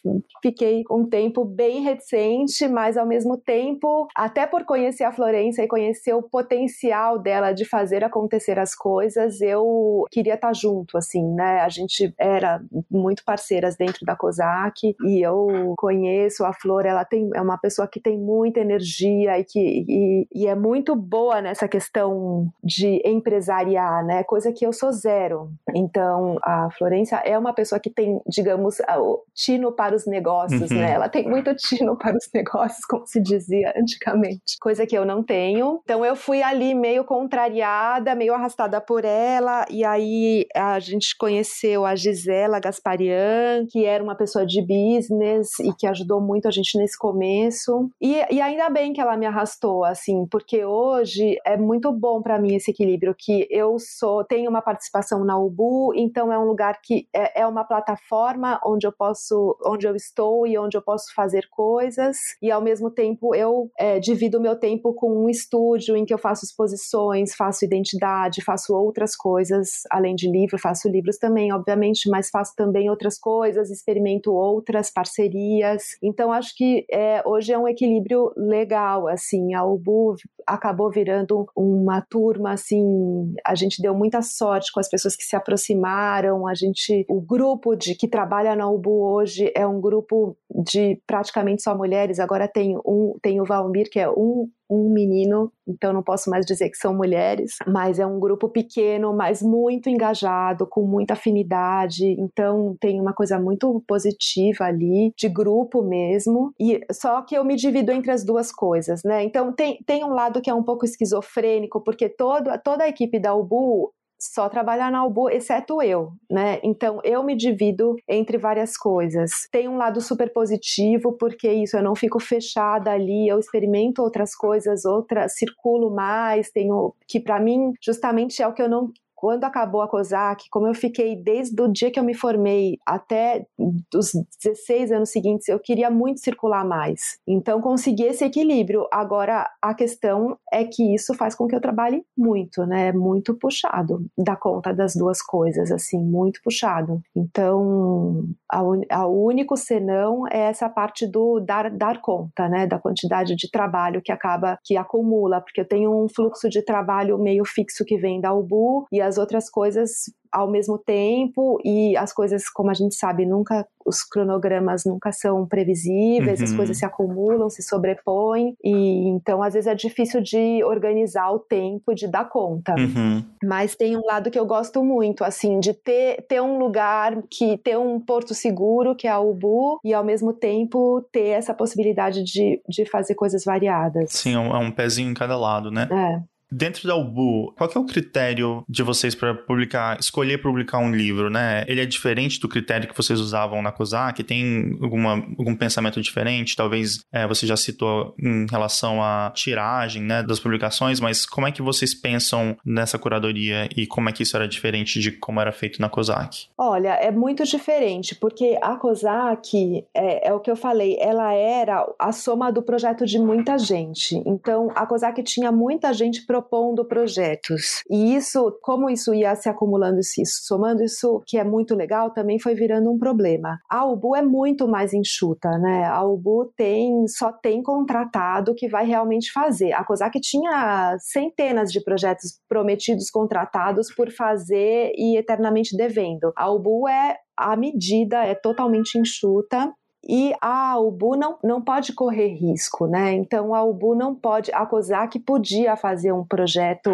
fiquei 0.43 0.85
um 0.91 1.08
tempo 1.09 1.45
bem 1.45 1.83
reticente, 1.83 2.67
mas 2.69 2.97
ao 2.97 3.07
mesmo 3.07 3.37
tempo, 3.37 4.07
até 4.15 4.47
por 4.47 4.65
conhecer 4.65 5.05
a 5.05 5.13
Florência 5.13 5.63
e 5.63 5.69
conhecer 5.69 6.13
o 6.15 6.23
potencial 6.23 7.19
dela 7.19 7.53
de 7.53 7.65
fazer 7.65 8.05
acontecer 8.05 8.59
as 8.59 8.75
coisas, 8.75 9.41
eu 9.41 10.05
queria 10.11 10.35
estar 10.35 10.55
junto, 10.55 10.97
assim, 10.99 11.25
né? 11.35 11.61
A 11.61 11.69
gente 11.69 12.13
era 12.19 12.61
muito 12.91 13.25
parceiras 13.25 13.77
dentro 13.77 14.05
da 14.05 14.17
COSAC 14.17 14.95
e 15.05 15.21
eu 15.21 15.75
conheço 15.77 16.45
a 16.45 16.53
Flor, 16.53 16.85
ela 16.87 17.05
tem, 17.05 17.31
é 17.35 17.41
uma 17.41 17.59
pessoa 17.59 17.87
que 17.89 18.01
tem 18.01 18.19
muita 18.19 18.61
energia 18.61 19.39
e 19.39 19.45
que 19.45 19.85
e, 19.89 20.27
e 20.35 20.47
é 20.47 20.55
muito 20.55 20.95
boa 20.97 21.41
nessa 21.41 21.69
questão 21.69 22.49
de 22.63 23.01
empresariar, 23.05 24.05
né? 24.05 24.23
Coisa 24.25 24.53
que 24.53 24.67
eu 24.67 24.73
sou 24.73 24.93
zero. 24.93 25.51
Então, 25.75 26.37
a 26.43 26.69
Florência 26.77 27.17
é 27.25 27.39
uma 27.39 27.53
pessoa 27.53 27.79
que 27.81 27.91
tem, 27.91 28.21
digamos, 28.27 28.79
o 28.99 29.23
tino 29.35 29.73
para 29.73 29.95
os 29.95 30.07
negócios, 30.07 30.71
Uhum. 30.71 30.79
né? 30.79 30.98
Ela 30.99 31.09
tem 31.09 31.29
muito 31.29 31.55
tino 31.55 31.97
para 31.97 32.17
os 32.17 32.29
negócios, 32.35 32.85
como 32.85 33.07
se 33.07 33.21
dizia 33.21 33.73
antigamente, 33.77 34.59
coisa 34.61 34.87
que 34.87 34.97
eu 34.97 35.05
não 35.05 35.23
tenho. 35.23 35.81
Então 35.85 36.05
eu 36.05 36.17
fui 36.17 36.43
ali 36.43 36.75
meio 36.75 37.05
contrariada, 37.05 38.15
meio 38.15 38.35
arrastada 38.35 38.81
por 38.81 39.05
ela, 39.05 39.65
e 39.71 39.85
aí 39.85 40.47
a 40.55 40.79
gente 40.81 41.17
conheceu 41.17 41.85
a 41.85 41.95
Gisela 41.95 42.59
Gasparian, 42.59 43.67
que 43.71 43.85
era 43.85 44.03
uma 44.03 44.17
pessoa 44.17 44.45
de 44.45 44.61
business 44.61 45.59
e 45.61 45.73
que 45.73 45.87
ajudou 45.87 46.21
muito 46.21 46.49
a 46.49 46.51
gente 46.51 46.77
nesse 46.77 46.99
começo. 46.99 47.91
E, 48.01 48.17
e 48.31 48.41
ainda 48.41 48.69
bem 48.69 48.93
que 48.93 49.01
ela 49.01 49.17
me 49.17 49.27
arrastou, 49.27 49.85
assim, 49.85 50.27
porque 50.27 50.65
hoje 50.65 51.37
é 51.45 51.57
muito 51.57 51.93
bom 51.93 52.21
para 52.21 52.39
mim 52.39 52.57
esse 52.57 52.71
equilíbrio, 52.71 53.15
que 53.17 53.47
eu 53.51 53.77
sou, 53.79 54.25
tenho 54.25 54.51
uma 54.51 54.63
participação 54.63 55.25
na 55.25 55.39
Ubu, 55.39 55.93
então 55.95 56.33
é 56.33 56.39
um 56.39 56.45
lugar 56.45 56.81
que 56.83 57.07
é, 57.15 57.43
é 57.43 57.47
uma 57.47 57.65
plataforma 57.65 58.61
onde 58.65 58.87
eu 58.87 58.93
posso, 58.93 59.57
onde 59.65 59.87
eu 59.87 59.95
estou 59.95 60.47
e 60.47 60.59
onde 60.59 60.77
eu 60.77 60.83
posso 60.89 61.15
fazer 61.15 61.47
coisas, 61.51 62.17
e 62.41 62.51
ao 62.51 62.63
mesmo 62.63 62.91
tempo 62.91 63.35
eu 63.35 63.71
é, 63.79 64.01
divido 64.01 64.39
o 64.39 64.41
meu 64.41 64.57
tempo 64.57 64.95
com 64.95 65.23
um 65.23 65.29
estúdio 65.29 65.95
em 65.95 66.07
que 66.07 66.15
eu 66.15 66.17
faço 66.17 66.47
exposições, 66.47 67.35
faço 67.35 67.63
identidade, 67.63 68.43
faço 68.43 68.75
outras 68.75 69.15
coisas, 69.15 69.83
além 69.91 70.15
de 70.15 70.31
livro, 70.31 70.59
faço 70.59 70.89
livros 70.89 71.19
também, 71.19 71.53
obviamente, 71.53 72.09
mas 72.09 72.31
faço 72.31 72.55
também 72.57 72.89
outras 72.89 73.19
coisas, 73.19 73.71
experimento 73.71 74.33
outras 74.33 74.91
parcerias. 74.91 75.83
Então 76.03 76.33
acho 76.33 76.57
que 76.57 76.87
é, 76.91 77.23
hoje 77.27 77.53
é 77.53 77.59
um 77.59 77.69
equilíbrio 77.69 78.33
legal, 78.35 79.09
assim, 79.09 79.53
a 79.53 79.63
Ubu 79.67 80.17
acabou 80.47 80.91
virando 80.91 81.47
uma 81.55 82.01
turma, 82.01 82.53
assim, 82.53 83.35
a 83.45 83.55
gente 83.55 83.83
deu 83.83 83.95
muita 83.95 84.23
sorte 84.23 84.73
com 84.73 84.81
as 84.81 84.89
pessoas 84.89 85.15
que 85.15 85.23
se 85.23 85.37
aproximaram, 85.37 86.47
a 86.47 86.55
gente, 86.55 87.05
o 87.11 87.21
grupo 87.21 87.77
de 87.77 87.95
que 87.95 88.09
trabalha 88.09 88.57
na 88.57 88.71
Ubu 88.71 89.03
hoje 89.03 89.53
é 89.55 89.67
um 89.67 89.79
grupo 89.79 90.35
de 90.65 90.78
praticamente 91.07 91.63
só 91.63 91.77
mulheres, 91.77 92.19
agora 92.19 92.49
tem 92.49 92.77
um, 92.85 93.17
tem 93.23 93.41
o 93.41 93.45
Valmir, 93.45 93.91
que 93.91 93.99
é 93.99 94.09
um 94.09 94.49
um 94.71 94.91
menino, 94.91 95.51
então 95.67 95.93
não 95.93 96.03
posso 96.03 96.29
mais 96.29 96.45
dizer 96.45 96.69
que 96.69 96.77
são 96.77 96.95
mulheres, 96.95 97.57
mas 97.67 97.99
é 97.99 98.07
um 98.07 98.21
grupo 98.21 98.49
pequeno, 98.49 99.17
mas 99.17 99.43
muito 99.43 99.89
engajado, 99.89 100.67
com 100.67 100.83
muita 100.83 101.15
afinidade, 101.15 102.05
então 102.19 102.77
tem 102.79 103.01
uma 103.01 103.15
coisa 103.15 103.39
muito 103.39 103.83
positiva 103.87 104.65
ali, 104.65 105.13
de 105.17 105.29
grupo 105.29 105.83
mesmo, 105.83 106.53
e 106.61 106.81
só 106.93 107.23
que 107.23 107.35
eu 107.35 107.45
me 107.45 107.57
divido 107.57 107.91
entre 107.93 108.11
as 108.11 108.25
duas 108.25 108.53
coisas, 108.53 109.03
né? 109.03 109.25
Então 109.25 109.53
tem, 109.53 109.79
tem 109.87 110.05
um 110.05 110.13
lado 110.13 110.43
que 110.43 110.51
é 110.51 110.55
um 110.55 110.63
pouco 110.63 110.85
esquizofrênico, 110.85 111.81
porque 111.83 112.09
todo, 112.09 112.51
toda 112.63 112.85
a 112.85 112.89
equipe 112.89 113.19
da 113.19 113.35
UBU 113.35 113.93
só 114.19 114.49
trabalhar 114.49 114.91
na 114.91 114.99
Albu, 114.99 115.31
exceto 115.31 115.83
eu, 115.83 116.13
né? 116.31 116.61
Então 116.63 117.01
eu 117.05 117.23
me 117.23 117.37
divido 117.37 117.97
entre 118.09 118.37
várias 118.37 118.77
coisas. 118.77 119.49
Tem 119.51 119.69
um 119.69 119.77
lado 119.77 120.01
super 120.01 120.33
positivo, 120.33 121.13
porque 121.13 121.51
isso 121.51 121.77
eu 121.77 121.83
não 121.83 121.95
fico 121.95 122.19
fechada 122.19 122.91
ali, 122.91 123.29
eu 123.29 123.39
experimento 123.39 124.03
outras 124.03 124.35
coisas, 124.35 124.85
outras, 124.85 125.35
circulo 125.35 125.91
mais, 125.95 126.51
tenho 126.51 126.95
que 127.07 127.21
para 127.21 127.41
mim 127.41 127.73
justamente 127.81 128.43
é 128.43 128.49
o 128.49 128.53
que 128.53 128.63
eu 128.63 128.69
não 128.69 128.91
quando 129.21 129.43
acabou 129.43 129.83
a 129.83 129.89
COSAC, 129.89 130.45
como 130.49 130.69
eu 130.69 130.75
fiquei 130.75 131.17
desde 131.17 131.61
o 131.61 131.67
dia 131.67 131.91
que 131.91 131.99
eu 131.99 132.05
me 132.05 132.15
formei 132.15 132.79
até 132.87 133.45
os 133.93 134.13
16 134.41 134.93
anos 134.93 135.11
seguintes, 135.11 135.49
eu 135.49 135.59
queria 135.59 135.91
muito 135.91 136.21
circular 136.21 136.65
mais. 136.65 137.19
Então, 137.27 137.61
consegui 137.61 138.05
esse 138.05 138.25
equilíbrio. 138.25 138.87
Agora, 138.93 139.51
a 139.61 139.75
questão 139.75 140.39
é 140.53 140.65
que 140.65 140.95
isso 140.95 141.15
faz 141.15 141.35
com 141.35 141.49
que 141.49 141.57
eu 141.57 141.61
trabalhe 141.61 142.05
muito, 142.17 142.65
né? 142.65 142.93
Muito 142.93 143.35
puxado, 143.37 144.07
da 144.17 144.37
conta 144.37 144.73
das 144.73 144.95
duas 144.95 145.21
coisas, 145.21 145.73
assim, 145.73 145.99
muito 145.99 146.41
puxado. 146.45 147.01
Então, 147.17 148.23
a 148.49 149.07
único 149.09 149.57
senão 149.57 150.29
é 150.29 150.43
essa 150.43 150.69
parte 150.69 151.11
do 151.11 151.41
dar, 151.41 151.71
dar 151.71 152.01
conta, 152.01 152.49
né? 152.49 152.69
Da 152.69 152.79
quantidade 152.79 153.35
de 153.35 153.51
trabalho 153.51 154.01
que 154.01 154.13
acaba, 154.13 154.61
que 154.63 154.77
acumula, 154.77 155.41
porque 155.41 155.61
eu 155.61 155.69
tenho 155.69 155.93
um 155.93 156.09
fluxo 156.09 156.49
de 156.49 156.63
trabalho 156.63 157.19
meio 157.19 157.45
fixo 157.45 157.85
que 157.85 157.99
vem 157.99 158.21
da 158.21 158.33
UBU 158.33 158.87
e 158.93 159.08
as 159.09 159.19
outras 159.19 159.51
coisas 159.51 159.91
ao 160.31 160.51
mesmo 160.51 160.77
tempo 160.79 161.59
e 161.65 161.97
as 161.97 162.13
coisas, 162.13 162.51
como 162.51 162.71
a 162.71 162.75
gente 162.75 162.95
sabe, 162.95 163.25
nunca 163.25 163.67
os 163.87 164.05
cronogramas 164.05 164.85
nunca 164.85 165.11
são 165.11 165.47
previsíveis, 165.47 166.41
Uhum. 166.41 166.45
as 166.45 166.53
coisas 166.53 166.77
se 166.77 166.85
acumulam, 166.85 167.49
se 167.49 167.63
sobrepõem 167.63 168.55
e 168.63 169.09
então 169.09 169.43
às 169.43 169.55
vezes 169.55 169.67
é 169.67 169.75
difícil 169.75 170.21
de 170.21 170.63
organizar 170.63 171.31
o 171.31 171.39
tempo, 171.39 171.95
de 171.95 172.07
dar 172.07 172.29
conta. 172.29 172.75
Uhum. 172.75 173.25
Mas 173.43 173.75
tem 173.75 173.97
um 173.97 174.05
lado 174.05 174.31
que 174.31 174.39
eu 174.39 174.45
gosto 174.45 174.85
muito, 174.85 175.25
assim, 175.25 175.59
de 175.61 175.73
ter, 175.73 176.23
ter 176.29 176.43
um 176.43 176.59
lugar 176.59 177.23
que 177.31 177.57
ter 177.57 177.79
um 177.79 177.99
porto 177.99 178.35
seguro, 178.35 178.95
que 178.95 179.07
é 179.07 179.11
a 179.11 179.19
Ubu, 179.21 179.81
e 179.83 179.95
ao 179.95 180.05
mesmo 180.05 180.35
tempo 180.35 181.01
ter 181.11 181.29
essa 181.29 181.55
possibilidade 181.55 182.23
de, 182.23 182.61
de 182.69 182.85
fazer 182.85 183.15
coisas 183.15 183.45
variadas. 183.45 184.13
Sim, 184.13 184.35
é 184.35 184.39
um, 184.39 184.55
é 184.55 184.59
um 184.59 184.71
pezinho 184.71 185.11
em 185.11 185.15
cada 185.15 185.39
lado, 185.39 185.71
né? 185.71 185.89
É. 185.91 186.38
Dentro 186.51 186.89
da 186.89 186.97
Ubu, 186.97 187.53
qual 187.57 187.71
é 187.75 187.79
o 187.79 187.85
critério 187.85 188.65
de 188.69 188.83
vocês 188.83 189.15
para 189.15 189.35
publicar, 189.35 189.99
escolher 190.01 190.39
publicar 190.39 190.79
um 190.79 190.95
livro, 190.95 191.29
né? 191.29 191.65
Ele 191.69 191.81
é 191.81 191.87
diferente 191.87 192.41
do 192.41 192.49
critério 192.49 192.89
que 192.89 192.97
vocês 192.97 193.21
usavam 193.21 193.61
na 193.61 193.71
COSAC? 193.71 194.23
Tem 194.25 194.79
alguma, 194.81 195.13
algum 195.39 195.55
pensamento 195.55 196.01
diferente? 196.01 196.57
Talvez 196.57 197.01
é, 197.13 197.27
você 197.27 197.47
já 197.47 197.57
citou 197.57 198.15
em 198.19 198.47
relação 198.51 199.03
à 199.03 199.31
tiragem, 199.35 200.03
né, 200.03 200.23
das 200.23 200.41
publicações, 200.41 201.01
mas 201.01 201.27
como 201.27 201.47
é 201.47 201.53
que 201.53 201.61
vocês 201.61 201.95
pensam 201.95 202.57
nessa 202.65 202.99
curadoria 202.99 203.69
e 203.77 203.87
como 203.87 204.09
é 204.09 204.13
que 204.13 204.23
isso 204.23 204.37
era 204.37 204.49
diferente 204.49 205.01
de 205.01 205.13
como 205.13 205.41
era 205.41 205.53
feito 205.53 205.81
na 205.81 205.89
COSAC? 205.89 206.47
Olha, 206.57 206.95
é 206.95 207.11
muito 207.11 207.45
diferente, 207.45 208.15
porque 208.15 208.59
a 208.63 208.77
COSAC, 208.77 209.85
é, 209.95 210.29
é 210.29 210.33
o 210.33 210.41
que 210.41 210.51
eu 210.51 210.57
falei, 210.57 210.97
ela 210.99 211.33
era 211.35 211.87
a 211.99 212.13
soma 212.13 212.51
do 212.51 212.63
projeto 212.63 213.05
de 213.05 213.19
muita 213.19 213.59
gente. 213.59 214.23
Então, 214.27 214.71
a 214.75 214.87
COSAC 214.87 215.23
tinha 215.23 215.53
muita 215.53 215.93
gente 215.93 216.25
propondo 216.39 216.87
projetos. 216.87 217.83
E 217.91 218.15
isso, 218.15 218.57
como 218.63 218.89
isso 218.89 219.13
ia 219.13 219.35
se 219.35 219.49
acumulando 219.49 220.03
se 220.03 220.25
somando, 220.25 220.85
isso 220.85 221.21
que 221.27 221.37
é 221.37 221.45
muito 221.45 221.75
legal, 221.75 222.13
também 222.13 222.39
foi 222.39 222.55
virando 222.55 222.91
um 222.91 222.99
problema. 222.99 223.59
A 223.69 223.85
UBU 223.85 224.15
é 224.15 224.23
muito 224.23 224.69
mais 224.69 224.93
enxuta, 224.93 225.51
né? 225.59 225.85
A 225.87 226.05
UBU 226.05 226.53
tem, 226.57 227.07
só 227.09 227.33
tem 227.33 227.63
contratado 227.63 228.55
que 228.55 228.69
vai 228.69 228.87
realmente 228.87 229.33
fazer. 229.33 229.73
A 229.73 229.85
COSAC 229.85 230.21
tinha 230.21 230.97
centenas 231.01 231.73
de 231.73 231.83
projetos 231.83 232.39
prometidos, 232.49 233.11
contratados 233.11 233.93
por 233.95 234.11
fazer 234.13 234.93
e 234.97 235.19
eternamente 235.19 235.77
devendo. 235.77 236.33
A 236.37 236.51
UBU 236.51 236.89
é 236.89 237.17
a 237.37 237.57
medida 237.57 238.25
é 238.25 238.35
totalmente 238.35 238.99
enxuta 238.99 239.73
e 240.07 240.33
a 240.41 240.79
UBU 240.79 241.17
não, 241.17 241.39
não 241.43 241.61
pode 241.61 241.93
correr 241.93 242.29
risco, 242.29 242.87
né? 242.87 243.13
Então 243.13 243.55
a 243.55 243.63
UBU 243.63 243.95
não 243.95 244.15
pode, 244.15 244.53
a 244.53 244.65
COSAC 244.65 245.19
podia 245.19 245.77
fazer 245.77 246.13
um 246.13 246.25
projeto 246.25 246.91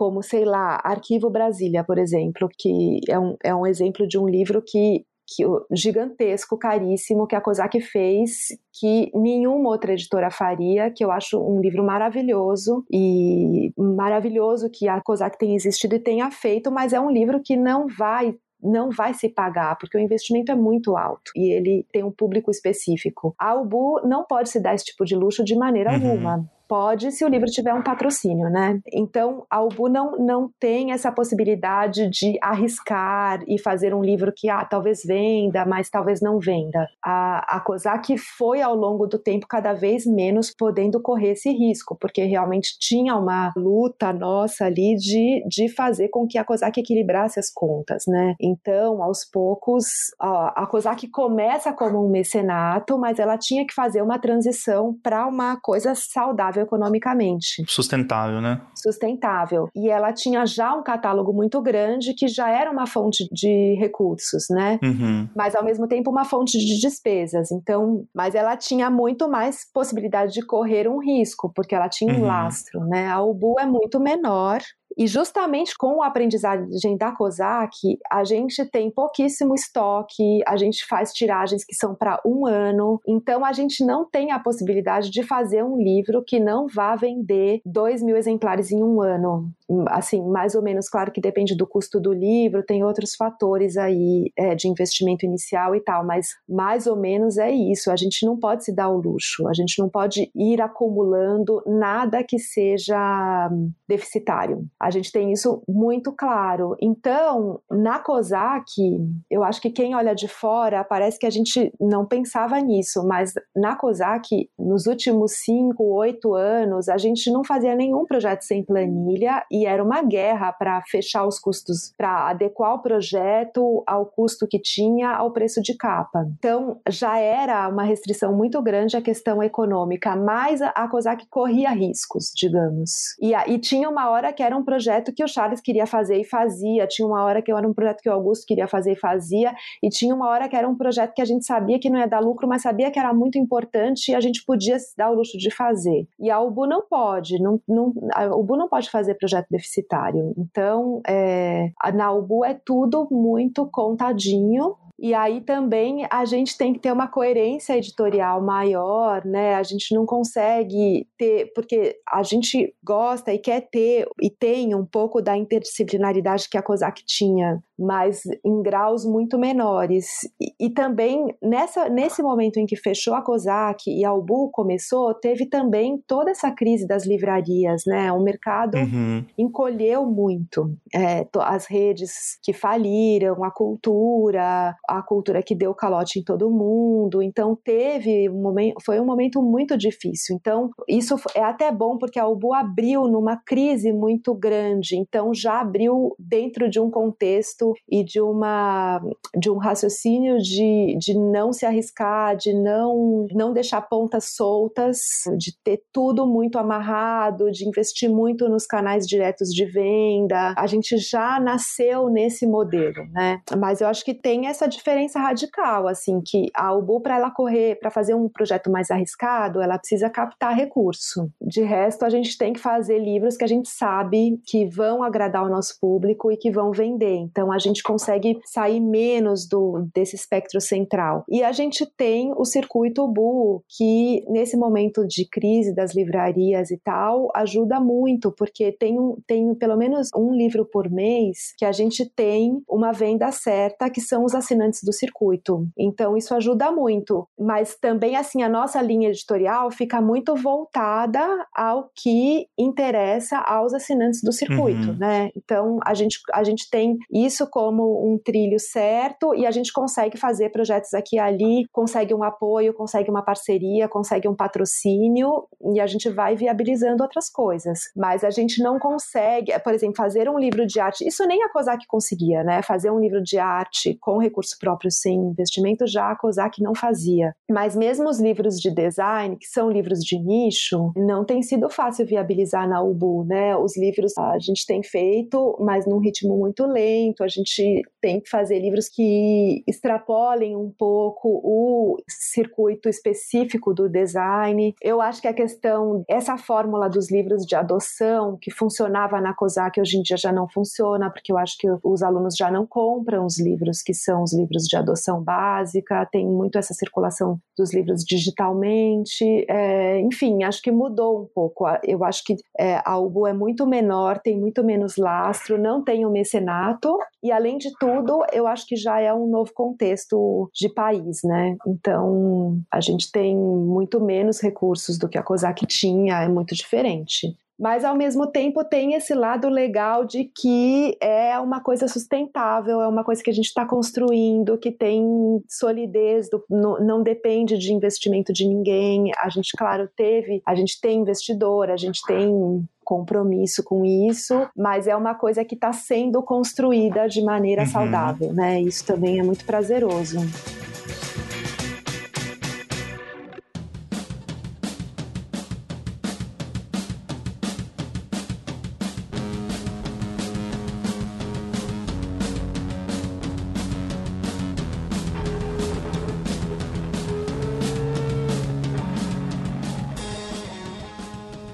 como, 0.00 0.22
sei 0.22 0.46
lá, 0.46 0.80
Arquivo 0.82 1.28
Brasília, 1.28 1.84
por 1.84 1.98
exemplo, 1.98 2.48
que 2.56 3.00
é 3.06 3.18
um, 3.18 3.36
é 3.44 3.54
um 3.54 3.66
exemplo 3.66 4.08
de 4.08 4.18
um 4.18 4.26
livro 4.26 4.62
que, 4.66 5.04
que 5.28 5.44
gigantesco, 5.70 6.56
caríssimo, 6.56 7.26
que 7.26 7.36
a 7.36 7.40
COSAC 7.40 7.78
fez, 7.82 8.48
que 8.72 9.10
nenhuma 9.14 9.68
outra 9.68 9.92
editora 9.92 10.30
faria, 10.30 10.90
que 10.90 11.04
eu 11.04 11.10
acho 11.10 11.38
um 11.38 11.60
livro 11.60 11.84
maravilhoso 11.84 12.82
e 12.90 13.74
maravilhoso 13.76 14.70
que 14.70 14.88
a 14.88 15.02
COSAC 15.02 15.38
tenha 15.38 15.54
existido 15.54 15.94
e 15.96 16.00
tenha 16.00 16.30
feito, 16.30 16.70
mas 16.70 16.94
é 16.94 16.98
um 16.98 17.10
livro 17.10 17.42
que 17.44 17.54
não 17.54 17.86
vai 17.86 18.34
não 18.62 18.90
vai 18.90 19.14
se 19.14 19.28
pagar, 19.28 19.76
porque 19.76 19.96
o 19.96 20.00
investimento 20.00 20.52
é 20.52 20.54
muito 20.54 20.96
alto 20.96 21.32
e 21.34 21.52
ele 21.52 21.86
tem 21.92 22.04
um 22.04 22.10
público 22.10 22.50
específico. 22.50 23.34
A 23.38 23.54
Ubu 23.54 24.00
não 24.06 24.24
pode 24.24 24.50
se 24.50 24.60
dar 24.60 24.74
esse 24.74 24.84
tipo 24.84 25.04
de 25.04 25.14
luxo 25.14 25.44
de 25.44 25.56
maneira 25.56 25.90
uhum. 25.90 26.10
alguma 26.10 26.50
pode 26.70 27.10
se 27.10 27.24
o 27.24 27.28
livro 27.28 27.46
tiver 27.46 27.74
um 27.74 27.82
patrocínio, 27.82 28.48
né? 28.48 28.80
Então, 28.92 29.44
a 29.50 29.60
Ubu 29.60 29.88
não, 29.88 30.12
não 30.12 30.48
tem 30.60 30.92
essa 30.92 31.10
possibilidade 31.10 32.08
de 32.08 32.38
arriscar 32.40 33.42
e 33.48 33.58
fazer 33.60 33.92
um 33.92 34.00
livro 34.00 34.32
que, 34.32 34.48
ah, 34.48 34.64
talvez 34.64 35.02
venda, 35.04 35.66
mas 35.66 35.90
talvez 35.90 36.20
não 36.20 36.38
venda. 36.38 36.86
A, 37.04 37.56
a 37.56 37.60
Kozak 37.60 38.16
foi, 38.16 38.62
ao 38.62 38.76
longo 38.76 39.08
do 39.08 39.18
tempo, 39.18 39.48
cada 39.48 39.72
vez 39.72 40.06
menos 40.06 40.54
podendo 40.56 41.02
correr 41.02 41.32
esse 41.32 41.50
risco, 41.50 41.96
porque 42.00 42.22
realmente 42.22 42.78
tinha 42.78 43.16
uma 43.16 43.52
luta 43.56 44.12
nossa 44.12 44.66
ali 44.66 44.94
de, 44.94 45.42
de 45.48 45.68
fazer 45.74 46.06
com 46.06 46.24
que 46.24 46.38
a 46.38 46.44
Kozak 46.44 46.78
equilibrasse 46.78 47.40
as 47.40 47.50
contas, 47.52 48.04
né? 48.06 48.36
Então, 48.40 49.02
aos 49.02 49.24
poucos, 49.24 49.86
ó, 50.22 50.52
a 50.54 50.64
Kozak 50.68 51.08
começa 51.08 51.72
como 51.72 52.06
um 52.06 52.08
mecenato, 52.08 52.96
mas 52.96 53.18
ela 53.18 53.36
tinha 53.36 53.66
que 53.66 53.74
fazer 53.74 54.02
uma 54.02 54.20
transição 54.20 54.94
para 55.02 55.26
uma 55.26 55.58
coisa 55.60 55.96
saudável 55.96 56.59
economicamente. 56.60 57.64
Sustentável, 57.66 58.40
né? 58.40 58.60
Sustentável. 58.74 59.68
E 59.74 59.88
ela 59.88 60.12
tinha 60.12 60.44
já 60.46 60.74
um 60.74 60.82
catálogo 60.82 61.32
muito 61.32 61.60
grande 61.60 62.14
que 62.14 62.28
já 62.28 62.48
era 62.50 62.70
uma 62.70 62.86
fonte 62.86 63.28
de 63.32 63.74
recursos, 63.78 64.46
né? 64.50 64.78
Uhum. 64.82 65.28
Mas 65.34 65.54
ao 65.54 65.64
mesmo 65.64 65.86
tempo 65.86 66.10
uma 66.10 66.24
fonte 66.24 66.58
de 66.58 66.80
despesas. 66.80 67.50
Então, 67.50 68.04
mas 68.14 68.34
ela 68.34 68.56
tinha 68.56 68.90
muito 68.90 69.28
mais 69.28 69.70
possibilidade 69.72 70.32
de 70.32 70.44
correr 70.44 70.88
um 70.88 70.98
risco, 70.98 71.52
porque 71.54 71.74
ela 71.74 71.88
tinha 71.88 72.12
um 72.12 72.20
uhum. 72.20 72.26
lastro, 72.26 72.80
né? 72.86 73.08
A 73.08 73.20
Ubu 73.22 73.56
é 73.58 73.66
muito 73.66 74.00
menor, 74.00 74.60
e 75.00 75.06
justamente 75.06 75.78
com 75.78 75.96
o 75.96 76.02
aprendizagem 76.02 76.94
da 76.94 77.10
COSAC, 77.10 77.98
a 78.12 78.22
gente 78.22 78.66
tem 78.66 78.90
pouquíssimo 78.90 79.54
estoque, 79.54 80.42
a 80.46 80.58
gente 80.58 80.86
faz 80.86 81.10
tiragens 81.10 81.64
que 81.64 81.74
são 81.74 81.94
para 81.94 82.20
um 82.22 82.46
ano, 82.46 83.00
então 83.08 83.42
a 83.42 83.50
gente 83.50 83.82
não 83.82 84.04
tem 84.04 84.30
a 84.30 84.38
possibilidade 84.38 85.10
de 85.10 85.22
fazer 85.22 85.64
um 85.64 85.78
livro 85.78 86.22
que 86.22 86.38
não 86.38 86.66
vá 86.68 86.94
vender 86.96 87.62
dois 87.64 88.02
mil 88.02 88.14
exemplares 88.14 88.70
em 88.70 88.82
um 88.82 89.00
ano. 89.00 89.50
Assim, 89.88 90.22
mais 90.22 90.54
ou 90.54 90.62
menos, 90.62 90.88
claro 90.88 91.12
que 91.12 91.20
depende 91.20 91.56
do 91.56 91.66
custo 91.66 92.00
do 92.00 92.12
livro, 92.12 92.64
tem 92.64 92.84
outros 92.84 93.14
fatores 93.14 93.76
aí 93.76 94.32
é, 94.36 94.54
de 94.54 94.68
investimento 94.68 95.24
inicial 95.24 95.74
e 95.74 95.80
tal, 95.80 96.04
mas 96.04 96.30
mais 96.48 96.86
ou 96.86 96.96
menos 96.96 97.38
é 97.38 97.50
isso. 97.50 97.90
A 97.90 97.96
gente 97.96 98.26
não 98.26 98.36
pode 98.36 98.64
se 98.64 98.74
dar 98.74 98.88
o 98.88 99.00
luxo, 99.00 99.46
a 99.48 99.54
gente 99.54 99.78
não 99.78 99.88
pode 99.88 100.30
ir 100.34 100.60
acumulando 100.60 101.62
nada 101.66 102.24
que 102.24 102.38
seja 102.38 103.48
deficitário. 103.88 104.64
A 104.80 104.90
gente 104.90 105.12
tem 105.12 105.32
isso 105.32 105.62
muito 105.68 106.12
claro. 106.12 106.76
Então, 106.80 107.60
na 107.70 107.98
COSAC, 107.98 108.98
eu 109.30 109.44
acho 109.44 109.60
que 109.60 109.70
quem 109.70 109.94
olha 109.94 110.14
de 110.14 110.28
fora 110.28 110.82
parece 110.82 111.18
que 111.18 111.26
a 111.26 111.30
gente 111.30 111.72
não 111.80 112.04
pensava 112.06 112.58
nisso, 112.60 113.06
mas 113.06 113.32
na 113.54 113.76
COSAC, 113.76 114.48
nos 114.58 114.86
últimos 114.86 115.32
cinco, 115.44 115.84
oito 115.94 116.34
anos, 116.34 116.88
a 116.88 116.96
gente 116.96 117.30
não 117.30 117.44
fazia 117.44 117.74
nenhum 117.74 118.04
projeto 118.04 118.42
sem 118.42 118.64
planilha 118.64 119.44
e 119.50 119.59
era 119.66 119.82
uma 119.82 120.02
guerra 120.02 120.52
para 120.52 120.82
fechar 120.82 121.26
os 121.26 121.38
custos, 121.38 121.92
para 121.96 122.28
adequar 122.30 122.74
o 122.74 122.82
projeto 122.82 123.82
ao 123.86 124.06
custo 124.06 124.46
que 124.46 124.58
tinha, 124.58 125.10
ao 125.10 125.32
preço 125.32 125.62
de 125.62 125.76
capa. 125.76 126.26
Então, 126.38 126.80
já 126.88 127.18
era 127.18 127.68
uma 127.68 127.82
restrição 127.82 128.34
muito 128.34 128.60
grande 128.62 128.96
a 128.96 129.02
questão 129.02 129.42
econômica, 129.42 130.14
mas 130.16 130.60
a 130.62 130.88
COSAC 130.88 131.26
corria 131.28 131.70
riscos, 131.70 132.32
digamos. 132.34 133.16
E, 133.20 133.32
e 133.34 133.58
tinha 133.58 133.88
uma 133.88 134.10
hora 134.10 134.32
que 134.32 134.42
era 134.42 134.56
um 134.56 134.64
projeto 134.64 135.12
que 135.12 135.24
o 135.24 135.28
Charles 135.28 135.60
queria 135.60 135.86
fazer 135.86 136.20
e 136.20 136.24
fazia, 136.24 136.86
tinha 136.86 137.06
uma 137.06 137.24
hora 137.24 137.42
que 137.42 137.52
era 137.52 137.66
um 137.66 137.74
projeto 137.74 138.00
que 138.02 138.08
o 138.08 138.12
Augusto 138.12 138.46
queria 138.46 138.68
fazer 138.68 138.92
e 138.92 138.96
fazia, 138.96 139.54
e 139.82 139.88
tinha 139.88 140.14
uma 140.14 140.28
hora 140.28 140.48
que 140.48 140.56
era 140.56 140.68
um 140.68 140.76
projeto 140.76 141.14
que 141.14 141.22
a 141.22 141.24
gente 141.24 141.44
sabia 141.44 141.78
que 141.78 141.90
não 141.90 141.98
ia 141.98 142.08
dar 142.08 142.20
lucro, 142.20 142.48
mas 142.48 142.62
sabia 142.62 142.90
que 142.90 142.98
era 142.98 143.12
muito 143.12 143.38
importante 143.38 144.10
e 144.10 144.14
a 144.14 144.20
gente 144.20 144.44
podia 144.44 144.78
se 144.78 144.96
dar 144.96 145.10
o 145.10 145.14
luxo 145.14 145.36
de 145.38 145.50
fazer. 145.50 146.06
E 146.18 146.30
a 146.30 146.40
UBU 146.40 146.66
não 146.66 146.82
pode, 146.82 147.40
não, 147.42 147.60
não, 147.68 147.92
a 148.12 148.34
UBU 148.34 148.56
não 148.56 148.68
pode 148.68 148.90
fazer 148.90 149.14
projeto 149.14 149.46
deficitário. 149.50 150.32
Então, 150.36 151.00
é, 151.06 151.70
na 151.92 152.12
UBU 152.12 152.44
é 152.44 152.54
tudo 152.54 153.08
muito 153.10 153.66
contadinho, 153.66 154.76
e 155.00 155.14
aí 155.14 155.40
também 155.40 156.06
a 156.10 156.24
gente 156.26 156.58
tem 156.58 156.74
que 156.74 156.78
ter 156.78 156.92
uma 156.92 157.08
coerência 157.08 157.76
editorial 157.76 158.42
maior, 158.42 159.24
né? 159.24 159.54
A 159.54 159.62
gente 159.62 159.94
não 159.94 160.04
consegue 160.04 161.08
ter, 161.16 161.50
porque 161.54 161.96
a 162.06 162.22
gente 162.22 162.74
gosta 162.84 163.32
e 163.32 163.38
quer 163.38 163.62
ter 163.70 164.06
e 164.20 164.28
tem 164.28 164.74
um 164.74 164.84
pouco 164.84 165.22
da 165.22 165.36
interdisciplinaridade 165.36 166.48
que 166.50 166.58
a 166.58 166.62
COSAC 166.62 167.02
tinha 167.06 167.62
mas 167.80 168.22
em 168.44 168.62
graus 168.62 169.06
muito 169.06 169.38
menores. 169.38 170.06
E, 170.38 170.66
e, 170.66 170.70
também 170.70 171.34
nessa, 171.42 171.88
nesse 171.88 172.22
momento 172.22 172.58
em 172.58 172.66
que 172.66 172.76
fechou 172.76 173.14
a 173.14 173.22
COSAC 173.22 173.90
e 173.90 174.04
a 174.04 174.12
UBU 174.12 174.50
começou, 174.50 175.14
teve 175.14 175.46
também 175.46 175.98
toda 176.06 176.30
essa 176.30 176.50
crise 176.50 176.86
das 176.86 177.06
livrarias, 177.06 177.84
né? 177.86 178.12
O 178.12 178.22
mercado 178.22 178.76
uhum. 178.76 179.24
encolheu 179.38 180.04
muito. 180.04 180.76
É, 180.94 181.26
as 181.38 181.64
redes 181.66 182.38
que 182.42 182.52
faliram, 182.52 183.42
a 183.42 183.50
cultura, 183.50 184.76
a 184.90 185.02
cultura 185.02 185.42
que 185.42 185.54
deu 185.54 185.72
calote 185.74 186.18
em 186.18 186.24
todo 186.24 186.50
mundo. 186.50 187.22
Então 187.22 187.56
teve 187.56 188.28
um 188.28 188.42
momento, 188.42 188.74
foi 188.84 189.00
um 189.00 189.04
momento 189.04 189.40
muito 189.40 189.76
difícil. 189.78 190.36
Então 190.36 190.70
isso 190.88 191.14
é 191.34 191.42
até 191.42 191.70
bom 191.70 191.96
porque 191.96 192.18
a 192.18 192.26
UBU 192.26 192.52
abriu 192.52 193.06
numa 193.06 193.36
crise 193.36 193.92
muito 193.92 194.34
grande. 194.34 194.96
Então 194.96 195.32
já 195.32 195.60
abriu 195.60 196.14
dentro 196.18 196.68
de 196.68 196.80
um 196.80 196.90
contexto 196.90 197.72
e 197.88 198.04
de 198.04 198.20
uma 198.20 199.00
de 199.36 199.48
um 199.48 199.58
raciocínio 199.58 200.38
de, 200.38 200.96
de 200.98 201.14
não 201.14 201.52
se 201.52 201.64
arriscar, 201.64 202.36
de 202.36 202.52
não 202.52 203.26
não 203.32 203.52
deixar 203.52 203.82
pontas 203.82 204.34
soltas, 204.34 204.98
de 205.38 205.56
ter 205.62 205.82
tudo 205.92 206.26
muito 206.26 206.58
amarrado, 206.58 207.50
de 207.50 207.66
investir 207.66 208.10
muito 208.10 208.48
nos 208.48 208.66
canais 208.66 209.06
diretos 209.06 209.50
de 209.50 209.64
venda. 209.64 210.52
A 210.56 210.66
gente 210.66 210.96
já 210.96 211.38
nasceu 211.38 212.08
nesse 212.08 212.46
modelo, 212.46 213.06
né? 213.12 213.40
Mas 213.56 213.80
eu 213.80 213.86
acho 213.86 214.04
que 214.04 214.14
tem 214.14 214.46
essa 214.46 214.66
diferença 214.66 214.79
radical, 215.18 215.88
assim, 215.88 216.20
que 216.20 216.46
a 216.54 216.74
Ubu 216.74 217.00
para 217.00 217.16
ela 217.16 217.30
correr, 217.30 217.78
para 217.78 217.90
fazer 217.90 218.14
um 218.14 218.28
projeto 218.28 218.70
mais 218.70 218.90
arriscado, 218.90 219.60
ela 219.60 219.78
precisa 219.78 220.08
captar 220.08 220.54
recurso. 220.54 221.30
De 221.40 221.62
resto, 221.62 222.04
a 222.04 222.10
gente 222.10 222.36
tem 222.36 222.52
que 222.52 222.60
fazer 222.60 222.98
livros 222.98 223.36
que 223.36 223.44
a 223.44 223.48
gente 223.48 223.68
sabe 223.68 224.40
que 224.46 224.66
vão 224.66 225.02
agradar 225.02 225.44
o 225.44 225.48
nosso 225.48 225.78
público 225.80 226.30
e 226.30 226.36
que 226.36 226.50
vão 226.50 226.72
vender. 226.72 227.16
Então 227.16 227.50
a 227.52 227.58
gente 227.58 227.82
consegue 227.82 228.38
sair 228.44 228.80
menos 228.80 229.48
do 229.48 229.88
desse 229.94 230.16
espectro 230.16 230.60
central. 230.60 231.24
E 231.28 231.42
a 231.42 231.52
gente 231.52 231.86
tem 231.86 232.32
o 232.36 232.44
circuito 232.44 233.06
Bu, 233.08 233.62
que 233.68 234.24
nesse 234.28 234.56
momento 234.56 235.06
de 235.06 235.28
crise 235.28 235.74
das 235.74 235.94
livrarias 235.94 236.70
e 236.70 236.78
tal, 236.78 237.28
ajuda 237.34 237.80
muito, 237.80 238.32
porque 238.32 238.72
tem, 238.72 238.98
um, 238.98 239.16
tem 239.26 239.54
pelo 239.54 239.76
menos 239.76 240.08
um 240.14 240.32
livro 240.32 240.64
por 240.64 240.90
mês 240.90 241.54
que 241.56 241.64
a 241.64 241.72
gente 241.72 242.04
tem 242.04 242.62
uma 242.68 242.92
venda 242.92 243.30
certa, 243.32 243.90
que 243.90 244.00
são 244.00 244.24
os 244.24 244.34
assinantes 244.34 244.69
do 244.82 244.92
circuito. 244.92 245.66
Então 245.78 246.16
isso 246.16 246.34
ajuda 246.34 246.70
muito. 246.70 247.26
Mas 247.38 247.76
também, 247.76 248.16
assim, 248.16 248.42
a 248.42 248.48
nossa 248.48 248.80
linha 248.80 249.08
editorial 249.08 249.70
fica 249.70 250.00
muito 250.00 250.34
voltada 250.34 251.20
ao 251.54 251.90
que 251.94 252.46
interessa 252.58 253.38
aos 253.38 253.74
assinantes 253.74 254.22
do 254.22 254.32
circuito, 254.32 254.90
uhum. 254.90 254.96
né? 254.96 255.30
Então 255.36 255.78
a 255.84 255.94
gente, 255.94 256.18
a 256.32 256.44
gente 256.44 256.68
tem 256.70 256.96
isso 257.10 257.46
como 257.48 257.82
um 258.06 258.18
trilho 258.18 258.58
certo 258.58 259.34
e 259.34 259.46
a 259.46 259.50
gente 259.50 259.72
consegue 259.72 260.16
fazer 260.16 260.50
projetos 260.50 260.94
aqui 260.94 261.10
e 261.16 261.18
ali, 261.18 261.66
consegue 261.72 262.14
um 262.14 262.22
apoio, 262.22 262.74
consegue 262.74 263.10
uma 263.10 263.22
parceria, 263.22 263.88
consegue 263.88 264.28
um 264.28 264.34
patrocínio 264.34 265.46
e 265.74 265.80
a 265.80 265.86
gente 265.86 266.08
vai 266.08 266.36
viabilizando 266.36 267.02
outras 267.02 267.28
coisas. 267.28 267.80
Mas 267.96 268.22
a 268.22 268.30
gente 268.30 268.62
não 268.62 268.78
consegue, 268.78 269.58
por 269.60 269.74
exemplo, 269.74 269.96
fazer 269.96 270.28
um 270.28 270.38
livro 270.38 270.66
de 270.66 270.78
arte, 270.78 271.06
isso 271.06 271.26
nem 271.26 271.42
a 271.42 271.48
COSAC 271.48 271.86
conseguia, 271.86 272.44
né? 272.44 272.62
Fazer 272.62 272.90
um 272.90 273.00
livro 273.00 273.22
de 273.22 273.38
arte 273.38 273.96
com 274.00 274.18
recurso 274.18 274.56
próprio 274.60 274.90
sem 274.90 275.18
investimento, 275.18 275.86
já 275.86 276.10
a 276.10 276.16
COSAC 276.16 276.62
não 276.62 276.74
fazia. 276.74 277.34
Mas 277.50 277.74
mesmo 277.74 278.08
os 278.08 278.20
livros 278.20 278.60
de 278.60 278.70
design, 278.72 279.36
que 279.36 279.46
são 279.46 279.70
livros 279.70 280.00
de 280.00 280.18
nicho, 280.18 280.92
não 280.94 281.24
tem 281.24 281.42
sido 281.42 281.68
fácil 281.70 282.06
viabilizar 282.06 282.68
na 282.68 282.82
UBU, 282.82 283.24
né? 283.24 283.56
Os 283.56 283.76
livros 283.76 284.16
a 284.18 284.38
gente 284.38 284.66
tem 284.66 284.82
feito, 284.82 285.56
mas 285.58 285.86
num 285.86 285.98
ritmo 285.98 286.36
muito 286.36 286.66
lento, 286.66 287.24
a 287.24 287.28
gente 287.28 287.82
tem 288.00 288.20
que 288.20 288.28
fazer 288.28 288.60
livros 288.60 288.88
que 288.88 289.62
extrapolem 289.66 290.56
um 290.56 290.70
pouco 290.78 291.40
o 291.42 291.96
circuito 292.08 292.88
específico 292.88 293.72
do 293.72 293.88
design. 293.88 294.74
Eu 294.82 295.00
acho 295.00 295.22
que 295.22 295.28
a 295.28 295.34
questão, 295.34 296.04
essa 296.08 296.36
fórmula 296.36 296.88
dos 296.88 297.10
livros 297.10 297.46
de 297.46 297.54
adoção 297.54 298.36
que 298.40 298.50
funcionava 298.50 299.20
na 299.20 299.34
COSAC 299.34 299.80
hoje 299.80 299.96
em 299.96 300.02
dia 300.02 300.16
já 300.16 300.32
não 300.32 300.48
funciona, 300.48 301.10
porque 301.10 301.32
eu 301.32 301.38
acho 301.38 301.56
que 301.58 301.68
os 301.82 302.02
alunos 302.02 302.36
já 302.36 302.50
não 302.50 302.66
compram 302.66 303.24
os 303.24 303.38
livros 303.38 303.82
que 303.82 303.94
são 303.94 304.22
os 304.22 304.32
livros 304.40 304.64
de 304.64 304.76
adoção 304.76 305.22
básica, 305.22 306.06
tem 306.10 306.26
muito 306.26 306.58
essa 306.58 306.74
circulação 306.74 307.38
dos 307.56 307.72
livros 307.72 308.04
digitalmente, 308.04 309.44
é, 309.48 310.00
enfim, 310.00 310.42
acho 310.44 310.62
que 310.62 310.70
mudou 310.70 311.22
um 311.22 311.28
pouco. 311.34 311.64
Eu 311.84 312.04
acho 312.04 312.24
que 312.24 312.36
é, 312.58 312.80
a 312.84 312.98
UBU 312.98 313.26
é 313.26 313.32
muito 313.32 313.66
menor, 313.66 314.18
tem 314.18 314.38
muito 314.38 314.64
menos 314.64 314.96
lastro, 314.96 315.58
não 315.58 315.82
tem 315.82 316.06
o 316.06 316.10
mecenato, 316.10 316.96
e 317.22 317.30
além 317.30 317.58
de 317.58 317.70
tudo, 317.78 318.24
eu 318.32 318.46
acho 318.46 318.66
que 318.66 318.76
já 318.76 319.00
é 319.00 319.12
um 319.12 319.26
novo 319.28 319.52
contexto 319.52 320.50
de 320.54 320.68
país, 320.68 321.20
né? 321.24 321.56
Então, 321.66 322.58
a 322.72 322.80
gente 322.80 323.10
tem 323.12 323.36
muito 323.36 324.00
menos 324.00 324.40
recursos 324.40 324.98
do 324.98 325.08
que 325.08 325.18
a 325.18 325.22
COSAC 325.22 325.66
tinha, 325.66 326.22
é 326.22 326.28
muito 326.28 326.54
diferente 326.54 327.36
mas 327.60 327.84
ao 327.84 327.94
mesmo 327.94 328.26
tempo 328.26 328.64
tem 328.64 328.94
esse 328.94 329.12
lado 329.12 329.50
legal 329.50 330.06
de 330.06 330.24
que 330.24 330.96
é 330.98 331.38
uma 331.38 331.60
coisa 331.60 331.86
sustentável, 331.86 332.80
é 332.80 332.88
uma 332.88 333.04
coisa 333.04 333.22
que 333.22 333.28
a 333.28 333.34
gente 333.34 333.48
está 333.48 333.66
construindo, 333.66 334.56
que 334.56 334.72
tem 334.72 335.04
solidez, 335.46 336.30
do, 336.30 336.42
no, 336.48 336.80
não 336.80 337.02
depende 337.02 337.58
de 337.58 337.74
investimento 337.74 338.32
de 338.32 338.46
ninguém. 338.46 339.12
A 339.18 339.28
gente, 339.28 339.52
claro, 339.54 339.86
teve, 339.94 340.42
a 340.46 340.54
gente 340.54 340.80
tem 340.80 341.00
investidor, 341.00 341.70
a 341.70 341.76
gente 341.76 342.00
tem 342.06 342.66
compromisso 342.82 343.62
com 343.62 343.84
isso, 343.84 344.48
mas 344.56 344.86
é 344.86 344.96
uma 344.96 345.14
coisa 345.14 345.44
que 345.44 345.54
está 345.54 345.72
sendo 345.72 346.22
construída 346.22 347.06
de 347.06 347.22
maneira 347.22 347.62
uhum. 347.62 347.68
saudável, 347.68 348.32
né? 348.32 348.60
Isso 348.60 348.86
também 348.86 349.20
é 349.20 349.22
muito 349.22 349.44
prazeroso. 349.44 350.18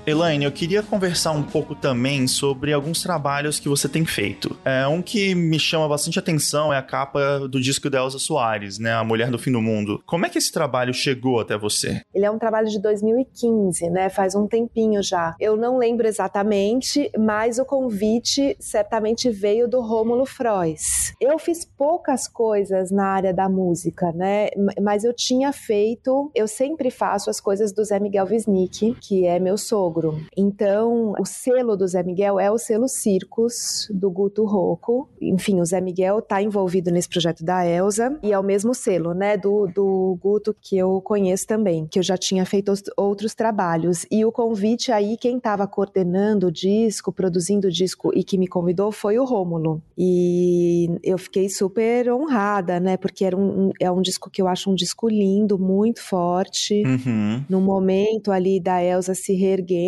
Elaine, 0.07 0.45
eu 0.45 0.53
queria 0.53 0.85
conversar 0.85 1.33
um 1.33 1.43
pouco 1.43 1.75
também 1.75 2.29
sobre 2.29 2.73
alguns 2.73 3.03
trabalhos 3.03 3.59
que 3.59 3.69
você 3.69 3.89
tem 3.89 4.05
feito. 4.05 4.57
É, 4.65 4.87
um 4.87 5.03
que 5.03 5.35
me 5.35 5.59
chama 5.59 5.89
bastante 5.89 6.17
atenção 6.17 6.73
é 6.73 6.79
a 6.79 6.83
capa 6.83 7.41
do 7.49 7.61
disco 7.61 7.91
da 7.91 7.99
Elza 7.99 8.21
Soares, 8.21 8.79
né? 8.79 8.93
A 8.93 9.03
Mulher 9.03 9.33
do 9.33 9.39
Fim 9.39 9.51
do 9.51 9.61
Mundo. 9.61 10.01
Como 10.07 10.25
é 10.25 10.29
que 10.29 10.39
esse 10.39 10.53
trabalho 10.53 10.95
chegou 10.95 11.41
até 11.41 11.59
você? 11.59 12.03
Ele 12.15 12.25
é 12.25 12.31
um 12.31 12.39
trabalho 12.39 12.69
de 12.69 12.81
2015, 12.81 13.91
né? 13.91 14.09
Faz 14.09 14.37
um 14.37 14.47
tempinho 14.47 15.03
já. 15.03 15.35
Eu 15.41 15.57
não 15.57 15.77
lembro 15.77 16.07
exatamente, 16.07 17.11
mas 17.19 17.59
o 17.59 17.65
convite 17.65 18.57
certamente 18.61 19.29
veio 19.29 19.67
do 19.67 19.81
Rômulo 19.81 20.25
Frois. 20.25 21.15
Eu 21.21 21.37
fiz 21.37 21.65
poucas 21.65 22.29
coisas 22.29 22.93
na 22.93 23.09
área 23.09 23.35
da 23.35 23.49
música, 23.49 24.13
né? 24.13 24.51
Mas 24.81 25.03
eu 25.03 25.13
tinha 25.13 25.53
feito, 25.53 26.31
eu 26.33 26.47
sempre 26.47 26.93
faço 26.93 27.29
as 27.29 27.41
coisas 27.41 27.73
do 27.73 27.85
Zé 27.85 27.99
Miguel 27.99 28.29
Wisnik, 28.31 28.95
que 29.01 29.27
é 29.27 29.41
meu 29.41 29.59
sogro 29.59 29.96
sogro. 29.97 30.21
Então, 30.37 31.15
o 31.19 31.25
selo 31.25 31.77
do 31.77 31.87
Zé 31.87 32.03
Miguel 32.03 32.39
é 32.39 32.51
o 32.51 32.59
selo 32.59 32.89
Circos 32.89 33.89
do 33.91 34.11
Guto 34.11 34.45
Rocco. 34.45 35.09
Enfim, 35.21 35.61
o 35.61 35.65
Zé 35.65 35.81
Miguel 35.81 36.19
está 36.19 36.43
envolvido 36.43 36.91
nesse 36.91 37.09
projeto 37.09 37.45
da 37.45 37.67
Elsa 37.67 38.19
e 38.23 38.33
é 38.33 38.39
o 38.39 38.43
mesmo 38.43 38.75
selo, 38.75 39.15
né, 39.15 39.37
do, 39.37 39.67
do 39.67 40.19
Guto 40.21 40.55
que 40.61 40.77
eu 40.77 41.01
conheço 41.01 41.47
também, 41.47 41.87
que 41.87 41.99
eu 41.99 42.03
já 42.03 42.17
tinha 42.17 42.45
feito 42.45 42.73
outros 42.97 43.35
trabalhos. 43.35 44.07
E 44.11 44.25
o 44.25 44.33
convite 44.33 44.93
aí, 44.93 45.17
quem 45.17 45.39
estava 45.39 45.67
coordenando 45.67 46.49
o 46.49 46.53
disco, 46.53 47.13
produzindo 47.13 47.69
o 47.69 47.73
disco 47.73 48.13
e 48.15 48.23
que 48.23 48.39
me 48.39 48.47
convidou 48.47 48.93
foi 48.93 49.19
o 49.19 49.25
Rômulo. 49.25 49.83
E 49.97 50.91
eu 51.03 51.19
fiquei 51.19 51.49
super 51.49 52.13
honrada, 52.13 52.79
né, 52.79 52.97
porque 52.97 53.25
era 53.25 53.37
um, 53.37 53.71
é 53.81 53.91
um 53.91 54.03
disco 54.03 54.31
que 54.31 54.43
eu 54.43 54.49
acho 54.49 54.71
um 54.71 54.75
disco 54.75 55.09
lindo, 55.09 55.59
muito 55.59 56.03
forte. 56.03 56.83
Uhum. 56.85 57.45
No 57.49 57.61
momento 57.61 58.31
ali 58.31 58.61
da 58.61 58.83
Elsa 58.83 59.15
se 59.15 59.35
reerguer 59.35 59.86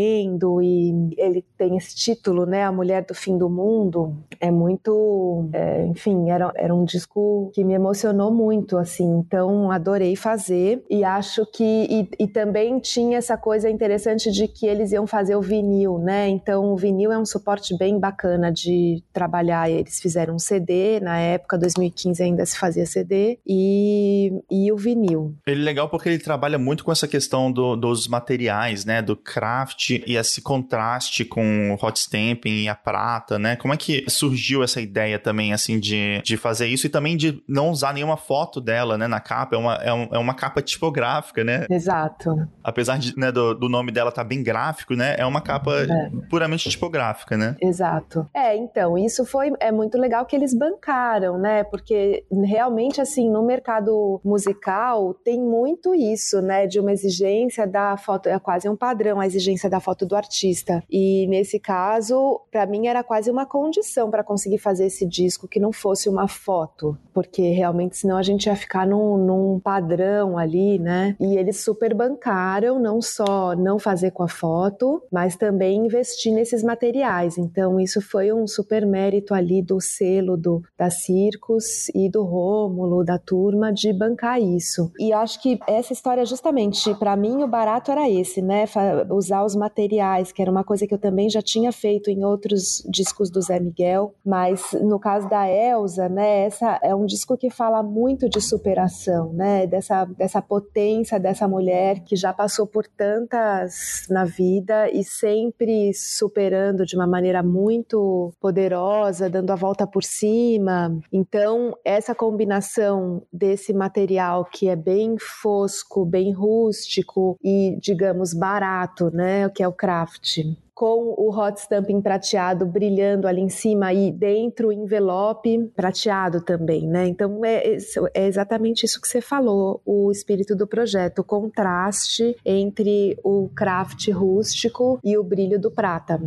e 0.62 1.15
ele 1.16 1.45
tem 1.57 1.77
esse 1.77 1.95
título, 1.95 2.47
né, 2.47 2.65
A 2.65 2.73
Mulher 2.73 3.05
do 3.05 3.15
Fim 3.15 3.37
do 3.37 3.49
Mundo, 3.49 4.16
é 4.41 4.51
muito, 4.51 5.49
é, 5.53 5.87
enfim, 5.87 6.31
era, 6.31 6.53
era 6.57 6.75
um 6.75 6.85
disco 6.85 7.51
que 7.55 7.65
me 7.65 7.75
emocionou 7.75 8.33
muito, 8.33 8.77
assim, 8.77 9.05
então 9.19 9.70
adorei 9.70 10.15
fazer 10.16 10.85
e 10.89 11.05
acho 11.05 11.45
que, 11.47 11.65
e, 11.65 12.09
e 12.19 12.29
também 12.29 12.79
tinha 12.79 13.19
essa 13.19 13.37
coisa 13.37 13.69
interessante 13.69 14.31
de 14.31 14.47
que 14.47 14.66
eles 14.66 14.93
iam 14.93 15.07
fazer 15.07 15.37
o 15.37 15.43
vinil, 15.43 15.99
né, 15.99 16.29
então 16.29 16.73
o 16.73 16.77
vinil 16.77 17.11
é 17.12 17.19
um 17.19 17.27
suporte 17.27 17.77
bem 17.77 17.99
bacana 17.99 18.53
de 18.53 19.03
trabalhar, 19.12 19.70
eles 19.70 20.01
fizeram 20.01 20.35
um 20.35 20.39
CD, 20.39 21.01
na 21.01 21.19
época, 21.19 21.59
2015 21.59 22.23
ainda 22.23 22.47
se 22.47 22.59
fazia 22.59 22.87
CD, 22.87 23.39
e, 23.47 24.33
e 24.51 24.70
o 24.70 24.77
vinil. 24.77 25.35
Ele 25.47 25.62
é 25.62 25.65
legal 25.65 25.89
porque 25.89 26.09
ele 26.09 26.19
trabalha 26.19 26.59
muito 26.59 26.85
com 26.85 26.93
essa 26.93 27.09
questão 27.09 27.51
do, 27.51 27.77
dos 27.77 28.07
materiais, 28.07 28.85
né, 28.85 29.03
do 29.03 29.16
craft, 29.16 29.88
e 30.06 30.16
esse 30.16 30.43
contraste 30.43 31.24
com 31.24 31.73
o 31.73 31.85
hot 31.85 31.98
stamping 31.98 32.62
e 32.62 32.69
a 32.69 32.74
prata, 32.74 33.39
né? 33.39 33.56
Como 33.56 33.74
é 33.74 33.77
que 33.77 34.05
surgiu 34.09 34.62
essa 34.62 34.81
ideia 34.81 35.19
também, 35.19 35.52
assim, 35.52 35.78
de, 35.78 36.20
de 36.23 36.36
fazer 36.36 36.66
isso 36.66 36.86
e 36.86 36.90
também 36.90 37.16
de 37.16 37.43
não 37.48 37.70
usar 37.70 37.93
nenhuma 37.93 38.16
foto 38.16 38.60
dela, 38.60 38.97
né, 38.97 39.06
na 39.06 39.20
capa? 39.20 39.56
É 39.56 39.59
uma, 39.59 39.74
é, 39.74 39.93
um, 39.93 40.09
é 40.12 40.19
uma 40.19 40.35
capa 40.35 40.62
tipográfica, 40.62 41.44
né? 41.44 41.66
Exato. 41.70 42.48
Apesar 42.62 42.98
de, 42.98 43.19
né, 43.19 43.32
do, 43.32 43.55
do 43.55 43.69
nome 43.69 43.93
dela 43.93 44.10
estar 44.10 44.23
tá 44.23 44.28
bem 44.28 44.43
gráfico, 44.43 44.94
né? 44.94 45.16
É 45.19 45.27
uma 45.27 45.40
capa 45.40 45.82
é. 45.82 46.10
puramente 46.28 46.69
tipográfica, 46.69 47.36
né? 47.36 47.56
Exato. 47.60 48.28
É, 48.35 48.56
então, 48.56 48.97
isso 48.98 49.24
foi 49.24 49.52
é 49.60 49.73
muito 49.73 49.98
legal 49.98 50.24
que 50.27 50.36
eles 50.36 50.55
bancaram, 50.55 51.39
né? 51.39 51.65
Porque 51.65 52.24
realmente, 52.44 53.01
assim, 53.01 53.31
no 53.31 53.44
mercado 53.44 54.20
musical 54.24 55.15
tem 55.24 55.40
muito 55.40 55.94
isso, 55.94 56.40
né? 56.40 56.66
De 56.66 56.81
uma 56.81 56.93
exigência 56.93 57.66
da 57.66 57.97
foto, 57.97 58.28
é 58.28 58.39
quase 58.39 58.69
um 58.69 58.77
padrão, 58.77 59.20
a 59.20 59.27
exigência 59.27 59.69
da 59.69 59.77
da 59.78 59.80
foto 59.80 60.05
do 60.05 60.16
artista. 60.16 60.82
E 60.90 61.26
nesse 61.28 61.59
caso, 61.59 62.40
para 62.50 62.66
mim 62.66 62.88
era 62.88 63.05
quase 63.05 63.30
uma 63.30 63.46
condição 63.46 64.10
para 64.10 64.24
conseguir 64.24 64.59
fazer 64.59 64.86
esse 64.86 65.06
disco 65.06 65.46
que 65.46 65.60
não 65.60 65.72
fosse 65.72 66.09
uma 66.09 66.26
foto, 66.26 66.98
porque 67.14 67.50
realmente 67.50 67.96
senão 67.96 68.16
a 68.16 68.22
gente 68.22 68.46
ia 68.46 68.56
ficar 68.56 68.86
num, 68.86 69.16
num 69.16 69.60
padrão 69.60 70.36
ali, 70.36 70.78
né? 70.78 71.16
E 71.20 71.36
eles 71.36 71.60
super 71.60 71.94
bancaram 71.94 72.78
não 72.78 73.00
só 73.00 73.55
não 73.55 73.78
fazer 73.78 74.10
com 74.10 74.24
a 74.24 74.28
foto, 74.28 75.02
mas 75.12 75.36
também 75.36 75.86
investir 75.86 76.32
nesses 76.34 76.62
materiais. 76.62 77.38
Então 77.38 77.78
isso 77.78 78.00
foi 78.02 78.32
um 78.32 78.46
super 78.46 78.84
mérito 78.84 79.32
ali 79.32 79.62
do 79.62 79.80
selo 79.80 80.36
do 80.36 80.62
da 80.76 80.90
Circos 80.90 81.88
e 81.94 82.10
do 82.10 82.24
Rômulo, 82.24 83.05
da 83.05 83.18
turma 83.18 83.72
de 83.72 83.92
bancar 83.92 84.40
isso. 84.40 84.90
E 84.98 85.12
acho 85.12 85.40
que 85.40 85.59
essa 85.68 85.92
história 85.92 86.24
justamente 86.24 86.92
para 86.94 87.16
mim 87.16 87.42
o 87.44 87.46
barato 87.48 87.92
era 87.92 88.10
esse, 88.10 88.42
né? 88.42 88.64
Usar 89.10 89.44
os 89.44 89.55
materiais 89.55 89.68
materiais, 89.69 90.32
que 90.32 90.40
era 90.40 90.51
uma 90.51 90.65
coisa 90.65 90.86
que 90.86 90.95
eu 90.95 90.99
também 90.99 91.28
já 91.28 91.43
tinha 91.43 91.70
feito 91.70 92.11
em 92.11 92.24
outros 92.24 92.82
discos 92.89 93.31
do 93.31 93.40
Zé 93.40 93.61
Miguel, 93.61 94.15
mas 94.24 94.73
no 94.82 94.99
caso 94.99 95.28
da 95.28 95.49
Elsa, 95.49 96.09
né, 96.09 96.47
essa 96.47 96.78
é 96.82 96.95
um 96.95 97.05
disco 97.05 97.36
que 97.36 97.51
fala 97.51 97.82
muito 97.82 98.28
de 98.28 98.40
superação, 98.40 99.32
né, 99.32 99.66
dessa, 99.66 100.05
dessa 100.07 100.40
potência 100.40 101.20
dessa 101.20 101.47
mulher 101.47 102.01
que 102.01 102.16
já 102.16 102.32
passou 102.32 102.66
por 102.66 102.86
tantas 102.86 104.07
na 104.09 104.24
vida 104.24 104.90
e 104.90 105.05
sempre 105.05 105.93
superando 105.93 106.86
de 106.86 106.97
uma 106.97 107.07
maneira 107.07 107.43
muito 107.43 108.32
poderosa, 108.40 109.28
dando 109.28 109.51
a 109.51 109.57
volta 109.57 109.86
por 109.86 110.03
cima. 110.03 110.99
Então, 111.12 111.77
essa 111.85 112.15
combinação 112.15 113.23
desse 113.32 113.73
material 113.73 114.45
que 114.45 114.69
é 114.69 114.77
bem 114.77 115.16
fosco, 115.19 116.05
bem 116.05 116.32
rústico 116.32 117.36
e, 117.43 117.77
digamos, 117.81 118.32
barato, 118.32 119.11
né, 119.12 119.49
que 119.59 119.64
é 119.64 119.66
o 119.66 119.72
craft 119.72 120.39
com 120.78 121.12
o 121.18 121.36
hot 121.36 121.59
stamping 121.59 122.00
prateado 122.00 122.64
brilhando 122.64 123.26
ali 123.26 123.40
em 123.40 123.48
cima 123.48 123.92
e 123.92 124.12
dentro 124.12 124.68
o 124.68 124.72
envelope 124.72 125.72
prateado 125.74 126.40
também, 126.40 126.86
né? 126.86 127.09
Então 127.09 127.44
é, 127.44 127.76
é, 128.14 128.26
exatamente 128.28 128.86
isso 128.86 129.00
que 129.00 129.09
você 129.09 129.20
falou, 129.20 129.82
o 129.84 130.09
espírito 130.12 130.55
do 130.55 130.68
projeto, 130.68 131.18
o 131.18 131.24
contraste 131.24 132.36
entre 132.44 133.18
o 133.24 133.48
craft 133.56 134.09
rústico 134.12 135.00
e 135.02 135.18
o 135.18 135.24
brilho 135.24 135.59
do 135.59 135.68
prata. 135.68 136.20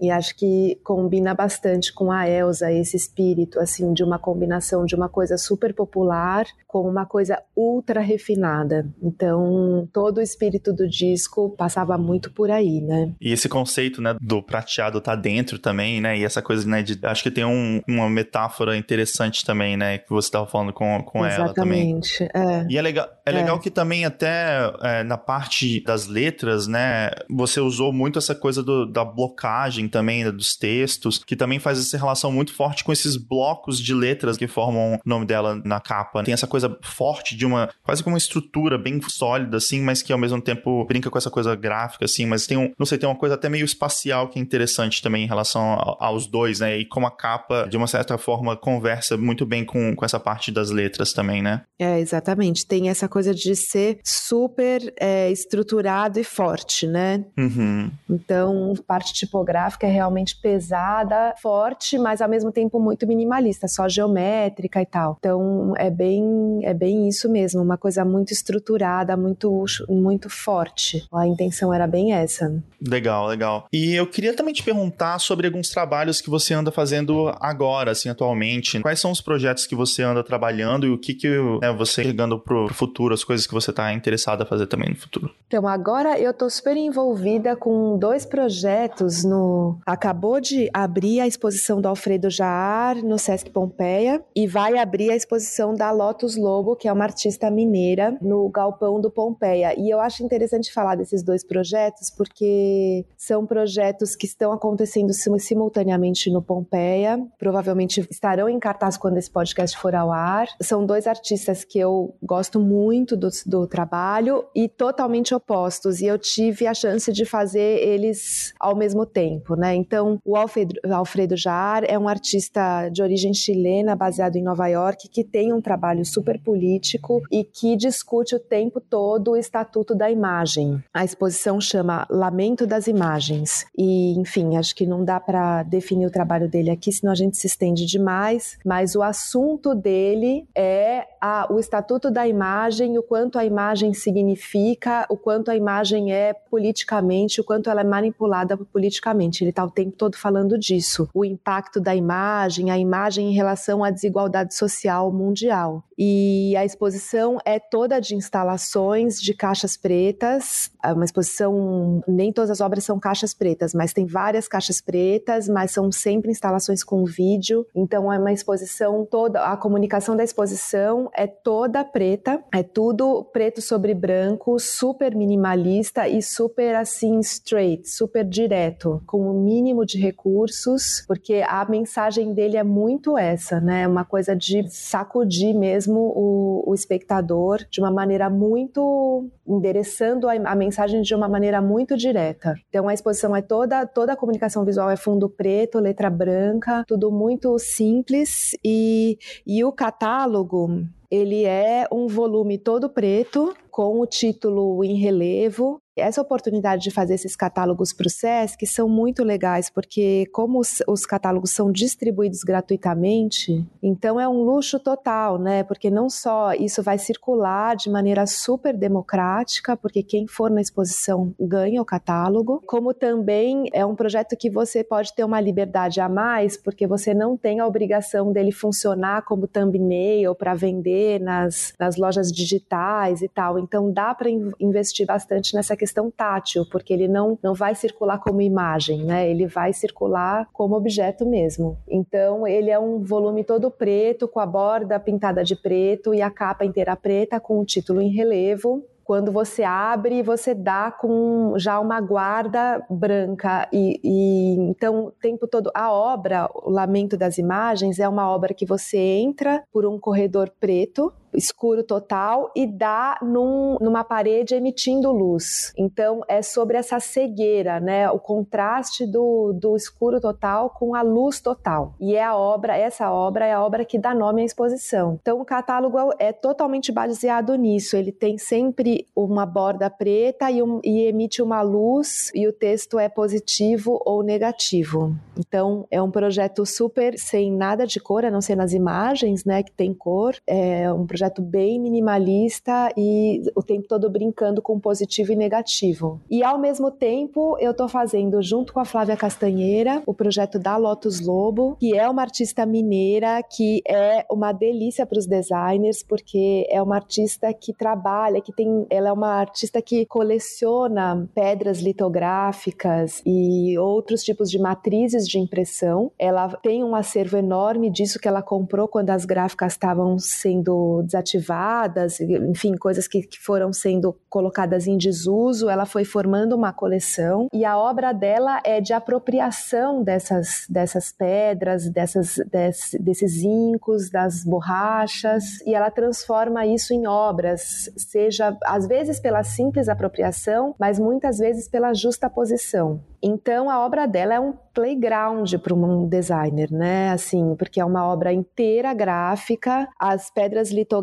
E 0.00 0.10
acho 0.10 0.36
que 0.36 0.80
combina 0.82 1.34
bastante 1.34 1.92
com 1.92 2.10
a 2.10 2.26
Elsa 2.26 2.72
esse 2.72 2.96
espírito 2.96 3.60
assim 3.60 3.92
de 3.92 4.02
uma 4.02 4.18
combinação 4.18 4.86
de 4.86 4.94
uma 4.94 5.10
coisa 5.10 5.36
super 5.36 5.74
popular 5.74 6.46
com 6.66 6.88
uma 6.88 7.04
coisa 7.04 7.42
ultra 7.54 8.00
refinada. 8.00 8.86
Então 9.02 9.86
todo 9.92 10.16
o 10.16 10.22
espírito 10.22 10.72
do 10.72 10.88
disco 10.88 11.50
passava 11.50 11.98
muito 11.98 12.32
por 12.32 12.50
aí, 12.50 12.80
né? 12.80 13.12
E 13.20 13.30
esse 13.30 13.50
conceito 13.50 13.81
conceito, 13.82 14.00
né, 14.00 14.16
do 14.20 14.42
prateado 14.42 15.00
tá 15.00 15.14
dentro 15.14 15.58
também, 15.58 16.00
né, 16.00 16.18
e 16.18 16.24
essa 16.24 16.40
coisa, 16.40 16.68
né, 16.68 16.82
de, 16.82 16.98
acho 17.02 17.22
que 17.22 17.30
tem 17.30 17.44
um, 17.44 17.80
uma 17.88 18.08
metáfora 18.08 18.76
interessante 18.76 19.44
também, 19.44 19.76
né, 19.76 19.98
que 19.98 20.10
você 20.10 20.30
tava 20.30 20.46
falando 20.46 20.72
com, 20.72 21.02
com 21.02 21.24
ela 21.24 21.52
também. 21.52 21.98
Exatamente, 21.98 22.22
é. 22.34 22.66
E 22.68 22.78
é 22.78 22.82
legal, 22.82 23.08
é, 23.26 23.30
é. 23.30 23.32
legal 23.32 23.58
que 23.58 23.70
também 23.70 24.04
até 24.04 24.72
é, 24.82 25.02
na 25.02 25.16
parte 25.16 25.82
das 25.84 26.06
letras, 26.06 26.66
né, 26.66 27.10
você 27.28 27.60
usou 27.60 27.92
muito 27.92 28.18
essa 28.18 28.34
coisa 28.34 28.62
do, 28.62 28.86
da 28.86 29.04
blocagem 29.04 29.88
também, 29.88 30.24
né, 30.24 30.30
dos 30.30 30.56
textos, 30.56 31.18
que 31.18 31.34
também 31.34 31.58
faz 31.58 31.78
essa 31.78 31.96
relação 31.96 32.30
muito 32.30 32.52
forte 32.52 32.84
com 32.84 32.92
esses 32.92 33.16
blocos 33.16 33.80
de 33.80 33.94
letras 33.94 34.36
que 34.36 34.46
formam 34.46 34.94
o 34.94 34.98
nome 35.04 35.26
dela 35.26 35.60
na 35.64 35.80
capa. 35.80 36.22
Tem 36.22 36.34
essa 36.34 36.46
coisa 36.46 36.76
forte 36.82 37.36
de 37.36 37.44
uma, 37.44 37.68
quase 37.82 38.02
como 38.02 38.14
uma 38.14 38.18
estrutura 38.18 38.78
bem 38.78 39.00
sólida, 39.08 39.56
assim, 39.56 39.80
mas 39.80 40.02
que 40.02 40.12
ao 40.12 40.18
mesmo 40.18 40.40
tempo 40.40 40.84
brinca 40.84 41.10
com 41.10 41.18
essa 41.18 41.30
coisa 41.30 41.54
gráfica, 41.54 42.04
assim, 42.04 42.26
mas 42.26 42.46
tem 42.46 42.56
um, 42.56 42.72
não 42.78 42.86
sei, 42.86 42.98
tem 42.98 43.08
uma 43.08 43.16
coisa 43.16 43.34
até 43.34 43.48
meio 43.48 43.64
espacial 43.72 44.28
que 44.28 44.38
é 44.38 44.42
interessante 44.42 45.02
também 45.02 45.24
em 45.24 45.28
relação 45.28 45.62
aos 45.98 46.26
dois, 46.26 46.60
né, 46.60 46.78
e 46.78 46.84
como 46.84 47.06
a 47.06 47.10
capa, 47.10 47.66
de 47.68 47.76
uma 47.76 47.86
certa 47.86 48.16
forma, 48.18 48.56
conversa 48.56 49.16
muito 49.16 49.44
bem 49.44 49.64
com, 49.64 49.94
com 49.94 50.04
essa 50.04 50.20
parte 50.20 50.50
das 50.50 50.70
letras 50.70 51.12
também, 51.12 51.42
né? 51.42 51.62
É, 51.78 51.98
exatamente. 51.98 52.66
Tem 52.66 52.88
essa 52.88 53.08
coisa 53.08 53.34
de 53.34 53.54
ser 53.56 53.98
super 54.04 54.92
é, 54.98 55.30
estruturado 55.30 56.18
e 56.18 56.24
forte, 56.24 56.86
né? 56.86 57.24
Uhum. 57.36 57.90
Então, 58.08 58.74
parte 58.86 59.12
tipográfica 59.12 59.86
é 59.86 59.90
realmente 59.90 60.40
pesada, 60.40 61.34
forte, 61.40 61.98
mas 61.98 62.20
ao 62.20 62.28
mesmo 62.28 62.52
tempo 62.52 62.78
muito 62.78 63.06
minimalista, 63.06 63.66
só 63.68 63.88
geométrica 63.88 64.80
e 64.80 64.86
tal. 64.86 65.16
Então, 65.18 65.74
é 65.76 65.90
bem, 65.90 66.60
é 66.62 66.74
bem 66.74 67.08
isso 67.08 67.28
mesmo, 67.28 67.62
uma 67.62 67.76
coisa 67.76 68.04
muito 68.04 68.32
estruturada, 68.32 69.16
muito, 69.16 69.64
muito 69.88 70.28
forte. 70.28 71.04
A 71.12 71.26
intenção 71.26 71.72
era 71.72 71.86
bem 71.86 72.12
essa. 72.12 72.52
Legal, 72.80 73.26
legal. 73.26 73.61
E 73.72 73.94
eu 73.94 74.06
queria 74.06 74.34
também 74.34 74.54
te 74.54 74.62
perguntar 74.62 75.18
sobre 75.18 75.46
alguns 75.46 75.68
trabalhos 75.68 76.20
que 76.20 76.30
você 76.30 76.54
anda 76.54 76.70
fazendo 76.70 77.32
agora, 77.40 77.90
assim, 77.90 78.08
atualmente. 78.08 78.80
Quais 78.80 79.00
são 79.00 79.10
os 79.10 79.20
projetos 79.20 79.66
que 79.66 79.74
você 79.74 80.02
anda 80.02 80.22
trabalhando 80.22 80.86
e 80.86 80.90
o 80.90 80.98
que 80.98 81.14
que 81.14 81.28
né, 81.60 81.72
você 81.72 82.02
chegando 82.02 82.38
pro, 82.38 82.66
pro 82.66 82.74
futuro, 82.74 83.14
as 83.14 83.24
coisas 83.24 83.46
que 83.46 83.54
você 83.54 83.70
está 83.70 83.92
interessado 83.92 84.42
a 84.42 84.46
fazer 84.46 84.66
também 84.66 84.90
no 84.90 84.96
futuro? 84.96 85.30
Então, 85.46 85.66
agora 85.66 86.18
eu 86.18 86.32
tô 86.32 86.48
super 86.48 86.76
envolvida 86.76 87.56
com 87.56 87.98
dois 87.98 88.24
projetos 88.24 89.24
no... 89.24 89.78
Acabou 89.86 90.40
de 90.40 90.70
abrir 90.72 91.20
a 91.20 91.26
exposição 91.26 91.80
do 91.80 91.88
Alfredo 91.88 92.30
Jaar 92.30 92.96
no 92.96 93.18
Sesc 93.18 93.50
Pompeia 93.50 94.22
e 94.34 94.46
vai 94.46 94.78
abrir 94.78 95.10
a 95.10 95.16
exposição 95.16 95.74
da 95.74 95.90
Lotus 95.90 96.36
Lobo, 96.36 96.76
que 96.76 96.88
é 96.88 96.92
uma 96.92 97.04
artista 97.04 97.50
mineira, 97.50 98.16
no 98.20 98.48
Galpão 98.48 99.00
do 99.00 99.10
Pompeia. 99.10 99.74
E 99.78 99.90
eu 99.90 100.00
acho 100.00 100.24
interessante 100.24 100.72
falar 100.72 100.94
desses 100.94 101.22
dois 101.22 101.44
projetos 101.44 102.10
porque 102.10 103.04
são 103.16 103.41
projetos 103.46 104.16
que 104.16 104.26
estão 104.26 104.52
acontecendo 104.52 105.12
simultaneamente 105.12 106.30
no 106.30 106.42
Pompeia, 106.42 107.18
provavelmente 107.38 108.06
estarão 108.10 108.48
em 108.48 108.58
cartaz 108.58 108.96
quando 108.96 109.16
esse 109.16 109.30
podcast 109.30 109.76
for 109.76 109.94
ao 109.94 110.12
ar. 110.12 110.46
São 110.60 110.84
dois 110.84 111.06
artistas 111.06 111.64
que 111.64 111.78
eu 111.78 112.14
gosto 112.22 112.60
muito 112.60 113.16
do, 113.16 113.28
do 113.46 113.66
trabalho 113.66 114.44
e 114.54 114.68
totalmente 114.68 115.34
opostos, 115.34 116.00
e 116.00 116.06
eu 116.06 116.18
tive 116.18 116.66
a 116.66 116.74
chance 116.74 117.12
de 117.12 117.24
fazer 117.24 117.78
eles 117.80 118.52
ao 118.58 118.76
mesmo 118.76 119.04
tempo, 119.06 119.54
né? 119.54 119.74
Então, 119.74 120.18
o 120.24 120.36
Alfredo, 120.36 120.74
Alfredo 120.90 121.36
Jaar 121.36 121.84
é 121.84 121.98
um 121.98 122.08
artista 122.08 122.88
de 122.88 123.02
origem 123.02 123.34
chilena, 123.34 123.96
baseado 123.96 124.36
em 124.36 124.42
Nova 124.42 124.66
York, 124.68 125.08
que 125.08 125.24
tem 125.24 125.52
um 125.52 125.60
trabalho 125.60 126.04
super 126.04 126.40
político 126.40 127.22
e 127.30 127.44
que 127.44 127.76
discute 127.76 128.34
o 128.34 128.38
tempo 128.38 128.80
todo 128.80 129.32
o 129.32 129.36
Estatuto 129.36 129.94
da 129.94 130.10
Imagem. 130.10 130.82
A 130.92 131.04
exposição 131.04 131.60
chama 131.60 132.06
Lamento 132.10 132.66
das 132.66 132.86
Imagens. 132.86 133.31
E, 133.76 134.18
enfim, 134.18 134.56
acho 134.56 134.74
que 134.74 134.86
não 134.86 135.04
dá 135.04 135.18
para 135.20 135.62
definir 135.62 136.06
o 136.06 136.10
trabalho 136.10 136.48
dele 136.48 136.70
aqui, 136.70 136.92
senão 136.92 137.12
a 137.12 137.16
gente 137.16 137.36
se 137.36 137.46
estende 137.46 137.86
demais, 137.86 138.58
mas 138.64 138.94
o 138.94 139.02
assunto 139.02 139.74
dele 139.74 140.46
é 140.54 141.06
a, 141.20 141.46
o 141.52 141.58
Estatuto 141.58 142.10
da 142.10 142.26
Imagem, 142.26 142.98
o 142.98 143.02
quanto 143.02 143.38
a 143.38 143.44
imagem 143.44 143.94
significa, 143.94 145.06
o 145.08 145.16
quanto 145.16 145.50
a 145.50 145.56
imagem 145.56 146.12
é 146.12 146.32
politicamente, 146.32 147.40
o 147.40 147.44
quanto 147.44 147.70
ela 147.70 147.80
é 147.80 147.84
manipulada 147.84 148.56
politicamente. 148.56 149.44
Ele 149.44 149.50
está 149.50 149.64
o 149.64 149.70
tempo 149.70 149.96
todo 149.96 150.16
falando 150.16 150.58
disso. 150.58 151.08
O 151.14 151.24
impacto 151.24 151.80
da 151.80 151.94
imagem, 151.94 152.70
a 152.70 152.78
imagem 152.78 153.30
em 153.30 153.34
relação 153.34 153.84
à 153.84 153.90
desigualdade 153.90 154.54
social 154.54 155.12
mundial. 155.12 155.84
E 155.96 156.56
a 156.56 156.64
exposição 156.64 157.38
é 157.44 157.60
toda 157.60 158.00
de 158.00 158.16
instalações 158.16 159.20
de 159.20 159.32
caixas 159.32 159.76
pretas, 159.76 160.72
é 160.82 160.92
uma 160.92 161.04
exposição, 161.04 162.02
nem 162.08 162.32
todas 162.32 162.50
as 162.50 162.60
obras 162.60 162.82
são 162.82 162.98
caixas 162.98 163.21
pretas, 163.32 163.74
mas 163.74 163.92
tem 163.92 164.06
várias 164.06 164.48
caixas 164.48 164.80
pretas, 164.80 165.48
mas 165.48 165.70
são 165.70 165.92
sempre 165.92 166.30
instalações 166.30 166.82
com 166.82 167.04
vídeo. 167.04 167.66
Então 167.74 168.12
é 168.12 168.18
uma 168.18 168.32
exposição 168.32 169.06
toda, 169.08 169.44
a 169.44 169.56
comunicação 169.56 170.16
da 170.16 170.24
exposição 170.24 171.10
é 171.14 171.26
toda 171.26 171.84
preta, 171.84 172.42
é 172.52 172.62
tudo 172.62 173.24
preto 173.32 173.60
sobre 173.60 173.94
branco, 173.94 174.58
super 174.58 175.14
minimalista 175.14 176.08
e 176.08 176.22
super 176.22 176.74
assim 176.74 177.20
straight, 177.20 177.88
super 177.88 178.24
direto, 178.24 179.02
com 179.06 179.30
o 179.30 179.34
mínimo 179.34 179.84
de 179.84 179.98
recursos, 179.98 181.04
porque 181.06 181.42
a 181.46 181.64
mensagem 181.68 182.32
dele 182.32 182.56
é 182.56 182.64
muito 182.64 183.18
essa, 183.18 183.60
né? 183.60 183.86
Uma 183.86 184.04
coisa 184.04 184.34
de 184.34 184.68
sacudir 184.68 185.54
mesmo 185.54 186.00
o, 186.00 186.70
o 186.70 186.74
espectador 186.74 187.58
de 187.70 187.80
uma 187.80 187.90
maneira 187.90 188.30
muito 188.30 189.28
endereçando 189.46 190.28
a, 190.28 190.32
a 190.32 190.54
mensagem 190.54 191.02
de 191.02 191.14
uma 191.14 191.28
maneira 191.28 191.60
muito 191.60 191.96
direta. 191.96 192.54
Então 192.68 192.88
a 192.88 192.94
exposição 192.94 193.11
é 193.36 193.42
toda 193.42 193.86
toda 193.86 194.12
a 194.12 194.16
comunicação 194.16 194.64
visual 194.64 194.90
é 194.90 194.96
fundo 194.96 195.28
preto, 195.28 195.78
letra 195.78 196.10
branca, 196.10 196.84
tudo 196.86 197.10
muito 197.10 197.58
simples. 197.58 198.56
E, 198.64 199.18
e 199.46 199.64
o 199.64 199.72
catálogo 199.72 200.84
ele 201.10 201.44
é 201.44 201.86
um 201.92 202.06
volume 202.06 202.56
todo 202.56 202.88
preto 202.88 203.54
com 203.72 204.00
o 204.00 204.06
título 204.06 204.84
em 204.84 204.96
relevo 204.96 205.82
essa 205.96 206.22
oportunidade 206.22 206.82
de 206.82 206.90
fazer 206.90 207.14
esses 207.14 207.36
catálogos 207.36 207.92
para 207.92 208.06
o 208.06 208.10
SESC 208.10 208.66
são 208.66 208.88
muito 208.88 209.22
legais, 209.22 209.68
porque 209.68 210.26
como 210.32 210.58
os, 210.58 210.82
os, 210.88 211.04
catálogos 211.04 211.50
são 211.50 211.70
distribuídos 211.70 212.42
gratuitamente, 212.42 213.66
então 213.82 214.18
é 214.18 214.26
um 214.26 214.42
luxo 214.42 214.80
total, 214.80 215.38
né? 215.38 215.62
Porque 215.62 215.90
não 215.90 216.08
só 216.08 216.54
isso 216.54 216.82
vai 216.82 216.96
circular 216.96 217.76
de 217.76 217.90
maneira 217.90 218.26
super 218.26 218.74
democrática, 218.74 219.76
porque 219.76 220.02
quem 220.02 220.26
for 220.26 220.50
na 220.50 220.62
exposição 220.62 221.34
ganha 221.38 221.82
o 221.82 221.84
catálogo, 221.84 222.62
como 222.66 222.94
também 222.94 223.68
é 223.74 223.84
um 223.84 223.94
projeto 223.94 224.34
que 224.36 224.48
você 224.48 224.82
pode 224.82 225.14
ter 225.14 225.24
uma 225.24 225.40
liberdade 225.40 226.00
a 226.00 226.08
mais, 226.08 226.56
porque 226.56 226.86
você 226.86 227.12
não 227.12 227.36
tem 227.36 227.60
a 227.60 227.66
obrigação 227.66 228.32
dele 228.32 228.50
funcionar 228.50 229.26
como 229.26 229.46
thumbnail 229.46 230.34
para 230.34 230.54
vender 230.54 231.20
nas, 231.20 231.74
nas 231.78 231.96
lojas 231.98 232.32
digitais 232.32 233.20
e 233.20 233.28
tal. 233.28 233.58
Então 233.62 233.92
dá 233.92 234.14
para 234.14 234.28
investir 234.60 235.06
bastante 235.06 235.54
nessa 235.54 235.76
questão 235.76 236.10
tátil, 236.10 236.64
porque 236.70 236.92
ele 236.92 237.08
não, 237.08 237.38
não 237.42 237.54
vai 237.54 237.74
circular 237.74 238.18
como 238.18 238.40
imagem, 238.40 239.04
né? 239.04 239.28
Ele 239.28 239.46
vai 239.46 239.72
circular 239.72 240.48
como 240.52 240.76
objeto 240.76 241.24
mesmo. 241.26 241.78
Então, 241.88 242.46
ele 242.46 242.70
é 242.70 242.78
um 242.78 243.00
volume 243.00 243.44
todo 243.44 243.70
preto, 243.70 244.26
com 244.26 244.40
a 244.40 244.46
borda 244.46 244.98
pintada 244.98 245.44
de 245.44 245.54
preto 245.54 246.14
e 246.14 246.22
a 246.22 246.30
capa 246.30 246.64
inteira 246.64 246.96
preta, 246.96 247.40
com 247.40 247.60
o 247.60 247.64
título 247.64 248.00
em 248.00 248.10
relevo 248.10 248.82
quando 249.04 249.32
você 249.32 249.62
abre, 249.62 250.22
você 250.22 250.54
dá 250.54 250.90
com 250.90 251.54
já 251.58 251.78
uma 251.80 252.00
guarda 252.00 252.84
branca 252.88 253.68
e, 253.72 254.00
e, 254.02 254.54
então 254.70 255.06
o 255.06 255.10
tempo 255.10 255.46
todo 255.46 255.70
a 255.74 255.92
obra, 255.92 256.48
o 256.54 256.70
Lamento 256.70 257.16
das 257.16 257.36
Imagens 257.36 257.98
é 257.98 258.08
uma 258.08 258.30
obra 258.30 258.54
que 258.54 258.64
você 258.64 258.96
entra 258.96 259.62
por 259.72 259.84
um 259.84 259.98
corredor 259.98 260.50
preto 260.58 261.12
escuro 261.34 261.82
total 261.82 262.50
e 262.54 262.66
dá 262.66 263.18
num, 263.22 263.76
numa 263.80 264.04
parede 264.04 264.54
emitindo 264.54 265.10
luz. 265.10 265.72
Então 265.76 266.22
é 266.28 266.42
sobre 266.42 266.76
essa 266.76 267.00
cegueira, 267.00 267.80
né? 267.80 268.10
O 268.10 268.18
contraste 268.18 269.06
do, 269.06 269.52
do 269.52 269.76
escuro 269.76 270.20
total 270.20 270.70
com 270.70 270.94
a 270.94 271.02
luz 271.02 271.40
total. 271.40 271.94
E 272.00 272.14
é 272.14 272.22
a 272.22 272.36
obra, 272.36 272.76
essa 272.76 273.10
obra 273.10 273.46
é 273.46 273.52
a 273.52 273.64
obra 273.64 273.84
que 273.84 273.98
dá 273.98 274.14
nome 274.14 274.42
à 274.42 274.44
exposição. 274.44 275.18
Então 275.20 275.40
o 275.40 275.44
catálogo 275.44 275.98
é, 275.98 276.28
é 276.28 276.32
totalmente 276.32 276.92
baseado 276.92 277.54
nisso. 277.56 277.96
Ele 277.96 278.12
tem 278.12 278.38
sempre 278.38 279.06
uma 279.14 279.46
borda 279.46 279.88
preta 279.88 280.50
e, 280.50 280.62
um, 280.62 280.80
e 280.84 281.06
emite 281.06 281.42
uma 281.42 281.62
luz 281.62 282.30
e 282.34 282.46
o 282.46 282.52
texto 282.52 282.98
é 282.98 283.08
positivo 283.08 284.00
ou 284.04 284.22
negativo. 284.22 285.14
Então 285.38 285.86
é 285.90 286.00
um 286.00 286.10
projeto 286.10 286.66
super 286.66 287.18
sem 287.18 287.50
nada 287.52 287.86
de 287.86 288.00
cor, 288.00 288.24
a 288.24 288.30
não 288.30 288.40
ser 288.40 288.56
nas 288.56 288.72
imagens, 288.72 289.44
né? 289.44 289.62
Que 289.62 289.72
tem 289.72 289.94
cor. 289.94 290.34
É 290.46 290.92
um 290.92 291.06
projeto 291.06 291.21
projeto 291.22 291.40
bem 291.40 291.78
minimalista 291.78 292.92
e 292.96 293.42
o 293.54 293.62
tempo 293.62 293.86
todo 293.86 294.10
brincando 294.10 294.60
com 294.60 294.80
positivo 294.80 295.32
e 295.32 295.36
negativo. 295.36 296.20
E 296.28 296.42
ao 296.42 296.58
mesmo 296.58 296.90
tempo, 296.90 297.56
eu 297.60 297.70
estou 297.70 297.88
fazendo 297.88 298.42
junto 298.42 298.72
com 298.72 298.80
a 298.80 298.84
Flávia 298.84 299.16
Castanheira 299.16 300.02
o 300.04 300.12
projeto 300.12 300.58
da 300.58 300.76
Lotus 300.76 301.20
Lobo, 301.20 301.76
que 301.78 301.96
é 301.96 302.08
uma 302.08 302.22
artista 302.22 302.66
mineira 302.66 303.40
que 303.42 303.82
é 303.86 304.26
uma 304.28 304.50
delícia 304.52 305.06
para 305.06 305.18
os 305.18 305.26
designers, 305.26 306.02
porque 306.02 306.66
é 306.68 306.82
uma 306.82 306.96
artista 306.96 307.52
que 307.52 307.72
trabalha, 307.72 308.40
que 308.40 308.52
tem, 308.52 308.84
ela 308.90 309.10
é 309.10 309.12
uma 309.12 309.34
artista 309.34 309.80
que 309.80 310.04
coleciona 310.06 311.28
pedras 311.32 311.80
litográficas 311.80 313.22
e 313.24 313.78
outros 313.78 314.24
tipos 314.24 314.50
de 314.50 314.58
matrizes 314.58 315.28
de 315.28 315.38
impressão. 315.38 316.10
Ela 316.18 316.48
tem 316.62 316.82
um 316.82 316.96
acervo 316.96 317.36
enorme 317.36 317.90
disso 317.90 318.18
que 318.18 318.26
ela 318.26 318.42
comprou 318.42 318.88
quando 318.88 319.10
as 319.10 319.24
gráficas 319.24 319.74
estavam 319.74 320.18
sendo 320.18 321.02
desativadas, 321.12 322.20
enfim, 322.20 322.76
coisas 322.76 323.06
que, 323.06 323.22
que 323.22 323.38
foram 323.38 323.72
sendo 323.72 324.16
colocadas 324.28 324.86
em 324.86 324.96
desuso. 324.96 325.68
Ela 325.68 325.84
foi 325.84 326.04
formando 326.04 326.54
uma 326.54 326.72
coleção 326.72 327.48
e 327.52 327.64
a 327.64 327.78
obra 327.78 328.12
dela 328.12 328.60
é 328.64 328.80
de 328.80 328.92
apropriação 328.92 330.02
dessas, 330.02 330.66
dessas 330.68 331.12
pedras, 331.12 331.88
dessas, 331.88 332.36
desse, 332.50 332.98
desses 332.98 333.42
incos, 333.42 334.10
das 334.10 334.44
borrachas, 334.44 335.60
e 335.66 335.74
ela 335.74 335.90
transforma 335.90 336.66
isso 336.66 336.94
em 336.94 337.06
obras, 337.06 337.90
seja 337.96 338.56
às 338.64 338.86
vezes 338.86 339.20
pela 339.20 339.42
simples 339.42 339.88
apropriação, 339.88 340.74
mas 340.78 340.98
muitas 340.98 341.38
vezes 341.38 341.68
pela 341.68 341.92
justa 341.92 342.30
posição. 342.30 343.00
Então 343.22 343.70
a 343.70 343.84
obra 343.84 344.06
dela 344.06 344.34
é 344.34 344.40
um 344.40 344.52
playground 344.74 345.54
para 345.56 345.74
um 345.74 346.08
designer, 346.08 346.72
né? 346.72 347.10
Assim, 347.10 347.54
porque 347.56 347.80
é 347.80 347.84
uma 347.84 348.04
obra 348.04 348.32
inteira 348.32 348.92
gráfica, 348.92 349.88
as 349.98 350.30
pedras 350.30 350.72
litográficas 350.72 351.01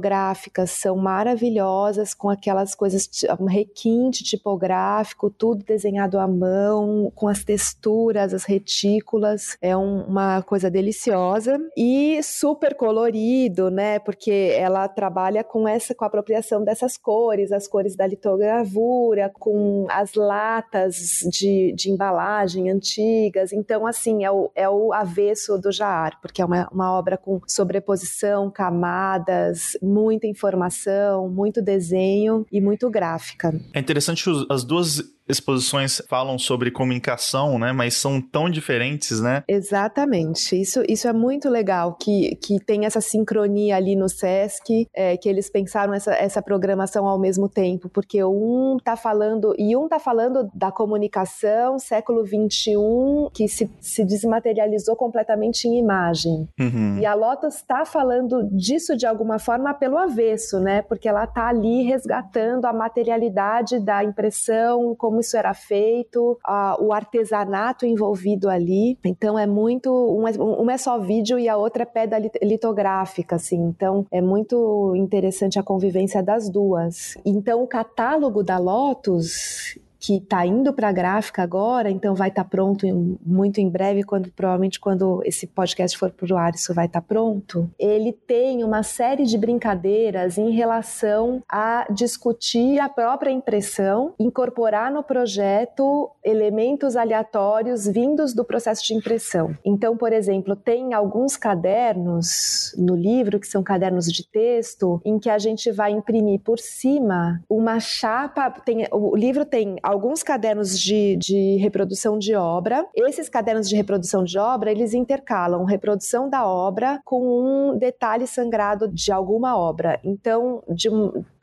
são 0.68 0.96
maravilhosas 0.96 2.14
com 2.14 2.30
aquelas 2.30 2.76
coisas, 2.76 3.10
um 3.40 3.46
requinte 3.46 4.24
tipográfico, 4.24 5.30
tudo 5.30 5.64
desenhado 5.64 6.20
à 6.20 6.28
mão, 6.28 7.12
com 7.16 7.28
as 7.28 7.44
texturas, 7.44 8.34
as 8.34 8.44
retículas, 8.44 9.58
é 9.62 9.76
um, 9.76 10.04
uma 10.04 10.42
coisa 10.42 10.70
deliciosa 10.70 11.60
e 11.76 12.22
super 12.24 12.76
colorido, 12.76 13.70
né? 13.70 14.00
Porque 14.00 14.54
ela 14.58 14.88
trabalha 14.88 15.44
com 15.44 15.68
essa 15.68 15.94
com 15.96 16.04
a 16.04 16.08
apropriação 16.08 16.64
dessas 16.64 16.98
cores, 16.98 17.52
as 17.52 17.68
cores 17.68 17.96
da 17.96 18.06
litogravura, 18.06 19.32
com 19.40 19.86
as 19.90 20.14
latas 20.14 20.96
de, 21.30 21.74
de 21.74 21.92
embalagem 21.92 22.10
embalagem 22.20 22.70
antigas. 22.70 23.54
Então, 23.54 23.86
assim, 23.86 24.24
é 24.24 24.32
o, 24.32 24.52
é 24.56 24.70
o 24.70 24.92
avesso 24.94 25.58
do 25.58 25.72
Jaar, 25.72 26.20
porque 26.22 26.42
é 26.42 26.46
uma, 26.46 26.68
uma 26.72 26.92
obra 26.92 27.18
com 27.18 27.40
sobreposição, 27.48 28.50
camadas, 28.52 29.78
muita 29.90 30.28
informação, 30.28 31.28
muito 31.28 31.62
desenho 31.62 32.46
e 32.52 32.62
muito 32.62 32.90
gráfica. 32.90 33.54
É 33.74 33.80
interessante 33.80 34.30
as 34.50 34.64
duas 34.64 35.04
exposições 35.30 36.02
falam 36.10 36.38
sobre 36.38 36.72
comunicação, 36.72 37.60
né? 37.60 37.72
Mas 37.72 37.96
são 37.96 38.22
tão 38.22 38.50
diferentes, 38.50 39.22
né? 39.22 39.44
Exatamente. 39.48 40.60
Isso, 40.60 40.84
isso 40.88 41.08
é 41.08 41.14
muito 41.14 41.50
legal 41.50 41.96
que, 41.96 42.36
que 42.38 42.60
tem 42.60 42.86
essa 42.86 43.00
sincronia 43.00 43.76
ali 43.76 43.96
no 43.96 44.10
SESC, 44.10 44.88
é, 44.94 45.16
que 45.18 45.30
eles 45.30 45.50
pensaram 45.50 45.94
essa, 45.94 46.14
essa 46.14 46.42
programação 46.42 47.08
ao 47.08 47.20
mesmo 47.20 47.48
tempo, 47.48 47.90
porque 47.90 48.24
um 48.24 48.78
tá 48.84 48.96
falando, 48.96 49.54
e 49.58 49.76
um 49.76 49.88
tá 49.88 50.00
falando 50.00 50.50
da 50.54 50.72
comunicação 50.72 51.78
século 51.80 52.26
XXI, 52.26 53.30
que 53.34 53.48
se, 53.48 53.70
se 53.80 54.04
desmaterializou 54.04 54.96
completamente 54.96 55.68
em 55.68 55.80
imagem. 55.80 56.48
Uhum. 56.60 56.98
E 57.00 57.06
a 57.06 57.14
Lotus 57.14 57.56
está 57.56 57.86
falando 57.86 58.50
disso 58.52 58.96
de 58.96 59.06
alguma 59.06 59.40
forma 59.40 59.74
pelo 59.74 59.98
avesso, 59.98 60.60
né? 60.60 60.82
Porque 60.82 61.08
ela 61.08 61.28
tá 61.28 61.48
ali 61.48 61.84
resgatando 61.84 62.66
a 62.66 62.74
materialidade 62.74 63.80
da 63.80 64.04
impressão, 64.04 64.96
como 64.96 65.19
como 65.20 65.22
isso 65.22 65.38
era 65.38 65.54
feito, 65.54 66.40
o 66.80 66.94
artesanato 66.94 67.86
envolvido 67.86 68.50
ali. 68.50 68.98
Então 69.04 69.38
é 69.38 69.46
muito. 69.46 69.90
Uma, 69.92 70.32
uma 70.32 70.74
é 70.74 70.78
só 70.78 70.98
vídeo 70.98 71.38
e 71.38 71.48
a 71.48 71.58
outra 71.58 71.84
é 71.84 71.86
pedra 71.86 72.20
litográfica, 72.42 73.36
assim. 73.36 73.58
Então 73.58 74.06
é 74.12 74.22
muito 74.22 74.94
interessante 74.96 75.60
a 75.60 75.64
convivência 75.64 76.24
das 76.24 76.50
duas. 76.50 77.18
Então 77.26 77.62
o 77.62 77.68
catálogo 77.68 78.44
da 78.44 78.58
Lotus 78.58 79.78
que 80.00 80.18
está 80.18 80.46
indo 80.46 80.74
para 80.74 80.90
a 80.90 80.92
gráfica 80.92 81.44
agora, 81.44 81.92
então 81.92 82.16
vai 82.16 82.30
estar 82.30 82.44
tá 82.44 82.50
pronto 82.50 82.86
em, 82.86 83.18
muito 83.26 83.60
em 83.60 83.70
breve, 83.70 84.04
quando 84.04 84.32
provavelmente 84.32 84.80
quando 84.80 85.22
esse 85.26 85.46
podcast 85.46 85.98
for 85.98 86.10
para 86.10 86.34
o 86.34 86.38
ar, 86.38 86.54
isso 86.54 86.74
vai 86.74 86.86
estar 86.86 87.02
tá 87.02 87.08
pronto. 87.08 87.70
Ele 87.78 88.14
tem 88.14 88.64
uma 88.64 88.82
série 88.84 89.26
de 89.26 89.38
brincadeiras 89.38 90.38
em 90.38 90.52
relação 90.52 91.44
a 91.50 91.86
discutir 91.92 92.80
a 92.80 92.88
própria 92.88 93.32
impressão, 93.32 94.14
incorporar 94.18 94.92
no 94.92 95.04
projeto 95.04 96.10
elementos 96.24 96.96
aleatórios 96.96 97.86
vindos 97.86 98.34
do 98.34 98.46
processo 98.46 98.86
de 98.86 98.94
impressão. 98.94 99.56
Então, 99.66 99.98
por 99.98 100.14
exemplo, 100.14 100.56
tem 100.56 100.94
alguns 100.94 101.36
cadernos 101.36 102.74
no 102.78 102.96
livro 102.96 103.40
que 103.40 103.48
são 103.48 103.64
cadernos 103.64 104.06
de 104.06 104.26
texto 104.26 105.02
em 105.04 105.20
que 105.20 105.30
a 105.30 105.38
gente 105.38 105.72
vai 105.72 105.92
imprimir 105.92 106.40
por 106.42 106.60
cima 106.60 107.42
uma 107.50 107.80
chapa. 107.80 108.50
Tem, 108.52 108.88
o 108.92 109.16
livro 109.16 109.46
tem 109.46 109.78
alguns 109.90 110.22
cadernos 110.22 110.80
de, 110.80 111.16
de 111.18 111.58
reprodução 111.58 112.20
de 112.20 112.36
obra. 112.36 112.86
Esses 112.96 113.28
cadernos 113.28 113.68
de 113.68 113.76
reprodução 113.76 114.24
de 114.24 114.38
obra, 114.38 114.72
eles 114.72 114.94
intercalam 114.94 115.64
reprodução 115.66 116.30
da 116.30 116.48
obra 116.48 117.02
com 117.04 117.72
um 117.72 117.78
detalhe 117.78 118.28
sangrado 118.28 118.88
de 118.88 119.12
alguma 119.12 119.58
obra. 119.58 120.00
Então, 120.04 120.64
de, 120.70 120.90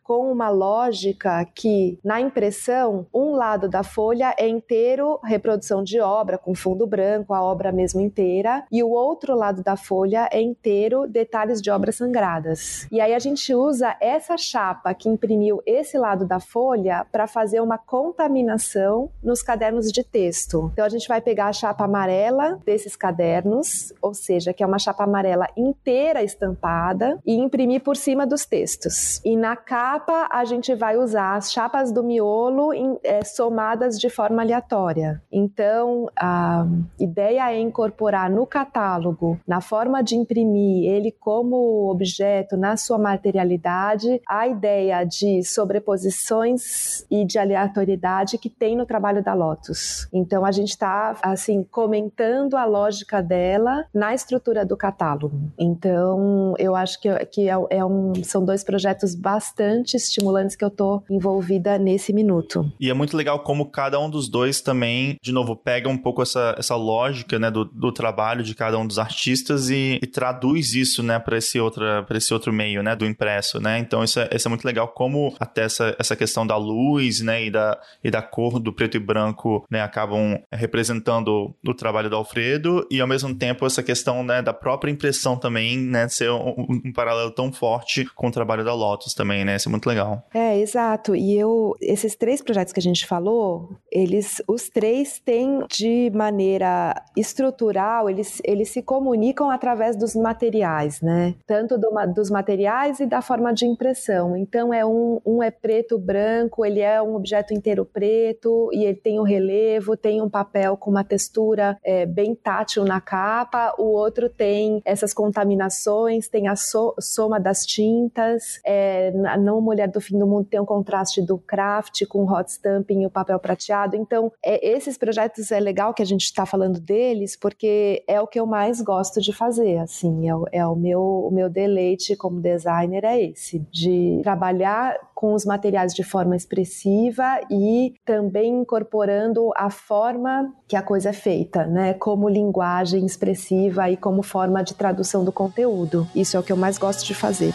com 0.07 0.31
uma 0.31 0.49
lógica 0.49 1.45
que, 1.53 1.99
na 2.05 2.21
impressão, 2.21 3.09
um 3.13 3.33
lado 3.33 3.69
da 3.69 3.83
folha 3.83 4.33
é 4.39 4.47
inteiro 4.47 5.19
reprodução 5.25 5.83
de 5.83 5.99
obra, 5.99 6.39
com 6.39 6.55
fundo 6.55 6.87
branco, 6.87 7.35
a 7.35 7.43
obra 7.43 7.73
mesmo 7.73 8.01
inteira, 8.01 8.65
e 8.71 8.85
o 8.85 8.91
outro 8.91 9.35
lado 9.35 9.65
da 9.65 9.77
folha 9.77 10.29
é 10.31 10.41
inteiro 10.41 11.09
detalhes 11.09 11.61
de 11.61 11.73
obras 11.73 11.97
sangradas. 11.97 12.87
E 12.93 13.01
aí 13.01 13.13
a 13.13 13.19
gente 13.19 13.53
usa 13.53 13.97
essa 14.01 14.37
chapa 14.37 14.95
que 14.95 15.09
imprimiu 15.09 15.61
esse 15.67 15.99
lado 15.99 16.25
da 16.25 16.39
folha 16.39 17.05
para 17.11 17.27
fazer 17.27 17.61
uma 17.61 17.77
contaminação 17.77 19.11
nos 19.21 19.43
cadernos 19.43 19.91
de 19.91 20.05
texto. 20.05 20.71
Então 20.73 20.85
a 20.85 20.89
gente 20.89 21.09
vai 21.09 21.21
pegar 21.21 21.49
a 21.49 21.53
chapa 21.53 21.85
amarela 21.85 22.61
desses 22.65 22.95
cadernos, 22.95 23.93
ou 24.01 24.15
seja, 24.15 24.53
que 24.53 24.63
é 24.63 24.67
uma 24.67 24.79
chapa 24.79 25.03
amarela 25.03 25.49
inteira 25.57 26.23
estampada, 26.23 27.19
e 27.27 27.35
imprimir 27.35 27.83
por 27.83 27.97
cima 27.97 28.25
dos 28.25 28.47
textos. 28.47 29.21
E 29.25 29.37
na 29.37 29.57
capa 29.57 29.96
capa, 29.97 30.29
a 30.31 30.45
gente 30.45 30.75
vai 30.75 30.97
usar 30.97 31.37
as 31.37 31.51
chapas 31.51 31.91
do 31.91 32.03
miolo 32.03 32.73
em, 32.73 32.99
é, 33.03 33.25
somadas 33.25 33.99
de 33.99 34.11
forma 34.11 34.43
aleatória. 34.43 35.23
Então, 35.33 36.09
a 36.19 36.67
ideia 36.99 37.53
é 37.53 37.59
incorporar 37.59 38.31
no 38.31 38.47
catálogo, 38.47 39.41
na 39.47 39.61
forma 39.61 40.03
de 40.03 40.17
imprimir 40.17 40.91
ele 40.91 41.11
como 41.11 41.91
objeto, 41.91 42.57
na 42.57 42.77
sua 42.77 42.99
materialidade, 42.99 44.21
a 44.29 44.47
ideia 44.47 45.05
de 45.05 45.43
sobreposições 45.43 47.07
e 47.11 47.25
de 47.25 47.39
aleatoriedade 47.39 48.39
que 48.39 48.51
tem 48.51 48.77
no 48.77 48.85
trabalho 48.85 49.23
da 49.23 49.35
Lotus. 49.35 50.09
Então, 50.13 50.45
a 50.45 50.53
gente 50.53 50.71
está, 50.71 51.17
assim, 51.23 51.65
comentando 51.65 52.57
a 52.57 52.65
lógica 52.65 53.23
dela 53.23 53.87
na 53.95 54.15
estrutura 54.15 54.65
do 54.65 54.77
catálogo. 54.77 55.51
Então, 55.59 56.55
eu 56.59 56.77
acho 56.77 57.01
que, 57.01 57.09
que 57.27 57.49
é, 57.49 57.55
é 57.71 57.85
um, 57.85 58.13
são 58.23 58.45
dois 58.45 58.63
projetos 58.63 59.15
bastante 59.15 59.86
bastante 59.87 59.97
estimulantes 59.97 60.57
que 60.57 60.65
eu 60.65 60.71
tô 60.71 61.03
envolvida 61.09 61.79
nesse 61.79 62.13
minuto. 62.13 62.71
E 62.81 62.91
é 62.91 62.95
muito 62.95 63.17
legal 63.17 63.41
como 63.41 63.71
cada 63.71 63.99
um 64.01 64.11
dos 64.11 64.29
dois 64.29 64.61
também, 64.61 65.17
de 65.23 65.33
novo, 65.33 65.55
pega 65.55 65.89
um 65.89 65.97
pouco 65.97 66.23
essa, 66.23 66.55
essa 66.59 66.75
lógica, 66.75 67.39
né, 67.39 67.51
do, 67.51 67.65
do 67.65 67.93
trabalho 67.93 68.43
de 68.43 68.55
cada 68.55 68.77
um 68.79 68.87
dos 68.87 68.99
artistas 68.99 69.71
e, 69.71 69.99
e 70.03 70.07
traduz 70.07 70.75
isso, 70.75 71.03
né, 71.03 71.19
para 71.19 71.39
esse 71.39 71.61
outra 71.61 72.03
para 72.03 72.19
esse 72.19 72.35
outro 72.35 72.53
meio, 72.53 72.83
né, 72.83 72.97
do 72.97 73.07
impresso, 73.07 73.61
né? 73.61 73.79
Então 73.79 74.03
isso 74.03 74.19
é, 74.19 74.29
isso 74.33 74.49
é 74.49 74.51
muito 74.51 74.65
legal 74.65 74.89
como 74.89 75.35
até 75.39 75.63
essa, 75.63 75.95
essa 75.99 76.17
questão 76.17 76.47
da 76.47 76.57
luz, 76.57 77.21
né, 77.21 77.45
e 77.45 77.51
da 77.51 77.79
e 78.03 78.11
da 78.11 78.23
cor 78.23 78.59
do 78.59 78.73
preto 78.73 78.97
e 78.97 79.01
branco, 79.01 79.65
né, 79.71 79.81
acabam 79.83 80.41
representando 80.53 81.55
o 81.65 81.75
trabalho 81.75 82.11
do 82.11 82.17
Alfredo 82.17 82.87
e 82.91 83.01
ao 83.01 83.07
mesmo 83.07 83.35
tempo 83.35 83.65
essa 83.65 83.83
questão, 83.83 84.25
né, 84.25 84.43
da 84.43 84.53
própria 84.53 84.91
impressão 84.91 85.37
também, 85.37 85.79
né, 85.79 86.09
ser 86.09 86.31
um, 86.31 86.81
um 86.85 86.93
paralelo 86.93 87.31
tão 87.31 87.53
forte 87.53 88.05
com 88.15 88.29
o 88.29 88.33
trabalho 88.33 88.65
da 88.65 88.75
Lotus 88.75 89.15
também, 89.15 89.45
né? 89.45 89.57
Isso 89.57 89.69
é 89.69 89.76
muito 89.77 89.87
legal. 89.87 90.23
É, 90.35 90.59
exato. 90.59 91.15
E 91.15 91.39
eu, 91.39 91.75
esses 91.81 92.17
três 92.17 92.43
projetos 92.43 92.73
que 92.73 92.81
a 92.81 92.83
gente 92.83 93.07
falou, 93.07 93.71
eles, 93.91 94.43
os 94.49 94.69
três 94.69 95.19
têm 95.19 95.61
de 95.71 96.11
maneira 96.15 96.95
estrutural, 97.17 98.11
eles, 98.11 98.41
eles 98.45 98.71
se 98.71 98.83
comunicam 98.83 99.51
através 99.51 99.97
dos 99.97 100.15
materiais, 100.15 101.01
né? 101.01 101.35
Tanto 101.47 101.79
do, 101.79 101.91
dos 102.15 102.31
materiais 102.31 103.01
e 103.01 103.07
da 103.07 103.23
forma 103.23 103.53
de 103.53 103.67
impressão. 103.67 104.37
Então, 104.37 104.73
é 104.73 104.85
um, 104.85 105.21
um 105.25 105.43
é 105.43 105.51
preto, 105.51 105.99
branco, 105.99 106.65
ele 106.65 106.81
é 106.81 107.01
um 107.01 107.15
objeto 107.15 107.55
inteiro 107.55 107.85
preto 107.85 108.71
e 108.73 108.85
ele 108.85 108.99
tem 108.99 109.21
um 109.21 109.23
relevo, 109.25 109.97
tem 109.97 110.21
um 110.23 110.29
papel 110.29 110.77
com 110.77 110.91
uma 110.91 111.05
textura 111.05 111.79
é, 111.85 112.07
bem 112.07 112.35
tátil 112.35 112.85
na 112.85 113.01
capa, 113.01 113.75
o 113.79 113.85
outro 113.85 114.29
tem 114.29 114.81
essas 114.85 115.13
contaminações, 115.13 116.29
tem 116.29 116.49
a 116.49 116.57
so, 116.57 116.95
soma 116.99 117.39
das 117.39 117.65
tintas, 117.65 118.61
é, 118.65 119.13
não 119.39 119.61
Mulher 119.67 119.89
do 119.89 120.01
Fim 120.01 120.19
do 120.19 120.27
Mundo 120.27 120.47
tem 120.49 120.61
um 120.61 120.65
contraste 120.65 121.21
do 121.21 121.37
craft 121.37 122.07
com 122.07 122.25
o 122.25 122.33
hot 122.33 122.49
stamping 122.51 123.03
e 123.03 123.07
o 123.07 123.11
papel 123.11 123.39
prateado. 123.39 123.97
Então, 123.97 124.33
é, 124.43 124.65
esses 124.67 124.97
projetos 124.97 125.51
é 125.51 125.59
legal 125.59 125.93
que 125.93 126.03
a 126.03 126.07
gente 126.07 126.23
está 126.23 126.47
falando 126.47 126.81
deles, 126.81 127.37
porque 127.37 128.05
é 128.07 128.21
o 128.21 128.27
que 128.27 128.39
eu 128.39 128.47
mais 128.47 128.81
gosto 128.81 129.21
de 129.21 129.33
fazer, 129.33 129.79
assim, 129.79 130.31
é, 130.31 130.61
é 130.61 130.67
o, 130.67 130.77
meu, 130.77 131.01
o 131.03 131.31
meu 131.31 131.51
deleite 131.51 132.17
como 132.17 132.41
designer 132.41 133.05
é 133.05 133.21
esse, 133.23 133.59
de 133.71 134.21
trabalhar 134.23 134.97
com 135.15 135.35
os 135.35 135.45
materiais 135.45 135.95
de 135.95 136.05
forma 136.05 136.37
expressiva 136.37 137.41
e 137.51 137.95
também 138.05 138.61
incorporando 138.61 139.51
a 139.57 139.71
forma 139.71 140.53
que 140.69 140.77
a 140.77 140.83
coisa 140.83 141.09
é 141.09 141.13
feita, 141.13 141.67
né, 141.67 141.95
como 141.95 142.29
linguagem 142.29 143.05
expressiva 143.05 143.91
e 143.91 143.97
como 143.97 144.23
forma 144.23 144.63
de 144.63 144.75
tradução 144.75 145.25
do 145.25 145.33
conteúdo. 145.33 146.07
Isso 146.15 146.37
é 146.37 146.41
o 146.41 146.43
que 146.43 146.53
eu 146.53 146.57
mais 146.57 146.79
gosto 146.79 147.05
de 147.05 147.15
fazer. 147.15 147.55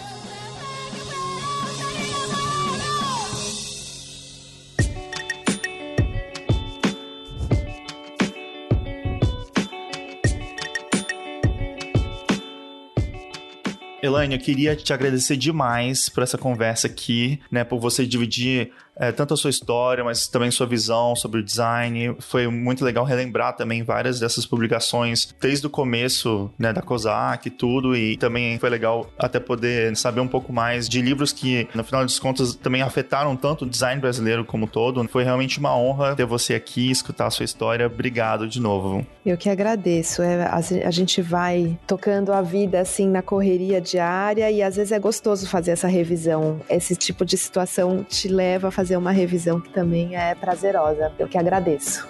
Elaine, 14.02 14.36
eu 14.36 14.42
queria 14.42 14.76
te 14.76 14.92
agradecer 14.92 15.38
demais 15.38 16.10
por 16.10 16.24
essa 16.24 16.38
conversa 16.38 16.88
aqui, 16.88 17.40
né? 17.52 17.64
Por 17.64 17.80
você 17.80 18.06
dividir 18.06 18.72
é, 18.96 19.12
tanto 19.12 19.34
a 19.34 19.38
sua 19.38 19.50
história, 19.50 20.04
mas 20.04 20.28
também 20.28 20.52
sua 20.52 20.68
visão 20.68 21.16
sobre 21.16 21.40
o 21.40 21.44
design. 21.44 22.16
Foi 22.20 22.48
muito 22.48 22.84
legal 22.84 23.04
relembrar 23.06 23.56
também 23.56 23.84
várias 23.84 24.20
dessas 24.20 24.46
publicações 24.46 25.34
desde 25.40 25.66
o 25.66 25.70
começo, 25.70 26.52
né, 26.58 26.74
da 26.74 26.82
COSAC 26.82 27.48
e 27.48 27.52
tudo, 27.52 27.96
e 27.96 28.18
também 28.18 28.60
foi 28.60 28.70
legal 28.70 29.10
até 29.18 29.40
poder 29.40 29.96
saber 29.96 30.22
um 30.22 30.28
pouco 30.28 30.54
mais 30.54 30.88
de 30.88 31.02
livros 31.02 31.32
que, 31.32 31.68
no 31.74 31.84
final 31.84 32.06
dos 32.06 32.20
contos, 32.20 32.56
também 32.56 32.82
afetaram 32.82 33.36
tanto 33.36 33.66
o 33.66 33.70
design 33.70 34.00
brasileiro 34.02 34.46
como 34.46 34.68
todo. 34.68 35.08
Foi 35.08 35.24
realmente 35.24 35.60
uma 35.60 35.76
honra 35.76 36.16
ter 36.16 36.26
você 36.26 36.54
aqui, 36.54 36.92
escutar 36.92 37.28
a 37.28 37.30
sua 37.30 37.46
história. 37.46 37.88
Obrigado 37.88 38.48
de 38.48 38.60
novo. 38.60 39.06
Eu 39.26 39.38
que 39.38 39.50
agradeço. 39.50 40.22
É, 40.22 40.46
a 40.46 40.92
gente 40.92 41.22
vai 41.22 41.78
tocando 41.88 42.32
a 42.32 42.42
vida 42.42 42.80
assim 42.80 43.08
na 43.08 43.22
correria 43.22 43.82
diária 43.82 44.50
e 44.52 44.62
às 44.62 44.76
vezes 44.76 44.92
é 44.92 45.00
gostoso 45.00 45.48
fazer 45.48 45.72
essa 45.72 45.88
revisão. 45.88 46.60
Esse 46.70 46.96
tipo 46.96 47.26
de 47.26 47.38
situação 47.38 48.04
te 48.04 48.28
leva 48.28 48.68
a 48.68 48.72
fazer 48.82 48.98
uma 48.98 49.12
revisão 49.12 49.62
que 49.62 49.70
também 49.70 50.16
é 50.16 50.34
prazerosa. 50.34 51.12
Eu 51.20 51.28
que 51.28 51.38
agradeço. 51.38 52.08